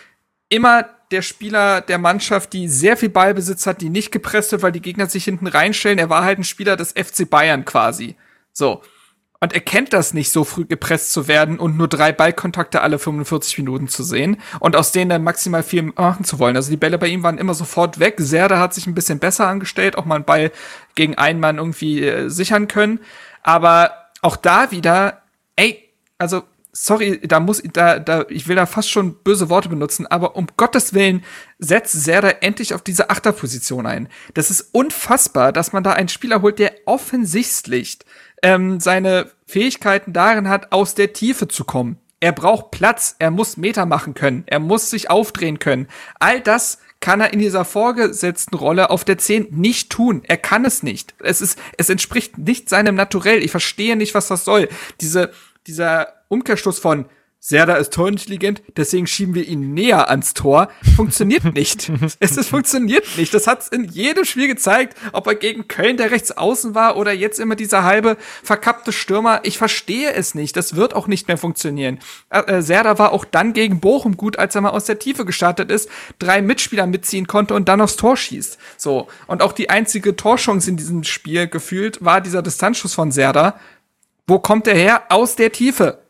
immer 0.48 0.89
der 1.11 1.23
Spieler 1.23 1.81
der 1.81 1.98
Mannschaft, 1.98 2.52
die 2.52 2.69
sehr 2.69 2.97
viel 2.97 3.09
Ballbesitz 3.09 3.66
hat, 3.66 3.81
die 3.81 3.89
nicht 3.89 4.12
gepresst 4.12 4.52
wird, 4.52 4.62
weil 4.62 4.73
die 4.73 4.82
Gegner 4.82 5.06
sich 5.06 5.24
hinten 5.24 5.47
reinstellen. 5.47 5.98
Er 5.98 6.11
war 6.11 6.24
halt 6.24 6.39
ein 6.39 6.44
Spieler 6.44 6.77
des 6.77 6.93
FC 6.93 7.28
Bayern 7.28 7.65
quasi. 7.65 8.16
So. 8.52 8.82
Und 9.40 9.52
er 9.52 9.61
kennt 9.61 9.93
das 9.93 10.15
nicht, 10.15 10.31
so 10.31 10.44
früh 10.44 10.65
gepresst 10.65 11.12
zu 11.12 11.28
werden 11.28 11.59
und 11.59 11.77
nur 11.77 11.89
drei 11.89 12.12
Ballkontakte 12.12 12.81
alle 12.81 12.98
45 12.98 13.59
Minuten 13.59 13.89
zu 13.89 14.02
sehen 14.02 14.39
und 14.59 14.74
aus 14.74 14.90
denen 14.90 15.11
dann 15.11 15.23
maximal 15.23 15.62
viel 15.62 15.82
machen 15.82 16.24
zu 16.24 16.39
wollen. 16.39 16.56
Also 16.56 16.70
die 16.70 16.78
Bälle 16.78 16.97
bei 16.97 17.09
ihm 17.09 17.23
waren 17.23 17.36
immer 17.36 17.52
sofort 17.52 17.98
weg. 17.98 18.15
Serda 18.19 18.59
hat 18.59 18.73
sich 18.73 18.86
ein 18.86 18.94
bisschen 18.94 19.19
besser 19.19 19.47
angestellt, 19.47 19.98
auch 19.98 20.06
mal 20.06 20.15
einen 20.15 20.24
Ball 20.24 20.51
gegen 20.94 21.16
einen 21.16 21.40
Mann 21.40 21.59
irgendwie 21.59 22.02
äh, 22.02 22.31
sichern 22.31 22.69
können. 22.69 23.01
Aber 23.43 23.93
auch 24.23 24.36
da 24.36 24.70
wieder 24.70 25.24
ey, 25.56 25.90
also 26.18 26.43
sorry, 26.74 27.20
da 27.22 27.40
muss 27.40 27.62
da 27.72 27.98
da 27.98 28.26
ich 28.28 28.48
will 28.48 28.56
da 28.56 28.66
fast 28.66 28.90
schon 28.90 29.14
böse 29.22 29.48
Worte 29.48 29.68
benutzen, 29.68 30.06
aber 30.06 30.36
um 30.36 30.47
Gottes 30.56 30.93
Willen 30.93 31.24
setzt 31.59 31.93
Serda 31.93 32.28
endlich 32.28 32.74
auf 32.74 32.82
diese 32.82 33.10
Achterposition 33.10 33.86
ein. 33.86 34.09
Das 34.35 34.51
ist 34.51 34.70
unfassbar, 34.72 35.52
dass 35.52 35.72
man 35.72 35.85
da 35.85 35.93
einen 35.93 36.09
Spieler 36.09 36.43
holt, 36.43 36.59
der 36.59 36.74
offensichtlich 36.85 37.98
ähm, 38.43 38.81
seine 38.81 39.31
Fähigkeiten 39.47 40.12
darin 40.12 40.48
hat, 40.48 40.72
aus 40.72 40.94
der 40.94 41.12
Tiefe 41.12 41.48
zu 41.48 41.64
kommen. 41.64 41.98
Er 42.20 42.32
braucht 42.32 42.70
Platz, 42.70 43.16
er 43.18 43.31
muss 43.31 43.56
Meter 43.56 43.86
machen 43.86 44.14
können, 44.14 44.44
er 44.47 44.59
muss 44.59 44.90
sich 44.90 45.10
aufdrehen 45.10 45.59
können. 45.59 45.89
All 46.18 46.40
das 46.40 46.78
kann 47.05 47.20
er 47.20 47.35
in 47.35 47.39
dieser 47.39 47.66
vorgesetzten 47.66 48.56
Rolle 48.56 48.89
auf 48.89 49.05
der 49.05 49.18
10 49.18 49.48
nicht 49.51 49.90
tun. 49.90 50.22
Er 50.24 50.39
kann 50.39 50.64
es 50.64 50.82
nicht. 50.82 51.14
Es 51.18 51.43
ist, 51.43 51.59
es 51.76 51.90
entspricht 51.90 52.39
nicht 52.39 52.70
seinem 52.70 52.94
Naturell. 52.94 53.44
Ich 53.44 53.51
verstehe 53.51 53.94
nicht, 53.94 54.14
was 54.14 54.28
das 54.28 54.47
soll. 54.47 54.70
Diese, 55.02 55.31
dieser 55.66 56.14
Umkehrschluss 56.28 56.78
von, 56.78 57.05
Serda 57.47 57.75
ist 57.75 57.93
torintelligent, 57.93 58.62
deswegen 58.75 59.07
schieben 59.07 59.35
wir 59.35 59.47
ihn 59.47 59.75
näher 59.75 60.09
ans 60.09 60.33
Tor. 60.33 60.71
Funktioniert 60.97 61.45
nicht. 61.55 61.93
es 62.19 62.39
ist, 62.39 62.49
funktioniert 62.49 63.05
nicht. 63.19 63.35
Das 63.35 63.47
hat's 63.47 63.69
in 63.69 63.85
jedem 63.85 64.25
Spiel 64.25 64.47
gezeigt, 64.47 64.97
ob 65.12 65.27
er 65.27 65.35
gegen 65.35 65.69
Köln 65.69 65.99
der 65.99 66.11
rechts 66.11 66.33
außen 66.33 66.75
war 66.75 66.97
oder 66.97 67.12
jetzt 67.12 67.39
immer 67.39 67.55
dieser 67.55 67.85
halbe 67.85 68.16
verkappte 68.43 68.93
Stürmer. 68.93 69.41
Ich 69.43 69.59
verstehe 69.59 70.15
es 70.15 70.35
nicht. 70.35 70.57
Das 70.57 70.75
wird 70.75 70.95
auch 70.95 71.07
nicht 71.07 71.29
mehr 71.29 71.37
funktionieren. 71.37 71.99
Äh, 72.31 72.39
äh, 72.47 72.62
Serda 72.62 72.99
war 72.99 73.12
auch 73.12 73.27
dann 73.27 73.53
gegen 73.53 73.79
Bochum 73.79 74.16
gut, 74.16 74.39
als 74.39 74.55
er 74.55 74.62
mal 74.62 74.71
aus 74.71 74.87
der 74.87 74.99
Tiefe 74.99 75.27
gestartet 75.27 75.71
ist, 75.71 75.91
drei 76.19 76.41
Mitspieler 76.41 76.87
mitziehen 76.87 77.27
konnte 77.27 77.53
und 77.53 77.69
dann 77.69 77.83
aufs 77.83 77.97
Tor 77.97 78.16
schießt. 78.16 78.57
So. 78.79 79.09
Und 79.27 79.43
auch 79.43 79.53
die 79.53 79.69
einzige 79.69 80.16
Torchance 80.16 80.71
in 80.71 80.79
diesem 80.79 81.05
Spiel 81.05 81.47
gefühlt 81.47 82.03
war 82.03 82.23
dieser 82.23 82.41
Distanzschuss 82.41 82.95
von 82.95 83.12
Serda. 83.12 83.61
Wo 84.27 84.39
kommt 84.39 84.66
er 84.66 84.77
her? 84.77 85.03
Aus 85.11 85.37
der 85.37 85.53
Tiefe 85.53 86.03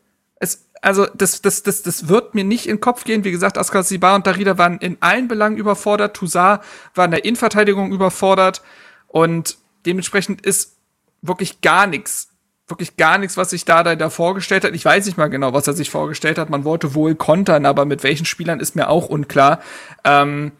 also 0.85 1.07
das, 1.15 1.41
das, 1.41 1.63
das, 1.63 1.83
das 1.83 2.09
wird 2.09 2.35
mir 2.35 2.45
nicht 2.45 2.67
in 2.67 2.77
den 2.77 2.81
Kopf 2.81 3.05
gehen. 3.05 3.25
Wie 3.25 3.31
gesagt, 3.31 3.57
Askar 3.57 3.83
Sibar 3.83 4.15
und 4.15 4.27
Darida 4.27 4.59
waren 4.59 4.79
in 4.79 4.99
allen 5.01 5.29
Belangen 5.29 5.57
überfordert. 5.57 6.15
Toussaint 6.15 6.61
war 6.95 7.07
in 7.07 7.11
der 7.11 7.25
Innenverteidigung 7.25 7.93
überfordert. 7.93 8.63
Und 9.09 9.57
dementsprechend 9.87 10.43
ist 10.43 10.77
wirklich 11.23 11.63
gar 11.63 11.87
nichts, 11.87 12.29
wirklich 12.69 12.97
gar 12.97 13.19
nichts, 13.19 13.37
was 13.37 13.51
sich 13.51 13.65
da, 13.65 13.83
da 13.83 14.11
vorgestellt 14.11 14.65
hat. 14.65 14.75
Ich 14.75 14.85
weiß 14.85 15.07
nicht 15.07 15.17
mal 15.17 15.29
genau, 15.29 15.55
was 15.55 15.67
er 15.67 15.73
sich 15.73 15.89
vorgestellt 15.91 16.39
hat. 16.39 16.51
Man 16.51 16.65
wollte 16.65 16.95
wohl 16.95 17.15
kontern, 17.15 17.65
aber 17.67 17.87
mit 17.87 18.03
welchen 18.03 18.27
Spielern 18.27 18.61
ist 18.61 18.77
mir 18.77 18.91
auch 18.91 19.09
unklar. 19.09 19.61
Ähm, 20.05 20.53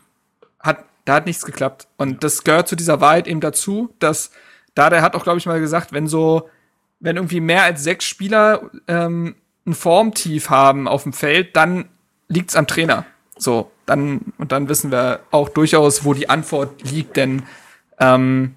hat, 0.59 0.85
da 1.05 1.17
hat 1.17 1.27
nichts 1.27 1.45
geklappt. 1.45 1.87
Und 1.97 2.25
das 2.25 2.45
gehört 2.45 2.69
zu 2.69 2.77
dieser 2.77 3.01
Wahrheit 3.01 3.27
eben 3.27 3.41
dazu, 3.41 3.95
dass 3.99 4.31
da 4.75 4.89
der 4.89 5.03
hat 5.03 5.15
auch, 5.15 5.23
glaube 5.23 5.39
ich, 5.39 5.47
mal 5.47 5.61
gesagt, 5.61 5.93
wenn 5.93 6.09
so, 6.09 6.49
wenn 6.99 7.17
irgendwie 7.17 7.41
mehr 7.41 7.63
als 7.65 7.85
sechs 7.85 8.07
Spieler 8.07 8.71
ähm, 8.89 9.37
ein 9.67 9.75
Formtief 9.75 10.51
haben 10.51 10.89
auf 10.89 11.05
dem 11.05 11.13
Feld, 11.13 11.57
dann 11.57 11.89
liegt's 12.29 12.57
am 12.57 12.67
Trainer. 12.67 13.07
So, 13.37 13.71
dann, 13.87 14.33
und 14.39 14.53
dann 14.53 14.69
wissen 14.69 14.91
wir 14.91 15.21
auch 15.31 15.49
durchaus, 15.49 16.05
wo 16.05 16.15
die 16.15 16.29
Antwort 16.29 16.83
liegt, 16.91 17.17
denn 17.17 17.43
ähm, 17.99 18.55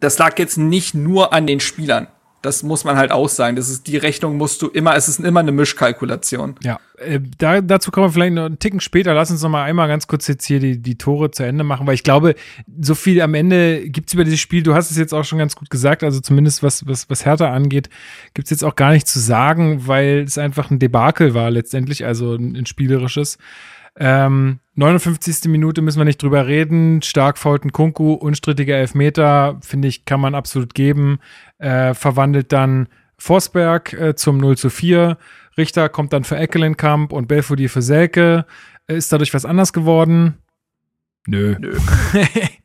das 0.00 0.18
lag 0.18 0.38
jetzt 0.38 0.56
nicht 0.56 0.94
nur 0.94 1.32
an 1.32 1.46
den 1.46 1.60
Spielern. 1.60 2.08
Das 2.42 2.62
muss 2.62 2.84
man 2.84 2.96
halt 2.96 3.12
auch 3.12 3.28
sagen. 3.28 3.56
Das 3.56 3.68
ist, 3.68 3.86
die 3.86 3.96
Rechnung 3.96 4.36
musst 4.36 4.62
du 4.62 4.68
immer, 4.68 4.96
es 4.96 5.08
ist 5.08 5.20
immer 5.20 5.40
eine 5.40 5.52
Mischkalkulation. 5.52 6.56
Ja, 6.62 6.80
äh, 6.98 7.20
da, 7.38 7.60
dazu 7.60 7.90
kommen 7.90 8.06
wir 8.06 8.12
vielleicht 8.12 8.34
noch 8.34 8.44
einen 8.44 8.58
Ticken 8.58 8.80
später. 8.80 9.14
Lass 9.14 9.30
uns 9.30 9.42
noch 9.42 9.48
mal 9.48 9.62
einmal 9.62 9.88
ganz 9.88 10.06
kurz 10.06 10.26
jetzt 10.28 10.44
hier 10.44 10.60
die, 10.60 10.78
die 10.78 10.98
Tore 10.98 11.30
zu 11.30 11.44
Ende 11.44 11.64
machen, 11.64 11.86
weil 11.86 11.94
ich 11.94 12.02
glaube, 12.02 12.34
so 12.80 12.94
viel 12.94 13.20
am 13.20 13.34
Ende 13.34 13.88
gibt's 13.88 14.14
über 14.14 14.24
dieses 14.24 14.40
Spiel, 14.40 14.62
du 14.62 14.74
hast 14.74 14.90
es 14.90 14.96
jetzt 14.96 15.14
auch 15.14 15.24
schon 15.24 15.38
ganz 15.38 15.56
gut 15.56 15.70
gesagt, 15.70 16.02
also 16.02 16.20
zumindest 16.20 16.62
was, 16.62 16.86
was, 16.86 17.08
was 17.08 17.24
Hertha 17.24 17.52
angeht, 17.52 17.88
gibt's 18.34 18.50
jetzt 18.50 18.64
auch 18.64 18.76
gar 18.76 18.92
nichts 18.92 19.12
zu 19.12 19.20
sagen, 19.20 19.86
weil 19.86 20.20
es 20.20 20.38
einfach 20.38 20.70
ein 20.70 20.78
Debakel 20.78 21.34
war 21.34 21.50
letztendlich, 21.50 22.04
also 22.04 22.34
ein, 22.34 22.56
ein 22.56 22.66
spielerisches. 22.66 23.38
Ähm, 23.96 24.60
59. 24.74 25.50
Minute 25.50 25.82
müssen 25.82 25.98
wir 25.98 26.04
nicht 26.04 26.22
drüber 26.22 26.46
reden. 26.46 27.02
Stark 27.02 27.38
faulten 27.38 27.72
Kunku, 27.72 28.14
unstrittiger 28.14 28.76
Elfmeter, 28.76 29.58
finde 29.60 29.88
ich, 29.88 30.04
kann 30.04 30.20
man 30.20 30.34
absolut 30.34 30.74
geben. 30.74 31.18
Äh, 31.58 31.94
verwandelt 31.94 32.52
dann 32.52 32.88
Forsberg 33.18 33.92
äh, 33.92 34.14
zum 34.14 34.38
0 34.38 34.56
zu 34.56 34.70
4. 34.70 35.18
Richter 35.56 35.88
kommt 35.88 36.12
dann 36.12 36.24
für 36.24 36.36
Eckelenkamp 36.36 37.12
und 37.12 37.28
Belfodil 37.28 37.68
für 37.68 37.82
Selke. 37.82 38.46
Äh, 38.86 38.96
ist 38.96 39.12
dadurch 39.12 39.34
was 39.34 39.44
anders 39.44 39.72
geworden? 39.72 40.38
Nö. 41.26 41.56
Nö. 41.58 41.76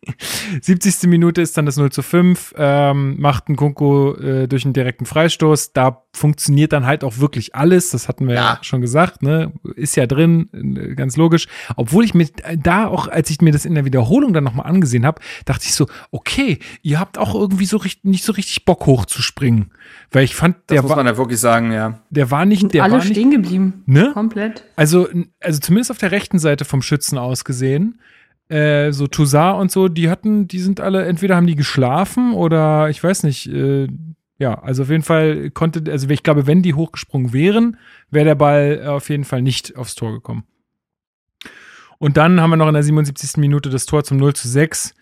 70. 0.61 1.07
Minute 1.09 1.41
ist 1.41 1.57
dann 1.57 1.65
das 1.65 1.77
0 1.77 1.91
zu 1.91 2.01
5, 2.01 2.55
ähm, 2.57 3.19
macht 3.19 3.49
ein 3.49 3.55
Kunko 3.55 4.15
äh, 4.15 4.47
durch 4.47 4.65
einen 4.65 4.73
direkten 4.73 5.05
Freistoß. 5.05 5.73
Da 5.73 6.03
funktioniert 6.13 6.73
dann 6.73 6.85
halt 6.85 7.03
auch 7.03 7.17
wirklich 7.17 7.55
alles. 7.55 7.91
Das 7.91 8.07
hatten 8.07 8.27
wir 8.27 8.35
ja, 8.35 8.41
ja 8.41 8.59
schon 8.61 8.81
gesagt, 8.81 9.21
ne? 9.21 9.51
Ist 9.75 9.95
ja 9.95 10.07
drin, 10.07 10.49
äh, 10.53 10.95
ganz 10.95 11.17
logisch. 11.17 11.47
Obwohl 11.75 12.03
ich 12.03 12.13
mir 12.13 12.27
da 12.57 12.87
auch, 12.87 13.07
als 13.07 13.29
ich 13.29 13.41
mir 13.41 13.51
das 13.51 13.65
in 13.65 13.75
der 13.75 13.85
Wiederholung 13.85 14.33
dann 14.33 14.43
nochmal 14.43 14.67
angesehen 14.67 15.05
habe, 15.05 15.21
dachte 15.45 15.65
ich 15.65 15.73
so, 15.73 15.87
okay, 16.11 16.59
ihr 16.81 16.99
habt 16.99 17.17
auch 17.17 17.35
irgendwie 17.35 17.65
so 17.65 17.77
richtig, 17.77 18.03
nicht 18.03 18.23
so 18.23 18.33
richtig 18.33 18.65
Bock 18.65 18.85
hochzuspringen. 18.85 19.71
Weil 20.11 20.23
ich 20.23 20.35
fand, 20.35 20.57
der 20.69 20.77
das 20.77 20.87
muss 20.87 20.95
man 20.95 21.05
ja 21.05 21.17
wirklich 21.17 21.39
sagen, 21.39 21.71
ja. 21.71 21.99
Der 22.09 22.31
war 22.31 22.45
nicht, 22.45 22.73
der 22.73 22.83
alle 22.83 22.93
war 22.93 22.99
nicht, 22.99 23.11
stehen 23.11 23.31
geblieben. 23.31 23.83
Ne? 23.85 24.11
Komplett. 24.13 24.63
Also, 24.75 25.07
also 25.39 25.59
zumindest 25.59 25.91
auf 25.91 25.97
der 25.97 26.11
rechten 26.11 26.39
Seite 26.39 26.65
vom 26.65 26.81
Schützen 26.81 27.17
aus 27.17 27.45
gesehen 27.45 27.99
äh, 28.49 28.91
so 28.91 29.07
Toussaint 29.07 29.59
und 29.59 29.71
so, 29.71 29.87
die 29.87 30.09
hatten, 30.09 30.47
die 30.47 30.59
sind 30.59 30.79
alle, 30.79 31.05
entweder 31.05 31.35
haben 31.35 31.47
die 31.47 31.55
geschlafen 31.55 32.33
oder 32.33 32.89
ich 32.89 33.03
weiß 33.03 33.23
nicht, 33.23 33.47
äh, 33.47 33.87
ja, 34.39 34.61
also 34.61 34.83
auf 34.83 34.89
jeden 34.89 35.03
Fall 35.03 35.49
konnte, 35.49 35.91
also 35.91 36.09
ich 36.09 36.23
glaube, 36.23 36.47
wenn 36.47 36.61
die 36.61 36.73
hochgesprungen 36.73 37.33
wären, 37.33 37.77
wäre 38.09 38.25
der 38.25 38.35
Ball 38.35 38.85
auf 38.87 39.09
jeden 39.09 39.25
Fall 39.25 39.41
nicht 39.41 39.75
aufs 39.75 39.95
Tor 39.95 40.11
gekommen. 40.11 40.43
Und 41.97 42.17
dann 42.17 42.39
haben 42.39 42.51
wir 42.51 42.57
noch 42.57 42.67
in 42.67 42.75
der 42.75 42.83
77. 42.83 43.37
Minute 43.37 43.69
das 43.69 43.87
Tor 43.87 44.03
zum 44.03 44.17
0 44.17 44.35
zu 44.35 44.47
6. 44.47 44.93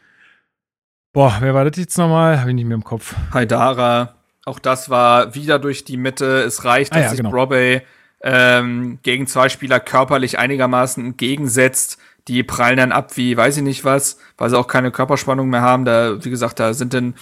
Boah, 1.11 1.37
wer 1.41 1.53
war 1.53 1.65
das 1.65 1.77
jetzt 1.77 1.97
nochmal? 1.97 2.39
Habe 2.39 2.51
ich 2.51 2.55
nicht 2.55 2.65
mehr 2.65 2.75
im 2.75 2.83
Kopf. 2.83 3.15
Haidara. 3.33 4.15
Auch 4.45 4.59
das 4.59 4.89
war 4.89 5.35
wieder 5.35 5.59
durch 5.59 5.83
die 5.83 5.97
Mitte. 5.97 6.43
Es 6.43 6.63
reicht, 6.63 6.93
dass 6.93 6.99
ah, 6.99 7.03
ja, 7.03 7.09
sich 7.09 7.17
genau. 7.19 7.51
Ähm, 8.21 8.99
gegen 9.03 9.27
zwei 9.27 9.49
Spieler 9.49 9.79
körperlich 9.79 10.39
einigermaßen 10.39 11.05
entgegensetzt 11.05 11.99
die 12.27 12.43
prallen 12.43 12.77
dann 12.77 12.91
ab 12.91 13.17
wie 13.17 13.37
weiß 13.37 13.57
ich 13.57 13.63
nicht 13.63 13.85
was, 13.85 14.17
weil 14.37 14.49
sie 14.49 14.57
auch 14.57 14.67
keine 14.67 14.91
Körperspannung 14.91 15.49
mehr 15.49 15.61
haben. 15.61 15.85
Da, 15.85 16.23
wie 16.23 16.29
gesagt, 16.29 16.59
da 16.59 16.73
sind 16.73 16.93
dann 16.93 17.15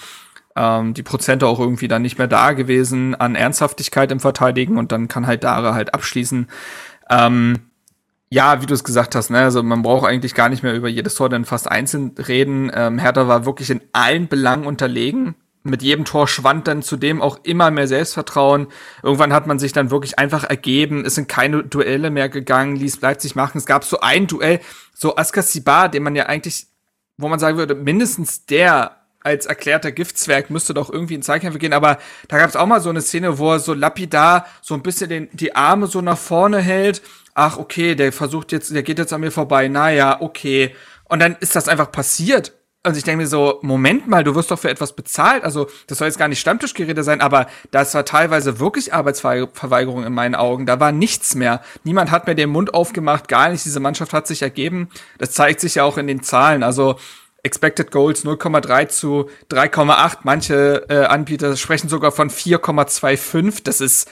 ähm, 0.55 0.93
die 0.93 1.03
Prozente 1.03 1.47
auch 1.47 1.59
irgendwie 1.59 1.87
dann 1.87 2.01
nicht 2.01 2.17
mehr 2.17 2.27
da 2.27 2.53
gewesen 2.53 3.15
an 3.15 3.35
Ernsthaftigkeit 3.35 4.11
im 4.11 4.19
Verteidigen 4.19 4.77
und 4.77 4.91
dann 4.91 5.07
kann 5.07 5.27
halt 5.27 5.43
Dara 5.43 5.73
halt 5.73 5.93
abschließen. 5.93 6.47
Ähm, 7.09 7.59
ja, 8.29 8.61
wie 8.61 8.65
du 8.65 8.73
es 8.73 8.83
gesagt 8.83 9.13
hast, 9.15 9.29
ne, 9.29 9.39
also 9.39 9.61
man 9.61 9.83
braucht 9.83 10.07
eigentlich 10.07 10.33
gar 10.33 10.49
nicht 10.49 10.63
mehr 10.63 10.73
über 10.73 10.87
jedes 10.87 11.15
Tor 11.15 11.29
dann 11.29 11.45
fast 11.45 11.69
einzeln 11.69 12.15
reden. 12.17 12.71
Ähm, 12.73 12.97
Hertha 12.97 13.27
war 13.27 13.45
wirklich 13.45 13.69
in 13.69 13.81
allen 13.91 14.27
Belangen 14.27 14.65
unterlegen 14.65 15.35
mit 15.63 15.81
jedem 15.81 16.03
Tor 16.05 16.27
schwand 16.27 16.67
dann 16.67 16.81
zudem 16.81 17.21
auch 17.21 17.39
immer 17.43 17.71
mehr 17.71 17.87
Selbstvertrauen. 17.87 18.67
Irgendwann 19.01 19.33
hat 19.33 19.47
man 19.47 19.59
sich 19.59 19.71
dann 19.71 19.91
wirklich 19.91 20.19
einfach 20.19 20.43
ergeben. 20.43 21.05
Es 21.05 21.15
sind 21.15 21.29
keine 21.29 21.63
Duelle 21.63 22.09
mehr 22.09 22.29
gegangen, 22.29 22.75
ließ 22.75 23.01
Leipzig 23.01 23.35
machen. 23.35 23.57
Es 23.57 23.65
gab 23.65 23.85
so 23.85 24.01
ein 24.01 24.27
Duell, 24.27 24.59
so 24.93 25.15
Askar 25.15 25.89
den 25.89 26.03
man 26.03 26.15
ja 26.15 26.25
eigentlich, 26.25 26.67
wo 27.17 27.29
man 27.29 27.39
sagen 27.39 27.57
würde, 27.57 27.75
mindestens 27.75 28.45
der 28.45 28.97
als 29.21 29.45
erklärter 29.45 29.93
Giftzwerg 29.93 30.49
müsste 30.49 30.73
doch 30.73 30.89
irgendwie 30.91 31.13
in 31.13 31.21
Zweikämpfe 31.21 31.57
gehen, 31.59 31.71
aber 31.71 31.97
da 32.27 32.37
gab 32.37 32.49
es 32.49 32.57
auch 32.57 32.65
mal 32.65 32.81
so 32.81 32.89
eine 32.89 33.01
Szene, 33.01 33.37
wo 33.37 33.53
er 33.53 33.59
so 33.59 33.73
lapidar 33.73 34.45
so 34.61 34.73
ein 34.73 34.83
bisschen 34.83 35.09
den, 35.09 35.29
die 35.31 35.55
Arme 35.55 35.87
so 35.87 36.01
nach 36.01 36.17
vorne 36.17 36.59
hält. 36.59 37.01
Ach, 37.33 37.57
okay, 37.57 37.95
der 37.95 38.11
versucht 38.11 38.51
jetzt, 38.51 38.75
der 38.75 38.83
geht 38.83 38.99
jetzt 38.99 39.13
an 39.13 39.21
mir 39.21 39.31
vorbei. 39.31 39.69
Naja, 39.69 40.19
okay. 40.19 40.75
Und 41.05 41.19
dann 41.19 41.37
ist 41.39 41.55
das 41.55 41.69
einfach 41.69 41.91
passiert. 41.91 42.51
Also 42.85 42.97
ich 42.97 43.05
denke 43.05 43.23
mir 43.23 43.27
so, 43.27 43.59
Moment 43.61 44.09
mal, 44.09 44.25
du 44.25 44.35
wirst 44.35 44.51
doch 44.51 44.59
für 44.59 44.69
etwas 44.69 44.91
bezahlt. 44.93 45.45
Also 45.45 45.67
das 45.87 45.99
soll 45.99 46.07
jetzt 46.07 46.17
gar 46.17 46.27
nicht 46.27 46.41
Stammtischgerede 46.41 47.01
sein, 47.03 47.21
aber 47.21 47.47
das 47.71 47.93
war 47.93 48.03
teilweise 48.03 48.59
wirklich 48.59 48.93
Arbeitsverweigerung 48.93 50.03
in 50.03 50.13
meinen 50.13 50.35
Augen. 50.35 50.65
Da 50.65 50.81
war 50.81 50.91
nichts 50.91 51.33
mehr. 51.33 51.61
Niemand 51.85 52.11
hat 52.11 52.27
mir 52.27 52.35
den 52.35 52.49
Mund 52.49 52.73
aufgemacht, 52.73 53.29
gar 53.29 53.49
nicht. 53.49 53.63
Diese 53.63 53.79
Mannschaft 53.79 54.11
hat 54.11 54.27
sich 54.27 54.41
ergeben. 54.41 54.89
Das 55.17 55.31
zeigt 55.31 55.61
sich 55.61 55.75
ja 55.75 55.85
auch 55.85 55.97
in 55.97 56.07
den 56.07 56.23
Zahlen. 56.23 56.61
Also 56.61 56.97
Expected 57.41 57.89
Goals 57.89 58.25
0,3 58.25 58.89
zu 58.89 59.29
3,8. 59.49 60.17
Manche 60.23 60.85
äh, 60.89 61.05
Anbieter 61.05 61.55
sprechen 61.55 61.87
sogar 61.87 62.11
von 62.11 62.29
4,25. 62.29 63.63
Das 63.63 63.79
ist, 63.79 64.11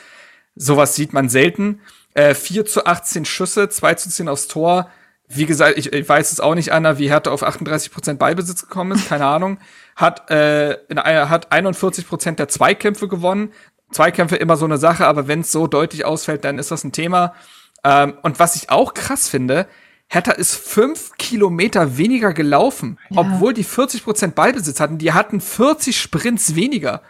sowas 0.55 0.95
sieht 0.95 1.11
man 1.11 1.27
selten. 1.27 1.81
Äh, 2.13 2.35
4 2.35 2.65
zu 2.65 2.85
18 2.85 3.25
Schüsse, 3.25 3.67
2 3.67 3.95
zu 3.95 4.09
10 4.09 4.29
aufs 4.29 4.47
Tor 4.47 4.89
wie 5.35 5.45
gesagt, 5.45 5.77
ich, 5.77 5.91
ich 5.93 6.07
weiß 6.07 6.31
es 6.31 6.39
auch 6.39 6.55
nicht, 6.55 6.71
Anna, 6.71 6.97
wie 6.97 7.09
Hertha 7.09 7.31
auf 7.31 7.43
38% 7.43 8.15
Ballbesitz 8.15 8.61
gekommen 8.63 8.93
ist, 8.93 9.09
keine 9.09 9.25
Ahnung. 9.25 9.57
Hat, 9.95 10.29
äh, 10.29 10.73
in, 10.89 10.97
hat 10.97 11.51
41% 11.51 12.35
der 12.35 12.47
Zweikämpfe 12.47 13.07
gewonnen. 13.07 13.51
Zweikämpfe 13.91 14.35
immer 14.37 14.57
so 14.57 14.65
eine 14.65 14.77
Sache, 14.77 15.05
aber 15.05 15.27
wenn 15.27 15.41
es 15.41 15.51
so 15.51 15.67
deutlich 15.67 16.05
ausfällt, 16.05 16.43
dann 16.45 16.59
ist 16.59 16.71
das 16.71 16.83
ein 16.83 16.91
Thema. 16.91 17.33
Ähm, 17.83 18.13
und 18.21 18.39
was 18.39 18.55
ich 18.55 18.69
auch 18.69 18.93
krass 18.93 19.27
finde, 19.27 19.67
Hertha 20.07 20.31
ist 20.31 20.55
fünf 20.55 21.11
Kilometer 21.17 21.97
weniger 21.97 22.33
gelaufen, 22.33 22.99
ja. 23.09 23.21
obwohl 23.21 23.53
die 23.53 23.65
40% 23.65 24.31
Ballbesitz 24.31 24.79
hatten. 24.79 24.97
Die 24.97 25.13
hatten 25.13 25.39
40 25.39 25.99
Sprints 25.99 26.55
weniger. 26.55 27.01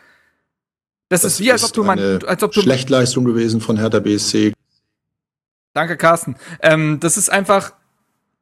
Das, 1.09 1.21
das 1.21 1.33
ist 1.33 1.39
wie, 1.39 1.51
als 1.51 1.63
ob 1.63 1.73
du 1.73 1.83
man, 1.83 1.99
als 1.99 2.43
ob 2.43 2.51
du 2.51 2.61
Schlechtleistung 2.61 3.25
gewesen 3.25 3.59
von 3.59 3.77
Hertha 3.77 3.99
BSC. 3.99 4.53
Danke, 5.73 5.97
Carsten. 5.97 6.35
Ähm, 6.61 6.99
das 6.99 7.17
ist 7.17 7.29
einfach, 7.29 7.73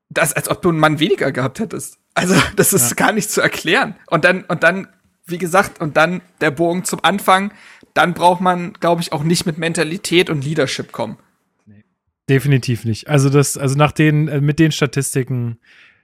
das, 0.10 0.34
als 0.34 0.50
ob 0.50 0.62
du 0.62 0.70
einen 0.70 0.80
Mann 0.80 1.00
weniger 1.00 1.32
gehabt 1.32 1.60
hättest. 1.60 2.00
Also, 2.14 2.36
das 2.56 2.74
ist 2.74 2.92
ja. 2.92 2.96
gar 2.96 3.12
nicht 3.14 3.30
zu 3.30 3.42
erklären. 3.42 3.96
Und 4.08 4.26
dann, 4.26 4.44
und 4.46 4.64
dann, 4.64 4.88
wie 5.26 5.38
gesagt, 5.38 5.80
und 5.80 5.98
dann 5.98 6.22
der 6.42 6.52
Bogen 6.52 6.84
zum 6.84 7.00
Anfang, 7.04 7.54
dann 7.94 8.14
braucht 8.14 8.42
man, 8.42 8.74
glaube 8.74 9.02
ich, 9.02 9.12
auch 9.12 9.24
nicht 9.24 9.46
mit 9.46 9.58
Mentalität 9.58 10.30
und 10.30 10.44
Leadership 10.44 10.92
kommen. 10.92 11.18
Nee. 11.66 11.84
Definitiv 12.28 12.86
nicht. 12.86 13.08
Also, 13.08 13.30
das, 13.30 13.58
also 13.58 13.76
nach 13.76 13.92
den, 13.92 14.28
äh, 14.28 14.42
mit 14.42 14.60
den 14.60 14.72
Statistiken 14.72 15.60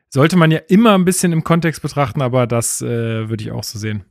sollte 0.10 0.38
man 0.38 0.52
ja 0.52 0.60
immer 0.68 0.94
ein 0.94 1.06
bisschen 1.06 1.32
im 1.32 1.44
Kontext 1.44 1.82
betrachten, 1.82 2.22
aber 2.22 2.48
das 2.48 2.82
äh, 2.82 3.30
würde 3.30 3.44
ich 3.44 3.52
auch 3.52 3.64
so 3.64 3.80
sehen. 3.80 4.06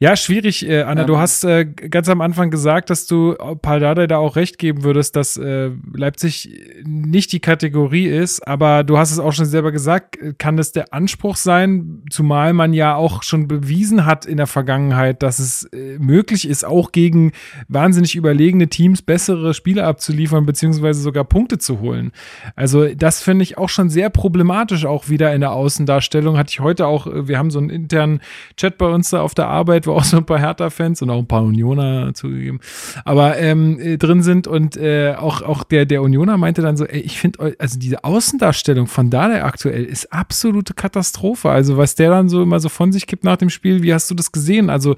Ja, 0.00 0.14
schwierig, 0.14 0.64
äh, 0.64 0.82
Anna. 0.82 1.00
Ähm. 1.00 1.06
Du 1.08 1.18
hast 1.18 1.42
äh, 1.42 1.64
ganz 1.64 2.08
am 2.08 2.20
Anfang 2.20 2.52
gesagt, 2.52 2.88
dass 2.88 3.06
du 3.06 3.34
Paul 3.62 3.80
Dardai 3.80 4.06
da 4.06 4.18
auch 4.18 4.36
recht 4.36 4.56
geben 4.56 4.84
würdest, 4.84 5.16
dass 5.16 5.36
äh, 5.36 5.72
Leipzig 5.92 6.56
nicht 6.84 7.32
die 7.32 7.40
Kategorie 7.40 8.06
ist, 8.06 8.46
aber 8.46 8.84
du 8.84 8.96
hast 8.96 9.10
es 9.10 9.18
auch 9.18 9.32
schon 9.32 9.46
selber 9.46 9.72
gesagt, 9.72 10.16
kann 10.38 10.56
das 10.56 10.70
der 10.70 10.94
Anspruch 10.94 11.34
sein, 11.34 12.04
zumal 12.10 12.52
man 12.52 12.74
ja 12.74 12.94
auch 12.94 13.24
schon 13.24 13.48
bewiesen 13.48 14.06
hat 14.06 14.24
in 14.24 14.36
der 14.36 14.46
Vergangenheit, 14.46 15.24
dass 15.24 15.40
es 15.40 15.64
äh, 15.72 15.98
möglich 15.98 16.46
ist, 16.46 16.64
auch 16.64 16.92
gegen 16.92 17.32
wahnsinnig 17.66 18.14
überlegene 18.14 18.68
Teams 18.68 19.02
bessere 19.02 19.52
Spiele 19.52 19.84
abzuliefern, 19.84 20.46
beziehungsweise 20.46 21.00
sogar 21.00 21.24
Punkte 21.24 21.58
zu 21.58 21.80
holen. 21.80 22.12
Also 22.54 22.86
das 22.94 23.20
finde 23.20 23.42
ich 23.42 23.58
auch 23.58 23.68
schon 23.68 23.90
sehr 23.90 24.10
problematisch, 24.10 24.84
auch 24.84 25.08
wieder 25.08 25.34
in 25.34 25.40
der 25.40 25.54
Außendarstellung. 25.54 26.38
Hatte 26.38 26.50
ich 26.52 26.60
heute 26.60 26.86
auch, 26.86 27.08
äh, 27.08 27.26
wir 27.26 27.36
haben 27.36 27.50
so 27.50 27.58
einen 27.58 27.70
internen 27.70 28.20
Chat 28.56 28.78
bei 28.78 28.86
uns 28.86 29.10
da 29.10 29.22
auf 29.22 29.34
der 29.34 29.48
Arbeit, 29.48 29.87
wo 29.88 29.92
auch 29.96 30.04
so 30.04 30.18
ein 30.18 30.26
paar 30.26 30.38
Hertha-Fans 30.38 31.02
und 31.02 31.10
auch 31.10 31.18
ein 31.18 31.26
paar 31.26 31.42
Unioner 31.42 32.14
zugegeben, 32.14 32.60
aber 33.04 33.38
ähm, 33.38 33.80
äh, 33.80 33.98
drin 33.98 34.22
sind 34.22 34.46
und 34.46 34.76
äh, 34.76 35.14
auch, 35.18 35.42
auch 35.42 35.64
der, 35.64 35.86
der 35.86 36.02
Unioner 36.02 36.36
meinte 36.36 36.62
dann 36.62 36.76
so, 36.76 36.84
ey, 36.84 37.00
ich 37.00 37.18
finde, 37.18 37.56
also 37.58 37.78
diese 37.78 38.04
Außendarstellung 38.04 38.86
von 38.86 39.10
Dada 39.10 39.44
aktuell 39.44 39.84
ist 39.84 40.12
absolute 40.12 40.74
Katastrophe. 40.74 41.50
Also 41.50 41.76
was 41.76 41.94
der 41.94 42.10
dann 42.10 42.28
so 42.28 42.42
immer 42.42 42.60
so 42.60 42.68
von 42.68 42.92
sich 42.92 43.06
gibt 43.06 43.24
nach 43.24 43.36
dem 43.36 43.50
Spiel, 43.50 43.82
wie 43.82 43.92
hast 43.92 44.10
du 44.10 44.14
das 44.14 44.32
gesehen? 44.32 44.70
Also 44.70 44.96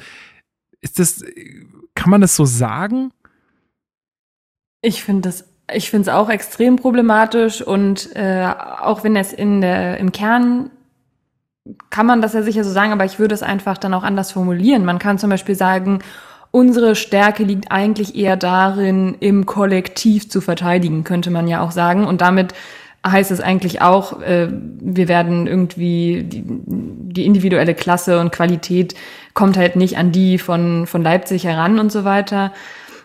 ist 0.80 0.98
das, 0.98 1.24
kann 1.94 2.10
man 2.10 2.20
das 2.20 2.36
so 2.36 2.44
sagen? 2.44 3.12
Ich 4.82 5.02
finde 5.02 5.22
das 5.22 5.44
ich 5.72 5.90
finde 5.90 6.10
es 6.10 6.14
auch 6.14 6.28
extrem 6.28 6.76
problematisch 6.76 7.62
und 7.62 8.14
äh, 8.14 8.52
auch 8.80 9.04
wenn 9.04 9.16
es 9.16 9.32
in 9.32 9.60
der, 9.60 9.98
im 9.98 10.12
Kern 10.12 10.70
kann 11.90 12.06
man 12.06 12.22
das 12.22 12.32
ja 12.32 12.42
sicher 12.42 12.64
so 12.64 12.70
sagen, 12.70 12.92
aber 12.92 13.04
ich 13.04 13.18
würde 13.18 13.34
es 13.34 13.42
einfach 13.42 13.78
dann 13.78 13.94
auch 13.94 14.02
anders 14.02 14.32
formulieren. 14.32 14.84
Man 14.84 14.98
kann 14.98 15.18
zum 15.18 15.30
Beispiel 15.30 15.54
sagen, 15.54 16.00
unsere 16.50 16.94
Stärke 16.94 17.44
liegt 17.44 17.70
eigentlich 17.70 18.16
eher 18.16 18.36
darin, 18.36 19.16
im 19.20 19.46
Kollektiv 19.46 20.28
zu 20.28 20.40
verteidigen, 20.40 21.04
könnte 21.04 21.30
man 21.30 21.48
ja 21.48 21.62
auch 21.62 21.70
sagen. 21.70 22.06
Und 22.06 22.20
damit 22.20 22.54
heißt 23.06 23.30
es 23.30 23.40
eigentlich 23.40 23.80
auch, 23.80 24.20
äh, 24.20 24.48
wir 24.50 25.08
werden 25.08 25.46
irgendwie 25.46 26.22
die, 26.24 26.44
die 26.46 27.24
individuelle 27.24 27.74
Klasse 27.74 28.20
und 28.20 28.32
Qualität 28.32 28.94
kommt 29.32 29.56
halt 29.56 29.76
nicht 29.76 29.96
an 29.96 30.12
die 30.12 30.38
von, 30.38 30.86
von 30.86 31.02
Leipzig 31.02 31.44
heran 31.44 31.78
und 31.78 31.90
so 31.90 32.04
weiter. 32.04 32.52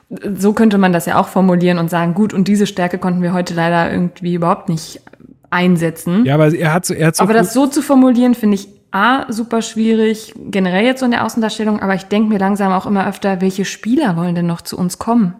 So 0.09 0.53
könnte 0.53 0.77
man 0.77 0.93
das 0.93 1.05
ja 1.05 1.19
auch 1.19 1.29
formulieren 1.29 1.79
und 1.79 1.89
sagen, 1.89 2.13
gut, 2.13 2.33
und 2.33 2.47
diese 2.47 2.67
Stärke 2.67 2.97
konnten 2.97 3.21
wir 3.21 3.33
heute 3.33 3.53
leider 3.53 3.91
irgendwie 3.91 4.35
überhaupt 4.35 4.69
nicht 4.69 5.01
einsetzen. 5.49 6.25
Ja, 6.25 6.35
aber 6.35 6.53
er 6.53 6.73
hat 6.73 6.85
so, 6.85 6.93
er 6.93 7.07
hat 7.07 7.15
so 7.15 7.23
Aber 7.23 7.33
das 7.33 7.53
so 7.53 7.67
zu 7.67 7.81
formulieren, 7.81 8.35
finde 8.35 8.55
ich 8.55 8.67
A, 8.91 9.31
super 9.31 9.61
schwierig, 9.61 10.33
generell 10.37 10.85
jetzt 10.85 11.01
so 11.01 11.05
in 11.05 11.11
der 11.11 11.25
Außendarstellung, 11.25 11.81
aber 11.81 11.95
ich 11.95 12.03
denke 12.05 12.29
mir 12.29 12.39
langsam 12.39 12.71
auch 12.71 12.85
immer 12.85 13.05
öfter, 13.07 13.41
welche 13.41 13.65
Spieler 13.65 14.15
wollen 14.15 14.35
denn 14.35 14.45
noch 14.45 14.61
zu 14.61 14.77
uns 14.77 14.97
kommen? 14.99 15.35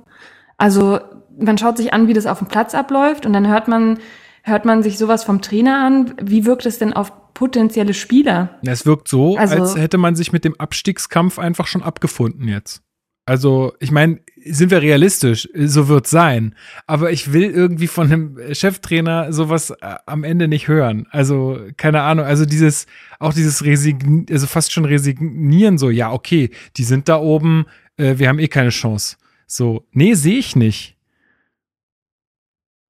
Also, 0.58 1.00
man 1.40 1.58
schaut 1.58 1.78
sich 1.78 1.94
an, 1.94 2.08
wie 2.08 2.14
das 2.14 2.26
auf 2.26 2.40
dem 2.40 2.48
Platz 2.48 2.76
abläuft 2.76 3.26
und 3.26 3.32
dann 3.32 3.48
hört 3.48 3.70
man, 3.70 4.00
hört 4.44 4.66
man 4.66 4.84
sich 4.84 4.98
sowas 4.98 5.24
vom 5.24 5.42
Trainer 5.42 5.86
an. 5.86 6.16
Wie 6.22 6.46
wirkt 6.46 6.66
es 6.66 6.80
denn 6.80 6.92
auf 6.92 7.34
potenzielle 7.34 7.94
Spieler? 7.94 8.50
Es 8.66 8.86
wirkt 8.86 9.08
so, 9.08 9.38
also, 9.38 9.56
als 9.56 9.78
hätte 9.78 9.98
man 9.98 10.16
sich 10.16 10.34
mit 10.34 10.44
dem 10.44 10.60
Abstiegskampf 10.60 11.40
einfach 11.40 11.68
schon 11.68 11.82
abgefunden 11.82 12.48
jetzt. 12.48 12.82
Also, 13.26 13.74
ich 13.80 13.92
meine, 13.92 14.20
sind 14.46 14.70
wir 14.70 14.82
realistisch, 14.82 15.50
so 15.56 15.88
wird's 15.88 16.12
sein. 16.12 16.56
Aber 16.86 17.12
ich 17.12 17.34
will 17.34 17.50
irgendwie 17.50 17.88
von 17.88 18.06
einem 18.06 18.54
Cheftrainer 18.54 19.34
sowas 19.34 19.72
äh, 19.72 19.96
am 20.06 20.24
Ende 20.24 20.48
nicht 20.48 20.68
hören. 20.68 21.08
Also, 21.10 21.60
keine 21.78 22.02
Ahnung, 22.02 22.26
also 22.26 22.46
dieses, 22.46 22.86
auch 23.20 23.34
dieses 23.34 23.66
Resignieren, 23.66 24.28
also 24.30 24.46
fast 24.46 24.72
schon 24.72 24.86
resignieren, 24.86 25.80
so, 25.80 25.90
ja, 25.90 26.12
okay, 26.12 26.52
die 26.78 26.84
sind 26.84 27.10
da 27.10 27.18
oben, 27.18 27.66
äh, 27.98 28.18
wir 28.18 28.30
haben 28.30 28.40
eh 28.40 28.48
keine 28.48 28.70
Chance. 28.70 29.18
So, 29.48 29.88
nee, 29.92 30.14
sehe 30.14 30.38
ich 30.38 30.56
nicht. 30.56 30.96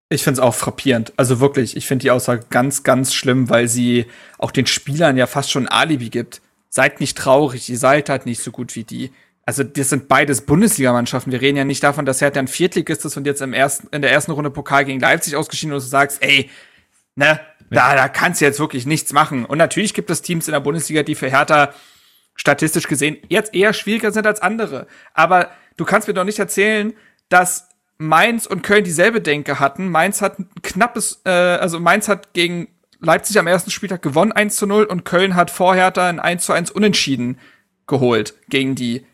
Ich 0.09 0.23
finde 0.23 0.39
es 0.39 0.45
auch 0.45 0.53
frappierend. 0.53 1.13
Also 1.17 1.39
wirklich, 1.39 1.75
ich 1.75 1.87
finde 1.87 2.03
die 2.03 2.11
Aussage 2.11 2.45
ganz, 2.49 2.83
ganz 2.83 3.13
schlimm, 3.13 3.49
weil 3.49 3.67
sie 3.67 4.05
auch 4.37 4.51
den 4.51 4.67
Spielern 4.67 5.17
ja 5.17 5.27
fast 5.27 5.49
schon 5.49 5.67
ein 5.67 5.71
Alibi 5.71 6.09
gibt. 6.09 6.41
Seid 6.69 6.99
nicht 6.99 7.17
traurig, 7.17 7.69
ihr 7.69 7.77
seid 7.77 8.09
halt 8.09 8.25
nicht 8.25 8.41
so 8.41 8.51
gut 8.51 8.75
wie 8.75 8.83
die 8.83 9.11
also 9.45 9.63
das 9.63 9.89
sind 9.89 10.07
beides 10.07 10.41
Bundesligamannschaften. 10.41 11.31
Wir 11.31 11.41
reden 11.41 11.57
ja 11.57 11.65
nicht 11.65 11.83
davon, 11.83 12.05
dass 12.05 12.21
Hertha 12.21 12.39
ein 12.39 12.47
Viertligist 12.47 13.05
ist 13.05 13.15
und 13.15 13.27
jetzt 13.27 13.41
im 13.41 13.53
ersten, 13.53 13.87
in 13.91 14.01
der 14.01 14.11
ersten 14.11 14.31
Runde 14.31 14.49
Pokal 14.49 14.85
gegen 14.85 14.99
Leipzig 14.99 15.35
ausgeschieden 15.35 15.75
ist 15.75 15.83
und 15.83 15.87
du 15.87 15.91
sagst, 15.91 16.23
ey, 16.23 16.49
ne, 17.15 17.39
da, 17.69 17.95
da 17.95 18.07
kannst 18.07 18.41
du 18.41 18.45
jetzt 18.45 18.59
wirklich 18.59 18.85
nichts 18.85 19.13
machen. 19.13 19.45
Und 19.45 19.57
natürlich 19.57 19.93
gibt 19.93 20.09
es 20.09 20.21
Teams 20.21 20.47
in 20.47 20.53
der 20.53 20.59
Bundesliga, 20.59 21.03
die 21.03 21.15
für 21.15 21.29
Hertha 21.29 21.73
statistisch 22.35 22.87
gesehen 22.87 23.17
jetzt 23.29 23.53
eher 23.53 23.73
schwieriger 23.73 24.11
sind 24.11 24.27
als 24.27 24.41
andere. 24.41 24.87
Aber 25.13 25.51
du 25.77 25.85
kannst 25.85 26.07
mir 26.07 26.13
doch 26.13 26.23
nicht 26.23 26.39
erzählen, 26.39 26.93
dass 27.29 27.69
Mainz 27.97 28.45
und 28.45 28.61
Köln 28.61 28.83
dieselbe 28.83 29.21
Denke 29.21 29.59
hatten. 29.59 29.89
Mainz 29.89 30.21
hat 30.21 30.39
ein 30.39 30.49
knappes, 30.61 31.21
äh, 31.23 31.29
also 31.29 31.79
Mainz 31.79 32.07
hat 32.07 32.33
gegen 32.33 32.67
Leipzig 32.99 33.37
am 33.39 33.47
ersten 33.47 33.71
Spieltag 33.71 34.01
gewonnen 34.01 34.31
1 34.31 34.55
zu 34.55 34.65
0 34.65 34.85
und 34.85 35.05
Köln 35.05 35.35
hat 35.35 35.51
vor 35.51 35.75
Hertha 35.75 36.07
ein 36.07 36.19
1 36.19 36.45
zu 36.45 36.53
1 36.53 36.71
Unentschieden 36.71 37.39
geholt 37.87 38.33
gegen 38.49 38.75
die. 38.75 39.05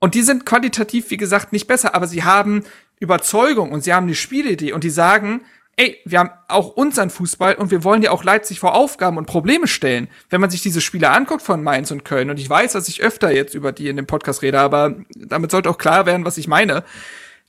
Und 0.00 0.14
die 0.14 0.22
sind 0.22 0.46
qualitativ, 0.46 1.10
wie 1.10 1.18
gesagt, 1.18 1.52
nicht 1.52 1.66
besser, 1.66 1.94
aber 1.94 2.06
sie 2.06 2.24
haben 2.24 2.64
Überzeugung 2.98 3.70
und 3.70 3.84
sie 3.84 3.94
haben 3.94 4.04
eine 4.06 4.14
Spielidee 4.14 4.72
und 4.72 4.82
die 4.82 4.90
sagen, 4.90 5.42
ey, 5.76 5.98
wir 6.04 6.18
haben 6.18 6.30
auch 6.48 6.68
unseren 6.76 7.10
Fußball 7.10 7.54
und 7.54 7.70
wir 7.70 7.84
wollen 7.84 8.02
ja 8.02 8.10
auch 8.10 8.24
Leipzig 8.24 8.60
vor 8.60 8.74
Aufgaben 8.74 9.16
und 9.16 9.26
Probleme 9.26 9.66
stellen. 9.66 10.08
Wenn 10.28 10.40
man 10.40 10.50
sich 10.50 10.62
diese 10.62 10.80
Spiele 10.80 11.10
anguckt 11.10 11.42
von 11.42 11.62
Mainz 11.62 11.90
und 11.90 12.04
Köln, 12.04 12.30
und 12.30 12.38
ich 12.38 12.48
weiß, 12.48 12.72
dass 12.72 12.88
ich 12.88 13.02
öfter 13.02 13.30
jetzt 13.30 13.54
über 13.54 13.72
die 13.72 13.88
in 13.88 13.96
dem 13.96 14.06
Podcast 14.06 14.42
rede, 14.42 14.60
aber 14.60 14.96
damit 15.14 15.50
sollte 15.50 15.70
auch 15.70 15.78
klar 15.78 16.06
werden, 16.06 16.24
was 16.24 16.38
ich 16.38 16.48
meine, 16.48 16.84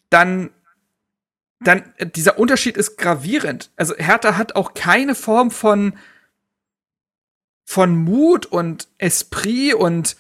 dann, 0.09 0.49
dann, 1.59 1.83
dieser 2.15 2.39
Unterschied 2.39 2.77
ist 2.77 2.97
gravierend. 2.97 3.71
Also 3.75 3.95
Hertha 3.97 4.37
hat 4.37 4.55
auch 4.55 4.73
keine 4.73 5.15
Form 5.15 5.51
von, 5.51 5.93
von 7.65 7.95
Mut 7.97 8.45
und 8.45 8.87
Esprit 8.97 9.73
und 9.73 10.15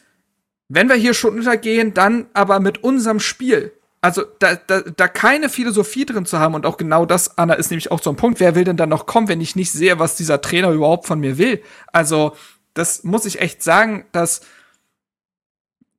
wenn 0.73 0.87
wir 0.87 0.95
hier 0.95 1.13
schon 1.13 1.37
untergehen, 1.37 1.93
dann 1.93 2.27
aber 2.33 2.59
mit 2.59 2.83
unserem 2.83 3.19
Spiel. 3.19 3.73
Also 3.99 4.23
da, 4.39 4.55
da, 4.55 4.81
da 4.81 5.07
keine 5.07 5.49
Philosophie 5.49 6.05
drin 6.05 6.25
zu 6.25 6.39
haben 6.39 6.55
und 6.55 6.65
auch 6.65 6.77
genau 6.77 7.05
das, 7.05 7.37
Anna, 7.37 7.55
ist 7.55 7.71
nämlich 7.71 7.91
auch 7.91 8.01
so 8.01 8.09
ein 8.09 8.15
Punkt. 8.15 8.39
Wer 8.39 8.55
will 8.55 8.63
denn 8.63 8.77
dann 8.77 8.89
noch 8.89 9.05
kommen, 9.05 9.27
wenn 9.27 9.41
ich 9.41 9.55
nicht 9.55 9.71
sehe, 9.71 9.99
was 9.99 10.15
dieser 10.15 10.41
Trainer 10.41 10.71
überhaupt 10.71 11.05
von 11.05 11.19
mir 11.19 11.37
will? 11.37 11.61
Also 11.91 12.35
das 12.73 13.03
muss 13.03 13.25
ich 13.25 13.41
echt 13.41 13.61
sagen, 13.61 14.05
dass 14.13 14.41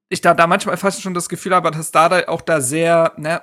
ich 0.09 0.23
da, 0.23 0.33
da 0.35 0.47
manchmal 0.47 0.79
fast 0.79 1.03
schon 1.03 1.15
das 1.15 1.29
Gefühl 1.29 1.55
habe, 1.55 1.71
dass 1.71 1.91
da 1.91 2.27
auch 2.27 2.41
da 2.41 2.61
sehr, 2.61 3.13
ne, 3.19 3.43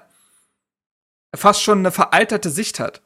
fast 1.36 1.62
schon 1.62 1.80
eine 1.80 1.92
veralterte 1.92 2.50
Sicht 2.50 2.80
hat. 2.80 3.02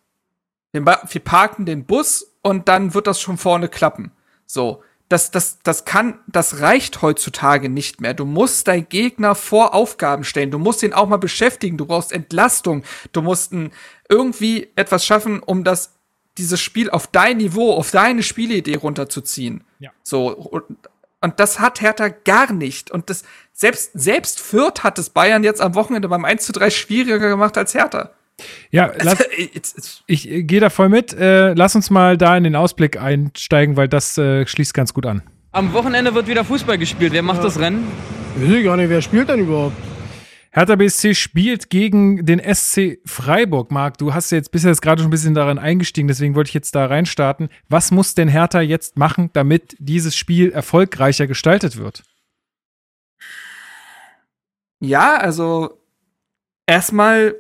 Wir 0.71 0.83
parken 1.23 1.65
den 1.65 1.85
Bus 1.85 2.35
und 2.41 2.67
dann 2.67 2.93
wird 2.93 3.05
das 3.05 3.21
schon 3.21 3.37
vorne 3.37 3.67
klappen. 3.67 4.11
So 4.45 4.81
das, 5.09 5.31
das, 5.31 5.59
das 5.63 5.85
kann, 5.85 6.19
das 6.27 6.61
reicht 6.61 7.01
heutzutage 7.01 7.69
nicht 7.69 8.01
mehr. 8.01 8.13
Du 8.13 8.25
musst 8.25 8.67
deinen 8.67 8.87
Gegner 8.89 9.35
vor 9.35 9.73
Aufgaben 9.73 10.23
stellen. 10.23 10.51
Du 10.51 10.59
musst 10.59 10.81
ihn 10.83 10.93
auch 10.93 11.07
mal 11.07 11.17
beschäftigen. 11.17 11.77
Du 11.77 11.85
brauchst 11.85 12.11
Entlastung. 12.11 12.83
Du 13.11 13.21
musst 13.21 13.53
irgendwie 14.09 14.71
etwas 14.75 15.05
schaffen, 15.05 15.41
um 15.41 15.63
das, 15.63 15.93
dieses 16.37 16.61
Spiel 16.61 16.89
auf 16.89 17.07
dein 17.07 17.37
Niveau, 17.37 17.73
auf 17.73 17.91
deine 17.91 18.23
Spielidee 18.23 18.75
runterzuziehen. 18.75 19.63
Ja. 19.79 19.91
So. 20.03 20.29
Und, 20.35 20.63
und 21.21 21.39
das 21.39 21.59
hat 21.59 21.81
Hertha 21.81 22.09
gar 22.09 22.51
nicht. 22.51 22.89
Und 22.89 23.09
das, 23.09 23.23
selbst, 23.51 23.91
selbst 23.93 24.39
Fürth 24.39 24.83
hat 24.83 24.97
es 24.97 25.09
Bayern 25.09 25.43
jetzt 25.43 25.61
am 25.61 25.75
Wochenende 25.75 26.09
beim 26.09 26.25
1 26.25 26.45
zu 26.45 26.53
3 26.53 26.69
schwieriger 26.69 27.29
gemacht 27.29 27.57
als 27.57 27.73
Hertha. 27.73 28.11
Ja, 28.71 28.91
lass, 29.01 29.23
ich 30.07 30.29
äh, 30.29 30.43
gehe 30.43 30.59
da 30.59 30.69
voll 30.69 30.89
mit. 30.89 31.13
Äh, 31.13 31.53
lass 31.53 31.75
uns 31.75 31.89
mal 31.89 32.17
da 32.17 32.35
in 32.37 32.43
den 32.43 32.55
Ausblick 32.55 32.99
einsteigen, 32.99 33.77
weil 33.77 33.87
das 33.87 34.17
äh, 34.17 34.45
schließt 34.45 34.73
ganz 34.73 34.93
gut 34.93 35.05
an. 35.05 35.21
Am 35.51 35.73
Wochenende 35.73 36.15
wird 36.15 36.27
wieder 36.27 36.43
Fußball 36.43 36.77
gespielt. 36.77 37.13
Wer 37.13 37.21
macht 37.21 37.37
ja. 37.37 37.43
das 37.43 37.59
Rennen? 37.59 37.87
Weiß 38.35 38.49
ich 38.49 38.63
gar 38.63 38.77
nicht, 38.77 38.89
wer 38.89 39.01
spielt 39.01 39.29
denn 39.29 39.41
überhaupt? 39.41 39.75
Hertha 40.55 40.75
BSC 40.75 41.15
spielt 41.15 41.71
gegen 41.71 42.27
den 42.27 42.39
SC 42.39 42.99
Freiburg. 43.05 43.71
Marc, 43.71 43.97
du 43.97 44.13
hast 44.13 44.31
ja 44.31 44.37
jetzt 44.37 44.51
bisher 44.51 44.71
gerade 44.73 45.01
schon 45.01 45.07
ein 45.07 45.11
bisschen 45.11 45.33
daran 45.33 45.57
eingestiegen, 45.57 46.07
deswegen 46.07 46.35
wollte 46.35 46.49
ich 46.49 46.53
jetzt 46.53 46.75
da 46.75 46.85
reinstarten. 46.85 47.49
Was 47.69 47.89
muss 47.89 48.13
denn 48.13 48.27
Hertha 48.27 48.61
jetzt 48.61 48.95
machen, 48.95 49.31
damit 49.33 49.75
dieses 49.79 50.15
Spiel 50.15 50.51
erfolgreicher 50.51 51.25
gestaltet 51.25 51.77
wird? 51.77 52.03
Ja, 54.79 55.17
also 55.17 55.81
erstmal 56.67 57.35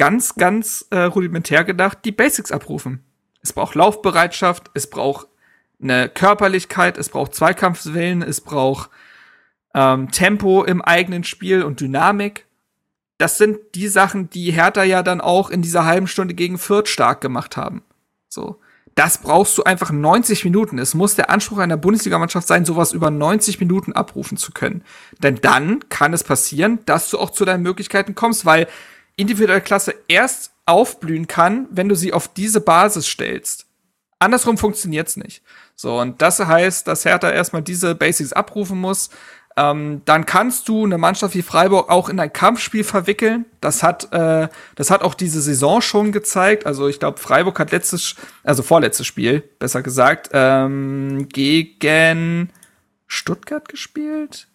ganz, 0.00 0.34
ganz 0.36 0.86
äh, 0.88 1.00
rudimentär 1.00 1.62
gedacht, 1.62 1.98
die 2.06 2.10
Basics 2.10 2.52
abrufen. 2.52 3.04
Es 3.42 3.52
braucht 3.52 3.74
Laufbereitschaft, 3.74 4.70
es 4.72 4.88
braucht 4.88 5.28
eine 5.78 6.08
Körperlichkeit, 6.08 6.96
es 6.96 7.10
braucht 7.10 7.34
Zweikampfswillen, 7.34 8.22
es 8.22 8.40
braucht 8.40 8.88
ähm, 9.74 10.10
Tempo 10.10 10.64
im 10.64 10.80
eigenen 10.80 11.22
Spiel 11.22 11.62
und 11.62 11.80
Dynamik. 11.80 12.46
Das 13.18 13.36
sind 13.36 13.58
die 13.74 13.88
Sachen, 13.88 14.30
die 14.30 14.52
Hertha 14.52 14.84
ja 14.84 15.02
dann 15.02 15.20
auch 15.20 15.50
in 15.50 15.60
dieser 15.60 15.84
halben 15.84 16.06
Stunde 16.06 16.32
gegen 16.32 16.56
Fürth 16.56 16.88
stark 16.88 17.20
gemacht 17.20 17.58
haben. 17.58 17.82
So. 18.30 18.58
Das 18.94 19.18
brauchst 19.18 19.58
du 19.58 19.64
einfach 19.64 19.90
90 19.90 20.46
Minuten. 20.46 20.78
Es 20.78 20.94
muss 20.94 21.14
der 21.14 21.28
Anspruch 21.28 21.58
einer 21.58 21.76
Bundesligamannschaft 21.76 22.48
sein, 22.48 22.64
sowas 22.64 22.92
über 22.92 23.10
90 23.10 23.60
Minuten 23.60 23.92
abrufen 23.92 24.38
zu 24.38 24.52
können. 24.52 24.82
Denn 25.22 25.36
dann 25.42 25.90
kann 25.90 26.14
es 26.14 26.24
passieren, 26.24 26.78
dass 26.86 27.10
du 27.10 27.18
auch 27.18 27.30
zu 27.30 27.44
deinen 27.44 27.62
Möglichkeiten 27.62 28.14
kommst, 28.14 28.46
weil 28.46 28.66
individuelle 29.20 29.60
Klasse 29.60 29.94
erst 30.08 30.52
aufblühen 30.66 31.26
kann, 31.26 31.68
wenn 31.70 31.88
du 31.88 31.94
sie 31.94 32.12
auf 32.12 32.28
diese 32.28 32.60
Basis 32.60 33.06
stellst. 33.06 33.66
Andersrum 34.18 34.58
funktioniert's 34.58 35.16
nicht. 35.16 35.42
So, 35.74 35.98
und 35.98 36.20
das 36.20 36.38
heißt, 36.38 36.86
dass 36.86 37.04
Hertha 37.04 37.30
erstmal 37.30 37.62
diese 37.62 37.94
Basics 37.94 38.32
abrufen 38.32 38.78
muss. 38.78 39.10
Ähm, 39.56 40.02
dann 40.04 40.26
kannst 40.26 40.68
du 40.68 40.84
eine 40.84 40.98
Mannschaft 40.98 41.34
wie 41.34 41.42
Freiburg 41.42 41.90
auch 41.90 42.08
in 42.08 42.20
ein 42.20 42.32
Kampfspiel 42.32 42.84
verwickeln. 42.84 43.46
Das 43.60 43.82
hat, 43.82 44.12
äh, 44.12 44.48
das 44.76 44.90
hat 44.90 45.02
auch 45.02 45.14
diese 45.14 45.40
Saison 45.40 45.80
schon 45.80 46.12
gezeigt. 46.12 46.66
Also 46.66 46.86
ich 46.86 47.00
glaube, 47.00 47.18
Freiburg 47.18 47.58
hat 47.58 47.72
letztes, 47.72 48.14
also 48.44 48.62
vorletztes 48.62 49.06
Spiel, 49.06 49.42
besser 49.58 49.82
gesagt, 49.82 50.30
ähm, 50.32 51.28
gegen 51.28 52.50
Stuttgart 53.06 53.68
gespielt. 53.68 54.49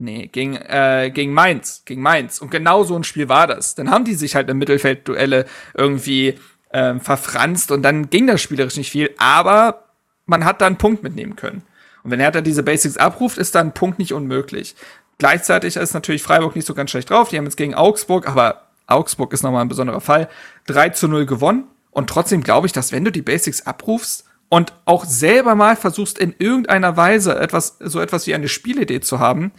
Nee, 0.00 0.28
gegen, 0.28 0.54
äh, 0.54 1.10
gegen 1.12 1.32
Mainz, 1.32 1.82
gegen 1.84 2.02
Mainz. 2.02 2.40
Und 2.40 2.50
genau 2.50 2.84
so 2.84 2.94
ein 2.94 3.02
Spiel 3.02 3.28
war 3.28 3.48
das. 3.48 3.74
Dann 3.74 3.90
haben 3.90 4.04
die 4.04 4.14
sich 4.14 4.36
halt 4.36 4.48
im 4.48 4.58
Mittelfeldduelle 4.58 5.46
irgendwie 5.74 6.38
ähm, 6.72 7.00
verfranst 7.00 7.72
und 7.72 7.82
dann 7.82 8.10
ging 8.10 8.26
das 8.26 8.40
spielerisch 8.40 8.76
nicht 8.76 8.90
viel, 8.90 9.10
aber 9.18 9.84
man 10.26 10.44
hat 10.44 10.60
da 10.60 10.66
einen 10.66 10.76
Punkt 10.76 11.02
mitnehmen 11.02 11.34
können. 11.34 11.62
Und 12.04 12.10
wenn 12.10 12.20
Hertha 12.20 12.42
diese 12.42 12.62
Basics 12.62 12.96
abruft, 12.96 13.38
ist 13.38 13.54
da 13.54 13.60
ein 13.60 13.74
Punkt 13.74 13.98
nicht 13.98 14.12
unmöglich. 14.12 14.76
Gleichzeitig 15.18 15.76
ist 15.76 15.94
natürlich 15.94 16.22
Freiburg 16.22 16.54
nicht 16.54 16.66
so 16.66 16.74
ganz 16.74 16.90
schlecht 16.90 17.10
drauf. 17.10 17.30
Die 17.30 17.38
haben 17.38 17.44
jetzt 17.44 17.56
gegen 17.56 17.74
Augsburg, 17.74 18.28
aber 18.28 18.68
Augsburg 18.86 19.32
ist 19.32 19.42
nochmal 19.42 19.62
ein 19.62 19.68
besonderer 19.68 20.00
Fall, 20.00 20.28
3 20.66 20.90
zu 20.90 21.08
0 21.08 21.26
gewonnen. 21.26 21.64
Und 21.90 22.08
trotzdem 22.08 22.42
glaube 22.42 22.66
ich, 22.66 22.72
dass 22.72 22.92
wenn 22.92 23.04
du 23.04 23.10
die 23.10 23.22
Basics 23.22 23.66
abrufst 23.66 24.24
und 24.48 24.72
auch 24.84 25.04
selber 25.04 25.54
mal 25.54 25.74
versuchst, 25.74 26.18
in 26.18 26.34
irgendeiner 26.38 26.96
Weise 26.96 27.36
etwas, 27.38 27.76
so 27.80 28.00
etwas 28.00 28.26
wie 28.26 28.34
eine 28.34 28.48
Spielidee 28.48 29.00
zu 29.00 29.18
haben, 29.18 29.52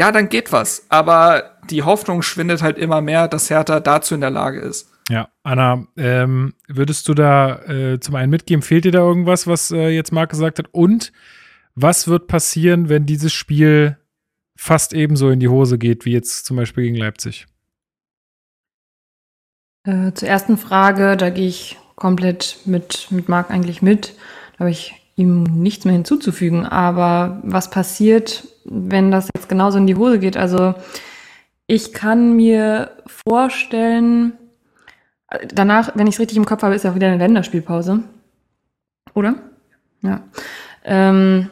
ja, 0.00 0.12
dann 0.12 0.30
geht 0.30 0.50
was. 0.50 0.86
Aber 0.88 1.58
die 1.68 1.82
Hoffnung 1.82 2.22
schwindet 2.22 2.62
halt 2.62 2.78
immer 2.78 3.02
mehr, 3.02 3.28
dass 3.28 3.50
Hertha 3.50 3.80
dazu 3.80 4.14
in 4.14 4.22
der 4.22 4.30
Lage 4.30 4.58
ist. 4.58 4.90
Ja, 5.10 5.28
Anna, 5.42 5.86
ähm, 5.98 6.54
würdest 6.68 7.06
du 7.06 7.12
da 7.12 7.60
äh, 7.64 8.00
zum 8.00 8.14
einen 8.14 8.30
mitgeben, 8.30 8.62
fehlt 8.62 8.86
dir 8.86 8.92
da 8.92 9.00
irgendwas, 9.00 9.46
was 9.46 9.70
äh, 9.70 9.90
jetzt 9.90 10.10
Marc 10.10 10.30
gesagt 10.30 10.58
hat? 10.58 10.68
Und 10.72 11.12
was 11.74 12.08
wird 12.08 12.28
passieren, 12.28 12.88
wenn 12.88 13.04
dieses 13.04 13.34
Spiel 13.34 13.98
fast 14.56 14.94
ebenso 14.94 15.28
in 15.28 15.38
die 15.38 15.48
Hose 15.48 15.76
geht, 15.76 16.06
wie 16.06 16.12
jetzt 16.12 16.46
zum 16.46 16.56
Beispiel 16.56 16.84
gegen 16.84 16.96
Leipzig? 16.96 17.46
Äh, 19.84 20.12
zur 20.14 20.28
ersten 20.28 20.56
Frage, 20.56 21.18
da 21.18 21.28
gehe 21.28 21.48
ich 21.48 21.76
komplett 21.94 22.60
mit, 22.64 23.08
mit 23.10 23.28
Marc 23.28 23.50
eigentlich 23.50 23.82
mit. 23.82 24.14
Da 24.54 24.60
habe 24.60 24.70
ich 24.70 24.94
ihm 25.16 25.42
nichts 25.42 25.84
mehr 25.84 25.92
hinzuzufügen. 25.92 26.64
Aber 26.64 27.42
was 27.44 27.68
passiert, 27.68 28.48
wenn 28.70 29.10
das 29.10 29.28
jetzt 29.34 29.50
genauso 29.50 29.76
in 29.76 29.86
die 29.86 29.96
Hose 29.96 30.18
geht? 30.18 30.38
Also 30.38 30.74
ich 31.66 31.92
kann 31.92 32.34
mir 32.34 32.90
vorstellen, 33.06 34.32
Danach, 35.54 35.92
wenn 35.94 36.08
ich 36.08 36.14
es 36.14 36.20
richtig 36.20 36.36
im 36.36 36.44
Kopf 36.44 36.62
habe, 36.62 36.74
ist 36.74 36.84
ja 36.84 36.90
auch 36.90 36.96
wieder 36.96 37.06
eine 37.06 37.18
Länderspielpause. 37.18 38.02
Oder? 39.14 39.36
Ja. 40.02 40.22
Ähm, 40.84 41.50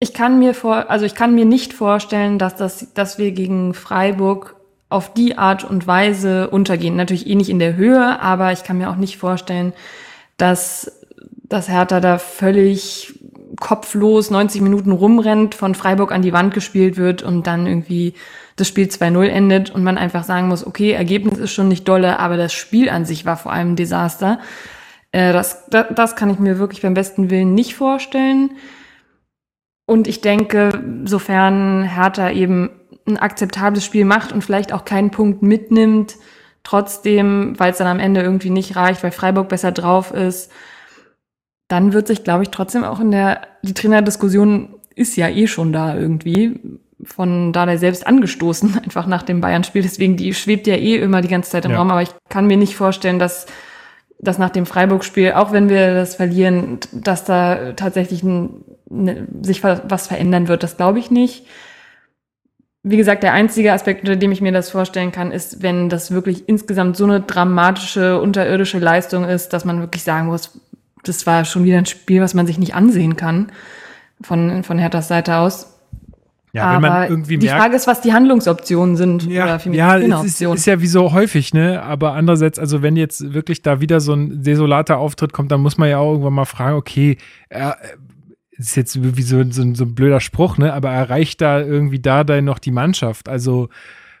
ich 0.00 0.14
kann 0.14 0.38
mir 0.38 0.54
vor, 0.54 0.90
also 0.90 1.04
ich 1.04 1.14
kann 1.14 1.34
mir 1.34 1.44
nicht 1.44 1.72
vorstellen, 1.72 2.38
dass 2.38 2.56
das, 2.56 2.92
dass 2.94 3.18
wir 3.18 3.30
gegen 3.32 3.72
Freiburg 3.72 4.56
auf 4.88 5.12
die 5.12 5.38
Art 5.38 5.64
und 5.64 5.86
Weise 5.86 6.50
untergehen. 6.50 6.96
Natürlich 6.96 7.28
eh 7.28 7.34
nicht 7.34 7.50
in 7.50 7.58
der 7.58 7.76
Höhe, 7.76 8.20
aber 8.20 8.52
ich 8.52 8.64
kann 8.64 8.78
mir 8.78 8.90
auch 8.90 8.96
nicht 8.96 9.18
vorstellen, 9.18 9.72
dass, 10.38 11.04
dass 11.44 11.68
Hertha 11.68 12.00
da 12.00 12.18
völlig 12.18 13.20
kopflos 13.60 14.30
90 14.30 14.60
Minuten 14.60 14.92
rumrennt, 14.92 15.54
von 15.54 15.74
Freiburg 15.74 16.12
an 16.12 16.22
die 16.22 16.32
Wand 16.32 16.54
gespielt 16.54 16.96
wird 16.96 17.22
und 17.22 17.46
dann 17.46 17.66
irgendwie 17.66 18.14
das 18.56 18.68
Spiel 18.68 18.86
2-0 18.86 19.26
endet 19.26 19.70
und 19.70 19.84
man 19.84 19.98
einfach 19.98 20.24
sagen 20.24 20.48
muss, 20.48 20.66
okay, 20.66 20.92
Ergebnis 20.92 21.38
ist 21.38 21.52
schon 21.52 21.68
nicht 21.68 21.86
dolle, 21.88 22.18
aber 22.18 22.36
das 22.36 22.52
Spiel 22.52 22.90
an 22.90 23.04
sich 23.04 23.24
war 23.24 23.36
vor 23.36 23.52
allem 23.52 23.72
ein 23.72 23.76
Desaster. 23.76 24.40
Äh, 25.12 25.32
das, 25.32 25.66
das, 25.68 25.86
das 25.94 26.16
kann 26.16 26.30
ich 26.30 26.38
mir 26.38 26.58
wirklich 26.58 26.82
beim 26.82 26.94
besten 26.94 27.30
Willen 27.30 27.54
nicht 27.54 27.74
vorstellen. 27.74 28.50
Und 29.86 30.06
ich 30.06 30.20
denke, 30.20 30.82
sofern 31.04 31.82
Hertha 31.82 32.30
eben 32.30 32.70
ein 33.06 33.16
akzeptables 33.16 33.84
Spiel 33.84 34.04
macht 34.04 34.32
und 34.32 34.44
vielleicht 34.44 34.72
auch 34.72 34.84
keinen 34.84 35.10
Punkt 35.10 35.42
mitnimmt, 35.42 36.16
trotzdem, 36.62 37.58
weil 37.58 37.72
es 37.72 37.78
dann 37.78 37.86
am 37.86 38.00
Ende 38.00 38.20
irgendwie 38.20 38.50
nicht 38.50 38.76
reicht, 38.76 39.02
weil 39.02 39.12
Freiburg 39.12 39.48
besser 39.48 39.72
drauf 39.72 40.12
ist, 40.12 40.52
dann 41.68 41.92
wird 41.92 42.08
sich, 42.08 42.24
glaube 42.24 42.42
ich, 42.42 42.50
trotzdem 42.50 42.84
auch 42.84 43.00
in 43.00 43.10
der, 43.10 43.42
die 43.62 43.74
Trainerdiskussion 43.74 44.74
ist 44.94 45.16
ja 45.16 45.28
eh 45.28 45.46
schon 45.46 45.72
da 45.72 45.94
irgendwie, 45.94 46.60
von 47.04 47.52
Dardai 47.52 47.76
selbst 47.76 48.06
angestoßen, 48.06 48.78
einfach 48.84 49.06
nach 49.06 49.22
dem 49.22 49.40
Bayern-Spiel. 49.40 49.82
Deswegen, 49.82 50.16
die 50.16 50.34
schwebt 50.34 50.66
ja 50.66 50.74
eh 50.74 50.96
immer 50.96 51.20
die 51.20 51.28
ganze 51.28 51.50
Zeit 51.50 51.64
im 51.64 51.72
ja. 51.72 51.78
Raum. 51.78 51.90
Aber 51.90 52.02
ich 52.02 52.10
kann 52.28 52.46
mir 52.46 52.56
nicht 52.56 52.76
vorstellen, 52.76 53.18
dass, 53.18 53.46
dass 54.18 54.38
nach 54.38 54.50
dem 54.50 54.66
Freiburg-Spiel, 54.66 55.32
auch 55.32 55.52
wenn 55.52 55.68
wir 55.68 55.94
das 55.94 56.16
verlieren, 56.16 56.78
dass 56.92 57.24
da 57.24 57.72
tatsächlich 57.72 58.22
ein, 58.22 58.64
ne, 58.88 59.28
sich 59.42 59.62
was 59.62 60.06
verändern 60.08 60.48
wird. 60.48 60.62
Das 60.62 60.76
glaube 60.76 60.98
ich 60.98 61.10
nicht. 61.10 61.46
Wie 62.84 62.96
gesagt, 62.96 63.22
der 63.22 63.32
einzige 63.32 63.72
Aspekt, 63.72 64.00
unter 64.00 64.16
dem 64.16 64.32
ich 64.32 64.40
mir 64.40 64.52
das 64.52 64.70
vorstellen 64.70 65.12
kann, 65.12 65.30
ist, 65.30 65.62
wenn 65.62 65.88
das 65.88 66.10
wirklich 66.10 66.48
insgesamt 66.48 66.96
so 66.96 67.04
eine 67.04 67.20
dramatische, 67.20 68.20
unterirdische 68.20 68.78
Leistung 68.78 69.24
ist, 69.24 69.52
dass 69.52 69.64
man 69.64 69.80
wirklich 69.80 70.04
sagen 70.04 70.28
muss, 70.28 70.58
das 71.08 71.26
war 71.26 71.44
schon 71.44 71.64
wieder 71.64 71.78
ein 71.78 71.86
Spiel, 71.86 72.20
was 72.20 72.34
man 72.34 72.46
sich 72.46 72.58
nicht 72.58 72.74
ansehen 72.74 73.16
kann 73.16 73.50
von, 74.20 74.62
von 74.64 74.78
Herthas 74.78 75.08
Seite 75.08 75.36
aus 75.36 75.78
ja, 76.52 76.74
wenn 76.74 76.80
man 76.80 77.08
irgendwie 77.08 77.36
die 77.36 77.46
merkt, 77.46 77.60
Frage 77.60 77.76
ist, 77.76 77.86
was 77.86 78.00
die 78.00 78.12
Handlungsoptionen 78.12 78.96
sind. 78.96 79.26
Ja, 79.26 79.44
oder 79.44 79.72
ja 79.72 79.98
es 79.98 80.24
ist, 80.24 80.40
ist, 80.40 80.66
ja 80.66 80.80
wie 80.80 80.86
so 80.86 81.12
häufig, 81.12 81.52
ne? 81.52 81.82
Aber 81.82 82.14
andererseits, 82.14 82.58
also 82.58 82.82
wenn 82.82 82.96
jetzt 82.96 83.34
wirklich 83.34 83.62
da 83.62 83.80
wieder 83.80 84.00
so 84.00 84.14
ein 84.14 84.42
desolater 84.42 84.98
Auftritt 84.98 85.32
kommt, 85.32 85.52
dann 85.52 85.60
muss 85.60 85.76
man 85.76 85.90
ja 85.90 85.98
auch 85.98 86.12
irgendwann 86.12 86.32
mal 86.32 86.46
fragen, 86.46 86.76
okay, 86.76 87.18
er, 87.48 87.76
ist 88.52 88.76
jetzt 88.76 89.00
wie 89.00 89.22
so, 89.22 89.44
so, 89.50 89.74
so 89.74 89.84
ein 89.84 89.94
blöder 89.94 90.20
Spruch, 90.20 90.58
ne? 90.58 90.72
Aber 90.72 90.90
erreicht 90.90 91.40
da 91.40 91.60
irgendwie 91.60 92.00
da 92.00 92.24
dann 92.24 92.46
noch 92.46 92.58
die 92.58 92.72
Mannschaft? 92.72 93.28
Also 93.28 93.68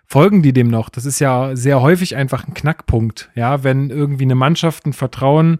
folgen 0.06 0.42
die 0.42 0.52
dem 0.52 0.68
noch? 0.68 0.90
Das 0.90 1.06
ist 1.06 1.20
ja 1.20 1.56
sehr 1.56 1.80
häufig 1.80 2.14
einfach 2.14 2.46
ein 2.46 2.54
Knackpunkt, 2.54 3.30
ja, 3.34 3.64
wenn 3.64 3.90
irgendwie 3.90 4.24
eine 4.24 4.34
Mannschaft 4.34 4.86
ein 4.86 4.92
Vertrauen 4.92 5.58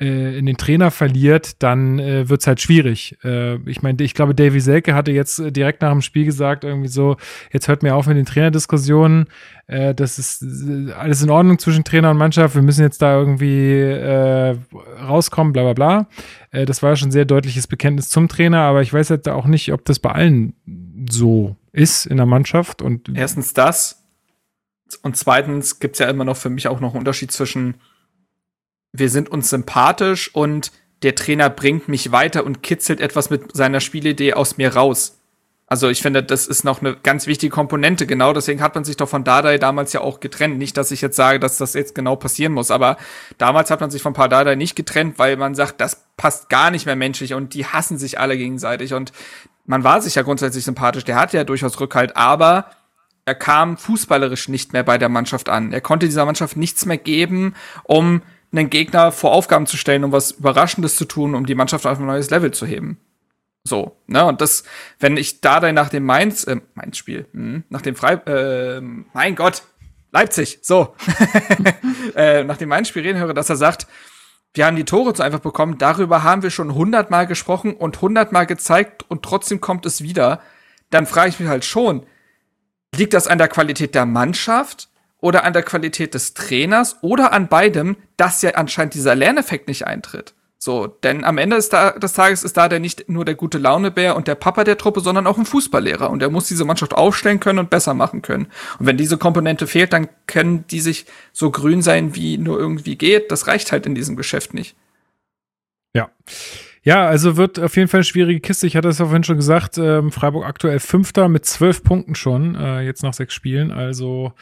äh, 0.00 0.38
in 0.38 0.46
den 0.46 0.56
Trainer 0.56 0.90
verliert, 0.90 1.62
dann 1.62 1.98
äh, 1.98 2.28
wird 2.28 2.40
es 2.40 2.46
halt 2.46 2.60
schwierig. 2.60 3.16
Äh, 3.22 3.56
ich 3.68 3.82
meine, 3.82 4.02
ich 4.02 4.14
glaube, 4.14 4.34
Davy 4.34 4.60
Selke 4.60 4.94
hatte 4.94 5.12
jetzt 5.12 5.38
äh, 5.38 5.52
direkt 5.52 5.82
nach 5.82 5.92
dem 5.92 6.02
Spiel 6.02 6.24
gesagt, 6.24 6.64
irgendwie 6.64 6.88
so, 6.88 7.16
jetzt 7.52 7.68
hört 7.68 7.84
mir 7.84 7.94
auf 7.94 8.06
mit 8.06 8.16
den 8.16 8.26
Trainerdiskussionen. 8.26 9.26
Äh, 9.68 9.94
das 9.94 10.18
ist 10.18 10.42
äh, 10.42 10.92
alles 10.92 11.22
in 11.22 11.30
Ordnung 11.30 11.60
zwischen 11.60 11.84
Trainer 11.84 12.10
und 12.10 12.16
Mannschaft. 12.16 12.56
Wir 12.56 12.62
müssen 12.62 12.82
jetzt 12.82 13.02
da 13.02 13.16
irgendwie 13.16 13.72
äh, 13.72 14.56
rauskommen, 15.00 15.52
bla 15.52 15.62
bla 15.62 15.72
bla. 15.74 16.08
Äh, 16.50 16.66
das 16.66 16.82
war 16.82 16.90
ja 16.90 16.96
schon 16.96 17.08
ein 17.10 17.12
sehr 17.12 17.24
deutliches 17.24 17.68
Bekenntnis 17.68 18.08
zum 18.08 18.28
Trainer, 18.28 18.62
aber 18.62 18.82
ich 18.82 18.92
weiß 18.92 19.10
halt 19.10 19.28
auch 19.28 19.46
nicht, 19.46 19.72
ob 19.72 19.84
das 19.84 20.00
bei 20.00 20.10
allen 20.10 20.54
so 21.08 21.56
ist 21.70 22.06
in 22.06 22.16
der 22.16 22.26
Mannschaft. 22.26 22.82
Und 22.82 23.10
Erstens 23.14 23.54
das. 23.54 24.00
Und 25.02 25.16
zweitens 25.16 25.78
gibt 25.78 25.94
es 25.94 26.00
ja 26.00 26.08
immer 26.08 26.24
noch 26.24 26.36
für 26.36 26.50
mich 26.50 26.68
auch 26.68 26.80
noch 26.80 26.90
einen 26.90 26.98
Unterschied 26.98 27.30
zwischen 27.30 27.76
wir 28.94 29.10
sind 29.10 29.28
uns 29.28 29.50
sympathisch 29.50 30.32
und 30.34 30.70
der 31.02 31.16
Trainer 31.16 31.50
bringt 31.50 31.88
mich 31.88 32.12
weiter 32.12 32.46
und 32.46 32.62
kitzelt 32.62 33.00
etwas 33.00 33.28
mit 33.28 33.54
seiner 33.54 33.80
Spielidee 33.80 34.34
aus 34.34 34.56
mir 34.56 34.74
raus. 34.74 35.18
Also 35.66 35.88
ich 35.88 36.00
finde, 36.00 36.22
das 36.22 36.46
ist 36.46 36.62
noch 36.62 36.80
eine 36.80 36.94
ganz 36.94 37.26
wichtige 37.26 37.50
Komponente. 37.50 38.06
Genau 38.06 38.32
deswegen 38.32 38.62
hat 38.62 38.76
man 38.76 38.84
sich 38.84 38.96
doch 38.96 39.08
von 39.08 39.24
Dardai 39.24 39.58
damals 39.58 39.92
ja 39.92 40.00
auch 40.00 40.20
getrennt. 40.20 40.58
Nicht, 40.58 40.76
dass 40.76 40.92
ich 40.92 41.00
jetzt 41.00 41.16
sage, 41.16 41.40
dass 41.40 41.56
das 41.56 41.74
jetzt 41.74 41.96
genau 41.96 42.14
passieren 42.14 42.52
muss, 42.52 42.70
aber 42.70 42.96
damals 43.36 43.70
hat 43.72 43.80
man 43.80 43.90
sich 43.90 44.00
von 44.00 44.14
Dardai 44.14 44.54
nicht 44.54 44.76
getrennt, 44.76 45.18
weil 45.18 45.36
man 45.36 45.56
sagt, 45.56 45.80
das 45.80 46.04
passt 46.16 46.48
gar 46.48 46.70
nicht 46.70 46.86
mehr 46.86 46.96
menschlich 46.96 47.34
und 47.34 47.54
die 47.54 47.66
hassen 47.66 47.98
sich 47.98 48.20
alle 48.20 48.36
gegenseitig 48.36 48.94
und 48.94 49.12
man 49.66 49.82
war 49.82 50.00
sich 50.00 50.14
ja 50.14 50.22
grundsätzlich 50.22 50.64
sympathisch. 50.64 51.04
Der 51.04 51.16
hatte 51.16 51.36
ja 51.36 51.44
durchaus 51.44 51.80
Rückhalt, 51.80 52.16
aber 52.16 52.70
er 53.24 53.34
kam 53.34 53.76
fußballerisch 53.76 54.48
nicht 54.48 54.72
mehr 54.72 54.84
bei 54.84 54.98
der 54.98 55.08
Mannschaft 55.08 55.48
an. 55.48 55.72
Er 55.72 55.80
konnte 55.80 56.06
dieser 56.06 56.26
Mannschaft 56.26 56.56
nichts 56.56 56.86
mehr 56.86 56.98
geben, 56.98 57.54
um 57.82 58.22
einen 58.56 58.70
Gegner 58.70 59.12
vor 59.12 59.32
Aufgaben 59.32 59.66
zu 59.66 59.76
stellen, 59.76 60.04
um 60.04 60.12
was 60.12 60.32
Überraschendes 60.32 60.96
zu 60.96 61.04
tun, 61.04 61.34
um 61.34 61.46
die 61.46 61.54
Mannschaft 61.54 61.86
auf 61.86 61.98
ein 61.98 62.06
neues 62.06 62.30
Level 62.30 62.52
zu 62.52 62.66
heben. 62.66 62.98
So, 63.66 63.96
ne, 64.06 64.24
und 64.26 64.40
das, 64.42 64.64
wenn 65.00 65.16
ich 65.16 65.40
da 65.40 65.58
dann 65.58 65.74
nach 65.74 65.88
dem 65.88 66.04
Mainz, 66.04 66.44
äh, 66.44 66.60
Mainz-Spiel, 66.74 67.26
hm, 67.32 67.64
nach 67.70 67.80
dem 67.80 67.96
Frei, 67.96 68.14
äh, 68.26 68.80
mein 68.80 69.34
Gott, 69.36 69.62
Leipzig, 70.12 70.58
so, 70.62 70.94
äh, 72.14 72.44
nach 72.44 72.58
dem 72.58 72.68
Mainz-Spiel 72.68 73.02
reden 73.02 73.18
höre, 73.18 73.32
dass 73.32 73.48
er 73.48 73.56
sagt, 73.56 73.86
wir 74.52 74.66
haben 74.66 74.76
die 74.76 74.84
Tore 74.84 75.14
zu 75.14 75.22
einfach 75.22 75.40
bekommen, 75.40 75.78
darüber 75.78 76.22
haben 76.22 76.42
wir 76.42 76.50
schon 76.50 76.74
hundertmal 76.74 77.26
gesprochen 77.26 77.74
und 77.74 78.00
hundertmal 78.00 78.46
gezeigt 78.46 79.02
und 79.08 79.22
trotzdem 79.22 79.60
kommt 79.60 79.86
es 79.86 80.02
wieder, 80.02 80.40
dann 80.90 81.06
frage 81.06 81.30
ich 81.30 81.40
mich 81.40 81.48
halt 81.48 81.64
schon, 81.64 82.06
liegt 82.94 83.14
das 83.14 83.26
an 83.26 83.38
der 83.38 83.48
Qualität 83.48 83.94
der 83.94 84.06
Mannschaft 84.06 84.90
oder 85.24 85.44
an 85.44 85.54
der 85.54 85.62
Qualität 85.62 86.12
des 86.12 86.34
Trainers 86.34 86.98
oder 87.00 87.32
an 87.32 87.48
beidem, 87.48 87.96
dass 88.18 88.42
ja 88.42 88.50
anscheinend 88.50 88.92
dieser 88.92 89.14
Lerneffekt 89.14 89.68
nicht 89.68 89.86
eintritt. 89.86 90.34
So, 90.58 90.86
denn 90.86 91.24
am 91.24 91.38
Ende 91.38 91.56
des, 91.56 91.70
des 91.70 92.12
Tages 92.12 92.44
ist 92.44 92.58
da 92.58 92.68
der 92.68 92.78
nicht 92.78 93.08
nur 93.08 93.24
der 93.24 93.34
gute 93.34 93.56
Launebär 93.56 94.16
und 94.16 94.28
der 94.28 94.34
Papa 94.34 94.64
der 94.64 94.76
Truppe, 94.76 95.00
sondern 95.00 95.26
auch 95.26 95.38
ein 95.38 95.46
Fußballlehrer. 95.46 96.10
Und 96.10 96.22
er 96.22 96.28
muss 96.28 96.46
diese 96.46 96.66
Mannschaft 96.66 96.92
aufstellen 96.92 97.40
können 97.40 97.58
und 97.58 97.70
besser 97.70 97.94
machen 97.94 98.20
können. 98.20 98.48
Und 98.78 98.84
wenn 98.84 98.98
diese 98.98 99.16
Komponente 99.16 99.66
fehlt, 99.66 99.94
dann 99.94 100.08
können 100.26 100.66
die 100.66 100.80
sich 100.80 101.06
so 101.32 101.50
grün 101.50 101.80
sein, 101.80 102.14
wie 102.14 102.36
nur 102.36 102.58
irgendwie 102.58 102.96
geht. 102.96 103.32
Das 103.32 103.46
reicht 103.46 103.72
halt 103.72 103.86
in 103.86 103.94
diesem 103.94 104.16
Geschäft 104.16 104.52
nicht. 104.52 104.76
Ja. 105.94 106.10
Ja, 106.84 107.06
also 107.06 107.38
wird 107.38 107.58
auf 107.58 107.76
jeden 107.76 107.88
Fall 107.88 107.98
eine 107.98 108.04
schwierige 108.04 108.40
Kiste. 108.40 108.66
Ich 108.66 108.76
hatte 108.76 108.88
es 108.88 108.98
vorhin 108.98 109.24
schon 109.24 109.36
gesagt, 109.36 109.78
ähm, 109.78 110.12
Freiburg 110.12 110.44
aktuell 110.44 110.78
Fünfter 110.80 111.30
mit 111.30 111.46
zwölf 111.46 111.82
Punkten 111.82 112.14
schon, 112.14 112.54
äh, 112.56 112.82
jetzt 112.82 113.02
nach 113.02 113.14
sechs 113.14 113.32
Spielen. 113.32 113.70
Also 113.70 114.32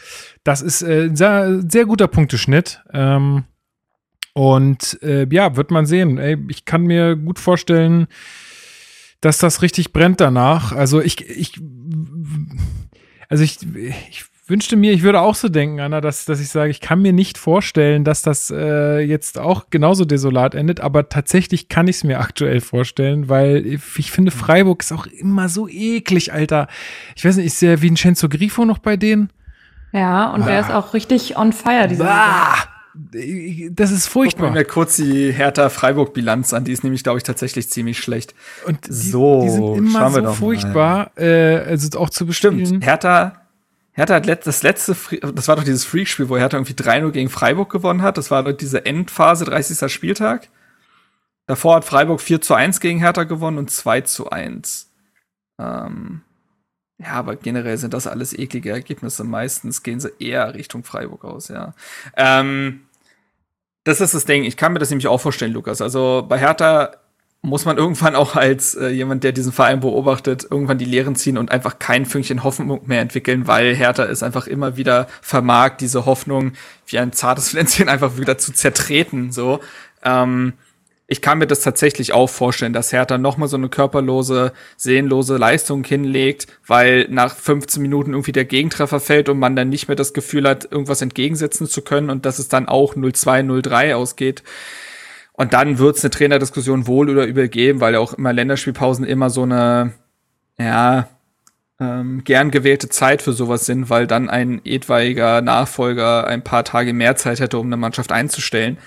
das 0.43 0.61
ist 0.61 0.83
äh, 0.83 1.05
ein 1.05 1.15
sehr, 1.15 1.61
sehr 1.69 1.87
guter 1.87 2.09
Punkteschnitt. 2.09 2.83
Ähm, 2.93 3.45
und 4.35 5.01
äh, 5.03 5.27
ja, 5.31 5.55
wird 5.55 5.71
man 5.71 5.87
sehen. 5.87 6.19
Ey, 6.19 6.37
ich 6.49 6.65
kann 6.65 6.83
mir 6.83 7.15
gut 7.15 7.39
vorstellen, 7.39 8.09
dass 9.21 9.39
das 9.39 9.63
richtig 9.63 9.93
brennt 9.93 10.21
danach. 10.21 10.73
Also 10.73 11.01
ich, 11.01 11.21
ich, 11.29 11.61
also 13.29 13.45
ich, 13.45 13.59
ich 14.11 14.25
wünschte 14.53 14.77
mir, 14.77 14.93
ich 14.93 15.03
würde 15.03 15.23
auch 15.23 15.35
so 15.35 15.49
denken, 15.49 15.81
Anna, 15.81 16.03
dass, 16.03 16.27
dass 16.27 16.39
ich 16.39 16.51
sage, 16.51 16.71
ich 16.71 16.81
kann 16.81 17.01
mir 17.01 17.15
nicht 17.15 17.39
vorstellen, 17.39 18.05
dass 18.05 18.21
das 18.21 18.51
äh, 18.51 19.01
jetzt 19.01 19.39
auch 19.39 19.65
genauso 19.71 20.05
desolat 20.05 20.55
endet, 20.55 20.81
aber 20.81 21.09
tatsächlich 21.09 21.69
kann 21.69 21.89
ich 21.89 21.97
es 21.97 22.05
mir 22.05 22.21
aktuell 22.21 22.61
vorstellen, 22.61 23.29
weil 23.29 23.67
ich 23.67 24.13
finde, 24.13 24.31
Freiburg 24.31 24.83
ist 24.83 24.93
auch 24.93 25.07
immer 25.07 25.49
so 25.49 25.67
eklig, 25.69 26.33
Alter. 26.33 26.69
Ich 27.17 27.25
weiß 27.25 27.37
nicht, 27.37 27.47
ist 27.47 27.63
der 27.63 27.81
Vincenzo 27.83 28.29
Grifo 28.29 28.65
noch 28.65 28.79
bei 28.79 28.97
denen? 28.97 29.31
Ja, 29.93 30.31
und 30.31 30.43
ah. 30.43 30.47
der 30.47 30.61
ist 30.61 30.71
auch 30.71 30.95
richtig 30.95 31.37
on 31.37 31.53
fire, 31.53 31.89
diese 31.89 32.09
ah. 32.09 32.55
Das 33.71 33.91
ist 33.91 34.07
furchtbar. 34.07 34.49
Gucken 34.49 34.55
wir 34.55 34.65
kurz 34.67 34.97
die 34.97 35.33
Hertha-Freiburg-Bilanz 35.33 36.53
an. 36.53 36.65
Die 36.65 36.73
ist 36.73 36.85
nämlich, 36.85 37.03
glaube 37.03 37.17
ich, 37.17 37.25
tatsächlich 37.25 37.71
ziemlich 37.71 37.99
schlecht. 37.99 38.35
Und 38.67 38.87
die, 38.87 38.93
so, 38.93 39.41
die 39.41 39.49
sind 39.49 39.77
immer 39.79 40.11
so 40.11 40.33
furchtbar. 40.35 41.11
Äh, 41.17 41.57
also 41.57 41.99
auch 41.99 42.11
zu 42.11 42.27
bestimmen. 42.27 42.67
Stimmt. 42.67 42.85
Hertha 42.85 43.42
Hertha 43.93 44.15
hat 44.15 44.47
das 44.47 44.63
letzte, 44.63 44.97
das 45.33 45.49
war 45.49 45.57
doch 45.57 45.65
dieses 45.65 45.85
Freak-Spiel, 45.85 46.29
wo 46.29 46.39
Hertha 46.39 46.57
irgendwie 46.57 46.73
3-0 46.73 47.11
gegen 47.11 47.29
Freiburg 47.29 47.71
gewonnen 47.71 48.03
hat. 48.03 48.17
Das 48.17 48.31
war 48.31 48.43
doch 48.43 48.53
diese 48.53 48.87
Endphase, 48.87 49.45
30. 49.45 49.93
Spieltag. 49.93 50.49
Davor 51.47 51.77
hat 51.77 51.85
Freiburg 51.85 52.21
4 52.21 52.41
zu 52.41 52.55
1 52.55 52.81
gegen 52.81 53.01
Hertha 53.01 53.25
gewonnen 53.25 53.59
und 53.59 53.71
2 53.71 54.03
zu 54.03 54.31
1. 54.31 54.91
Ähm, 55.59 56.23
ja, 56.99 57.13
aber 57.13 57.37
generell 57.37 57.77
sind 57.77 57.93
das 57.93 58.07
alles 58.07 58.33
eklige 58.33 58.71
Ergebnisse. 58.71 59.25
Meistens 59.25 59.83
gehen 59.83 60.01
sie 60.01 60.13
eher 60.19 60.55
Richtung 60.55 60.85
Freiburg 60.85 61.25
aus, 61.25 61.49
ja. 61.49 61.75
Ähm, 62.17 62.87
das 63.85 64.01
ist 64.01 64.15
das 64.15 64.25
Ding. 64.25 64.45
Ich 64.45 64.57
kann 64.57 64.73
mir 64.73 64.79
das 64.79 64.91
nämlich 64.91 65.09
auch 65.09 65.21
vorstellen, 65.21 65.53
Lukas. 65.53 65.83
Also 65.83 66.25
bei 66.29 66.39
Hertha 66.39 66.93
muss 67.43 67.65
man 67.65 67.77
irgendwann 67.77 68.15
auch 68.15 68.37
als 68.37 68.77
äh, 68.77 68.89
jemand, 68.89 69.25
der 69.25 69.33
diesen 69.33 69.53
Verein 69.53 69.81
beobachtet, 69.81 70.47
irgendwann 70.49 70.79
die 70.79 70.85
Lehren 70.85 71.17
ziehen 71.17 71.37
und 71.37 71.51
einfach 71.51 71.81
kein 71.81 72.07
Fünkchen 72.07 72.45
Hoffnung 72.45 72.83
mehr 72.87 73.01
entwickeln, 73.01 73.49
weil 73.49 73.75
Hertha 73.75 74.05
ist 74.05 74.23
einfach 74.23 74.47
immer 74.47 74.77
wieder 74.77 75.09
vermag, 75.21 75.77
diese 75.79 76.07
Hoffnung 76.07 76.53
wie 76.87 76.99
ein 77.01 77.13
zartes 77.13 77.49
Pflänzchen 77.51 77.89
einfach 77.89 78.17
wieder 78.17 78.39
zu 78.39 78.53
zertreten. 78.53 79.33
So, 79.33 79.59
ähm, 80.05 80.53
ich 81.09 81.21
kann 81.21 81.39
mir 81.39 81.49
das 81.49 81.61
tatsächlich 81.61 82.13
auch 82.13 82.29
vorstellen, 82.29 82.73
dass 82.73 82.93
Hertha 82.93 83.19
noch 83.19 83.37
mal 83.37 83.49
so 83.49 83.57
eine 83.57 83.69
körperlose, 83.69 84.53
sehnlose 84.77 85.37
Leistung 85.37 85.83
hinlegt, 85.83 86.47
weil 86.67 87.09
nach 87.11 87.35
15 87.35 87.83
Minuten 87.83 88.13
irgendwie 88.13 88.33
der 88.33 88.45
Gegentreffer 88.45 89.01
fällt 89.01 89.29
und 89.29 89.41
man 89.41 89.57
dann 89.57 89.69
nicht 89.69 89.89
mehr 89.89 89.97
das 89.97 90.15
Gefühl 90.15 90.49
hat, 90.49 90.71
irgendwas 90.71 91.03
entgegensetzen 91.03 91.67
zu 91.67 91.83
können 91.83 92.09
und 92.09 92.25
dass 92.25 92.39
es 92.39 92.49
dann 92.49 92.69
auch 92.69 92.95
0-2, 92.95 93.45
0-3 93.45 93.95
ausgeht. 93.95 94.45
Und 95.33 95.53
dann 95.53 95.79
wird 95.79 95.97
es 95.97 96.05
eine 96.05 96.11
Trainerdiskussion 96.11 96.87
wohl 96.87 97.09
oder 97.09 97.27
übel 97.27 97.49
geben, 97.49 97.81
weil 97.81 97.95
ja 97.95 98.01
auch 98.01 98.13
immer 98.13 98.33
Länderspielpausen 98.33 99.05
immer 99.05 99.31
so 99.31 99.43
eine, 99.43 99.93
ja, 100.59 101.09
ähm, 101.81 102.23
gern 102.25 102.51
gewählte 102.51 102.89
Zeit 102.89 103.23
für 103.23 103.33
sowas 103.33 103.67
sind, 103.67 103.91
weil 103.91 104.07
dann 104.07 104.29
ein 104.29 104.61
etwaiger 104.65 105.41
Nachfolger 105.41 106.27
ein 106.27 106.45
paar 106.45 106.65
Tage 106.65 106.93
mehr 106.93 107.17
Zeit 107.17 107.41
hätte, 107.41 107.59
um 107.59 107.67
eine 107.67 107.77
Mannschaft 107.77 108.13
einzustellen. 108.13 108.79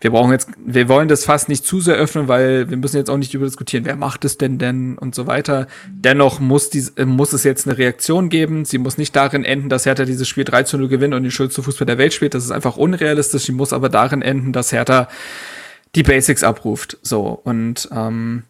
Wir 0.00 0.10
brauchen 0.10 0.32
jetzt, 0.32 0.50
wir 0.62 0.88
wollen 0.88 1.08
das 1.08 1.24
fast 1.24 1.48
nicht 1.48 1.64
zu 1.64 1.80
sehr 1.80 1.94
öffnen, 1.94 2.28
weil 2.28 2.68
wir 2.68 2.76
müssen 2.76 2.98
jetzt 2.98 3.08
auch 3.08 3.16
nicht 3.16 3.32
über 3.32 3.46
diskutieren, 3.46 3.86
wer 3.86 3.96
macht 3.96 4.26
es 4.26 4.36
denn 4.36 4.58
denn 4.58 4.98
und 4.98 5.14
so 5.14 5.26
weiter. 5.26 5.66
Dennoch 5.88 6.40
muss, 6.40 6.68
dies, 6.68 6.90
äh, 6.90 7.06
muss 7.06 7.32
es 7.32 7.42
jetzt 7.42 7.66
eine 7.66 7.78
Reaktion 7.78 8.28
geben. 8.28 8.66
Sie 8.66 8.78
muss 8.78 8.98
nicht 8.98 9.16
darin 9.16 9.44
enden, 9.44 9.70
dass 9.70 9.86
Hertha 9.86 10.04
dieses 10.04 10.28
Spiel 10.28 10.44
3 10.44 10.64
zu 10.64 10.76
0 10.76 10.88
gewinnt 10.88 11.14
und 11.14 11.22
den 11.22 11.30
schönsten 11.30 11.62
Fußball 11.62 11.86
der 11.86 11.96
Welt 11.96 12.12
spielt. 12.12 12.34
Das 12.34 12.44
ist 12.44 12.50
einfach 12.50 12.76
unrealistisch. 12.76 13.44
Sie 13.44 13.52
muss 13.52 13.72
aber 13.72 13.88
darin 13.88 14.20
enden, 14.20 14.52
dass 14.52 14.72
Hertha 14.72 15.08
die 15.94 16.02
Basics 16.02 16.42
abruft. 16.42 16.98
So, 17.02 17.40
und 17.44 17.88
ähm, 17.92 18.44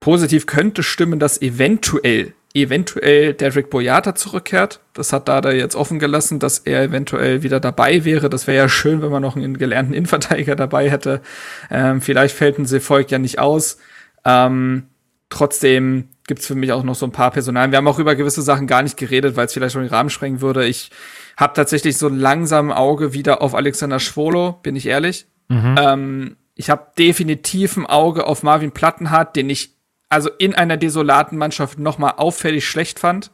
positiv 0.00 0.46
könnte 0.46 0.82
stimmen, 0.82 1.18
dass 1.18 1.40
eventuell, 1.40 2.34
eventuell 2.54 3.34
Derek 3.34 3.70
Boyata 3.70 4.14
zurückkehrt. 4.14 4.80
Das 4.92 5.12
hat 5.12 5.28
Dada 5.28 5.52
jetzt 5.52 5.74
offen 5.74 5.98
gelassen, 5.98 6.38
dass 6.38 6.58
er 6.58 6.82
eventuell 6.82 7.42
wieder 7.42 7.60
dabei 7.60 8.04
wäre. 8.04 8.28
Das 8.28 8.46
wäre 8.46 8.58
ja 8.58 8.68
schön, 8.68 9.00
wenn 9.02 9.10
man 9.10 9.22
noch 9.22 9.36
einen 9.36 9.58
gelernten 9.58 9.94
Innenverteidiger 9.94 10.56
dabei 10.56 10.90
hätte. 10.90 11.22
Ähm, 11.70 12.00
vielleicht 12.00 12.36
fällt 12.36 12.58
ein 12.58 12.66
Seevolk 12.66 13.10
ja 13.10 13.18
nicht 13.18 13.38
aus. 13.38 13.78
Ähm, 14.24 14.84
trotzdem 15.30 16.08
gibt's 16.26 16.46
für 16.46 16.54
mich 16.54 16.72
auch 16.72 16.84
noch 16.84 16.94
so 16.94 17.06
ein 17.06 17.12
paar 17.12 17.30
Personalien. 17.30 17.72
Wir 17.72 17.78
haben 17.78 17.88
auch 17.88 17.98
über 17.98 18.14
gewisse 18.14 18.42
Sachen 18.42 18.66
gar 18.66 18.82
nicht 18.82 18.96
geredet, 18.96 19.36
weil 19.36 19.46
es 19.46 19.52
vielleicht 19.52 19.72
schon 19.72 19.82
den 19.82 19.90
Rahmen 19.90 20.10
sprengen 20.10 20.40
würde. 20.40 20.66
Ich 20.66 20.90
habe 21.36 21.54
tatsächlich 21.54 21.96
so 21.96 22.08
langsam 22.08 22.70
Auge 22.70 23.12
wieder 23.12 23.42
auf 23.42 23.54
Alexander 23.54 23.98
Schwolo, 23.98 24.58
bin 24.62 24.76
ich 24.76 24.86
ehrlich. 24.86 25.26
Mhm. 25.48 25.76
Ähm, 25.78 26.36
ich 26.54 26.70
habe 26.70 26.88
definitiv 26.98 27.76
ein 27.76 27.86
Auge 27.86 28.26
auf 28.26 28.42
Marvin 28.42 28.72
Plattenhardt, 28.72 29.36
den 29.36 29.50
ich 29.50 29.74
also 30.08 30.28
in 30.38 30.54
einer 30.54 30.76
desolaten 30.76 31.38
Mannschaft 31.38 31.78
noch 31.78 31.98
mal 31.98 32.10
auffällig 32.10 32.66
schlecht 32.66 32.98
fand, 32.98 33.30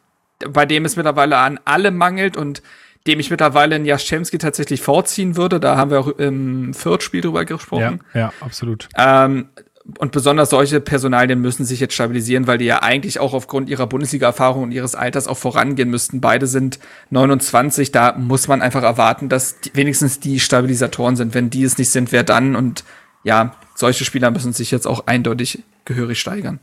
bei 0.48 0.64
dem 0.64 0.84
es 0.84 0.94
mittlerweile 0.94 1.38
an 1.38 1.58
allem 1.64 1.96
mangelt 1.96 2.36
und 2.36 2.62
dem 3.06 3.18
ich 3.18 3.30
mittlerweile 3.30 3.76
in 3.76 3.84
Jaschemski 3.84 4.38
tatsächlich 4.38 4.80
vorziehen 4.80 5.36
würde. 5.36 5.58
Da 5.58 5.76
haben 5.76 5.90
wir 5.90 5.98
auch 5.98 6.08
im 6.08 6.74
Viertspiel 6.74 7.20
drüber 7.20 7.44
gesprochen. 7.44 8.00
Ja, 8.14 8.20
ja 8.20 8.32
absolut. 8.40 8.88
Ähm, 8.96 9.48
und 9.96 10.12
besonders 10.12 10.50
solche 10.50 10.80
Personalien 10.80 11.40
müssen 11.40 11.64
sich 11.64 11.80
jetzt 11.80 11.94
stabilisieren, 11.94 12.46
weil 12.46 12.58
die 12.58 12.66
ja 12.66 12.82
eigentlich 12.82 13.20
auch 13.20 13.32
aufgrund 13.32 13.70
ihrer 13.70 13.86
Bundesliga-Erfahrung 13.86 14.64
und 14.64 14.72
ihres 14.72 14.94
Alters 14.94 15.26
auch 15.26 15.38
vorangehen 15.38 15.88
müssten. 15.88 16.20
Beide 16.20 16.46
sind 16.46 16.78
29, 17.10 17.90
da 17.90 18.14
muss 18.16 18.48
man 18.48 18.60
einfach 18.60 18.82
erwarten, 18.82 19.30
dass 19.30 19.60
die, 19.60 19.70
wenigstens 19.74 20.20
die 20.20 20.40
Stabilisatoren 20.40 21.16
sind. 21.16 21.32
Wenn 21.32 21.48
die 21.48 21.64
es 21.64 21.78
nicht 21.78 21.90
sind, 21.90 22.12
wer 22.12 22.22
dann? 22.22 22.54
Und 22.54 22.84
ja, 23.28 23.54
solche 23.74 24.06
Spieler 24.06 24.30
müssen 24.30 24.54
sich 24.54 24.70
jetzt 24.70 24.86
auch 24.86 25.06
eindeutig 25.06 25.62
gehörig 25.84 26.18
steigern. 26.18 26.60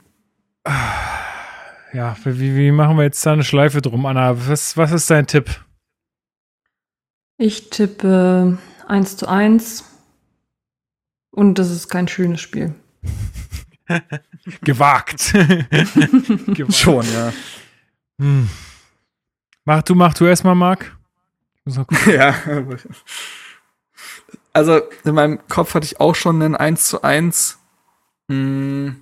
Ja, 1.94 2.18
wie, 2.24 2.56
wie 2.56 2.72
machen 2.72 2.98
wir 2.98 3.04
jetzt 3.04 3.24
da 3.24 3.34
eine 3.34 3.44
Schleife 3.44 3.84
drum, 3.84 4.04
Anna? 4.08 4.36
Was, 4.48 4.76
was 4.76 4.92
ist 4.92 5.08
dein 5.12 5.28
Tipp? 5.28 5.64
Ich 7.38 7.70
tippe 7.70 8.58
1 8.88 9.18
zu 9.18 9.28
1 9.28 9.84
und 11.30 11.60
das 11.60 11.70
ist 11.70 11.88
kein 11.88 12.08
schönes 12.08 12.42
Spiel. 12.42 12.74
Gewagt. 14.64 15.34
Gewagt. 16.48 16.74
Schon, 16.76 17.06
ja. 17.14 17.32
Hm. 18.20 18.50
Mach 19.66 19.84
du, 19.84 19.94
mach 19.94 20.16
du 20.16 20.26
erstmal, 20.26 20.56
Marc. 20.56 20.98
Ja. 22.08 22.36
Also 24.56 24.80
in 25.03 25.15
meinem 25.15 25.40
Kopf 25.49 25.73
hatte 25.73 25.86
ich 25.86 25.99
auch 25.99 26.15
schon 26.15 26.41
einen 26.41 26.56
1 26.56 26.88
zu 26.88 27.02
1. 27.02 27.60
Hm. 28.32 28.95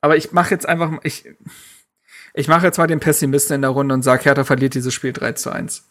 Aber 0.00 0.16
ich 0.16 0.32
mache 0.32 0.50
jetzt 0.50 0.66
einfach, 0.66 0.92
ich, 1.02 1.26
ich 2.32 2.48
mache 2.48 2.64
jetzt 2.64 2.78
mal 2.78 2.86
den 2.86 3.00
Pessimisten 3.00 3.56
in 3.56 3.60
der 3.60 3.70
Runde 3.70 3.94
und 3.94 4.00
sage, 4.00 4.24
Hertha 4.24 4.44
verliert 4.44 4.74
dieses 4.74 4.94
Spiel 4.94 5.12
3 5.12 5.32
zu 5.32 5.50
1. 5.50 5.86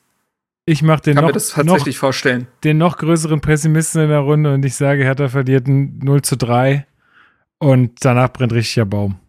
Ich 0.65 0.81
mache 0.81 1.03
den, 1.03 1.13
Kann 1.13 1.25
noch, 1.25 1.29
mir 1.29 1.33
das 1.33 1.49
tatsächlich 1.49 1.95
noch, 1.97 1.99
vorstellen. 1.99 2.47
den 2.63 2.79
noch 2.79 2.97
größeren 2.97 3.39
Pessimisten 3.39 4.01
in 4.01 4.09
der 4.09 4.19
Runde 4.19 4.51
und 4.51 4.65
ich 4.65 4.75
sage, 4.75 5.03
Hertha 5.03 5.29
verliert 5.29 5.67
ein 5.67 5.99
0 5.99 6.23
zu 6.23 6.37
3 6.37 6.87
und 7.59 8.03
danach 8.03 8.33
brennt 8.33 8.53
richtig 8.53 8.73
der 8.75 8.85
Baum. 8.85 9.19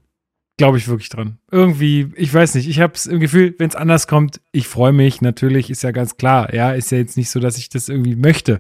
Glaube 0.59 0.79
ich 0.79 0.87
wirklich 0.87 1.09
dran. 1.09 1.39
Irgendwie, 1.51 2.13
ich 2.15 2.33
weiß 2.33 2.55
nicht, 2.55 2.69
ich 2.69 2.81
habe 2.81 2.93
es 2.95 3.07
im 3.07 3.21
Gefühl, 3.21 3.55
wenn 3.59 3.69
es 3.69 3.75
anders 3.75 4.07
kommt, 4.07 4.41
ich 4.53 4.69
freue 4.69 4.93
mich. 4.93 5.23
Natürlich 5.23 5.71
ist 5.71 5.83
ja 5.83 5.91
ganz 5.93 6.17
klar, 6.17 6.55
ja, 6.55 6.73
ist 6.73 6.93
ja 6.93 6.99
jetzt 6.99 7.17
nicht 7.17 7.31
so, 7.31 7.41
dass 7.41 7.57
ich 7.57 7.69
das 7.69 7.89
irgendwie 7.89 8.17
möchte. 8.17 8.59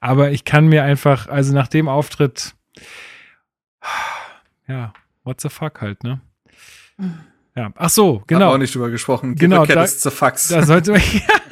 Aber 0.00 0.30
ich 0.30 0.44
kann 0.44 0.66
mir 0.66 0.84
einfach, 0.84 1.28
also 1.28 1.54
nach 1.54 1.68
dem 1.68 1.88
Auftritt, 1.88 2.54
ja, 4.68 4.92
what 5.24 5.40
the 5.40 5.48
fuck 5.48 5.80
halt, 5.80 6.04
ne? 6.04 6.20
Ja, 7.56 7.72
ach 7.74 7.90
so, 7.90 8.22
genau. 8.26 8.46
Haben 8.46 8.54
auch 8.54 8.58
nicht 8.58 8.74
drüber 8.74 8.90
gesprochen. 8.90 9.34
Die 9.34 9.40
genau, 9.40 9.66
da, 9.66 9.82
ist 9.82 10.06
Fax. 10.10 10.48
Da 10.48 10.64
sollte 10.64 10.92
man, 10.92 11.00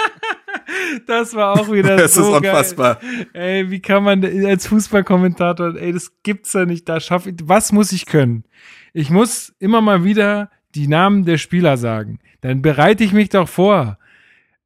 das 1.06 1.34
war 1.34 1.52
auch 1.52 1.70
wieder 1.70 1.96
das 1.96 2.14
so 2.14 2.22
ist 2.22 2.36
unfassbar. 2.38 2.96
Geil. 3.00 3.26
Ey, 3.32 3.70
wie 3.70 3.80
kann 3.80 4.02
man 4.04 4.24
als 4.46 4.66
Fußballkommentator, 4.66 5.76
ey, 5.76 5.92
das 5.92 6.12
gibt's 6.22 6.52
ja 6.52 6.64
nicht. 6.64 6.88
Da 6.88 7.00
schaffe 7.00 7.30
ich, 7.30 7.36
was 7.44 7.72
muss 7.72 7.92
ich 7.92 8.06
können? 8.06 8.44
Ich 8.92 9.10
muss 9.10 9.54
immer 9.58 9.80
mal 9.80 10.04
wieder 10.04 10.50
die 10.74 10.88
Namen 10.88 11.24
der 11.24 11.38
Spieler 11.38 11.76
sagen. 11.76 12.18
Dann 12.40 12.62
bereite 12.62 13.04
ich 13.04 13.12
mich 13.12 13.28
doch 13.30 13.48
vor. 13.48 13.98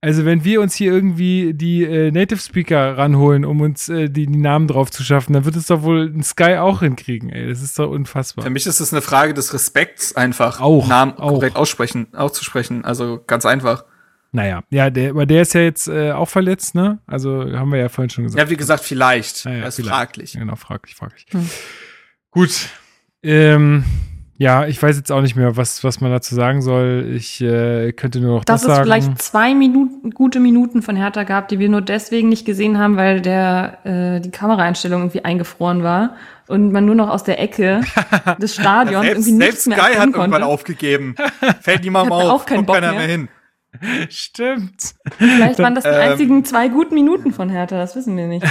Also 0.05 0.25
wenn 0.25 0.43
wir 0.45 0.61
uns 0.61 0.75
hier 0.75 0.91
irgendwie 0.93 1.55
die 1.55 1.85
äh, 1.85 2.11
Native 2.11 2.41
Speaker 2.41 2.99
ranholen, 2.99 3.45
um 3.45 3.61
uns 3.61 3.89
äh, 3.89 4.11
die, 4.11 4.27
die 4.27 4.37
Namen 4.37 4.67
drauf 4.67 4.91
zu 4.91 5.05
schaffen, 5.05 5.33
dann 5.33 5.45
wird 5.45 5.55
es 5.55 5.67
doch 5.67 5.83
wohl 5.83 6.13
ein 6.13 6.25
Sky 6.25 6.57
auch 6.57 6.81
hinkriegen. 6.81 7.31
Ey, 7.31 7.49
das 7.49 7.63
ist 7.63 7.79
doch 7.79 7.89
unfassbar. 7.89 8.43
Für 8.45 8.51
mich 8.51 8.67
ist 8.67 8.81
es 8.81 8.93
eine 8.93 9.01
Frage 9.01 9.33
des 9.33 9.55
Respekts, 9.55 10.17
einfach 10.17 10.61
Auch, 10.61 10.89
Namen 10.89 11.13
auch. 11.13 11.35
korrekt 11.35 11.55
aussprechen, 11.55 12.09
auszusprechen. 12.15 12.85
Also 12.85 13.21
ganz 13.25 13.47
einfach. 13.47 13.85
Naja, 14.35 14.63
ja, 14.71 14.89
der, 14.89 15.11
aber 15.11 15.27
der 15.27 15.43
ist 15.43 15.53
ja 15.53 15.61
jetzt 15.61 15.89
äh, 15.89 16.13
auch 16.13 16.29
verletzt, 16.29 16.75
ne? 16.75 16.99
Also 17.07 17.45
haben 17.53 17.71
wir 17.71 17.79
ja 17.79 17.91
vorhin 17.91 18.09
schon 18.09 18.25
gesagt. 18.25 18.43
Ja, 18.43 18.51
wie 18.51 18.57
gesagt, 18.57 18.83
vielleicht. 18.83 19.45
Ja, 19.45 19.51
ja, 19.51 19.59
er 19.59 19.69
ist 19.69 19.77
vielleicht. 19.77 19.95
fraglich. 19.95 20.33
Genau, 20.33 20.57
fraglich, 20.57 20.95
fraglich. 20.97 21.27
Hm. 21.31 21.49
Gut. 22.31 22.69
Ähm, 23.23 23.85
ja, 24.39 24.67
ich 24.67 24.83
weiß 24.83 24.97
jetzt 24.97 25.13
auch 25.13 25.21
nicht 25.21 25.37
mehr, 25.37 25.57
was, 25.57 25.85
was 25.85 26.01
man 26.01 26.11
dazu 26.11 26.35
sagen 26.35 26.63
soll. 26.63 27.13
Ich 27.15 27.43
äh, 27.43 27.93
könnte 27.93 28.21
nur 28.21 28.39
noch 28.39 28.45
Dass 28.45 28.63
das 28.63 28.71
es 28.71 28.77
sagen. 28.77 28.85
vielleicht 28.85 29.23
zwei 29.23 29.55
Minuten, 29.55 30.11
gute 30.11 30.41
Minuten 30.41 30.81
von 30.81 30.97
Hertha 30.97 31.25
gab, 31.25 31.49
die 31.49 31.59
wir 31.59 31.69
nur 31.69 31.83
deswegen 31.83 32.31
nicht 32.31 32.47
gesehen 32.47 32.79
haben, 32.79 32.97
weil 32.97 33.21
der, 33.21 33.79
äh, 33.85 34.21
die 34.21 34.31
Kameraeinstellung 34.31 35.03
irgendwie 35.03 35.25
eingefroren 35.25 35.83
war 35.83 36.17
und 36.49 36.73
man 36.73 36.87
nur 36.87 36.95
noch 36.95 37.11
aus 37.11 37.23
der 37.23 37.39
Ecke 37.39 37.83
des 38.39 38.55
Stadions 38.55 39.05
selbst 39.05 39.29
irgendwie 39.29 39.33
nichts 39.33 39.65
selbst 39.65 39.67
mehr 39.69 39.79
Sky 39.79 39.95
hat 39.99 40.15
irgendwann 40.15 40.43
aufgegeben. 40.43 41.15
Fällt 41.61 41.85
niemandem 41.85 42.13
auf, 42.13 42.23
auch 42.25 42.47
keinen 42.47 42.57
kommt 42.57 42.67
Bock 42.69 42.75
keiner 42.77 42.93
mehr. 42.93 42.99
mehr 43.01 43.09
hin. 43.09 43.29
Stimmt. 44.11 44.94
Vielleicht 45.19 45.59
waren 45.59 45.74
das 45.74 45.85
die 45.85 45.90
Ähm, 45.90 46.11
einzigen 46.11 46.44
zwei 46.44 46.69
guten 46.69 46.94
Minuten 46.94 47.32
von 47.32 47.49
Hertha, 47.49 47.77
das 47.77 47.97
wissen 47.97 48.16
wir 48.16 48.27
nicht. 48.27 48.44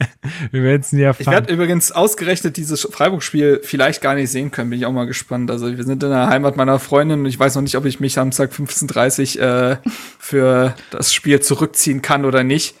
Wir 0.50 0.62
werden 0.62 0.80
es 0.82 0.92
nie 0.92 1.00
Ich 1.00 1.06
erfahren. 1.06 1.32
werde 1.32 1.52
übrigens 1.52 1.90
ausgerechnet 1.90 2.56
dieses 2.56 2.82
Freiburg-Spiel 2.82 3.60
vielleicht 3.64 4.00
gar 4.02 4.14
nicht 4.14 4.30
sehen 4.30 4.50
können, 4.50 4.70
bin 4.70 4.78
ich 4.78 4.86
auch 4.86 4.92
mal 4.92 5.06
gespannt. 5.06 5.50
Also 5.50 5.74
wir 5.76 5.84
sind 5.84 6.02
in 6.02 6.10
der 6.10 6.28
Heimat 6.28 6.56
meiner 6.56 6.78
Freundin 6.78 7.20
und 7.20 7.26
ich 7.26 7.38
weiß 7.38 7.54
noch 7.56 7.62
nicht, 7.62 7.76
ob 7.76 7.84
ich 7.86 7.98
mich 7.98 8.12
Samstag 8.12 8.52
15.30 8.52 9.40
äh, 9.40 9.76
für 10.18 10.74
das 10.90 11.12
Spiel 11.14 11.40
zurückziehen 11.40 12.02
kann 12.02 12.24
oder 12.24 12.44
nicht. 12.44 12.74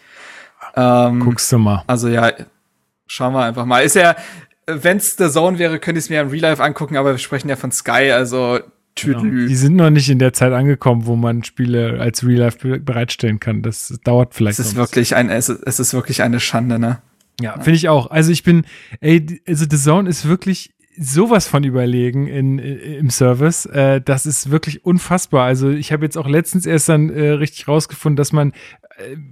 Ähm, 0.76 1.20
Guckst 1.20 1.50
du 1.50 1.58
mal. 1.58 1.82
Also 1.86 2.08
ja, 2.08 2.32
schauen 3.06 3.32
wir 3.32 3.42
einfach 3.44 3.64
mal. 3.64 3.80
Ist 3.80 3.96
ja, 3.96 4.14
wenn's 4.66 5.16
der 5.16 5.30
Zone 5.30 5.58
wäre, 5.58 5.78
könnte 5.78 5.98
ich 5.98 6.04
es 6.04 6.10
mir 6.10 6.20
im 6.20 6.28
Real 6.28 6.42
Life 6.42 6.62
angucken, 6.62 6.96
aber 6.96 7.12
wir 7.12 7.18
sprechen 7.18 7.48
ja 7.48 7.56
von 7.56 7.72
Sky, 7.72 8.12
also 8.12 8.60
Genau. 9.04 9.22
Die 9.22 9.54
sind 9.54 9.76
noch 9.76 9.90
nicht 9.90 10.08
in 10.10 10.18
der 10.18 10.32
Zeit 10.32 10.52
angekommen, 10.52 11.06
wo 11.06 11.16
man 11.16 11.44
Spiele 11.44 12.00
als 12.00 12.26
Real 12.26 12.40
Life 12.40 12.58
be- 12.66 12.80
bereitstellen 12.80 13.40
kann. 13.40 13.62
Das 13.62 13.98
dauert 14.04 14.34
vielleicht. 14.34 14.58
Es 14.58 14.66
ist 14.68 14.76
wirklich 14.76 15.14
ein, 15.16 15.30
es 15.30 15.48
ist, 15.48 15.62
es 15.64 15.80
ist 15.80 15.94
wirklich 15.94 16.22
eine 16.22 16.40
Schande, 16.40 16.78
ne? 16.78 16.98
Ja, 17.40 17.52
finde 17.54 17.72
ich 17.76 17.88
auch. 17.88 18.10
Also 18.10 18.32
ich 18.32 18.42
bin, 18.42 18.64
ey, 19.00 19.40
also 19.46 19.64
The 19.70 19.76
Zone 19.76 20.08
ist 20.10 20.26
wirklich 20.26 20.74
sowas 20.98 21.46
von 21.46 21.62
überlegen 21.62 22.26
in, 22.26 22.58
im 22.58 23.10
Service. 23.10 23.66
Äh, 23.66 24.00
das 24.00 24.26
ist 24.26 24.50
wirklich 24.50 24.84
unfassbar. 24.84 25.44
Also 25.46 25.70
ich 25.70 25.92
habe 25.92 26.04
jetzt 26.04 26.18
auch 26.18 26.28
letztens 26.28 26.66
erst 26.66 26.88
dann 26.88 27.10
äh, 27.10 27.28
richtig 27.30 27.68
rausgefunden, 27.68 28.16
dass 28.16 28.32
man 28.32 28.52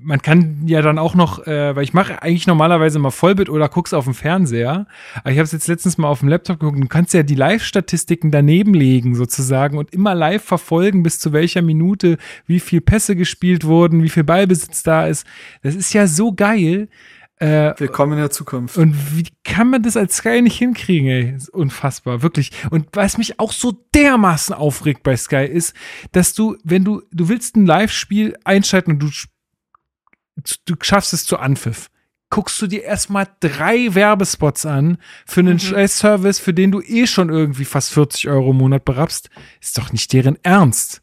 man 0.03 0.23
kann 0.23 0.63
ja 0.67 0.81
dann 0.81 0.99
auch 0.99 1.15
noch, 1.15 1.47
äh, 1.47 1.75
weil 1.75 1.83
ich 1.83 1.93
mache 1.93 2.23
eigentlich 2.23 2.47
normalerweise 2.47 2.99
mal 2.99 3.11
Vollbit 3.11 3.51
oder 3.51 3.69
guck's 3.69 3.93
auf 3.93 4.05
dem 4.05 4.15
Fernseher, 4.15 4.87
aber 5.17 5.31
ich 5.31 5.39
habe 5.39 5.45
es 5.45 5.53
jetzt 5.53 5.67
letztens 5.67 5.99
mal 5.99 6.09
auf 6.09 6.21
dem 6.21 6.29
Laptop 6.29 6.61
geguckt. 6.61 6.83
Du 6.83 6.89
kannst 6.89 7.15
ja 7.15 7.23
die 7.23 7.35
Live-Statistiken 7.35 8.31
daneben 8.31 8.75
legen 8.75 9.15
sozusagen 9.15 9.79
und 9.79 9.93
immer 9.93 10.15
live 10.15 10.45
verfolgen, 10.45 11.03
bis 11.03 11.19
zu 11.19 11.33
welcher 11.33 11.63
Minute, 11.63 12.19
wie 12.47 12.61
viel 12.61 12.81
Pässe 12.81 13.17
gespielt 13.17 13.65
wurden, 13.65 14.03
wie 14.03 14.09
viel 14.09 14.25
Ballbesitz 14.25 14.83
da 14.83 15.07
ist. 15.07 15.27
Das 15.63 15.75
ist 15.75 15.93
ja 15.93 16.07
so 16.07 16.33
geil. 16.33 16.89
Äh, 17.39 17.75
Willkommen 17.77 18.13
in 18.13 18.19
der 18.21 18.31
Zukunft. 18.31 18.79
und 18.79 18.95
wie 19.15 19.27
kann 19.45 19.69
man 19.69 19.83
das 19.83 19.97
als 19.97 20.17
Sky 20.17 20.41
nicht 20.41 20.57
hinkriegen, 20.57 21.09
ey? 21.09 21.37
Unfassbar, 21.53 22.23
wirklich. 22.23 22.51
Und 22.71 22.89
was 22.93 23.19
mich 23.19 23.39
auch 23.39 23.53
so 23.53 23.73
dermaßen 23.95 24.55
aufregt 24.55 25.03
bei 25.03 25.17
Sky 25.17 25.45
ist, 25.45 25.75
dass 26.13 26.33
du, 26.33 26.57
wenn 26.65 26.85
du, 26.85 27.03
du 27.13 27.29
willst 27.29 27.57
ein 27.57 27.67
Live-Spiel 27.67 28.39
einschalten 28.45 28.93
und 28.93 29.01
du, 29.01 29.11
du 30.65 30.75
schaffst 30.81 31.13
es 31.13 31.25
zu 31.25 31.39
Anpfiff, 31.39 31.91
guckst 32.31 32.61
du 32.61 32.67
dir 32.67 32.83
erstmal 32.83 33.29
drei 33.41 33.95
Werbespots 33.95 34.67
an 34.67 34.99
für 35.27 35.41
einen 35.41 35.59
scheiß 35.59 35.99
Service, 35.99 36.39
für 36.39 36.53
den 36.53 36.73
du 36.73 36.81
eh 36.81 37.07
schon 37.07 37.31
irgendwie 37.31 37.65
fast 37.65 37.93
40 37.93 38.29
Euro 38.29 38.51
im 38.51 38.59
Monat 38.59 38.85
berappst. 38.85 39.31
Ist 39.61 39.79
doch 39.79 39.93
nicht 39.93 40.13
deren 40.13 40.37
Ernst. 40.43 41.03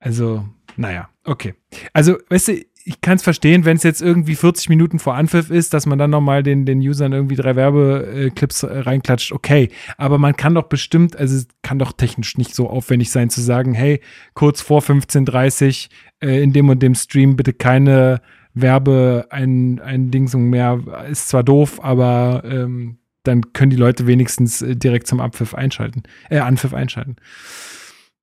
Also, 0.00 0.48
naja, 0.76 1.08
okay. 1.24 1.54
Also, 1.92 2.16
weißt 2.28 2.48
du, 2.48 2.64
ich 2.84 3.02
kann 3.02 3.16
es 3.16 3.22
verstehen, 3.22 3.66
wenn 3.66 3.76
es 3.76 3.82
jetzt 3.82 4.00
irgendwie 4.00 4.34
40 4.34 4.70
Minuten 4.70 4.98
vor 4.98 5.14
Anpfiff 5.14 5.50
ist, 5.50 5.74
dass 5.74 5.84
man 5.84 5.98
dann 5.98 6.08
nochmal 6.08 6.42
den, 6.42 6.64
den 6.64 6.78
Usern 6.80 7.12
irgendwie 7.12 7.36
drei 7.36 7.54
Werbeclips 7.54 8.62
äh, 8.62 8.78
reinklatscht, 8.78 9.32
okay. 9.32 9.68
Aber 9.98 10.16
man 10.16 10.36
kann 10.36 10.54
doch 10.54 10.68
bestimmt, 10.68 11.14
also 11.14 11.36
es 11.36 11.48
kann 11.60 11.78
doch 11.78 11.92
technisch 11.92 12.38
nicht 12.38 12.54
so 12.54 12.70
aufwendig 12.70 13.10
sein 13.10 13.28
zu 13.28 13.42
sagen, 13.42 13.74
hey, 13.74 14.00
kurz 14.32 14.62
vor 14.62 14.80
15.30 14.80 15.90
äh, 16.20 16.42
in 16.42 16.54
dem 16.54 16.70
und 16.70 16.82
dem 16.82 16.94
Stream 16.94 17.36
bitte 17.36 17.52
keine 17.52 18.22
Werbe 18.60 19.26
ein, 19.30 19.80
ein 19.80 20.10
Dingsung 20.10 20.50
mehr. 20.50 20.80
Ist 21.10 21.28
zwar 21.28 21.42
doof, 21.42 21.80
aber 21.82 22.42
ähm, 22.44 22.98
dann 23.24 23.52
können 23.52 23.70
die 23.70 23.76
Leute 23.76 24.06
wenigstens 24.06 24.62
äh, 24.62 24.76
direkt 24.76 25.06
zum 25.06 25.20
Abpfiff 25.20 25.54
einschalten, 25.54 26.02
äh, 26.30 26.38
Anpfiff 26.38 26.72
einschalten. 26.74 27.16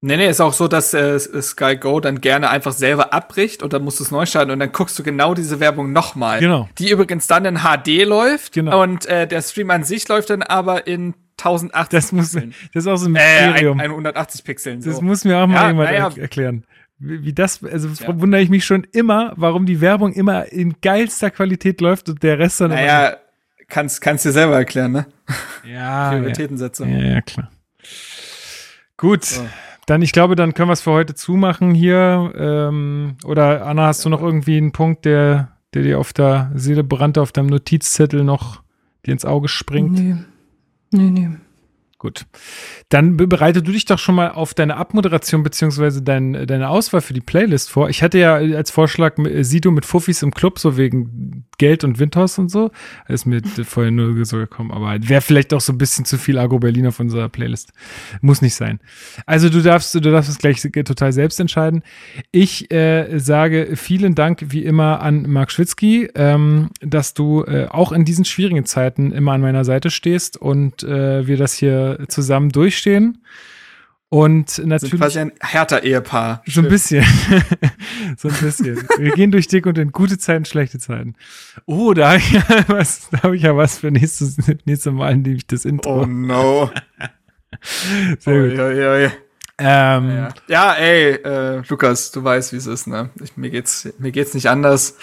Nee, 0.01 0.17
nee, 0.17 0.29
ist 0.29 0.41
auch 0.41 0.53
so, 0.53 0.67
dass 0.67 0.93
äh, 0.93 1.17
Sky 1.19 1.77
Go 1.77 1.99
dann 1.99 2.21
gerne 2.21 2.49
einfach 2.49 2.73
selber 2.73 3.11
abbricht 3.11 3.63
und 3.63 3.73
dann 3.73 3.83
musst 3.83 3.99
du 3.99 4.03
es 4.03 4.11
neu 4.11 4.25
starten 4.27 4.51
und 4.51 4.59
dann 4.59 4.71
guckst 4.71 4.99
du 4.99 5.03
genau 5.03 5.33
diese 5.33 5.59
Werbung 5.59 5.93
nochmal. 5.93 6.39
Genau. 6.39 6.69
Die 6.77 6.91
übrigens 6.91 7.25
dann 7.25 7.45
in 7.45 7.59
HD 7.59 8.03
läuft 8.05 8.53
Genau. 8.53 8.83
und 8.83 9.07
äh, 9.07 9.27
der 9.27 9.41
Stream 9.41 9.71
an 9.71 9.83
sich 9.83 10.07
läuft 10.07 10.29
dann 10.29 10.43
aber 10.43 10.85
in 10.85 11.15
1080 11.39 11.89
Das 11.89 12.11
muss, 12.11 12.31
das 12.33 12.43
ist 12.73 12.87
auch 12.87 12.97
so 12.97 13.07
ein 13.07 13.15
äh, 13.15 13.47
Mysterium. 13.47 13.79
ein, 13.79 13.89
180 13.89 14.43
Pixeln. 14.43 14.81
So. 14.81 14.91
Das 14.91 15.01
muss 15.01 15.25
mir 15.25 15.37
auch 15.39 15.47
mal 15.47 15.55
Ja, 15.55 15.67
jemand 15.69 15.89
naja. 15.89 16.09
er 16.15 16.21
erklären. 16.21 16.65
Wie, 16.97 17.33
das, 17.33 17.63
also 17.63 17.89
Ja. 18.03 18.19
wundere 18.19 18.41
ich 18.41 18.49
mich 18.49 18.65
schon 18.65 18.85
immer, 18.93 19.33
warum 19.35 19.65
die 19.65 19.81
Werbung 19.81 20.13
immer 20.13 20.51
in 20.51 20.75
geilster 20.81 21.29
Qualität 21.29 21.81
läuft 21.81 22.09
und 22.09 22.23
der 22.23 22.39
Rest 22.39 22.61
dann 22.61 22.69
naja, 22.71 23.17
kannst, 23.67 23.99
kannst 24.01 24.23
dir 24.25 24.31
selber 24.31 24.55
erklären, 24.55 24.91
ne? 24.93 25.05
Ja, 25.65 25.69
ja, 25.73 26.09
Prioritätensetzung. 26.11 26.89
ja, 26.89 27.03
ja, 27.03 27.21
klar. 27.21 27.51
Gut. 28.97 29.41
Dann, 29.87 30.01
ich 30.01 30.13
glaube, 30.13 30.35
dann 30.35 30.53
können 30.53 30.69
wir 30.69 30.73
es 30.73 30.81
für 30.81 30.91
heute 30.91 31.13
zumachen 31.13 31.75
hier. 31.75 32.33
Ähm, 32.35 33.17
oder 33.23 33.65
Anna, 33.67 33.87
hast 33.87 34.03
du 34.05 34.09
noch 34.09 34.21
irgendwie 34.21 34.57
einen 34.57 34.71
Punkt, 34.71 35.05
der, 35.05 35.57
der 35.73 35.83
dir 35.83 35.99
auf 35.99 36.11
der 36.13 36.51
Seele 36.55 36.83
brannte, 36.83 37.21
auf 37.21 37.31
deinem 37.31 37.47
Notizzettel 37.47 38.23
noch 38.23 38.63
dir 39.05 39.11
ins 39.11 39.25
Auge 39.25 39.47
springt? 39.47 39.91
Nee. 39.91 40.15
Nee, 40.91 41.09
nee. 41.11 41.29
Gut. 42.05 42.27
Dann 42.89 43.17
be- 43.17 43.25
bereite 43.25 43.63
du 43.63 43.71
dich 43.71 43.85
doch 43.85 43.97
schon 43.97 44.13
mal 44.13 44.29
auf 44.29 44.53
deine 44.53 44.77
Abmoderation 44.77 45.41
beziehungsweise 45.41 46.03
dein, 46.03 46.45
deine 46.45 46.69
Auswahl 46.69 47.01
für 47.01 47.15
die 47.15 47.19
Playlist 47.19 47.71
vor. 47.71 47.89
Ich 47.89 48.03
hatte 48.03 48.19
ja 48.19 48.35
als 48.35 48.69
Vorschlag 48.69 49.17
äh, 49.17 49.41
Sido 49.43 49.71
mit 49.71 49.85
Fuffis 49.85 50.21
im 50.21 50.29
Club, 50.31 50.59
so 50.59 50.77
wegen 50.77 51.47
Geld 51.57 51.83
und 51.83 51.97
Windhaus 51.97 52.37
und 52.37 52.49
so. 52.49 52.69
Ist 53.07 53.25
mir 53.25 53.41
vorher 53.63 53.89
nur 53.89 54.23
so 54.23 54.37
gekommen, 54.37 54.69
aber 54.71 54.95
wäre 55.01 55.21
vielleicht 55.21 55.51
auch 55.51 55.61
so 55.61 55.73
ein 55.73 55.79
bisschen 55.79 56.05
zu 56.05 56.19
viel 56.19 56.37
Agro 56.37 56.59
Berlin 56.59 56.85
auf 56.85 56.99
unserer 56.99 57.27
Playlist. 57.27 57.73
Muss 58.21 58.43
nicht 58.43 58.53
sein. 58.53 58.79
Also 59.25 59.49
du 59.49 59.63
darfst, 59.63 59.95
du 59.95 59.99
darfst 59.99 60.29
es 60.29 60.37
gleich 60.37 60.61
total 60.61 61.11
selbst 61.11 61.39
entscheiden. 61.39 61.81
Ich 62.31 62.71
äh, 62.71 63.17
sage 63.17 63.71
vielen 63.73 64.13
Dank 64.13 64.45
wie 64.49 64.63
immer 64.63 65.01
an 65.01 65.27
Marc 65.27 65.51
Schwitzky, 65.51 66.07
ähm, 66.13 66.69
dass 66.81 67.15
du 67.15 67.45
äh, 67.45 67.65
auch 67.67 67.91
in 67.91 68.05
diesen 68.05 68.25
schwierigen 68.25 68.65
Zeiten 68.65 69.11
immer 69.11 69.31
an 69.31 69.41
meiner 69.41 69.65
Seite 69.65 69.89
stehst 69.89 70.37
und 70.37 70.83
äh, 70.83 71.25
wir 71.25 71.37
das 71.37 71.55
hier 71.55 71.94
zusammen 72.07 72.49
durchstehen. 72.49 73.23
Und 74.09 74.51
Sind 74.51 74.69
natürlich 74.69 74.95
quasi 74.95 75.19
ein 75.19 75.33
härter 75.41 75.83
Ehepaar. 75.83 76.41
so 76.45 76.61
ein 76.61 76.69
bisschen. 76.69 77.03
so 78.17 78.29
ein 78.29 78.35
bisschen. 78.35 78.87
Wir 78.97 79.11
gehen 79.11 79.31
durch 79.31 79.47
dick 79.47 79.65
und 79.65 79.77
in 79.77 79.91
gute 79.91 80.17
Zeiten, 80.17 80.45
schlechte 80.45 80.79
Zeiten. 80.79 81.15
Oh, 81.65 81.93
da 81.93 82.09
habe 82.09 82.19
ich 82.19 82.31
ja 82.31 82.43
was, 82.67 83.09
da 83.09 83.23
habe 83.23 83.35
ich 83.35 83.41
ja 83.41 83.57
was 83.57 83.79
für 83.79 83.91
nächstes, 83.91 84.37
nächste 84.65 84.91
Mal, 84.91 85.11
indem 85.13 85.35
ich 85.35 85.47
das 85.47 85.65
Intro. 85.65 86.03
Oh 86.03 86.05
no. 86.05 86.69
Sehr 88.19 88.49
gut. 88.49 88.59
Ui, 88.59 88.85
ui. 88.85 89.11
Ähm, 89.57 90.09
Ja, 90.09 90.29
ja 90.47 90.73
ey, 90.73 91.13
äh, 91.15 91.63
Lukas, 91.67 92.11
du 92.11 92.23
weißt, 92.23 92.53
wie 92.53 92.57
es 92.57 92.67
ist, 92.67 92.87
ne? 92.87 93.09
Ich, 93.21 93.37
mir 93.37 93.49
geht's, 93.49 93.89
mir 93.97 94.11
geht's 94.11 94.33
nicht 94.33 94.49
anders. 94.49 94.95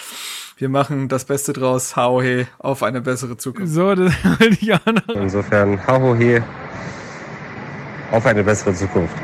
Wir 0.57 0.69
machen 0.69 1.07
das 1.09 1.25
Beste 1.25 1.51
draus. 1.51 1.95
Hauhe 1.95 2.47
auf 2.59 2.83
eine 2.83 3.01
bessere 3.01 3.35
Zukunft. 3.37 3.73
So, 3.73 3.95
das 3.95 4.13
wollte 4.23 4.57
ich 4.61 4.73
auch 4.73 4.85
noch. 4.85 5.15
Insofern, 5.15 5.85
Hahohe 5.85 6.43
auf 8.13 8.27
eine 8.27 8.43
bessere 8.43 8.73
Zukunft. 8.75 9.15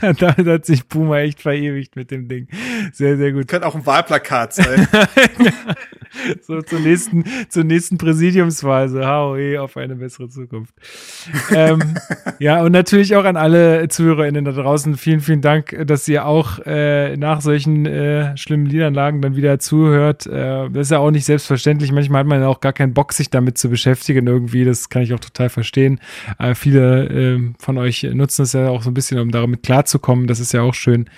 Damit 0.00 0.46
hat 0.46 0.64
sich 0.66 0.86
Boomer 0.86 1.18
echt 1.18 1.42
verewigt 1.42 1.96
mit 1.96 2.12
dem 2.12 2.28
Ding. 2.28 2.46
Sehr, 2.92 3.16
sehr 3.16 3.32
gut. 3.32 3.48
Könnte 3.48 3.66
auch 3.66 3.74
ein 3.74 3.84
Wahlplakat 3.84 4.52
sein. 4.54 4.86
So 6.42 6.60
zur 6.62 6.80
nächsten, 6.80 7.24
zur 7.48 7.64
nächsten 7.64 7.98
Präsidiumswahl. 7.98 8.88
So, 8.88 9.00
HOE 9.00 9.60
auf 9.60 9.76
eine 9.76 9.96
bessere 9.96 10.28
Zukunft. 10.28 10.74
ähm, 11.54 11.80
ja, 12.38 12.62
und 12.62 12.72
natürlich 12.72 13.16
auch 13.16 13.24
an 13.24 13.36
alle 13.36 13.88
ZuhörerInnen 13.88 14.44
da 14.44 14.52
draußen. 14.52 14.96
Vielen, 14.96 15.20
vielen 15.20 15.40
Dank, 15.40 15.76
dass 15.86 16.06
ihr 16.08 16.26
auch 16.26 16.58
äh, 16.64 17.16
nach 17.16 17.40
solchen 17.40 17.86
äh, 17.86 18.36
schlimmen 18.36 18.66
Liederanlagen 18.66 19.22
dann 19.22 19.36
wieder 19.36 19.58
zuhört. 19.58 20.26
Äh, 20.26 20.70
das 20.70 20.86
ist 20.86 20.90
ja 20.90 20.98
auch 20.98 21.10
nicht 21.10 21.24
selbstverständlich. 21.24 21.92
Manchmal 21.92 22.20
hat 22.20 22.26
man 22.26 22.40
ja 22.40 22.48
auch 22.48 22.60
gar 22.60 22.72
keinen 22.72 22.94
Bock, 22.94 23.12
sich 23.12 23.30
damit 23.30 23.58
zu 23.58 23.68
beschäftigen 23.68 24.26
irgendwie. 24.26 24.64
Das 24.64 24.88
kann 24.88 25.02
ich 25.02 25.12
auch 25.14 25.20
total 25.20 25.48
verstehen. 25.48 26.00
Äh, 26.38 26.54
viele 26.54 27.06
ähm, 27.08 27.54
von 27.58 27.78
euch 27.78 28.02
nutzen 28.02 28.42
es 28.42 28.52
ja 28.52 28.68
auch 28.68 28.82
so 28.82 28.90
ein 28.90 28.94
bisschen, 28.94 29.18
um 29.18 29.30
damit 29.30 29.62
klarzukommen. 29.62 30.26
Das 30.26 30.40
ist 30.40 30.52
ja 30.52 30.62
auch 30.62 30.74
schön. 30.74 31.08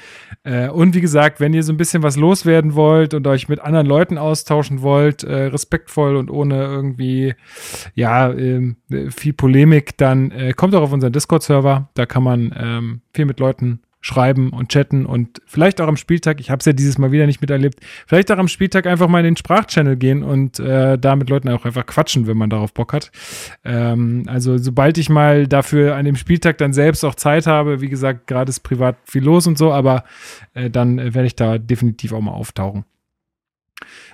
Äh, 0.44 0.68
und 0.68 0.94
wie 0.94 1.00
gesagt, 1.00 1.40
wenn 1.40 1.54
ihr 1.54 1.62
so 1.62 1.72
ein 1.72 1.76
bisschen 1.76 2.02
was 2.02 2.16
loswerden 2.16 2.74
wollt 2.74 3.14
und 3.14 3.26
euch 3.26 3.48
mit 3.48 3.60
anderen 3.60 3.86
Leuten 3.86 4.18
austauschen 4.18 4.77
wollt, 4.82 5.24
äh, 5.24 5.44
respektvoll 5.44 6.16
und 6.16 6.30
ohne 6.30 6.62
irgendwie, 6.64 7.34
ja, 7.94 8.30
äh, 8.30 8.74
viel 9.10 9.32
Polemik, 9.32 9.96
dann 9.96 10.30
äh, 10.30 10.52
kommt 10.52 10.74
auch 10.74 10.82
auf 10.82 10.92
unseren 10.92 11.12
Discord-Server. 11.12 11.90
Da 11.94 12.06
kann 12.06 12.22
man 12.22 12.54
ähm, 12.56 13.00
viel 13.12 13.26
mit 13.26 13.40
Leuten 13.40 13.80
schreiben 14.00 14.50
und 14.50 14.68
chatten 14.68 15.06
und 15.06 15.42
vielleicht 15.44 15.80
auch 15.80 15.88
am 15.88 15.96
Spieltag, 15.96 16.40
ich 16.40 16.50
habe 16.50 16.60
es 16.60 16.66
ja 16.66 16.72
dieses 16.72 16.98
Mal 16.98 17.10
wieder 17.10 17.26
nicht 17.26 17.40
miterlebt, 17.40 17.80
vielleicht 18.06 18.30
auch 18.30 18.38
am 18.38 18.46
Spieltag 18.46 18.86
einfach 18.86 19.08
mal 19.08 19.18
in 19.18 19.24
den 19.24 19.36
Sprachchannel 19.36 19.96
gehen 19.96 20.22
und 20.22 20.60
äh, 20.60 20.96
da 20.98 21.16
mit 21.16 21.28
Leuten 21.28 21.48
auch 21.48 21.64
einfach 21.64 21.84
quatschen, 21.84 22.26
wenn 22.26 22.36
man 22.36 22.48
darauf 22.48 22.72
Bock 22.72 22.92
hat. 22.92 23.10
Ähm, 23.64 24.22
also 24.26 24.56
sobald 24.56 24.98
ich 24.98 25.10
mal 25.10 25.48
dafür 25.48 25.96
an 25.96 26.04
dem 26.04 26.16
Spieltag 26.16 26.58
dann 26.58 26.72
selbst 26.72 27.04
auch 27.04 27.16
Zeit 27.16 27.46
habe, 27.46 27.80
wie 27.80 27.88
gesagt, 27.88 28.28
gerade 28.28 28.50
ist 28.50 28.60
privat 28.60 28.96
viel 29.04 29.24
los 29.24 29.46
und 29.46 29.58
so, 29.58 29.72
aber 29.72 30.04
äh, 30.54 30.70
dann 30.70 30.98
äh, 30.98 31.14
werde 31.14 31.26
ich 31.26 31.34
da 31.34 31.58
definitiv 31.58 32.12
auch 32.12 32.20
mal 32.20 32.32
auftauchen. 32.32 32.84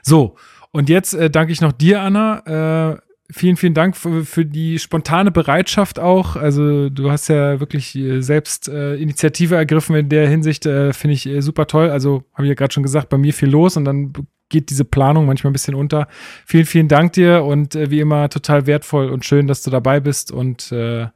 So, 0.02 0.36
und 0.74 0.88
jetzt 0.88 1.14
äh, 1.14 1.30
danke 1.30 1.52
ich 1.52 1.60
noch 1.60 1.70
dir, 1.70 2.00
Anna. 2.00 2.94
Äh, 2.94 2.98
vielen, 3.30 3.56
vielen 3.56 3.74
Dank 3.74 3.96
für, 3.96 4.44
die 4.44 4.80
spontane 4.80 5.30
Bereitschaft 5.30 6.00
auch. 6.00 6.34
Also 6.34 6.90
du 6.90 7.12
hast 7.12 7.28
ja 7.28 7.60
wirklich 7.60 7.94
äh, 7.94 8.22
selbst 8.22 8.68
äh, 8.68 8.96
Initiative 8.96 9.54
ergriffen 9.54 9.94
in 9.94 10.08
der 10.08 10.28
Hinsicht, 10.28 10.66
äh, 10.66 10.92
finde 10.92 11.14
ich 11.14 11.26
äh, 11.26 11.42
super 11.42 11.68
toll. 11.68 11.90
Also 11.90 12.24
habe 12.32 12.42
ich 12.42 12.48
ja 12.48 12.54
gerade 12.56 12.74
schon 12.74 12.82
gesagt, 12.82 13.08
bei 13.08 13.18
mir 13.18 13.32
viel 13.32 13.50
los 13.50 13.76
und 13.76 13.84
dann 13.84 14.12
geht 14.48 14.68
diese 14.70 14.84
Planung 14.84 15.26
manchmal 15.26 15.50
ein 15.50 15.52
bisschen 15.52 15.76
unter. 15.76 16.08
Vielen, 16.44 16.66
vielen 16.66 16.88
Dank 16.88 17.12
dir 17.12 17.44
und 17.44 17.76
äh, 17.76 17.92
wie 17.92 18.00
immer 18.00 18.28
total 18.28 18.66
wertvoll 18.66 19.10
und 19.10 19.24
schön, 19.24 19.46
dass 19.46 19.62
du 19.62 19.70
dabei 19.70 20.00
bist 20.00 20.32
und 20.32 20.72
äh, 20.72 21.06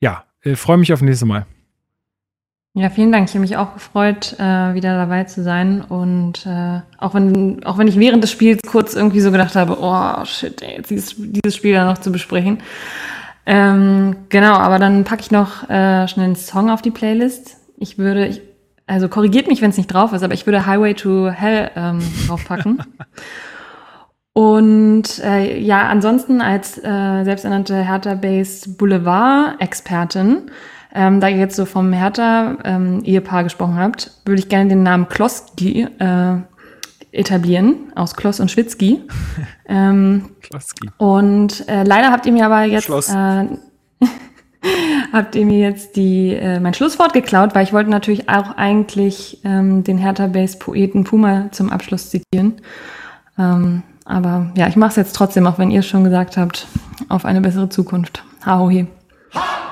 ja, 0.00 0.24
freue 0.54 0.76
mich 0.76 0.92
auf 0.92 1.00
nächste 1.00 1.24
Mal. 1.24 1.46
Ja, 2.74 2.88
vielen 2.88 3.12
Dank. 3.12 3.28
Ich 3.28 3.34
habe 3.34 3.42
mich 3.42 3.58
auch 3.58 3.74
gefreut, 3.74 4.34
äh, 4.38 4.72
wieder 4.72 4.96
dabei 4.96 5.24
zu 5.24 5.42
sein. 5.42 5.82
Und 5.82 6.46
äh, 6.46 6.80
auch 6.96 7.12
wenn 7.12 7.62
auch 7.64 7.76
wenn 7.76 7.86
ich 7.86 7.98
während 7.98 8.22
des 8.22 8.30
Spiels 8.30 8.62
kurz 8.66 8.94
irgendwie 8.94 9.20
so 9.20 9.30
gedacht 9.30 9.56
habe, 9.56 9.76
oh 9.78 10.24
shit, 10.24 10.62
ey, 10.62 10.76
jetzt 10.76 10.90
dieses, 10.90 11.14
dieses 11.18 11.54
Spiel 11.54 11.74
dann 11.74 11.88
noch 11.88 11.98
zu 11.98 12.10
besprechen. 12.10 12.62
Ähm, 13.44 14.16
genau, 14.30 14.54
aber 14.54 14.78
dann 14.78 15.04
packe 15.04 15.20
ich 15.20 15.30
noch 15.30 15.68
äh, 15.68 16.08
schnell 16.08 16.26
einen 16.26 16.36
Song 16.36 16.70
auf 16.70 16.80
die 16.80 16.90
Playlist. 16.90 17.58
Ich 17.76 17.98
würde, 17.98 18.26
ich, 18.26 18.40
also 18.86 19.08
korrigiert 19.08 19.48
mich, 19.48 19.60
wenn 19.60 19.70
es 19.70 19.76
nicht 19.76 19.92
drauf 19.92 20.14
ist, 20.14 20.22
aber 20.22 20.32
ich 20.32 20.46
würde 20.46 20.64
Highway 20.64 20.94
to 20.94 21.28
Hell 21.28 21.70
ähm, 21.76 22.00
draufpacken. 22.26 22.82
Und 24.32 25.18
äh, 25.22 25.58
ja, 25.58 25.88
ansonsten 25.88 26.40
als 26.40 26.78
äh, 26.78 27.24
selbsternannte 27.24 27.82
Hertha-Based 27.84 28.78
Boulevard-Expertin 28.78 30.50
ähm, 30.94 31.20
da 31.20 31.28
ihr 31.28 31.38
jetzt 31.38 31.56
so 31.56 31.64
vom 31.64 31.92
Hertha-Ehepaar 31.92 33.38
ähm, 33.40 33.44
gesprochen 33.44 33.76
habt, 33.76 34.10
würde 34.24 34.40
ich 34.40 34.48
gerne 34.48 34.68
den 34.68 34.82
Namen 34.82 35.08
Kloski 35.08 35.86
äh, 35.98 36.36
etablieren, 37.12 37.92
aus 37.94 38.14
Kloss 38.14 38.40
und 38.40 38.50
Schwitzki. 38.50 39.00
ähm, 39.68 40.30
Kloski. 40.40 40.90
Und 40.98 41.68
äh, 41.68 41.84
leider 41.84 42.10
habt 42.10 42.26
ihr 42.26 42.32
mir 42.32 42.46
aber 42.46 42.64
jetzt 42.64 42.88
äh, 42.88 43.46
habt 45.12 45.34
ihr 45.34 45.46
mir 45.46 45.58
jetzt 45.58 45.96
die 45.96 46.34
äh, 46.34 46.60
mein 46.60 46.74
Schlusswort 46.74 47.12
geklaut, 47.12 47.54
weil 47.54 47.64
ich 47.64 47.72
wollte 47.72 47.90
natürlich 47.90 48.28
auch 48.28 48.56
eigentlich 48.56 49.40
ähm, 49.44 49.84
den 49.84 49.98
Hertha-Base-Poeten 49.98 51.04
Puma 51.04 51.48
zum 51.52 51.70
Abschluss 51.70 52.10
zitieren. 52.10 52.60
Ähm, 53.38 53.82
aber 54.04 54.50
ja, 54.56 54.66
ich 54.68 54.76
mache 54.76 54.90
es 54.90 54.96
jetzt 54.96 55.16
trotzdem, 55.16 55.46
auch 55.46 55.58
wenn 55.58 55.70
ihr 55.70 55.80
es 55.80 55.86
schon 55.86 56.04
gesagt 56.04 56.36
habt, 56.36 56.66
auf 57.08 57.24
eine 57.24 57.40
bessere 57.40 57.68
Zukunft. 57.68 58.24
Hahohi. 58.44 58.88
Ha! 59.34 59.71